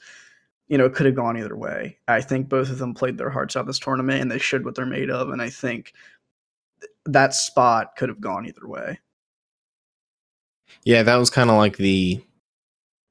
you 0.71 0.77
know, 0.77 0.85
it 0.85 0.93
could 0.95 1.05
have 1.05 1.15
gone 1.15 1.37
either 1.37 1.57
way. 1.57 1.97
I 2.07 2.21
think 2.21 2.47
both 2.47 2.69
of 2.69 2.77
them 2.77 2.93
played 2.93 3.17
their 3.17 3.29
hearts 3.29 3.57
out 3.57 3.67
this 3.67 3.77
tournament, 3.77 4.21
and 4.21 4.31
they 4.31 4.39
showed 4.39 4.63
what 4.63 4.73
they're 4.73 4.85
made 4.85 5.09
of, 5.09 5.29
and 5.29 5.41
I 5.41 5.49
think 5.49 5.91
that 7.05 7.33
spot 7.33 7.97
could 7.97 8.07
have 8.07 8.21
gone 8.21 8.45
either 8.45 8.65
way. 8.65 8.97
Yeah, 10.85 11.03
that 11.03 11.17
was 11.17 11.29
kind 11.29 11.49
of 11.49 11.57
like 11.57 11.75
the 11.75 12.23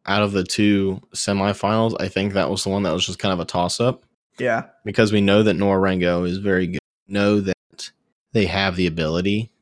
out 0.07 0.23
of 0.23 0.33
the 0.33 0.43
two 0.43 1.03
semifinals. 1.15 2.01
I 2.01 2.09
think 2.09 2.33
that 2.33 2.49
was 2.49 2.65
the 2.65 2.71
one 2.71 2.83
that 2.85 2.95
was 2.95 3.05
just 3.05 3.19
kind 3.19 3.35
of 3.35 3.41
a 3.41 3.45
toss 3.45 3.79
up 3.79 4.05
Yeah, 4.39 4.69
because 4.87 5.13
we 5.13 5.21
know 5.21 5.43
that 5.43 5.53
Nora-Rengo 5.53 6.27
is 6.27 6.39
very 6.39 6.67
good. 6.67 6.81
Know 7.09 7.41
that 7.41 7.91
they 8.33 8.47
have 8.47 8.77
the 8.77 8.87
ability 8.87 9.53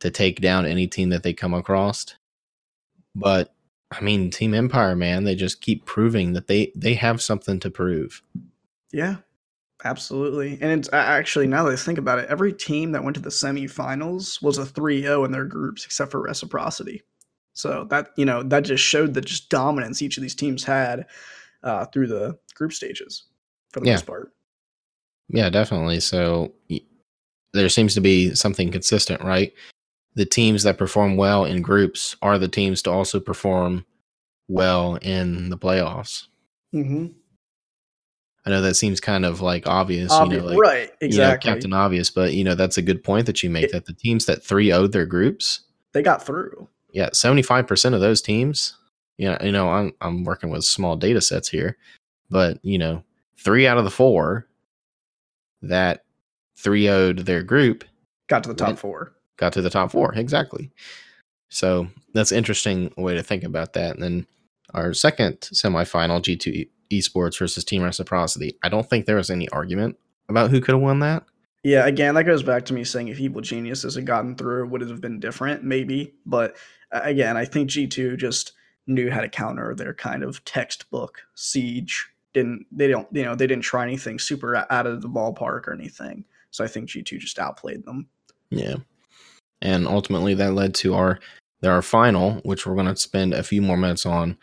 to 0.00 0.10
take 0.10 0.40
down 0.40 0.66
any 0.66 0.88
team 0.88 1.10
that 1.10 1.22
they 1.22 1.34
come 1.34 1.54
across. 1.54 2.16
But 3.14 3.54
I 3.90 4.00
mean, 4.02 4.30
Team 4.30 4.52
Empire, 4.54 4.94
man, 4.94 5.24
they 5.24 5.34
just 5.34 5.60
keep 5.60 5.86
proving 5.86 6.32
that 6.34 6.46
they 6.46 6.72
they 6.76 6.94
have 6.94 7.22
something 7.22 7.58
to 7.60 7.70
prove. 7.70 8.22
Yeah, 8.92 9.16
absolutely. 9.84 10.58
And 10.60 10.70
it's 10.78 10.90
actually 10.92 11.46
now 11.46 11.64
that 11.64 11.72
I 11.72 11.76
think 11.76 11.98
about 11.98 12.18
it, 12.18 12.28
every 12.28 12.52
team 12.52 12.92
that 12.92 13.02
went 13.02 13.14
to 13.16 13.22
the 13.22 13.30
semifinals 13.30 14.42
was 14.42 14.58
a 14.58 14.64
3-0 14.64 15.24
in 15.24 15.32
their 15.32 15.44
groups 15.46 15.84
except 15.84 16.10
for 16.10 16.20
Reciprocity. 16.20 17.02
So 17.54 17.86
that 17.90 18.10
you 18.16 18.24
know 18.24 18.42
that 18.44 18.64
just 18.64 18.84
showed 18.84 19.14
the 19.14 19.20
just 19.20 19.48
dominance 19.48 20.00
each 20.02 20.16
of 20.16 20.22
these 20.22 20.34
teams 20.34 20.62
had 20.62 21.06
uh, 21.62 21.86
through 21.86 22.06
the 22.08 22.38
group 22.54 22.72
stages 22.72 23.24
for 23.72 23.80
the 23.80 23.86
Yeah. 23.86 23.94
most 23.94 24.06
part. 24.06 24.32
Yeah, 25.28 25.50
definitely. 25.50 26.00
So 26.00 26.52
y- 26.70 26.80
there 27.52 27.68
seems 27.68 27.94
to 27.94 28.00
be 28.00 28.34
something 28.34 28.70
consistent, 28.70 29.22
right? 29.22 29.52
The 30.18 30.26
teams 30.26 30.64
that 30.64 30.76
perform 30.78 31.16
well 31.16 31.44
in 31.44 31.62
groups 31.62 32.16
are 32.22 32.40
the 32.40 32.48
teams 32.48 32.82
to 32.82 32.90
also 32.90 33.20
perform 33.20 33.86
well 34.48 34.96
in 34.96 35.48
the 35.48 35.56
playoffs. 35.56 36.26
Mm-hmm. 36.74 37.06
I 38.44 38.50
know 38.50 38.60
that 38.62 38.74
seems 38.74 38.98
kind 39.00 39.24
of 39.24 39.40
like 39.40 39.68
obvious, 39.68 40.12
Obvi- 40.12 40.32
you 40.32 40.38
know, 40.40 40.46
like 40.46 40.58
right, 40.58 40.90
exactly. 41.00 41.06
you 41.08 41.18
know, 41.18 41.54
Captain 41.54 41.72
Obvious, 41.72 42.10
but 42.10 42.32
you 42.32 42.42
know 42.42 42.56
that's 42.56 42.76
a 42.76 42.82
good 42.82 43.04
point 43.04 43.26
that 43.26 43.44
you 43.44 43.48
make 43.48 43.70
that 43.70 43.86
the 43.86 43.92
teams 43.92 44.26
that 44.26 44.42
three 44.42 44.72
owed 44.72 44.90
their 44.90 45.06
groups, 45.06 45.60
they 45.92 46.02
got 46.02 46.26
through. 46.26 46.66
yeah, 46.90 47.10
seventy 47.12 47.42
five 47.42 47.68
percent 47.68 47.94
of 47.94 48.00
those 48.00 48.20
teams, 48.20 48.76
you 49.18 49.28
know, 49.30 49.38
you 49.40 49.52
know, 49.52 49.68
I'm 49.68 49.92
I'm 50.00 50.24
working 50.24 50.50
with 50.50 50.64
small 50.64 50.96
data 50.96 51.20
sets 51.20 51.48
here, 51.48 51.76
but 52.28 52.58
you 52.64 52.78
know, 52.78 53.04
three 53.38 53.68
out 53.68 53.78
of 53.78 53.84
the 53.84 53.90
four 53.90 54.48
that 55.62 56.04
three 56.56 56.88
owed 56.88 57.18
their 57.20 57.44
group 57.44 57.84
Got 58.26 58.42
to 58.42 58.48
the 58.48 58.54
top 58.56 58.68
Went- 58.68 58.78
four. 58.80 59.12
Got 59.38 59.54
to 59.54 59.62
the 59.62 59.70
top 59.70 59.90
four 59.90 60.12
exactly. 60.14 60.70
So 61.48 61.88
that's 62.12 62.32
interesting 62.32 62.92
way 62.98 63.14
to 63.14 63.22
think 63.22 63.42
about 63.42 63.72
that. 63.72 63.94
And 63.94 64.02
then 64.02 64.26
our 64.74 64.92
second 64.92 65.40
semifinal, 65.40 66.20
G 66.20 66.36
two 66.36 66.66
esports 66.92 67.38
versus 67.38 67.64
Team 67.64 67.82
Reciprocity. 67.82 68.58
I 68.62 68.68
don't 68.68 68.88
think 68.88 69.06
there 69.06 69.16
was 69.16 69.30
any 69.30 69.48
argument 69.48 69.96
about 70.28 70.50
who 70.50 70.60
could 70.60 70.74
have 70.74 70.82
won 70.82 71.00
that. 71.00 71.24
Yeah, 71.64 71.86
again, 71.86 72.14
that 72.14 72.24
goes 72.24 72.42
back 72.42 72.64
to 72.66 72.74
me 72.74 72.84
saying 72.84 73.08
if 73.08 73.18
Evil 73.18 73.40
Geniuses 73.40 73.94
had 73.94 74.06
gotten 74.06 74.36
through, 74.36 74.68
would 74.68 74.82
it 74.82 74.90
have 74.90 75.00
been 75.00 75.20
different? 75.20 75.64
Maybe. 75.64 76.14
But 76.24 76.56
again, 76.92 77.36
I 77.36 77.44
think 77.44 77.70
G2 77.70 78.16
just 78.16 78.52
knew 78.86 79.10
how 79.10 79.20
to 79.20 79.28
counter 79.28 79.74
their 79.74 79.92
kind 79.94 80.22
of 80.22 80.44
textbook 80.44 81.20
siege. 81.34 82.08
Didn't 82.32 82.66
they 82.70 82.88
don't 82.88 83.08
you 83.12 83.24
know, 83.24 83.34
they 83.34 83.46
didn't 83.46 83.64
try 83.64 83.82
anything 83.82 84.18
super 84.18 84.56
out 84.56 84.86
of 84.86 85.02
the 85.02 85.08
ballpark 85.08 85.66
or 85.66 85.72
anything. 85.72 86.24
So 86.50 86.64
I 86.64 86.68
think 86.68 86.88
G2 86.88 87.18
just 87.18 87.38
outplayed 87.38 87.84
them. 87.84 88.08
Yeah. 88.50 88.76
And 89.60 89.86
ultimately 89.86 90.34
that 90.34 90.54
led 90.54 90.74
to 90.76 90.94
our 90.94 91.18
our 91.64 91.82
final, 91.82 92.34
which 92.44 92.66
we're 92.66 92.74
going 92.74 92.86
to 92.86 92.96
spend 92.96 93.34
a 93.34 93.42
few 93.42 93.60
more 93.60 93.76
minutes 93.76 94.06
on 94.06 94.36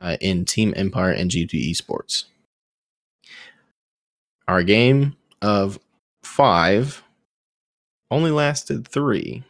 uh, 0.00 0.16
in 0.20 0.44
Team 0.44 0.72
Empire 0.76 1.12
and 1.12 1.30
G2 1.30 1.70
Esports. 1.70 2.24
Our 4.48 4.62
game 4.62 5.16
of 5.42 5.78
five 6.22 7.02
only 8.10 8.30
lasted 8.30 8.86
three. 8.88 9.44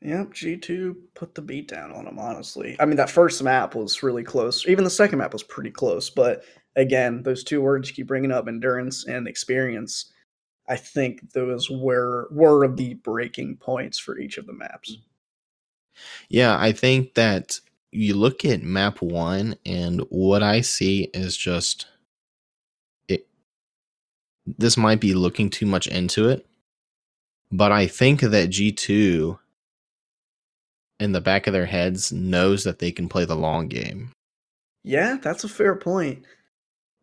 Yep, 0.00 0.32
G2 0.32 0.94
put 1.14 1.34
the 1.34 1.42
beat 1.42 1.68
down 1.68 1.92
on 1.92 2.04
them, 2.04 2.18
honestly. 2.18 2.76
I 2.78 2.86
mean, 2.86 2.96
that 2.96 3.10
first 3.10 3.42
map 3.42 3.74
was 3.74 4.02
really 4.02 4.22
close. 4.22 4.66
Even 4.66 4.84
the 4.84 4.90
second 4.90 5.18
map 5.18 5.32
was 5.32 5.42
pretty 5.42 5.70
close. 5.70 6.08
But 6.08 6.44
again, 6.76 7.22
those 7.24 7.42
two 7.42 7.60
words 7.60 7.90
keep 7.90 8.06
bringing 8.06 8.30
up, 8.30 8.46
endurance 8.46 9.06
and 9.06 9.26
experience, 9.26 10.12
I 10.68 10.76
think 10.76 11.32
those 11.32 11.70
were 11.70 12.28
were 12.30 12.68
the 12.68 12.94
breaking 12.94 13.56
points 13.56 13.98
for 13.98 14.18
each 14.18 14.36
of 14.36 14.46
the 14.46 14.52
maps. 14.52 14.98
Yeah, 16.28 16.58
I 16.58 16.72
think 16.72 17.14
that 17.14 17.58
you 17.90 18.14
look 18.14 18.44
at 18.44 18.62
map 18.62 19.00
one, 19.00 19.56
and 19.64 20.02
what 20.10 20.42
I 20.42 20.60
see 20.60 21.10
is 21.14 21.36
just 21.36 21.86
it. 23.08 23.26
This 24.46 24.76
might 24.76 25.00
be 25.00 25.14
looking 25.14 25.48
too 25.48 25.66
much 25.66 25.86
into 25.86 26.28
it, 26.28 26.46
but 27.50 27.72
I 27.72 27.86
think 27.86 28.20
that 28.20 28.50
G2 28.50 29.38
in 31.00 31.12
the 31.12 31.20
back 31.20 31.46
of 31.46 31.52
their 31.52 31.66
heads 31.66 32.12
knows 32.12 32.64
that 32.64 32.78
they 32.78 32.92
can 32.92 33.08
play 33.08 33.24
the 33.24 33.36
long 33.36 33.68
game. 33.68 34.10
Yeah, 34.84 35.16
that's 35.22 35.44
a 35.44 35.48
fair 35.48 35.76
point. 35.76 36.24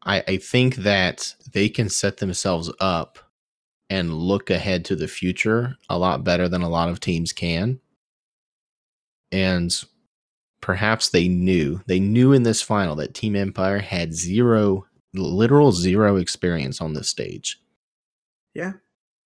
I, 0.03 0.23
I 0.27 0.37
think 0.37 0.75
that 0.77 1.33
they 1.51 1.69
can 1.69 1.89
set 1.89 2.17
themselves 2.17 2.71
up 2.79 3.24
and 3.89 4.13
look 4.13 4.49
ahead 4.49 4.85
to 4.85 4.95
the 4.95 5.07
future 5.07 5.77
a 5.89 5.97
lot 5.97 6.23
better 6.23 6.47
than 6.47 6.61
a 6.61 6.69
lot 6.69 6.89
of 6.89 6.99
teams 6.99 7.31
can. 7.31 7.79
And 9.31 9.71
perhaps 10.61 11.09
they 11.09 11.27
knew, 11.27 11.81
they 11.85 11.99
knew 11.99 12.33
in 12.33 12.43
this 12.43 12.61
final 12.61 12.95
that 12.95 13.13
Team 13.13 13.35
Empire 13.35 13.79
had 13.79 14.13
zero, 14.13 14.85
literal 15.13 15.71
zero 15.71 16.15
experience 16.15 16.81
on 16.81 16.93
this 16.93 17.09
stage. 17.09 17.61
Yeah. 18.53 18.73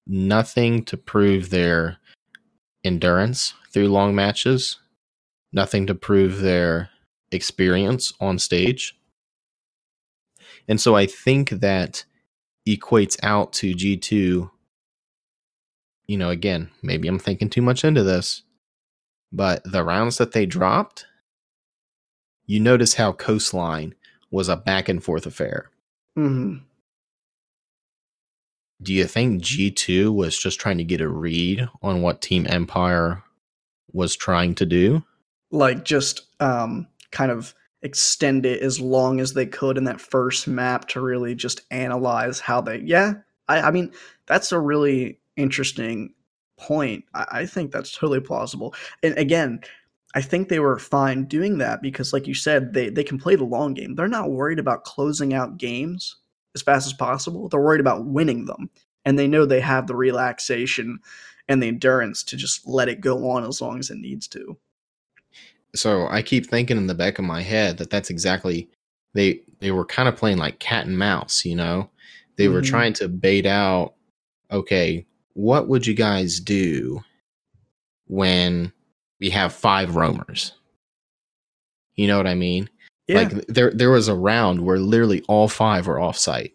Nothing 0.08 0.84
to 0.86 0.98
prove 0.98 1.50
their 1.50 1.98
endurance 2.84 3.54
through 3.72 3.90
long 3.90 4.16
matches, 4.16 4.80
nothing 5.54 5.86
to 5.88 5.96
prove 5.96 6.40
their 6.40 6.90
experience 7.32 8.14
on 8.20 8.40
stage. 8.40 8.98
And 10.68 10.82
so 10.82 10.96
I 10.96 11.06
think 11.06 11.50
that 11.50 12.06
equates 12.78 13.18
out 13.24 13.54
to 13.54 13.74
G2. 13.74 14.50
You 16.08 16.18
know, 16.18 16.30
again, 16.30 16.70
maybe 16.82 17.08
I'm 17.08 17.20
thinking 17.20 17.50
too 17.50 17.62
much 17.62 17.84
into 17.84 18.04
this, 18.04 18.44
but 19.32 19.62
the 19.64 19.84
rounds 19.84 20.18
that 20.18 20.32
they 20.32 20.46
dropped, 20.46 21.06
you 22.46 22.60
notice 22.60 22.96
how 22.96 23.12
Coastline 23.12 23.94
was 24.32 24.50
a 24.50 24.56
back 24.56 24.90
and 24.90 25.04
forth 25.04 25.26
affair. 25.26 25.70
Mm-hmm. 26.18 26.64
Do 28.82 28.94
you 28.94 29.06
think 29.06 29.42
G2 29.44 30.14
was 30.14 30.38
just 30.38 30.60
trying 30.60 30.78
to 30.78 30.84
get 30.84 31.02
a 31.02 31.08
read 31.08 31.68
on 31.82 32.02
what 32.02 32.22
Team 32.22 32.48
Empire 32.50 33.24
was 33.92 34.16
trying 34.16 34.56
to 34.56 34.66
do? 34.66 35.04
Like 35.52 35.84
just 35.84 36.22
um 36.40 36.88
kind 37.12 37.32
of 37.32 37.54
extend 37.82 38.46
it 38.46 38.62
as 38.62 38.80
long 38.80 39.20
as 39.20 39.34
they 39.34 39.46
could 39.46 39.78
in 39.78 39.86
that 39.86 40.02
first 40.02 40.48
map 40.48 40.88
to 40.90 41.02
really 41.02 41.36
just 41.36 41.62
analyze 41.72 42.40
how 42.40 42.62
they 42.62 42.80
yeah. 42.80 43.14
I, 43.48 43.62
I 43.62 43.72
mean, 43.72 43.92
that's 44.26 44.52
a 44.52 44.60
really 44.60 45.20
interesting 45.38 46.14
point. 46.58 47.06
I, 47.14 47.26
I 47.32 47.46
think 47.46 47.72
that's 47.72 47.96
totally 47.96 48.20
plausible. 48.20 48.76
And 49.02 49.18
again, 49.18 49.62
I 50.16 50.22
think 50.22 50.50
they 50.50 50.60
were 50.60 50.80
fine 50.80 51.26
doing 51.26 51.60
that 51.60 51.82
because, 51.82 52.14
like 52.14 52.28
you 52.28 52.34
said, 52.34 52.74
they, 52.74 52.90
they 52.90 53.04
can 53.04 53.20
play 53.20 53.36
the 53.36 53.44
long 53.44 53.74
game. 53.74 53.96
They're 53.96 54.08
not 54.08 54.32
worried 54.32 54.60
about 54.60 54.84
closing 54.84 55.34
out 55.34 55.58
games 55.58 56.18
as 56.56 56.62
fast 56.62 56.88
as 56.88 56.94
possible. 56.94 57.48
They're 57.48 57.60
worried 57.60 57.82
about 57.82 58.06
winning 58.06 58.46
them. 58.46 58.70
And 59.06 59.18
they 59.18 59.28
know 59.28 59.46
they 59.46 59.62
have 59.62 59.88
the 59.88 59.96
relaxation 59.96 61.00
and 61.48 61.62
the 61.62 61.68
endurance 61.68 62.24
to 62.24 62.38
just 62.38 62.68
let 62.68 62.90
it 62.90 63.02
go 63.02 63.30
on 63.30 63.46
as 63.46 63.62
long 63.62 63.80
as 63.80 63.90
it 63.90 63.98
needs 63.98 64.28
to. 64.30 64.58
So 65.76 66.08
I 66.08 66.22
keep 66.22 66.48
thinking 66.50 66.78
in 66.78 66.88
the 66.88 66.96
back 66.96 67.20
of 67.20 67.26
my 67.26 67.42
head 67.42 67.78
that 67.78 67.90
that's 67.90 68.10
exactly 68.10 68.68
they 69.14 69.42
they 69.60 69.72
were 69.72 69.86
kind 69.86 70.08
of 70.10 70.16
playing 70.16 70.38
like 70.38 70.60
cat 70.60 70.86
and 70.88 70.98
mouse, 70.98 71.46
you 71.46 71.56
know. 71.56 71.90
They 72.38 72.48
were 72.48 72.62
Mhm. 72.62 72.66
trying 72.68 72.94
to 72.94 73.08
bait 73.08 73.46
out 73.46 73.94
okay, 74.52 75.06
what 75.34 75.68
would 75.68 75.86
you 75.86 75.94
guys 75.94 76.40
do 76.40 77.04
when 78.08 78.72
we 79.20 79.30
have 79.30 79.54
five 79.54 79.96
roamers? 79.96 80.54
You 81.96 82.08
know 82.08 82.18
what 82.18 82.28
I 82.28 82.36
mean? 82.36 82.70
Yeah. 83.08 83.18
Like 83.18 83.48
there 83.48 83.72
there 83.72 83.92
was 83.92 84.08
a 84.08 84.16
round 84.16 84.62
where 84.66 84.80
literally 84.80 85.22
all 85.28 85.48
five 85.48 85.88
were 85.88 86.00
off 86.00 86.18
site. 86.18 86.54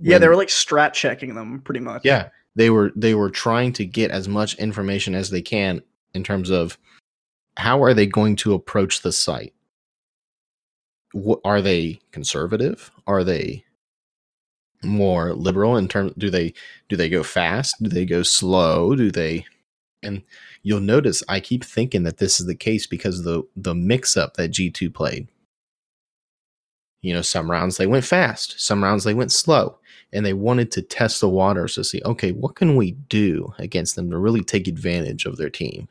yeah, 0.00 0.18
they 0.18 0.26
were 0.28 0.36
like 0.36 0.48
strat 0.48 0.92
checking 0.94 1.34
them 1.34 1.60
pretty 1.60 1.80
much. 1.80 2.02
yeah, 2.04 2.28
they 2.56 2.70
were 2.70 2.92
they 2.96 3.14
were 3.14 3.30
trying 3.30 3.72
to 3.74 3.84
get 3.84 4.10
as 4.10 4.26
much 4.28 4.54
information 4.56 5.14
as 5.14 5.30
they 5.30 5.42
can 5.42 5.82
in 6.14 6.24
terms 6.24 6.50
of 6.50 6.76
how 7.56 7.82
are 7.82 7.94
they 7.94 8.06
going 8.06 8.36
to 8.36 8.54
approach 8.54 9.02
the 9.02 9.12
site. 9.12 9.54
What, 11.12 11.40
are 11.44 11.60
they 11.60 12.00
conservative? 12.10 12.90
Are 13.06 13.22
they 13.22 13.64
more 14.82 15.34
liberal 15.34 15.76
in 15.76 15.88
terms? 15.88 16.12
Do 16.16 16.30
they 16.30 16.54
do 16.88 16.96
they 16.96 17.08
go 17.08 17.22
fast? 17.22 17.76
Do 17.82 17.90
they 17.90 18.04
go 18.04 18.22
slow? 18.22 18.96
Do 18.96 19.10
they? 19.10 19.44
And 20.02 20.22
you'll 20.62 20.80
notice 20.80 21.22
I 21.28 21.40
keep 21.40 21.64
thinking 21.64 22.02
that 22.04 22.18
this 22.18 22.40
is 22.40 22.46
the 22.46 22.54
case 22.54 22.86
because 22.86 23.24
the 23.24 23.42
the 23.54 23.74
mix 23.74 24.16
up 24.16 24.34
that 24.34 24.48
G 24.48 24.70
two 24.70 24.90
played. 24.90 25.28
You 27.02 27.14
know, 27.14 27.22
some 27.22 27.50
rounds 27.50 27.76
they 27.76 27.86
went 27.86 28.04
fast, 28.04 28.60
some 28.60 28.82
rounds 28.82 29.04
they 29.04 29.14
went 29.14 29.32
slow 29.32 29.78
and 30.12 30.24
they 30.24 30.34
wanted 30.34 30.70
to 30.72 30.82
test 30.82 31.20
the 31.20 31.28
waters 31.28 31.74
to 31.74 31.84
see, 31.84 32.00
okay, 32.04 32.32
what 32.32 32.54
can 32.54 32.76
we 32.76 32.92
do 32.92 33.52
against 33.58 33.96
them 33.96 34.10
to 34.10 34.18
really 34.18 34.42
take 34.42 34.68
advantage 34.68 35.24
of 35.24 35.36
their 35.36 35.50
team? 35.50 35.88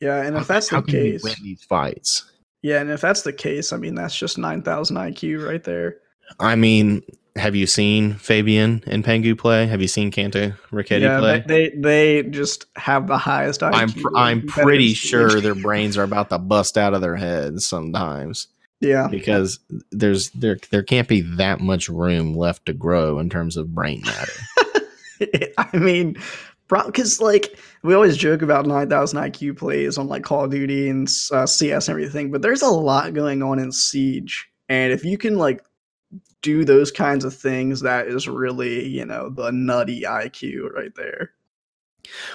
Yeah, 0.00 0.22
and 0.22 0.34
How- 0.36 0.42
if 0.42 0.48
that's 0.48 0.68
how 0.68 0.80
the 0.80 0.92
can 0.92 1.02
we 1.02 1.10
case, 1.12 1.24
win 1.24 1.34
these 1.42 1.62
fights. 1.64 2.24
yeah, 2.62 2.80
and 2.80 2.90
if 2.90 3.00
that's 3.00 3.22
the 3.22 3.32
case, 3.32 3.72
I 3.72 3.76
mean 3.76 3.94
that's 3.94 4.16
just 4.16 4.38
nine 4.38 4.62
thousand 4.62 4.96
IQ 4.96 5.46
right 5.46 5.62
there. 5.64 5.96
I 6.38 6.56
mean, 6.56 7.02
have 7.36 7.56
you 7.56 7.66
seen 7.66 8.14
Fabian 8.14 8.82
and 8.86 9.02
Pengu 9.04 9.36
play? 9.38 9.66
Have 9.66 9.80
you 9.80 9.88
seen 9.88 10.10
Kanto 10.10 10.52
Ricchetti 10.70 11.00
yeah, 11.00 11.18
play? 11.18 11.44
they, 11.46 11.70
they 11.70 12.22
they 12.22 12.28
just 12.30 12.66
have 12.76 13.06
the 13.06 13.16
highest 13.18 13.60
IQ. 13.62 13.72
I'm 13.74 13.92
pr- 13.92 14.16
I'm 14.16 14.46
pretty 14.46 14.92
sure 14.94 15.40
their 15.40 15.54
brains 15.54 15.96
are 15.96 16.02
about 16.04 16.28
to 16.30 16.38
bust 16.38 16.76
out 16.76 16.94
of 16.94 17.00
their 17.00 17.16
heads 17.16 17.64
sometimes 17.66 18.48
Yeah, 18.80 19.08
because 19.08 19.58
there's 19.90 20.30
there 20.30 20.58
there 20.70 20.82
can't 20.84 21.08
be 21.08 21.22
that 21.22 21.60
much 21.60 21.88
room 21.88 22.34
left 22.34 22.66
to 22.66 22.72
grow 22.72 23.18
in 23.18 23.30
terms 23.30 23.56
of 23.56 23.74
brain 23.74 24.02
matter. 24.02 24.32
I 25.58 25.76
mean, 25.76 26.16
because 26.68 27.20
like 27.20 27.58
we 27.82 27.94
always 27.94 28.16
joke 28.16 28.42
about 28.42 28.66
nine 28.66 28.88
thousand 28.88 29.20
IQ 29.20 29.56
plays 29.58 29.98
on 29.98 30.08
like 30.08 30.22
Call 30.22 30.44
of 30.44 30.50
Duty 30.50 30.88
and 30.88 31.08
uh, 31.32 31.46
CS 31.46 31.88
and 31.88 31.94
everything, 31.94 32.30
but 32.30 32.42
there's 32.42 32.62
a 32.62 32.68
lot 32.68 33.14
going 33.14 33.42
on 33.42 33.58
in 33.58 33.72
Siege, 33.72 34.48
and 34.68 34.92
if 34.92 35.04
you 35.04 35.18
can 35.18 35.36
like 35.36 35.62
do 36.42 36.64
those 36.64 36.90
kinds 36.90 37.24
of 37.24 37.34
things, 37.34 37.80
that 37.80 38.06
is 38.06 38.28
really 38.28 38.86
you 38.86 39.04
know 39.04 39.30
the 39.30 39.50
nutty 39.50 40.02
IQ 40.02 40.72
right 40.72 40.94
there. 40.94 41.32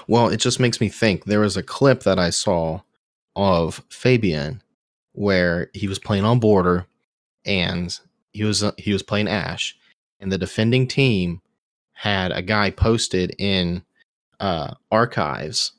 Well, 0.07 0.29
it 0.29 0.37
just 0.37 0.59
makes 0.59 0.81
me 0.81 0.89
think. 0.89 1.25
There 1.25 1.39
was 1.39 1.57
a 1.57 1.63
clip 1.63 2.03
that 2.03 2.19
I 2.19 2.29
saw 2.29 2.81
of 3.35 3.83
Fabian 3.89 4.61
where 5.13 5.69
he 5.73 5.87
was 5.87 5.99
playing 5.99 6.25
on 6.25 6.39
border 6.39 6.85
and 7.45 7.97
he 8.31 8.43
was 8.43 8.63
uh, 8.63 8.71
he 8.77 8.93
was 8.93 9.03
playing 9.03 9.27
Ash 9.27 9.75
and 10.19 10.31
the 10.31 10.37
defending 10.37 10.87
team 10.87 11.41
had 11.93 12.31
a 12.31 12.41
guy 12.41 12.71
posted 12.71 13.35
in 13.37 13.83
uh, 14.43 14.73
archives 14.91 15.71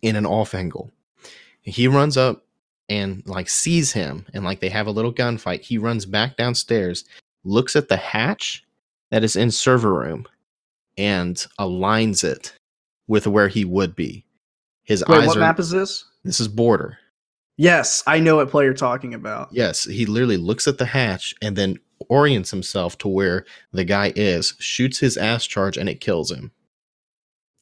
in 0.00 0.14
an 0.14 0.24
off 0.24 0.54
angle. 0.54 0.92
He 1.62 1.88
runs 1.88 2.16
up 2.16 2.46
and 2.88 3.24
like 3.26 3.48
sees 3.48 3.92
him 3.92 4.26
and 4.32 4.44
like 4.44 4.60
they 4.60 4.68
have 4.68 4.86
a 4.86 4.92
little 4.92 5.12
gunfight. 5.12 5.62
He 5.62 5.76
runs 5.76 6.06
back 6.06 6.36
downstairs, 6.36 7.04
looks 7.42 7.74
at 7.74 7.88
the 7.88 7.96
hatch 7.96 8.64
that 9.10 9.24
is 9.24 9.34
in 9.34 9.50
server 9.50 9.92
room 9.92 10.24
and 10.96 11.44
aligns 11.58 12.22
it 12.22 12.54
with 13.08 13.26
where 13.26 13.48
he 13.48 13.64
would 13.64 13.96
be. 13.96 14.24
His 14.84 15.02
Wait, 15.08 15.18
eyes 15.18 15.26
what 15.26 15.36
are 15.36 15.40
map 15.40 15.58
is 15.58 15.70
this? 15.70 16.04
this 16.22 16.38
is 16.38 16.46
border. 16.46 16.96
Yes, 17.56 18.04
I 18.06 18.20
know 18.20 18.36
what 18.36 18.50
play 18.50 18.64
you're 18.64 18.72
talking 18.72 19.14
about. 19.14 19.48
Yes, 19.50 19.82
he 19.82 20.06
literally 20.06 20.36
looks 20.36 20.68
at 20.68 20.78
the 20.78 20.86
hatch 20.86 21.34
and 21.42 21.56
then 21.56 21.80
orients 22.08 22.52
himself 22.52 22.98
to 22.98 23.08
where 23.08 23.44
the 23.72 23.84
guy 23.84 24.12
is, 24.14 24.54
shoots 24.60 25.00
his 25.00 25.16
Ash 25.16 25.48
charge, 25.48 25.76
and 25.76 25.88
it 25.88 26.00
kills 26.00 26.30
him. 26.30 26.52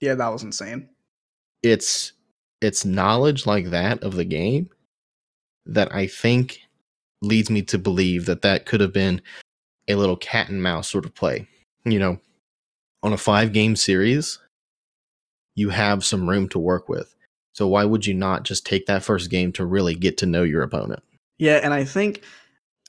Yeah, 0.00 0.14
that 0.14 0.28
was 0.28 0.42
insane. 0.42 0.88
It's 1.62 2.12
it's 2.60 2.84
knowledge 2.84 3.46
like 3.46 3.70
that 3.70 4.02
of 4.02 4.14
the 4.14 4.24
game 4.24 4.70
that 5.66 5.94
I 5.94 6.06
think 6.06 6.60
leads 7.22 7.50
me 7.50 7.62
to 7.62 7.78
believe 7.78 8.26
that 8.26 8.42
that 8.42 8.66
could 8.66 8.80
have 8.80 8.92
been 8.92 9.20
a 9.88 9.94
little 9.94 10.16
cat 10.16 10.48
and 10.48 10.62
mouse 10.62 10.88
sort 10.88 11.04
of 11.04 11.14
play. 11.14 11.48
You 11.84 11.98
know, 11.98 12.20
on 13.02 13.12
a 13.12 13.18
five 13.18 13.52
game 13.52 13.76
series, 13.76 14.38
you 15.54 15.70
have 15.70 16.04
some 16.04 16.28
room 16.28 16.48
to 16.50 16.58
work 16.58 16.88
with. 16.88 17.14
So 17.54 17.66
why 17.66 17.84
would 17.84 18.06
you 18.06 18.14
not 18.14 18.44
just 18.44 18.64
take 18.64 18.86
that 18.86 19.02
first 19.02 19.30
game 19.30 19.52
to 19.52 19.66
really 19.66 19.94
get 19.94 20.18
to 20.18 20.26
know 20.26 20.44
your 20.44 20.62
opponent? 20.62 21.02
Yeah, 21.38 21.60
and 21.62 21.74
I 21.74 21.84
think 21.84 22.22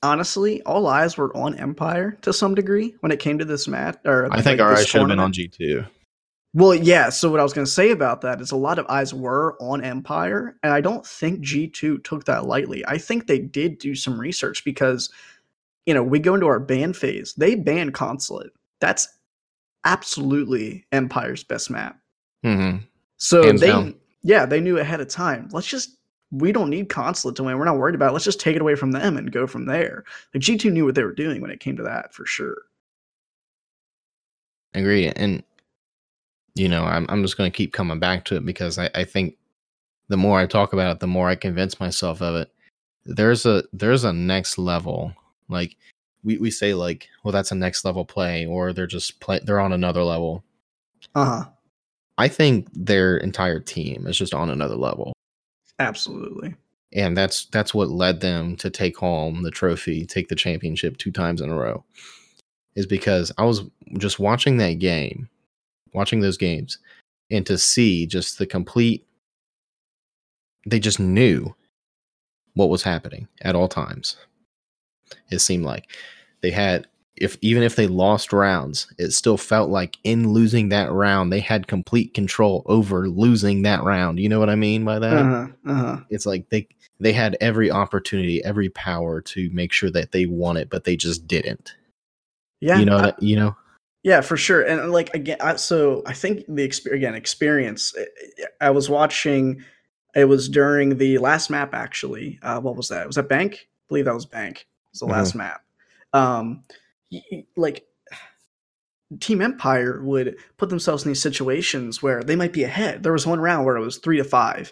honestly, 0.03 0.61
all 0.63 0.87
eyes 0.87 1.17
were 1.17 1.35
on 1.35 1.55
Empire 1.55 2.17
to 2.21 2.33
some 2.33 2.55
degree 2.55 2.95
when 2.99 3.11
it 3.11 3.19
came 3.19 3.39
to 3.39 3.45
this 3.45 3.67
match. 3.67 3.97
Or 4.05 4.31
I 4.31 4.41
think 4.41 4.59
like, 4.59 4.67
our 4.67 4.75
eyes 4.75 4.87
should 4.87 5.01
have 5.01 5.07
been 5.07 5.19
on 5.19 5.33
G 5.33 5.47
two. 5.47 5.85
Well, 6.53 6.73
yeah. 6.73 7.09
So 7.09 7.29
what 7.29 7.39
I 7.39 7.43
was 7.43 7.53
going 7.53 7.65
to 7.65 7.71
say 7.71 7.91
about 7.91 8.21
that 8.21 8.41
is 8.41 8.51
a 8.51 8.55
lot 8.57 8.79
of 8.79 8.87
eyes 8.87 9.13
were 9.13 9.55
on 9.61 9.83
Empire, 9.83 10.57
and 10.63 10.73
I 10.73 10.81
don't 10.81 11.05
think 11.05 11.41
G 11.41 11.67
two 11.67 11.99
took 11.99 12.25
that 12.25 12.45
lightly. 12.45 12.83
I 12.87 12.97
think 12.97 13.27
they 13.27 13.39
did 13.39 13.77
do 13.77 13.93
some 13.93 14.19
research 14.19 14.65
because, 14.65 15.11
you 15.85 15.93
know, 15.93 16.01
we 16.01 16.17
go 16.17 16.33
into 16.33 16.47
our 16.47 16.59
ban 16.59 16.93
phase. 16.93 17.33
They 17.33 17.53
ban 17.53 17.91
Consulate. 17.91 18.51
That's 18.79 19.07
absolutely 19.85 20.85
Empire's 20.91 21.43
best 21.43 21.69
map. 21.69 21.99
Mm-hmm. 22.43 22.83
So 23.17 23.43
Hands 23.43 23.61
they, 23.61 23.67
down. 23.67 23.95
yeah, 24.23 24.45
they 24.45 24.59
knew 24.59 24.79
ahead 24.79 25.01
of 25.01 25.07
time. 25.07 25.49
Let's 25.51 25.67
just. 25.67 25.97
We 26.31 26.51
don't 26.51 26.69
need 26.69 26.89
consulate 26.89 27.35
to 27.37 27.43
win. 27.43 27.57
We're 27.57 27.65
not 27.65 27.79
worried 27.79 27.95
about 27.95 28.09
it. 28.09 28.13
Let's 28.13 28.25
just 28.25 28.39
take 28.39 28.55
it 28.55 28.61
away 28.61 28.75
from 28.75 28.91
them 28.91 29.17
and 29.17 29.31
go 29.31 29.47
from 29.47 29.65
there. 29.65 30.03
Like 30.31 30.43
G2 30.43 30.71
knew 30.71 30.85
what 30.85 30.93
they 30.93 31.03
were 31.03 31.11
doing 31.11 31.41
when 31.41 31.49
it 31.49 31.59
came 31.59 31.75
to 31.77 31.81
that 31.81 32.13
for 32.13 32.23
sure. 32.23 32.57
Agree. 34.75 35.07
And 35.07 35.43
you 36.55 36.69
know, 36.69 36.83
I'm 36.83 37.05
I'm 37.09 37.21
just 37.21 37.37
gonna 37.37 37.51
keep 37.51 37.73
coming 37.73 37.99
back 37.99 38.25
to 38.25 38.35
it 38.35 38.45
because 38.45 38.77
I, 38.77 38.89
I 38.95 39.03
think 39.03 39.37
the 40.09 40.17
more 40.17 40.39
I 40.39 40.45
talk 40.45 40.73
about 40.73 40.91
it, 40.91 40.99
the 40.99 41.07
more 41.07 41.29
I 41.29 41.35
convince 41.35 41.79
myself 41.79 42.21
of 42.21 42.35
it. 42.35 42.51
There's 43.05 43.45
a 43.45 43.63
there's 43.73 44.03
a 44.03 44.13
next 44.13 44.57
level. 44.57 45.13
Like 45.47 45.75
we, 46.23 46.37
we 46.37 46.51
say 46.51 46.73
like, 46.73 47.07
well, 47.23 47.31
that's 47.31 47.51
a 47.51 47.55
next 47.55 47.85
level 47.85 48.05
play, 48.05 48.45
or 48.45 48.73
they're 48.73 48.87
just 48.87 49.19
play 49.19 49.39
they're 49.43 49.59
on 49.59 49.73
another 49.73 50.03
level. 50.03 50.43
Uh 51.15 51.25
huh. 51.25 51.45
I 52.17 52.27
think 52.27 52.67
their 52.73 53.17
entire 53.17 53.61
team 53.61 54.05
is 54.05 54.17
just 54.17 54.33
on 54.33 54.49
another 54.49 54.75
level. 54.75 55.13
Absolutely. 55.79 56.53
And 56.91 57.15
that's 57.15 57.45
that's 57.45 57.73
what 57.73 57.89
led 57.89 58.19
them 58.19 58.57
to 58.57 58.69
take 58.69 58.97
home 58.97 59.43
the 59.43 59.51
trophy, 59.51 60.05
take 60.05 60.27
the 60.27 60.35
championship 60.35 60.97
two 60.97 61.11
times 61.11 61.39
in 61.39 61.49
a 61.49 61.55
row. 61.55 61.85
Is 62.75 62.85
because 62.85 63.31
I 63.37 63.45
was 63.45 63.61
just 63.97 64.19
watching 64.19 64.57
that 64.57 64.79
game, 64.79 65.29
watching 65.93 66.19
those 66.21 66.37
games, 66.37 66.77
and 67.31 67.45
to 67.45 67.57
see 67.57 68.05
just 68.05 68.37
the 68.37 68.45
complete 68.45 69.05
they 70.65 70.79
just 70.79 70.99
knew 70.99 71.53
what 72.53 72.69
was 72.69 72.83
happening 72.83 73.27
at 73.41 73.55
all 73.55 73.67
times. 73.67 74.17
It 75.31 75.39
seemed 75.39 75.63
like 75.65 75.85
they 76.41 76.51
had 76.51 76.87
if 77.15 77.37
even 77.41 77.63
if 77.63 77.75
they 77.75 77.87
lost 77.87 78.31
rounds, 78.31 78.87
it 78.97 79.11
still 79.11 79.37
felt 79.37 79.69
like 79.69 79.97
in 80.03 80.29
losing 80.29 80.69
that 80.69 80.91
round, 80.91 81.31
they 81.33 81.39
had 81.41 81.67
complete 81.67 82.13
control 82.13 82.63
over 82.65 83.09
losing 83.09 83.61
that 83.63 83.83
round. 83.83 84.19
You 84.19 84.29
know 84.29 84.39
what 84.39 84.49
I 84.49 84.55
mean 84.55 84.85
by 84.85 84.99
that? 84.99 85.13
Uh 85.13 85.23
huh. 85.25 85.47
Uh 85.65 85.73
huh. 85.75 85.97
It's 86.09 86.25
like 86.25 86.49
they 86.49 86.67
they 86.99 87.11
had 87.13 87.37
every 87.41 87.71
opportunity, 87.71 88.43
every 88.43 88.69
power 88.69 89.21
to 89.21 89.49
make 89.51 89.71
sure 89.73 89.89
that 89.91 90.11
they 90.11 90.25
won 90.25 90.57
it, 90.57 90.69
but 90.69 90.83
they 90.83 90.95
just 90.95 91.27
didn't. 91.27 91.73
Yeah. 92.61 92.79
you 92.79 92.85
know, 92.85 92.97
I- 92.97 93.13
you 93.19 93.35
know. 93.37 93.55
Yeah, 94.03 94.21
for 94.21 94.37
sure. 94.37 94.61
And 94.61 94.91
like 94.91 95.13
again, 95.13 95.37
I, 95.41 95.55
so 95.57 96.03
I 96.05 96.13
think 96.13 96.45
the 96.47 96.63
experience 96.63 96.97
again 96.97 97.15
experience. 97.15 97.93
eh, 97.97 98.45
I 98.61 98.69
was 98.71 98.89
watching. 98.89 99.63
It 100.15 100.25
was 100.25 100.49
during 100.49 100.97
the 100.97 101.17
last 101.19 101.49
map 101.49 101.73
actually. 101.73 102.39
Uh, 102.41 102.59
what 102.59 102.75
was 102.75 102.87
that? 102.89 103.05
Was 103.05 103.17
that 103.17 103.29
Bank? 103.29 103.67
I 103.69 103.83
believe 103.89 104.05
that 104.05 104.13
was 104.13 104.25
Bank. 104.25 104.61
It 104.61 104.65
was 104.93 104.99
the 105.01 105.05
last 105.05 105.35
map. 105.35 105.61
Um, 106.13 106.63
like 107.55 107.85
Team 109.19 109.41
Empire 109.41 110.01
would 110.03 110.37
put 110.57 110.69
themselves 110.69 111.03
in 111.03 111.09
these 111.09 111.21
situations 111.21 112.03
where 112.03 112.23
they 112.23 112.35
might 112.35 112.53
be 112.53 112.63
ahead. 112.63 113.01
There 113.01 113.11
was 113.13 113.25
one 113.25 113.39
round 113.39 113.65
where 113.65 113.75
it 113.75 113.81
was 113.83 113.97
three 113.97 114.17
to 114.17 114.23
five, 114.23 114.71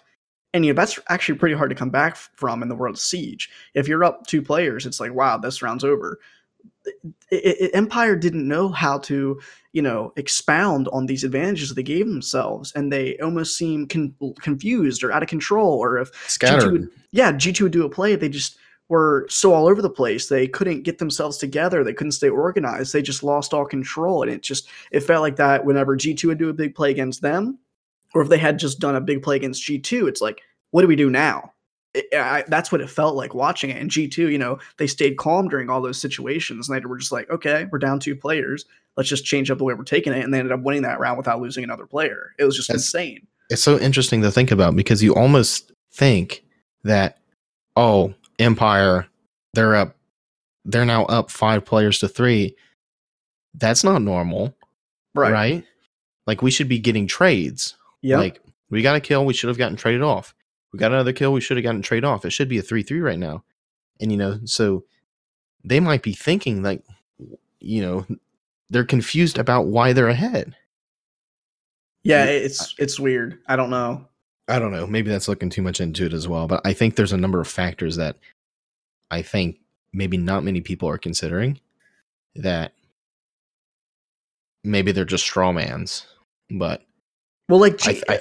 and 0.54 0.64
you 0.64 0.72
know 0.72 0.76
that's 0.76 0.98
actually 1.08 1.38
pretty 1.38 1.56
hard 1.56 1.70
to 1.70 1.76
come 1.76 1.90
back 1.90 2.16
from 2.16 2.62
in 2.62 2.68
the 2.68 2.76
world 2.76 2.94
of 2.96 3.00
Siege. 3.00 3.50
If 3.74 3.88
you're 3.88 4.04
up 4.04 4.26
two 4.26 4.40
players, 4.42 4.86
it's 4.86 5.00
like 5.00 5.12
wow, 5.12 5.38
this 5.38 5.60
round's 5.60 5.84
over 5.84 6.18
it, 7.30 7.70
Empire 7.74 8.16
didn't 8.16 8.46
know 8.46 8.68
how 8.68 8.98
to, 8.98 9.40
you 9.72 9.82
know, 9.82 10.12
expound 10.16 10.88
on 10.88 11.06
these 11.06 11.24
advantages 11.24 11.74
they 11.74 11.82
gave 11.82 12.06
themselves, 12.06 12.72
and 12.74 12.92
they 12.92 13.16
almost 13.18 13.56
seem 13.56 13.86
con- 13.86 14.14
confused 14.40 15.02
or 15.02 15.12
out 15.12 15.22
of 15.22 15.28
control. 15.28 15.78
Or 15.78 15.98
if 15.98 16.10
G2 16.60 16.72
would, 16.72 16.88
yeah, 17.10 17.32
G 17.32 17.52
two 17.52 17.64
would 17.64 17.72
do 17.72 17.84
a 17.84 17.90
play, 17.90 18.16
they 18.16 18.28
just 18.28 18.58
were 18.88 19.26
so 19.28 19.52
all 19.52 19.66
over 19.68 19.82
the 19.82 19.90
place. 19.90 20.28
They 20.28 20.48
couldn't 20.48 20.82
get 20.82 20.98
themselves 20.98 21.36
together. 21.36 21.84
They 21.84 21.92
couldn't 21.92 22.12
stay 22.12 22.30
organized. 22.30 22.92
They 22.92 23.02
just 23.02 23.22
lost 23.22 23.52
all 23.52 23.66
control, 23.66 24.22
and 24.22 24.32
it 24.32 24.42
just 24.42 24.68
it 24.90 25.00
felt 25.00 25.22
like 25.22 25.36
that 25.36 25.64
whenever 25.64 25.96
G 25.96 26.14
two 26.14 26.28
would 26.28 26.38
do 26.38 26.48
a 26.48 26.54
big 26.54 26.74
play 26.74 26.90
against 26.90 27.22
them, 27.22 27.58
or 28.14 28.22
if 28.22 28.28
they 28.28 28.38
had 28.38 28.58
just 28.58 28.80
done 28.80 28.96
a 28.96 29.00
big 29.00 29.22
play 29.22 29.36
against 29.36 29.62
G 29.62 29.78
two, 29.78 30.06
it's 30.06 30.20
like, 30.20 30.40
what 30.70 30.82
do 30.82 30.88
we 30.88 30.96
do 30.96 31.10
now? 31.10 31.52
It, 31.98 32.14
I, 32.18 32.44
that's 32.48 32.70
what 32.72 32.80
it 32.80 32.88
felt 32.90 33.14
like 33.16 33.34
watching 33.34 33.70
it. 33.70 33.76
And 33.80 33.90
G2, 33.90 34.30
you 34.30 34.38
know, 34.38 34.58
they 34.78 34.86
stayed 34.86 35.16
calm 35.18 35.48
during 35.48 35.68
all 35.70 35.80
those 35.82 35.98
situations. 36.00 36.68
And 36.68 36.80
they 36.80 36.86
were 36.86 36.96
just 36.98 37.12
like, 37.12 37.28
okay, 37.30 37.66
we're 37.70 37.78
down 37.78 38.00
two 38.00 38.16
players. 38.16 38.64
Let's 38.96 39.08
just 39.08 39.24
change 39.24 39.50
up 39.50 39.58
the 39.58 39.64
way 39.64 39.74
we're 39.74 39.84
taking 39.84 40.12
it. 40.12 40.24
And 40.24 40.32
they 40.34 40.38
ended 40.38 40.52
up 40.52 40.60
winning 40.62 40.82
that 40.82 40.98
round 41.00 41.16
without 41.18 41.40
losing 41.40 41.64
another 41.64 41.86
player. 41.86 42.32
It 42.38 42.44
was 42.44 42.56
just 42.56 42.68
That's- 42.68 42.84
insane. 42.86 43.26
it's 43.50 43.62
so 43.62 43.78
interesting 43.78 44.22
to 44.22 44.30
think 44.30 44.50
about 44.50 44.74
because 44.76 45.02
you 45.02 45.14
almost 45.14 45.72
think 45.92 46.44
that 46.84 47.18
oh 47.76 48.12
empire 48.38 49.06
they're 49.54 49.74
up 49.74 49.96
they're 50.64 50.84
now 50.84 51.04
up 51.06 51.30
five 51.30 51.64
players 51.64 51.98
to 52.00 52.06
three 52.08 52.54
that's 53.54 53.82
not 53.82 54.02
normal 54.02 54.54
Right. 55.14 55.32
right, 55.32 55.64
like 56.26 56.42
we 56.42 56.50
should 56.50 56.68
be 56.68 56.78
getting 56.78 57.06
trades 57.08 57.74
Yeah. 58.02 58.18
like 58.18 58.40
we 58.70 58.82
got 58.82 58.94
a 58.96 59.00
kill 59.00 59.24
we 59.24 59.32
should 59.34 59.48
have 59.48 59.58
gotten 59.58 59.76
traded 59.76 60.02
off 60.02 60.34
we 60.72 60.78
got 60.78 60.92
another 60.92 61.12
kill 61.12 61.32
we 61.32 61.40
should 61.40 61.56
have 61.56 61.64
gotten 61.64 61.82
trade 61.82 62.04
off 62.04 62.24
it 62.24 62.30
should 62.30 62.48
be 62.48 62.58
a 62.58 62.62
3-3 62.62 63.02
right 63.02 63.18
now 63.18 63.42
and 64.00 64.10
you 64.12 64.18
know 64.18 64.38
so 64.44 64.84
they 65.64 65.80
might 65.80 66.02
be 66.02 66.12
thinking 66.12 66.62
like 66.62 66.82
you 67.60 67.82
know 67.82 68.06
they're 68.70 68.84
confused 68.84 69.38
about 69.38 69.66
why 69.66 69.92
they're 69.92 70.08
ahead 70.08 70.54
yeah. 72.04 72.24
It's, 72.24 72.74
it's 72.78 72.98
weird. 72.98 73.38
I 73.48 73.56
don't 73.56 73.68
know. 73.70 74.06
I 74.46 74.58
don't 74.58 74.70
know. 74.72 74.86
Maybe 74.86 75.10
that's 75.10 75.28
looking 75.28 75.50
too 75.50 75.60
much 75.60 75.78
into 75.80 76.06
it 76.06 76.14
as 76.14 76.26
well. 76.26 76.46
But 76.46 76.62
I 76.64 76.72
think 76.72 76.96
there's 76.96 77.12
a 77.12 77.18
number 77.18 77.38
of 77.40 77.48
factors 77.48 77.96
that 77.96 78.16
I 79.10 79.20
think 79.20 79.58
maybe 79.92 80.16
not 80.16 80.42
many 80.44 80.62
people 80.62 80.88
are 80.88 80.96
considering 80.96 81.60
that 82.36 82.72
maybe 84.64 84.92
they're 84.92 85.04
just 85.04 85.24
straw 85.24 85.52
mans. 85.52 86.06
But 86.50 86.82
Well, 87.48 87.60
like, 87.60 87.86
I- 87.86 88.00
I- 88.08 88.20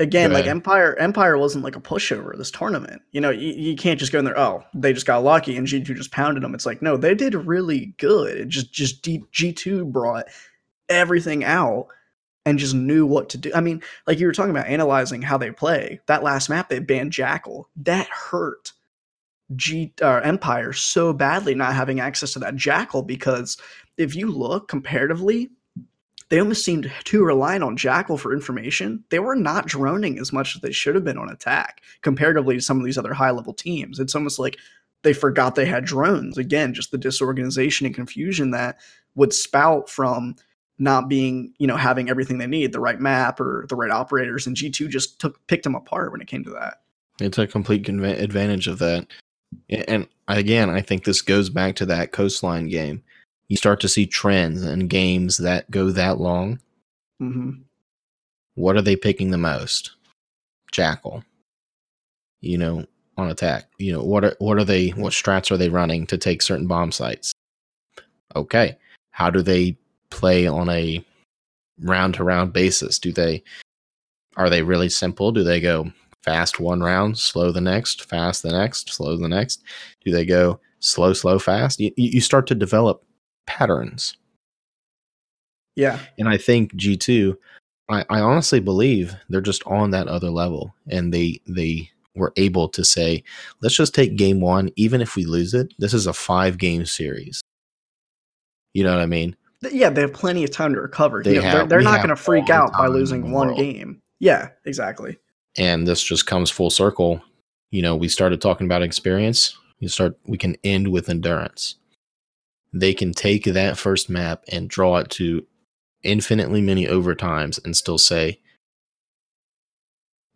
again, 0.00 0.32
like. 0.32 0.46
Empire, 0.46 0.96
Empire 0.98 1.38
wasn't 1.38 1.62
like 1.62 1.76
a 1.76 1.80
pushover 1.80 2.36
this 2.36 2.50
tournament. 2.50 3.02
You 3.12 3.20
know, 3.20 3.30
you, 3.30 3.52
you 3.52 3.76
can't 3.76 4.00
just 4.00 4.10
go 4.10 4.18
in 4.18 4.24
there. 4.24 4.38
Oh, 4.38 4.64
they 4.74 4.92
just 4.92 5.06
got 5.06 5.22
lucky 5.22 5.56
and 5.56 5.66
G 5.66 5.82
two 5.82 5.94
just 5.94 6.10
pounded 6.10 6.42
them. 6.42 6.54
It's 6.54 6.66
like 6.66 6.82
no, 6.82 6.96
they 6.96 7.14
did 7.14 7.34
really 7.34 7.94
good. 7.98 8.36
It 8.36 8.48
just 8.48 8.72
just 8.72 9.04
G 9.04 9.52
two 9.52 9.84
brought 9.84 10.26
everything 10.88 11.44
out 11.44 11.86
and 12.46 12.58
just 12.58 12.74
knew 12.74 13.06
what 13.06 13.28
to 13.30 13.38
do. 13.38 13.52
I 13.54 13.60
mean, 13.60 13.82
like 14.06 14.18
you 14.18 14.26
were 14.26 14.32
talking 14.32 14.50
about 14.50 14.66
analyzing 14.66 15.22
how 15.22 15.38
they 15.38 15.50
play. 15.50 16.00
That 16.06 16.22
last 16.22 16.48
map 16.48 16.68
they 16.68 16.78
banned 16.78 17.12
Jackal. 17.12 17.68
That 17.76 18.08
hurt 18.08 18.72
G 19.56 19.92
uh, 20.00 20.20
Empire 20.24 20.72
so 20.72 21.12
badly 21.12 21.54
not 21.54 21.74
having 21.74 22.00
access 22.00 22.32
to 22.32 22.38
that 22.40 22.56
Jackal 22.56 23.02
because 23.02 23.56
if 23.98 24.16
you 24.16 24.30
look 24.30 24.68
comparatively, 24.68 25.50
they 26.30 26.38
almost 26.38 26.64
seemed 26.64 26.90
too 27.04 27.24
reliant 27.24 27.64
on 27.64 27.76
Jackal 27.76 28.16
for 28.16 28.32
information. 28.32 29.04
They 29.10 29.18
were 29.18 29.36
not 29.36 29.66
droning 29.66 30.18
as 30.18 30.32
much 30.32 30.54
as 30.54 30.62
they 30.62 30.72
should 30.72 30.94
have 30.94 31.04
been 31.04 31.18
on 31.18 31.28
attack 31.28 31.82
comparatively 32.02 32.54
to 32.54 32.62
some 32.62 32.78
of 32.78 32.84
these 32.84 32.96
other 32.96 33.12
high 33.12 33.32
level 33.32 33.52
teams. 33.52 33.98
It's 33.98 34.14
almost 34.14 34.38
like 34.38 34.56
they 35.02 35.12
forgot 35.12 35.56
they 35.56 35.66
had 35.66 35.84
drones. 35.84 36.38
Again, 36.38 36.72
just 36.72 36.92
the 36.92 36.98
disorganization 36.98 37.84
and 37.84 37.94
confusion 37.94 38.52
that 38.52 38.78
would 39.16 39.32
spout 39.32 39.90
from 39.90 40.36
not 40.78 41.08
being, 41.08 41.52
you 41.58 41.66
know, 41.66 41.76
having 41.76 42.08
everything 42.08 42.38
they 42.38 42.46
need, 42.46 42.72
the 42.72 42.80
right 42.80 43.00
map 43.00 43.40
or 43.40 43.66
the 43.68 43.76
right 43.76 43.90
operators. 43.90 44.46
And 44.46 44.56
G2 44.56 44.88
just 44.88 45.20
took 45.20 45.44
picked 45.48 45.64
them 45.64 45.74
apart 45.74 46.12
when 46.12 46.20
it 46.20 46.28
came 46.28 46.44
to 46.44 46.50
that. 46.50 46.80
It's 47.20 47.38
a 47.38 47.46
complete 47.46 47.88
advantage 47.88 48.68
of 48.68 48.78
that. 48.78 49.06
And 49.68 50.06
again, 50.28 50.70
I 50.70 50.80
think 50.80 51.04
this 51.04 51.22
goes 51.22 51.50
back 51.50 51.74
to 51.76 51.86
that 51.86 52.12
coastline 52.12 52.68
game. 52.68 53.02
You 53.50 53.56
start 53.56 53.80
to 53.80 53.88
see 53.88 54.06
trends 54.06 54.64
in 54.64 54.86
games 54.86 55.38
that 55.38 55.68
go 55.72 55.90
that 55.90 56.20
long. 56.20 56.60
Mm-hmm. 57.20 57.62
What 58.54 58.76
are 58.76 58.82
they 58.82 58.94
picking 58.94 59.32
the 59.32 59.38
most? 59.38 59.90
Jackal. 60.70 61.24
You 62.40 62.58
know, 62.58 62.86
on 63.16 63.28
attack. 63.28 63.68
You 63.78 63.92
know, 63.92 64.04
what 64.04 64.24
are 64.24 64.36
what 64.38 64.56
are 64.58 64.64
they 64.64 64.90
what 64.90 65.12
strats 65.12 65.50
are 65.50 65.56
they 65.56 65.68
running 65.68 66.06
to 66.06 66.16
take 66.16 66.42
certain 66.42 66.68
bomb 66.68 66.92
sites? 66.92 67.32
Okay. 68.36 68.78
How 69.10 69.30
do 69.30 69.42
they 69.42 69.76
play 70.10 70.46
on 70.46 70.68
a 70.68 71.04
round 71.82 72.14
to 72.14 72.24
round 72.24 72.52
basis? 72.52 73.00
Do 73.00 73.12
they 73.12 73.42
are 74.36 74.48
they 74.48 74.62
really 74.62 74.88
simple? 74.88 75.32
Do 75.32 75.42
they 75.42 75.60
go 75.60 75.90
fast 76.22 76.60
one 76.60 76.84
round, 76.84 77.18
slow 77.18 77.50
the 77.50 77.60
next, 77.60 78.04
fast 78.04 78.44
the 78.44 78.52
next, 78.52 78.92
slow 78.92 79.16
the 79.16 79.28
next? 79.28 79.64
Do 80.04 80.12
they 80.12 80.24
go 80.24 80.60
slow, 80.78 81.14
slow, 81.14 81.40
fast? 81.40 81.80
You, 81.80 81.90
you 81.96 82.20
start 82.20 82.46
to 82.46 82.54
develop 82.54 83.02
patterns. 83.50 84.16
Yeah. 85.76 85.98
And 86.18 86.28
I 86.28 86.36
think 86.36 86.74
G2, 86.74 87.36
I, 87.88 88.04
I 88.08 88.20
honestly 88.20 88.60
believe 88.60 89.14
they're 89.28 89.40
just 89.40 89.62
on 89.66 89.90
that 89.90 90.08
other 90.08 90.30
level 90.30 90.74
and 90.88 91.12
they 91.12 91.40
they 91.46 91.90
were 92.14 92.32
able 92.36 92.68
to 92.68 92.84
say, 92.84 93.22
let's 93.62 93.74
just 93.76 93.94
take 93.94 94.16
game 94.16 94.40
one, 94.40 94.70
even 94.76 95.00
if 95.00 95.16
we 95.16 95.24
lose 95.24 95.54
it. 95.54 95.72
This 95.78 95.94
is 95.94 96.06
a 96.06 96.12
five 96.12 96.58
game 96.58 96.84
series. 96.86 97.40
You 98.74 98.84
know 98.84 98.92
what 98.92 99.02
I 99.02 99.06
mean? 99.06 99.36
Yeah, 99.70 99.90
they 99.90 100.00
have 100.02 100.12
plenty 100.12 100.44
of 100.44 100.50
time 100.50 100.74
to 100.74 100.80
recover. 100.80 101.22
They 101.22 101.34
You 101.34 101.36
know, 101.36 101.42
have- 101.42 101.68
they're 101.68 101.78
they're 101.78 101.82
not 101.82 101.98
going 101.98 102.08
to 102.10 102.16
freak 102.16 102.50
out 102.50 102.72
by 102.72 102.86
losing 102.86 103.30
one 103.32 103.48
world. 103.48 103.58
game. 103.60 104.00
Yeah, 104.20 104.50
exactly. 104.64 105.18
and 105.56 105.86
this 105.86 106.02
just 106.02 106.26
comes 106.26 106.48
full 106.50 106.70
circle 106.70 107.20
you 107.72 107.82
know 107.82 107.96
we 107.96 108.06
started 108.08 108.40
talking 108.40 108.66
about 108.66 108.82
experience 108.82 109.56
you 109.80 109.88
start 109.88 110.16
we 110.26 110.38
can 110.38 110.56
end 110.62 110.86
with 110.88 111.08
endurance 111.08 111.74
they 112.72 112.94
can 112.94 113.12
take 113.12 113.44
that 113.44 113.78
first 113.78 114.08
map 114.08 114.44
and 114.50 114.68
draw 114.68 114.98
it 114.98 115.10
to 115.10 115.46
infinitely 116.02 116.62
many 116.62 116.86
overtimes 116.86 117.62
and 117.64 117.76
still 117.76 117.98
say 117.98 118.40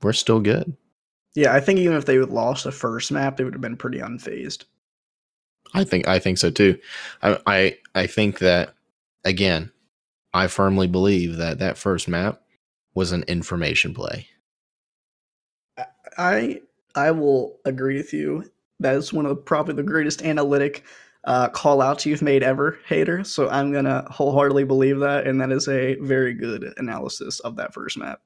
we're 0.02 0.12
still 0.12 0.40
good 0.40 0.76
Yeah, 1.34 1.54
I 1.54 1.60
think 1.60 1.78
even 1.78 1.96
if 1.96 2.04
they 2.04 2.18
would 2.18 2.30
lost 2.30 2.64
the 2.64 2.72
first 2.72 3.10
map, 3.10 3.36
they 3.36 3.44
would 3.44 3.54
have 3.54 3.62
been 3.62 3.76
pretty 3.76 3.98
unfazed. 3.98 4.64
i 5.74 5.84
think 5.84 6.06
i 6.06 6.18
think 6.18 6.38
so 6.38 6.50
too 6.50 6.78
i 7.22 7.38
i, 7.46 7.78
I 7.94 8.06
think 8.06 8.38
that 8.40 8.74
again 9.24 9.72
i 10.32 10.46
firmly 10.46 10.86
believe 10.86 11.36
that 11.36 11.58
that 11.60 11.78
first 11.78 12.08
map 12.08 12.42
was 12.94 13.12
an 13.12 13.24
information 13.24 13.94
play 13.94 14.28
I 16.16 16.60
I 16.94 17.10
will 17.10 17.58
agree 17.64 17.96
with 17.96 18.12
you. 18.12 18.44
That 18.80 18.94
is 18.96 19.12
one 19.12 19.26
of 19.26 19.30
the, 19.30 19.36
probably 19.36 19.74
the 19.74 19.82
greatest 19.82 20.22
analytic 20.22 20.84
uh, 21.26 21.48
call 21.48 21.80
outs 21.80 22.04
you've 22.06 22.22
made 22.22 22.42
ever, 22.42 22.78
hater. 22.86 23.24
So 23.24 23.48
I'm 23.48 23.72
gonna 23.72 24.06
wholeheartedly 24.10 24.64
believe 24.64 24.98
that, 25.00 25.26
and 25.26 25.40
that 25.40 25.50
is 25.52 25.68
a 25.68 25.94
very 25.96 26.34
good 26.34 26.72
analysis 26.76 27.40
of 27.40 27.56
that 27.56 27.72
first 27.74 27.96
map. 27.98 28.20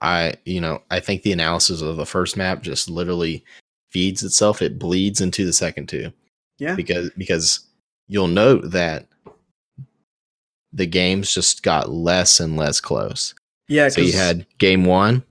I, 0.00 0.34
you 0.44 0.60
know, 0.60 0.82
I 0.90 1.00
think 1.00 1.22
the 1.22 1.32
analysis 1.32 1.82
of 1.82 1.96
the 1.96 2.06
first 2.06 2.36
map 2.36 2.62
just 2.62 2.88
literally 2.88 3.44
feeds 3.90 4.22
itself. 4.22 4.62
It 4.62 4.78
bleeds 4.78 5.20
into 5.20 5.44
the 5.44 5.52
second 5.52 5.88
two 5.88 6.12
Yeah, 6.58 6.74
because 6.74 7.10
because 7.16 7.66
you'll 8.06 8.28
note 8.28 8.70
that 8.70 9.06
the 10.72 10.86
games 10.86 11.32
just 11.34 11.62
got 11.62 11.90
less 11.90 12.40
and 12.40 12.56
less 12.56 12.80
close. 12.80 13.34
yeah. 13.68 13.88
So 13.88 14.00
you 14.00 14.12
had 14.12 14.46
game 14.58 14.84
one, 14.84 15.24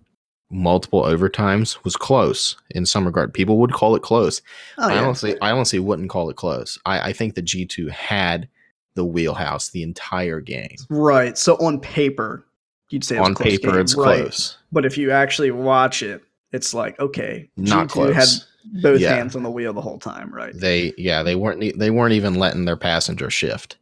multiple 0.49 1.03
overtimes 1.03 1.84
was 1.84 1.95
close 1.95 2.56
in 2.72 2.86
some 2.86 3.06
regard. 3.06 3.34
People 3.34 3.57
would 3.60 3.74
call 3.74 3.95
it 3.95 4.02
close. 4.02 4.41
oh, 4.78 4.90
I 4.90 4.98
honestly, 4.98 5.40
I 5.41 5.52
honestly 5.52 5.80
wouldn't 5.80 6.10
call 6.10 6.30
it 6.30 6.36
close. 6.38 6.78
I, 6.86 7.10
I 7.10 7.14
think 7.14 7.36
the 7.36 7.41
G 7.41 7.65
two 7.65 7.88
had 7.88 8.48
the 8.95 9.06
wheelhouse 9.06 9.69
the 9.69 9.84
entire 9.84 10.40
game. 10.41 10.76
right. 10.90 11.38
So 11.38 11.56
on 11.57 11.80
paper, 11.80 12.45
you'd 12.90 13.03
say 13.03 13.18
it 13.18 13.19
was 13.19 13.28
a 13.28 13.30
On 13.30 13.36
close 13.36 13.49
paper, 13.49 13.72
game, 13.72 13.80
it's 13.82 13.95
right. 13.95 14.22
close, 14.24 14.57
But 14.72 14.86
if 14.86 14.98
you 14.98 15.11
actually 15.11 15.52
watch 15.52 16.02
it, 16.02 16.24
it's 16.53 16.74
like 16.74 16.99
okay, 16.99 17.49
not 17.57 17.90
G2 17.90 17.91
close. 17.91 18.15
had 18.15 18.82
both 18.82 19.02
Yeah. 19.02 19.15
hands 19.15 19.36
on 19.36 19.44
the 19.44 19.52
wheel 19.52 19.74
the 19.74 19.82
whole 19.82 19.99
time, 19.99 20.34
right? 20.34 20.53
they 20.56 20.94
yeah 20.98 21.24
they 21.24 21.36
weren't 21.36 21.78
they 21.78 21.90
weren't 21.91 22.14
even 22.14 22.36
letting 22.36 22.65
their 22.65 22.78
passenger 22.78 23.30
shift 23.30 23.78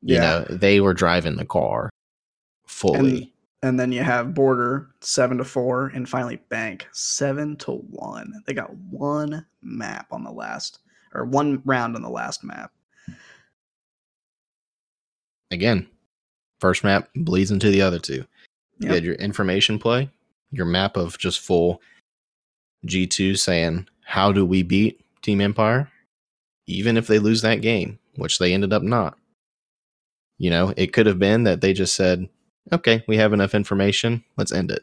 you 0.00 0.14
Yeah. 0.14 0.20
know 0.20 0.56
they 0.56 0.80
were 0.80 0.94
driving 0.94 1.36
the 1.36 1.44
car 1.44 1.90
fully 2.66 2.98
And 3.22 3.30
then 3.80 3.92
you 3.92 4.02
have 4.02 4.34
Border 4.34 4.90
seven 5.00 5.38
to 5.38 5.44
four, 5.44 5.86
and 5.88 6.08
finally 6.08 6.36
Bank 6.50 6.86
seven 6.92 7.56
to 7.58 7.72
one. 7.72 8.42
They 8.46 8.52
got 8.52 8.74
one 8.76 9.46
map 9.62 10.08
on 10.12 10.22
the 10.24 10.30
last, 10.32 10.80
or 11.14 11.24
one 11.24 11.62
round 11.64 11.96
on 11.96 12.02
the 12.02 12.10
last 12.10 12.44
map. 12.44 12.72
again 15.50 15.86
first 16.60 16.82
map 16.82 17.08
bleeds 17.14 17.50
into 17.50 17.70
the 17.70 17.82
other 17.82 17.98
two 17.98 18.24
you 18.78 18.88
Yep. 18.88 18.94
had 18.94 19.04
your 19.04 19.14
information 19.16 19.78
play 19.78 20.10
your 20.50 20.66
map 20.66 20.96
of 20.96 21.16
just 21.18 21.38
full 21.38 21.80
g2 22.86 23.38
saying 23.38 23.86
how 24.04 24.32
do 24.32 24.44
we 24.44 24.62
beat 24.62 25.00
team 25.22 25.40
empire 25.40 25.90
even 26.66 26.96
if 26.96 27.06
they 27.06 27.18
lose 27.20 27.42
that 27.42 27.60
game 27.60 27.98
which 28.16 28.38
they 28.38 28.52
ended 28.52 28.72
up 28.72 28.82
not 28.82 29.16
you 30.38 30.50
know 30.50 30.72
it 30.76 30.92
could 30.92 31.06
have 31.06 31.18
been 31.18 31.44
that 31.44 31.60
they 31.60 31.72
just 31.72 31.94
said 31.94 32.28
okay 32.72 33.04
we 33.06 33.16
have 33.16 33.32
enough 33.32 33.54
information 33.54 34.24
let's 34.36 34.52
end 34.52 34.70
it 34.70 34.82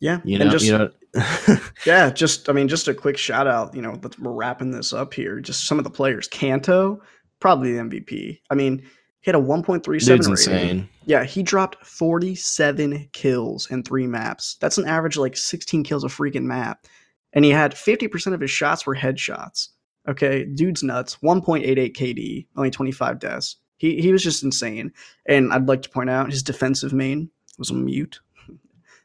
Yeah, 0.00 0.20
you 0.24 0.36
and 0.36 0.46
know 0.46 0.50
just, 0.50 0.64
you 0.64 0.76
know 0.76 0.90
yeah, 1.86 2.10
just 2.10 2.48
I 2.48 2.52
mean, 2.52 2.68
just 2.68 2.88
a 2.88 2.94
quick 2.94 3.18
shout 3.18 3.46
out. 3.46 3.74
You 3.74 3.82
know, 3.82 4.00
we're 4.18 4.32
wrapping 4.32 4.70
this 4.70 4.92
up 4.92 5.12
here. 5.12 5.40
Just 5.40 5.66
some 5.66 5.78
of 5.78 5.84
the 5.84 5.90
players. 5.90 6.26
Kanto, 6.28 7.02
probably 7.38 7.72
the 7.72 7.82
MVP. 7.82 8.40
I 8.50 8.54
mean, 8.54 8.78
he 8.78 9.28
had 9.28 9.34
a 9.34 9.40
one 9.40 9.62
point 9.62 9.84
three 9.84 10.00
seven 10.00 10.26
dude's 10.26 10.46
rating. 10.46 10.62
insane 10.62 10.88
Yeah, 11.04 11.24
he 11.24 11.42
dropped 11.42 11.84
47 11.84 13.10
kills 13.12 13.70
in 13.70 13.82
three 13.82 14.06
maps. 14.06 14.56
That's 14.60 14.78
an 14.78 14.86
average 14.86 15.16
like 15.16 15.36
16 15.36 15.84
kills 15.84 16.04
a 16.04 16.08
freaking 16.08 16.44
map. 16.44 16.86
And 17.34 17.44
he 17.44 17.50
had 17.50 17.72
50% 17.72 18.34
of 18.34 18.40
his 18.40 18.50
shots 18.50 18.86
were 18.86 18.96
headshots. 18.96 19.68
Okay, 20.08 20.44
dude's 20.44 20.82
nuts. 20.82 21.18
1.88 21.22 21.94
KD, 21.94 22.46
only 22.56 22.70
25 22.70 23.18
deaths. 23.18 23.56
He, 23.82 24.00
he 24.00 24.12
was 24.12 24.22
just 24.22 24.44
insane. 24.44 24.92
And 25.26 25.52
I'd 25.52 25.66
like 25.66 25.82
to 25.82 25.88
point 25.90 26.08
out 26.08 26.30
his 26.30 26.44
defensive 26.44 26.92
main 26.92 27.28
was 27.58 27.70
a 27.70 27.74
mute. 27.74 28.20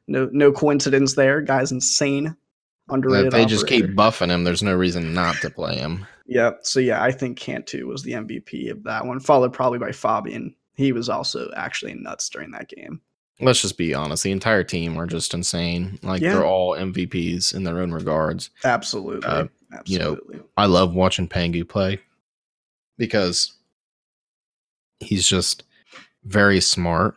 No 0.10 0.30
no 0.32 0.54
coincidence 0.54 1.16
there. 1.16 1.42
Guy's 1.42 1.72
insane. 1.74 2.38
Underrated. 2.90 3.26
if 3.28 3.34
they 3.34 3.46
just 3.46 3.68
keep 3.68 3.88
buffing 3.88 4.30
him 4.30 4.46
there's 4.46 4.64
no 4.64 4.74
reason 4.74 5.14
not 5.14 5.36
to 5.42 5.50
play 5.50 5.76
him 5.78 6.06
Yep. 6.28 6.60
So 6.62 6.80
yeah, 6.80 7.04
I 7.04 7.12
think 7.12 7.38
Kanto 7.38 7.86
was 7.86 8.04
the 8.04 8.14
MVP 8.14 8.70
of 8.72 8.84
that 8.84 9.06
one, 9.06 9.20
followed 9.20 9.52
probably 9.52 9.80
by 9.80 9.92
Fabian. 9.92 10.56
He 10.76 10.92
was 10.94 11.10
also 11.10 11.50
actually 11.58 11.96
nuts 11.96 12.30
during 12.30 12.52
that 12.52 12.70
game. 12.70 13.02
let's 13.42 13.62
just 13.62 13.78
be 13.78 13.94
honest 13.94 14.24
the 14.24 14.32
entire 14.32 14.64
team 14.64 14.96
are 14.98 15.08
just 15.08 15.34
insane 15.34 16.00
like 16.04 16.22
Yeah. 16.22 16.34
they're 16.36 16.46
all 16.46 16.76
mvps 16.78 17.54
in 17.54 17.64
their 17.66 17.82
own 17.82 17.92
regards 17.92 18.50
Absolutely. 18.64 19.28
Uh, 19.28 19.48
you 19.86 20.00
know, 20.00 20.14
Absolutely. 20.14 20.40
i 20.56 20.66
love 20.68 20.94
watching 20.96 21.28
Pengu 21.28 21.68
play 21.68 22.00
because 22.98 23.52
he's 25.00 25.28
just 25.28 25.64
very 26.24 26.62
smart. 26.62 27.16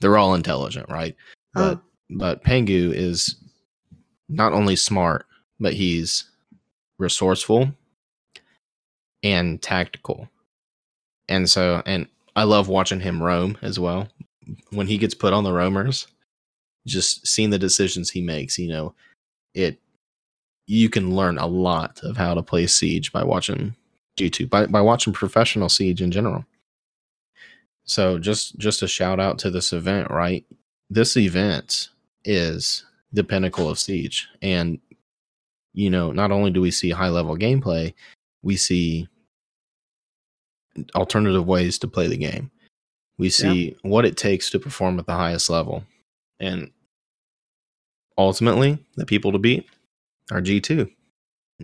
They're 0.00 0.16
all 0.16 0.34
intelligent 0.34 0.88
right? 0.88 1.14
But 1.54 1.60
Uh, 1.60 1.76
but 2.10 2.44
Pengu 2.44 2.92
is 2.92 3.36
not 4.28 4.52
only 4.52 4.76
smart 4.76 5.26
but 5.60 5.74
he's 5.74 6.24
resourceful 6.98 7.72
and 9.22 9.60
tactical. 9.60 10.28
And 11.28 11.48
so 11.48 11.82
and 11.86 12.06
i 12.36 12.44
love 12.44 12.68
watching 12.68 13.00
him 13.00 13.22
roam 13.22 13.58
as 13.62 13.78
well. 13.78 14.08
When 14.70 14.86
he 14.86 14.98
gets 14.98 15.14
put 15.14 15.32
on 15.32 15.44
the 15.44 15.52
roamers 15.52 16.06
just 16.88 17.26
seeing 17.26 17.50
the 17.50 17.58
decisions 17.58 18.10
he 18.10 18.20
makes 18.20 18.58
you 18.58 18.68
know 18.68 18.94
it 19.54 19.78
you 20.66 20.88
can 20.88 21.14
learn 21.14 21.38
a 21.38 21.46
lot 21.46 22.00
of 22.02 22.16
how 22.16 22.34
to 22.34 22.42
play 22.42 22.66
siege 22.66 23.12
by 23.12 23.22
watching 23.22 23.74
youtube 24.18 24.50
by, 24.50 24.66
by 24.66 24.80
watching 24.80 25.12
professional 25.12 25.68
siege 25.68 26.02
in 26.02 26.10
general 26.10 26.44
so 27.88 28.18
just 28.18 28.58
just 28.58 28.82
a 28.82 28.88
shout 28.88 29.20
out 29.20 29.38
to 29.38 29.50
this 29.50 29.72
event 29.72 30.10
right 30.10 30.44
this 30.90 31.16
event 31.16 31.90
is 32.24 32.84
the 33.12 33.24
pinnacle 33.24 33.68
of 33.70 33.78
siege 33.78 34.28
and 34.42 34.78
you 35.74 35.90
know 35.90 36.12
not 36.12 36.30
only 36.32 36.50
do 36.50 36.60
we 36.60 36.70
see 36.70 36.90
high 36.90 37.08
level 37.08 37.36
gameplay 37.36 37.94
we 38.42 38.56
see 38.56 39.08
alternative 40.94 41.46
ways 41.46 41.78
to 41.78 41.88
play 41.88 42.06
the 42.08 42.16
game 42.16 42.50
We 43.18 43.30
see 43.30 43.70
yeah. 43.70 43.90
what 43.90 44.04
it 44.06 44.16
takes 44.16 44.50
to 44.50 44.60
perform 44.60 44.98
at 44.98 45.06
the 45.06 45.14
highest 45.14 45.50
level. 45.50 45.84
And 46.40 46.70
ultimately, 48.16 48.78
the 48.96 49.06
people 49.06 49.32
to 49.32 49.38
beat 49.38 49.68
are 50.30 50.40
G2. 50.40 50.90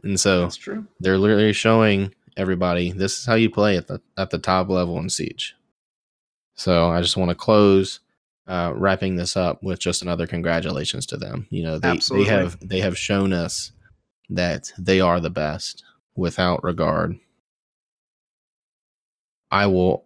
And 0.02 0.18
so 0.18 0.42
That's 0.42 0.56
true. 0.56 0.86
they're 1.00 1.18
literally 1.18 1.52
showing 1.52 2.12
everybody 2.36 2.90
this 2.90 3.18
is 3.18 3.26
how 3.26 3.34
you 3.34 3.48
play 3.48 3.76
at 3.76 3.86
the 3.86 4.00
at 4.18 4.30
the 4.30 4.38
top 4.38 4.68
level 4.68 4.98
in 4.98 5.08
Siege. 5.08 5.54
So 6.54 6.90
I 6.90 7.00
just 7.00 7.16
want 7.16 7.30
to 7.30 7.34
close 7.34 8.00
uh, 8.46 8.72
wrapping 8.74 9.16
this 9.16 9.36
up 9.36 9.62
with 9.62 9.78
just 9.78 10.02
another 10.02 10.26
congratulations 10.26 11.06
to 11.06 11.16
them. 11.16 11.46
You 11.50 11.62
know, 11.64 11.78
they, 11.78 11.88
they 12.10 12.24
have 12.24 12.58
they 12.60 12.80
have 12.80 12.98
shown 12.98 13.32
us 13.32 13.72
that 14.30 14.72
they 14.78 15.00
are 15.00 15.20
the 15.20 15.30
best 15.30 15.84
without 16.14 16.62
regard. 16.62 17.18
I 19.50 19.66
will 19.66 20.04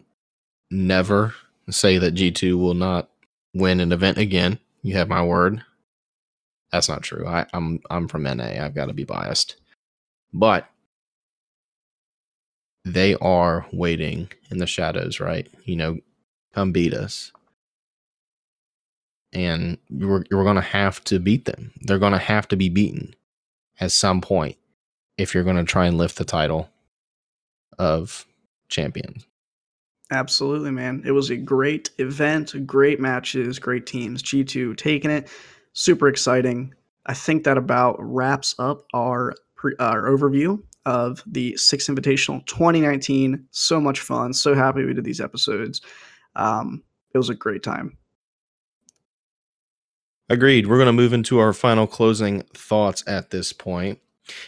never 0.70 1.34
say 1.70 1.98
that 1.98 2.14
G2 2.14 2.58
will 2.58 2.74
not 2.74 3.08
win 3.54 3.80
an 3.80 3.92
event 3.92 4.18
again. 4.18 4.58
You 4.82 4.96
have 4.96 5.08
my 5.08 5.24
word. 5.24 5.62
That's 6.72 6.88
not 6.88 7.02
true. 7.02 7.26
I, 7.26 7.46
I'm 7.52 7.80
I'm 7.90 8.08
from 8.08 8.24
NA. 8.24 8.62
I've 8.62 8.74
got 8.74 8.86
to 8.86 8.94
be 8.94 9.04
biased. 9.04 9.56
But 10.32 10.68
they 12.84 13.14
are 13.16 13.66
waiting 13.72 14.30
in 14.50 14.58
the 14.58 14.66
shadows, 14.66 15.20
right? 15.20 15.48
You 15.64 15.76
know, 15.76 15.98
come 16.54 16.72
beat 16.72 16.94
us. 16.94 17.32
And 19.32 19.78
you're, 19.88 20.24
you're 20.30 20.44
going 20.44 20.56
to 20.56 20.62
have 20.62 21.04
to 21.04 21.18
beat 21.18 21.44
them. 21.44 21.72
They're 21.82 21.98
going 21.98 22.12
to 22.12 22.18
have 22.18 22.48
to 22.48 22.56
be 22.56 22.68
beaten 22.68 23.14
at 23.78 23.92
some 23.92 24.20
point 24.20 24.56
if 25.18 25.34
you're 25.34 25.44
going 25.44 25.56
to 25.56 25.64
try 25.64 25.86
and 25.86 25.98
lift 25.98 26.16
the 26.16 26.24
title 26.24 26.70
of 27.78 28.26
champion. 28.68 29.22
Absolutely, 30.10 30.70
man. 30.70 31.02
It 31.04 31.12
was 31.12 31.28
a 31.30 31.36
great 31.36 31.90
event, 31.98 32.66
great 32.66 32.98
matches, 32.98 33.58
great 33.58 33.86
teams. 33.86 34.22
G2 34.22 34.76
taking 34.76 35.10
it. 35.10 35.28
Super 35.74 36.08
exciting. 36.08 36.72
I 37.06 37.14
think 37.14 37.44
that 37.44 37.58
about 37.58 37.96
wraps 37.98 38.54
up 38.58 38.84
our, 38.94 39.34
pre- 39.54 39.76
our 39.78 40.04
overview 40.04 40.62
of 40.86 41.22
the 41.26 41.54
Six 41.56 41.88
Invitational 41.88 42.44
2019. 42.46 43.46
So 43.50 43.80
much 43.80 44.00
fun. 44.00 44.32
So 44.32 44.54
happy 44.54 44.84
we 44.84 44.94
did 44.94 45.04
these 45.04 45.20
episodes. 45.20 45.82
Um, 46.39 46.82
it 47.12 47.19
was 47.19 47.28
a 47.28 47.35
great 47.35 47.62
time. 47.62 47.98
Agreed. 50.31 50.66
We're 50.66 50.77
going 50.77 50.86
to 50.86 50.93
move 50.93 51.12
into 51.12 51.39
our 51.39 51.52
final 51.52 51.86
closing 51.86 52.43
thoughts 52.55 53.02
at 53.06 53.31
this 53.31 53.52
point. 53.52 53.98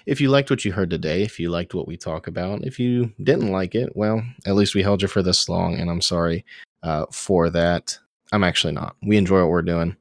If 0.05 0.21
you 0.21 0.29
liked 0.29 0.51
what 0.51 0.65
you 0.65 0.73
heard 0.73 0.91
today, 0.91 1.23
if 1.23 1.41
you 1.41 1.49
liked 1.49 1.75
what 1.75 1.89
we 1.89 1.97
talk 1.97 2.27
about, 2.27 2.65
if 2.67 2.79
you 2.79 3.13
didn't 3.23 3.51
like 3.51 3.75
it, 3.75 3.97
well, 3.97 4.23
at 4.47 4.55
least 4.55 4.75
we 4.75 4.83
held 4.83 5.01
you 5.01 5.09
for 5.09 5.23
this 5.23 5.49
long, 5.49 5.79
and 5.79 5.91
I'm 5.91 6.03
sorry 6.03 6.45
uh, 6.83 7.07
for 7.11 7.49
that. 7.51 7.99
I'm 8.33 8.45
actually 8.45 8.75
not. 8.75 8.95
We 9.03 9.17
enjoy 9.17 9.41
what 9.41 9.49
we're 9.49 9.63
doing, 9.63 9.97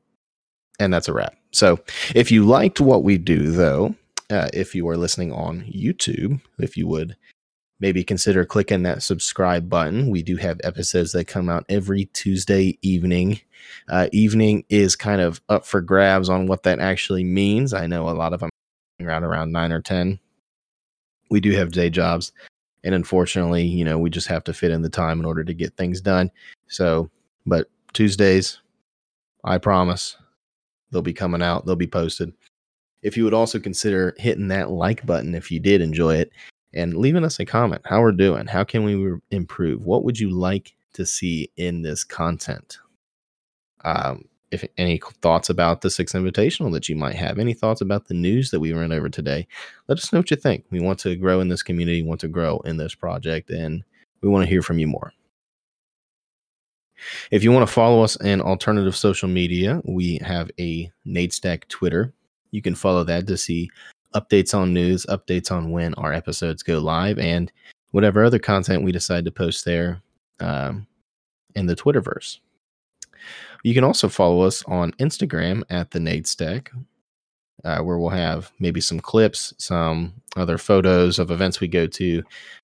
and 0.80 0.94
that's 0.94 1.08
a 1.08 1.14
wrap. 1.14 1.36
So, 1.52 1.80
if 2.14 2.30
you 2.30 2.46
liked 2.46 2.82
what 2.82 3.04
we 3.04 3.18
do, 3.18 3.52
though, 3.52 3.96
uh, 4.30 4.50
if 4.54 4.76
you 4.76 4.88
are 4.90 4.98
listening 4.98 5.32
on 5.32 5.62
YouTube, 5.62 6.42
if 6.60 6.76
you 6.76 6.88
would 6.88 7.16
maybe 7.80 8.04
consider 8.04 8.46
clicking 8.46 8.84
that 8.84 9.04
subscribe 9.04 9.70
button. 9.70 10.10
We 10.10 10.22
do 10.22 10.36
have 10.38 10.60
episodes 10.64 11.12
that 11.14 11.26
come 11.26 11.50
out 11.50 11.66
every 11.70 12.06
Tuesday 12.06 12.78
evening. 12.82 13.40
Uh, 13.88 14.08
evening 14.12 14.66
is 14.70 14.96
kind 14.96 15.22
of 15.22 15.42
up 15.50 15.66
for 15.66 15.82
grabs 15.82 16.30
on 16.30 16.48
what 16.48 16.64
that 16.64 16.80
actually 16.80 17.24
means. 17.24 17.74
I 17.74 17.88
know 17.88 18.10
a 18.10 18.12
lot 18.12 18.34
of 18.34 18.42
them 18.42 18.50
around 19.02 19.24
around 19.24 19.52
nine 19.52 19.72
or 19.72 19.82
ten. 19.82 20.20
We 21.30 21.40
do 21.40 21.52
have 21.52 21.72
day 21.72 21.90
jobs, 21.90 22.32
and 22.84 22.96
unfortunately, 22.96 23.64
you 23.64 23.86
know, 23.86 23.98
we 23.98 24.10
just 24.10 24.28
have 24.28 24.44
to 24.46 24.54
fit 24.54 24.72
in 24.72 24.82
the 24.82 24.90
time 24.90 25.20
in 25.20 25.26
order 25.26 25.44
to 25.44 25.54
get 25.54 25.78
things 25.78 26.02
done. 26.02 26.32
So, 26.68 27.10
but 27.46 27.70
Tuesdays, 27.94 28.60
I 29.44 29.58
promise, 29.58 30.18
they'll 30.92 31.02
be 31.02 31.14
coming 31.14 31.42
out. 31.42 31.66
They'll 31.66 31.76
be 31.76 31.88
posted. 31.88 32.34
If 33.02 33.16
you 33.16 33.24
would 33.24 33.34
also 33.34 33.60
consider 33.60 34.14
hitting 34.18 34.50
that 34.50 34.72
like 34.72 35.06
button 35.06 35.34
if 35.34 35.52
you 35.52 35.60
did 35.60 35.82
enjoy 35.82 36.16
it, 36.16 36.32
and 36.74 36.96
leaving 36.96 37.26
us 37.26 37.40
a 37.40 37.46
comment 37.46 37.82
how 37.86 38.02
we're 38.02 38.12
doing? 38.12 38.48
How 38.48 38.64
can 38.64 38.84
we 38.84 39.18
improve? 39.32 39.84
What 39.84 40.04
would 40.04 40.20
you 40.20 40.30
like 40.30 40.76
to 40.94 41.06
see 41.06 41.52
in 41.58 41.82
this 41.82 42.04
content? 42.04 42.80
Um, 43.84 44.26
if 44.52 44.66
any 44.78 45.00
thoughts 45.22 45.50
about 45.50 45.82
the 45.82 45.90
six 45.90 46.14
invitational 46.14 46.72
that 46.74 46.90
you 46.90 46.96
might 46.96 47.16
have 47.16 47.38
any 47.38 47.54
thoughts 47.54 47.82
about 47.82 48.08
the 48.08 48.14
news 48.14 48.52
that 48.52 48.60
we 48.60 48.74
ran 48.74 48.92
over 48.92 49.10
today 49.10 49.48
let 49.88 49.98
us 49.98 50.12
know 50.12 50.20
what 50.20 50.32
you 50.32 50.38
think. 50.38 50.66
We 50.72 50.80
want 50.80 51.00
to 51.00 51.16
grow 51.16 51.40
in 51.40 51.50
this 51.50 51.64
community 51.64 52.02
want 52.02 52.22
to 52.22 52.28
grow 52.28 52.60
in 52.60 52.78
this 52.78 52.96
project 52.96 53.50
and 53.50 53.84
we 54.22 54.30
want 54.30 54.44
to 54.44 54.50
hear 54.50 54.62
from 54.62 54.80
you 54.80 54.88
more. 54.88 55.14
If 57.32 57.44
you 57.44 57.52
want 57.52 57.66
to 57.68 57.74
follow 57.74 58.04
us 58.04 58.16
in 58.18 58.42
alternative 58.42 58.96
social 58.96 59.30
media 59.30 59.82
we 59.86 60.18
have 60.24 60.50
a 60.60 60.92
nadestack 61.06 61.68
twitter. 61.68 62.14
You 62.52 62.62
can 62.62 62.76
follow 62.76 63.04
that 63.04 63.28
to 63.28 63.38
see 63.38 63.70
updates 64.16 64.54
on 64.54 64.74
news, 64.74 65.06
updates 65.08 65.52
on 65.52 65.72
when 65.72 65.94
our 65.96 66.14
episodes 66.14 66.64
go 66.64 66.80
live, 66.80 67.20
and 67.20 67.52
whatever 67.92 68.24
other 68.24 68.40
content 68.40 68.84
we 68.84 68.92
decide 68.92 69.26
to 69.26 69.32
post 69.32 69.66
there 69.66 70.02
um, 70.40 70.88
in 71.56 71.66
the 71.66 71.76
Twitterverse. 71.76 72.40
You 73.64 73.74
can 73.74 73.84
also 73.84 74.08
follow 74.08 74.42
us 74.42 74.64
on 74.68 74.94
Instagram 74.94 75.64
at 75.70 75.92
the 75.92 76.00
Nade 76.00 76.28
Stack, 76.28 76.72
uh, 77.66 77.80
where 77.80 77.98
we'll 77.98 78.10
have 78.10 78.52
maybe 78.60 78.80
some 78.80 79.00
clips, 79.00 79.54
some 79.58 80.14
other 80.38 80.58
photos 80.58 81.20
of 81.20 81.32
events 81.32 81.60
we 81.60 81.68
go 81.68 81.86
to, 81.88 82.24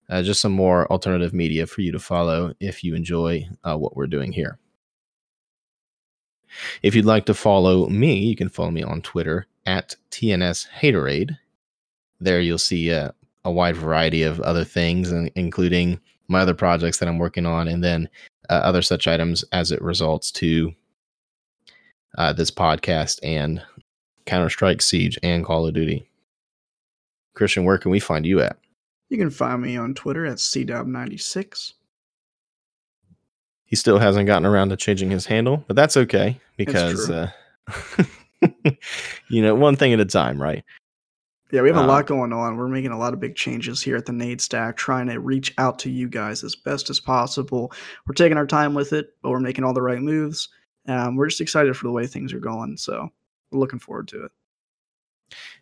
uh, 0.10 0.22
just 0.22 0.42
some 0.42 0.54
more 0.54 0.90
alternative 0.92 1.34
media 1.34 1.68
for 1.68 1.82
you 1.82 1.92
to 1.92 2.00
follow 2.00 2.54
if 2.60 2.84
you 2.84 2.96
enjoy 2.96 3.48
uh, 3.64 3.76
what 3.76 3.96
we're 3.96 4.08
doing 4.08 4.32
here. 4.32 4.58
If 6.82 6.96
you'd 6.96 7.06
like 7.06 7.26
to 7.26 7.34
follow 7.34 7.90
me, 7.90 8.20
you 8.20 8.36
can 8.36 8.48
follow 8.48 8.72
me 8.72 8.84
on 8.84 9.02
Twitter 9.02 9.48
at 9.66 9.96
TNS 10.12 10.68
Haterade. 10.80 11.38
There 12.20 12.40
you'll 12.40 12.58
see 12.58 12.92
uh, 12.92 13.12
a 13.44 13.52
wide 13.52 13.76
variety 13.76 14.24
of 14.24 14.40
other 14.42 14.64
things, 14.64 15.12
including 15.36 16.00
my 16.28 16.42
other 16.42 16.54
projects 16.54 16.98
that 17.00 17.08
I'm 17.08 17.20
working 17.20 17.46
on, 17.46 17.68
and 17.68 17.84
then 17.84 18.10
uh, 18.50 18.54
other 18.54 18.82
such 18.82 19.08
items 19.08 19.44
as 19.52 19.72
it 19.72 19.82
results 19.82 20.32
to 20.34 20.74
uh, 22.18 22.34
this 22.34 22.52
podcast 22.52 23.20
and 23.24 23.62
Counter 24.26 24.50
Strike, 24.50 24.82
Siege, 24.82 25.20
and 25.22 25.46
Call 25.46 25.68
of 25.68 25.74
Duty. 25.74 26.10
Christian, 27.36 27.66
where 27.66 27.78
can 27.78 27.92
we 27.92 28.00
find 28.00 28.26
you 28.26 28.40
at? 28.42 28.58
You 29.10 29.18
can 29.18 29.30
find 29.30 29.62
me 29.62 29.78
on 29.78 29.94
Twitter 29.94 30.26
at 30.26 30.38
CDub96. 30.38 31.74
He 33.66 33.76
still 33.76 34.00
hasn't 34.00 34.28
gotten 34.28 34.46
around 34.46 34.70
to 34.70 34.78
changing 34.78 35.12
his 35.12 35.26
handle, 35.26 35.64
but 35.68 35.76
that's 35.76 35.98
okay 35.98 36.40
because 36.58 37.10
uh, 37.10 37.30
you 39.30 39.42
know, 39.42 39.56
one 39.56 39.76
thing 39.76 39.94
at 39.94 40.00
a 40.00 40.06
time, 40.06 40.42
right? 40.42 40.64
Yeah, 41.52 41.62
we 41.62 41.70
have 41.70 41.78
a 41.78 41.82
um, 41.82 41.88
lot 41.88 42.08
going 42.08 42.34
on. 42.34 42.58
We're 42.58 42.68
making 42.68 42.92
a 42.92 42.98
lot 42.98 43.14
of 43.14 43.20
big 43.20 43.36
changes 43.36 43.82
here 43.82 43.96
at 43.96 44.06
the 44.06 44.12
Nade 44.12 44.42
Stack, 44.42 44.78
trying 44.78 45.08
to 45.08 45.20
reach 45.20 45.54
out 45.58 45.78
to 45.80 45.92
you 45.92 46.10
guys 46.10 46.44
as 46.44 46.56
best 46.56 46.90
as 46.90 47.00
possible. 47.00 47.72
We're 48.06 48.16
taking 48.16 48.38
our 48.38 48.48
time 48.48 48.74
with 48.74 48.94
it, 48.94 49.10
but 49.22 49.30
we're 49.30 49.40
making 49.40 49.64
all 49.64 49.74
the 49.74 49.82
right 49.82 50.02
moves. 50.02 50.50
Um, 50.88 51.16
we're 51.16 51.30
just 51.30 51.42
excited 51.42 51.78
for 51.78 51.88
the 51.88 51.94
way 51.94 52.08
things 52.08 52.34
are 52.34 52.40
going, 52.40 52.78
so 52.78 53.10
we're 53.52 53.60
looking 53.60 53.80
forward 53.80 54.08
to 54.10 54.26
it. 54.26 54.32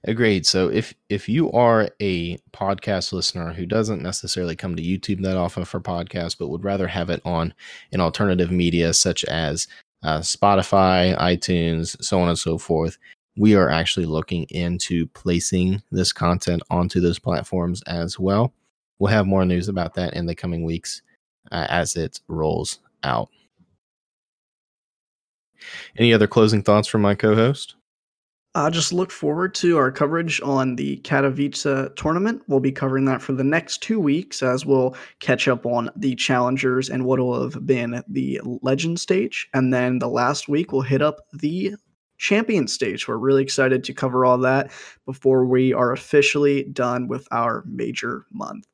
Agreed. 0.06 0.46
So 0.46 0.70
if 0.70 0.94
if 1.10 1.30
you 1.30 1.52
are 1.52 1.90
a 2.02 2.38
podcast 2.52 3.14
listener 3.14 3.54
who 3.54 3.66
doesn't 3.66 4.02
necessarily 4.02 4.56
come 4.56 4.76
to 4.76 4.84
YouTube 4.84 5.22
that 5.24 5.38
often 5.38 5.64
for 5.64 5.80
podcasts, 5.80 6.38
but 6.38 6.50
would 6.50 6.64
rather 6.64 6.88
have 6.88 7.10
it 7.10 7.22
on 7.24 7.54
an 7.92 8.02
alternative 8.02 8.52
media 8.52 8.94
such 8.94 9.24
as 9.26 9.68
uh, 10.04 10.20
Spotify, 10.20 11.18
iTunes, 11.18 12.02
so 12.04 12.20
on 12.20 12.30
and 12.30 12.38
so 12.38 12.58
forth. 12.58 12.98
We 13.36 13.56
are 13.56 13.70
actually 13.70 14.06
looking 14.06 14.44
into 14.50 15.08
placing 15.08 15.82
this 15.92 16.14
content 16.14 16.62
onto 16.70 17.00
those 17.00 17.20
platforms 17.20 17.82
as 17.88 18.20
well. 18.20 18.54
We'll 19.00 19.12
have 19.12 19.26
more 19.26 19.46
news 19.46 19.70
about 19.70 19.96
that 19.96 20.14
in 20.14 20.26
the 20.26 20.36
coming 20.36 20.64
weeks 20.64 21.02
uh, 21.52 21.68
as 21.70 21.96
it 21.96 22.20
rolls 22.28 22.80
out. 23.04 23.30
Any 25.98 26.14
other 26.14 26.28
closing 26.28 26.62
thoughts 26.62 26.88
from 26.88 27.02
my 27.02 27.16
co 27.16 27.36
host? 27.36 27.76
Uh, 28.56 28.70
just 28.70 28.94
look 28.94 29.10
forward 29.10 29.56
to 29.56 29.78
our 29.78 29.92
coverage 29.92 30.40
on 30.42 30.76
the 30.76 30.98
Katowice 30.98 31.96
tournament. 31.96 32.44
We'll 32.48 32.60
be 32.60 32.72
covering 32.72 33.06
that 33.06 33.22
for 33.22 33.34
the 33.34 33.44
next 33.44 33.82
two 33.82 34.00
weeks 34.00 34.44
as 34.44 34.64
we'll 34.64 34.96
catch 35.20 35.48
up 35.48 35.66
on 35.66 35.90
the 35.96 36.14
challengers 36.14 36.88
and 36.88 37.06
what 37.06 37.20
will 37.20 37.42
have 37.42 37.66
been 37.66 38.04
the 38.08 38.40
legend 38.62 39.00
stage. 39.00 39.50
And 39.56 39.74
then 39.74 39.98
the 39.98 40.08
last 40.08 40.48
week, 40.48 40.72
we'll 40.72 40.84
hit 40.84 41.02
up 41.02 41.22
the 41.34 41.74
champion 42.18 42.68
stage. 42.68 43.08
We're 43.08 43.18
really 43.18 43.42
excited 43.42 43.84
to 43.86 43.94
cover 43.94 44.24
all 44.24 44.38
that 44.40 44.72
before 45.08 45.46
we 45.48 45.74
are 45.74 45.92
officially 45.92 46.64
done 46.64 47.08
with 47.08 47.28
our 47.32 47.64
major 47.66 48.28
month. 48.32 48.68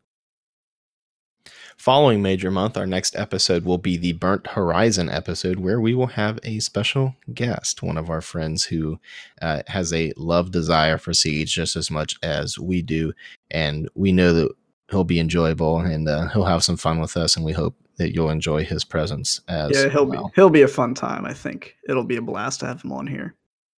Following 1.79 2.21
Major 2.21 2.51
Month, 2.51 2.75
our 2.75 2.85
next 2.85 3.15
episode 3.15 3.63
will 3.63 3.77
be 3.77 3.95
the 3.95 4.11
Burnt 4.11 4.47
Horizon 4.47 5.09
episode, 5.09 5.59
where 5.59 5.79
we 5.79 5.95
will 5.95 6.07
have 6.07 6.37
a 6.43 6.59
special 6.59 7.15
guest, 7.33 7.81
one 7.81 7.97
of 7.97 8.09
our 8.09 8.19
friends 8.19 8.65
who 8.65 8.99
uh, 9.41 9.61
has 9.67 9.93
a 9.93 10.11
love 10.17 10.51
desire 10.51 10.97
for 10.97 11.13
Siege 11.13 11.53
just 11.53 11.77
as 11.77 11.89
much 11.89 12.15
as 12.21 12.59
we 12.59 12.81
do. 12.81 13.13
And 13.49 13.87
we 13.95 14.11
know 14.11 14.33
that 14.33 14.51
he'll 14.91 15.05
be 15.05 15.21
enjoyable 15.21 15.79
and 15.79 16.09
uh, 16.09 16.27
he'll 16.27 16.43
have 16.43 16.65
some 16.65 16.75
fun 16.75 16.99
with 16.99 17.15
us. 17.15 17.37
And 17.37 17.45
we 17.45 17.53
hope 17.53 17.75
that 17.95 18.13
you'll 18.13 18.29
enjoy 18.29 18.65
his 18.65 18.83
presence 18.83 19.39
as 19.47 19.71
Yeah, 19.71 19.87
he'll 19.87 20.05
well. 20.05 20.25
be 20.25 20.31
he'll 20.35 20.49
be 20.49 20.63
a 20.63 20.67
fun 20.67 20.93
time. 20.93 21.23
I 21.25 21.33
think 21.33 21.77
it'll 21.87 22.03
be 22.03 22.17
a 22.17 22.21
blast 22.21 22.59
to 22.59 22.65
have 22.65 22.81
him 22.83 22.91
on 22.91 23.07
here. 23.07 23.35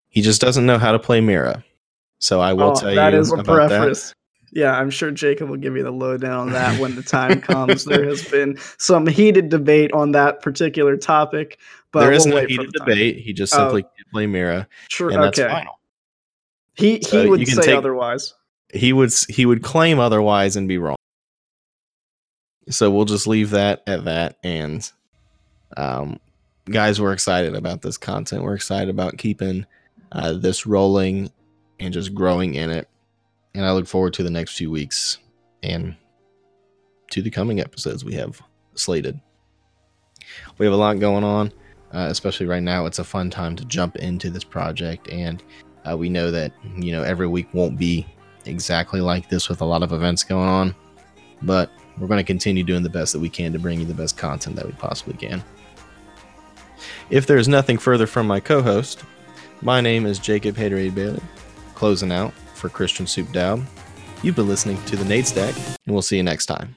He 0.08 0.22
just 0.22 0.40
doesn't 0.40 0.66
know 0.66 0.78
how 0.78 0.94
to 0.94 1.00
play 1.00 1.20
Mira. 1.20 1.66
So 2.20 2.40
I 2.40 2.54
will 2.54 2.72
Oh, 2.72 2.80
tell 2.80 2.96
that 2.96 3.12
you 3.12 3.20
is 3.20 3.30
a 3.32 3.36
about 3.36 3.70
that. 3.70 4.14
Yeah, 4.52 4.72
I'm 4.78 4.90
sure 4.90 5.12
Jacob 5.12 5.50
will 5.50 5.58
give 5.58 5.76
you 5.78 5.84
the 5.84 5.92
lowdown 5.92 6.40
on 6.40 6.52
that 6.54 6.80
when 6.80 6.96
the 6.96 7.04
time 7.04 7.40
comes. 7.42 7.86
there 7.86 8.06
has 8.06 8.24
been 8.28 8.58
some 8.78 9.06
heated 9.08 9.50
debate 9.50 9.92
on 9.94 10.12
that 10.14 10.42
particular 10.42 10.98
topic, 10.98 11.60
but 11.92 12.02
there 12.02 12.12
is 12.12 12.26
we'll 12.26 12.42
no 12.42 12.48
heated 12.48 12.70
the 12.74 12.80
time. 12.80 12.88
debate. 12.88 13.18
He 13.18 13.34
just 13.34 13.54
Oh. 13.54 13.58
simply 13.58 13.84
can't 13.84 14.12
play 14.12 14.26
Mira, 14.28 14.68
True. 14.90 15.10
and 15.14 15.22
that's 15.24 15.40
okay. 15.40 15.50
final. 15.52 15.80
He 16.74 17.02
So 17.02 17.24
he 17.24 17.30
would 17.30 17.48
say 17.48 17.62
take- 17.62 17.76
otherwise. 17.78 18.34
He 18.74 18.94
would 18.94 19.12
he 19.30 19.46
would 19.46 19.64
claim 19.64 20.00
otherwise 20.00 20.56
and 20.56 20.68
be 20.68 20.78
wrong. 20.78 20.96
So 22.70 22.92
we'll 22.92 23.06
just 23.06 23.26
leave 23.28 23.50
that 23.52 23.82
at 23.88 24.06
that. 24.06 24.38
And 24.44 24.90
um, 25.76 26.20
guys, 26.66 27.02
we're 27.02 27.14
excited 27.14 27.56
about 27.56 27.82
this 27.82 27.98
content. 27.98 28.44
We're 28.44 28.54
excited 28.56 28.90
about 28.90 29.18
keeping 29.18 29.66
uh, 30.12 30.34
this 30.34 30.66
rolling 30.68 31.32
and 31.80 31.94
just 31.94 32.14
growing 32.14 32.54
in 32.54 32.70
it. 32.70 32.88
And 33.54 33.66
I 33.66 33.72
look 33.72 33.88
forward 33.88 34.14
to 34.14 34.24
the 34.24 34.30
next 34.30 34.56
few 34.56 34.70
weeks 34.70 35.18
and 35.64 35.96
to 37.12 37.22
the 37.22 37.30
coming 37.30 37.60
episodes 37.60 38.06
we 38.06 38.14
have 38.14 38.42
slated. 38.76 39.20
We 40.58 40.66
have 40.66 40.74
a 40.74 40.78
lot 40.78 41.00
going 41.00 41.24
on, 41.24 41.48
uh, 41.94 42.08
especially 42.10 42.46
right 42.46 42.64
now. 42.64 42.86
It's 42.86 43.00
a 43.00 43.04
fun 43.04 43.30
time 43.30 43.56
to 43.56 43.66
jump 43.66 43.96
into 43.96 44.30
this 44.30 44.44
project, 44.44 45.10
and 45.10 45.44
uh, 45.90 45.98
we 45.98 46.10
know 46.10 46.30
that 46.32 46.54
you 46.78 46.92
know 46.92 47.04
every 47.04 47.28
week 47.28 47.48
won't 47.54 47.78
be 47.78 48.06
exactly 48.46 49.02
like 49.02 49.30
this 49.30 49.50
with 49.50 49.62
a 49.62 49.66
lot 49.66 49.84
of 49.84 49.92
events 49.92 50.24
going 50.24 50.48
on, 50.48 50.76
but 51.42 51.72
we're 51.98 52.08
going 52.08 52.20
to 52.20 52.24
continue 52.24 52.64
doing 52.64 52.84
the 52.84 52.90
best 52.90 53.14
that 53.14 53.20
we 53.20 53.30
can 53.30 53.52
to 53.54 53.60
bring 53.60 53.80
you 53.80 53.86
the 53.86 53.94
best 53.94 54.18
content 54.18 54.56
that 54.56 54.66
we 54.66 54.72
possibly 54.74 55.16
can. 55.16 55.44
If 57.10 57.26
there's 57.26 57.48
nothing 57.48 57.78
further 57.78 58.08
from 58.08 58.28
my 58.28 58.40
co-host, 58.40 59.04
my 59.62 59.82
name 59.82 60.06
is 60.06 60.20
Jacob 60.20 60.56
Haterade 60.56 60.96
Bailey, 60.96 61.22
closing 61.76 62.12
out 62.12 62.34
for 62.60 62.70
Christian 62.70 63.08
Soup 63.08 63.32
Dowd. 63.32 63.66
You've 64.22 64.36
been 64.36 64.48
listening 64.48 64.84
to 64.86 64.96
the 64.96 65.06
Nade 65.06 65.26
Stack, 65.26 65.56
and 65.56 65.96
we'll 65.96 66.02
see 66.02 66.18
you 66.18 66.24
next 66.24 66.46
time. 66.46 66.76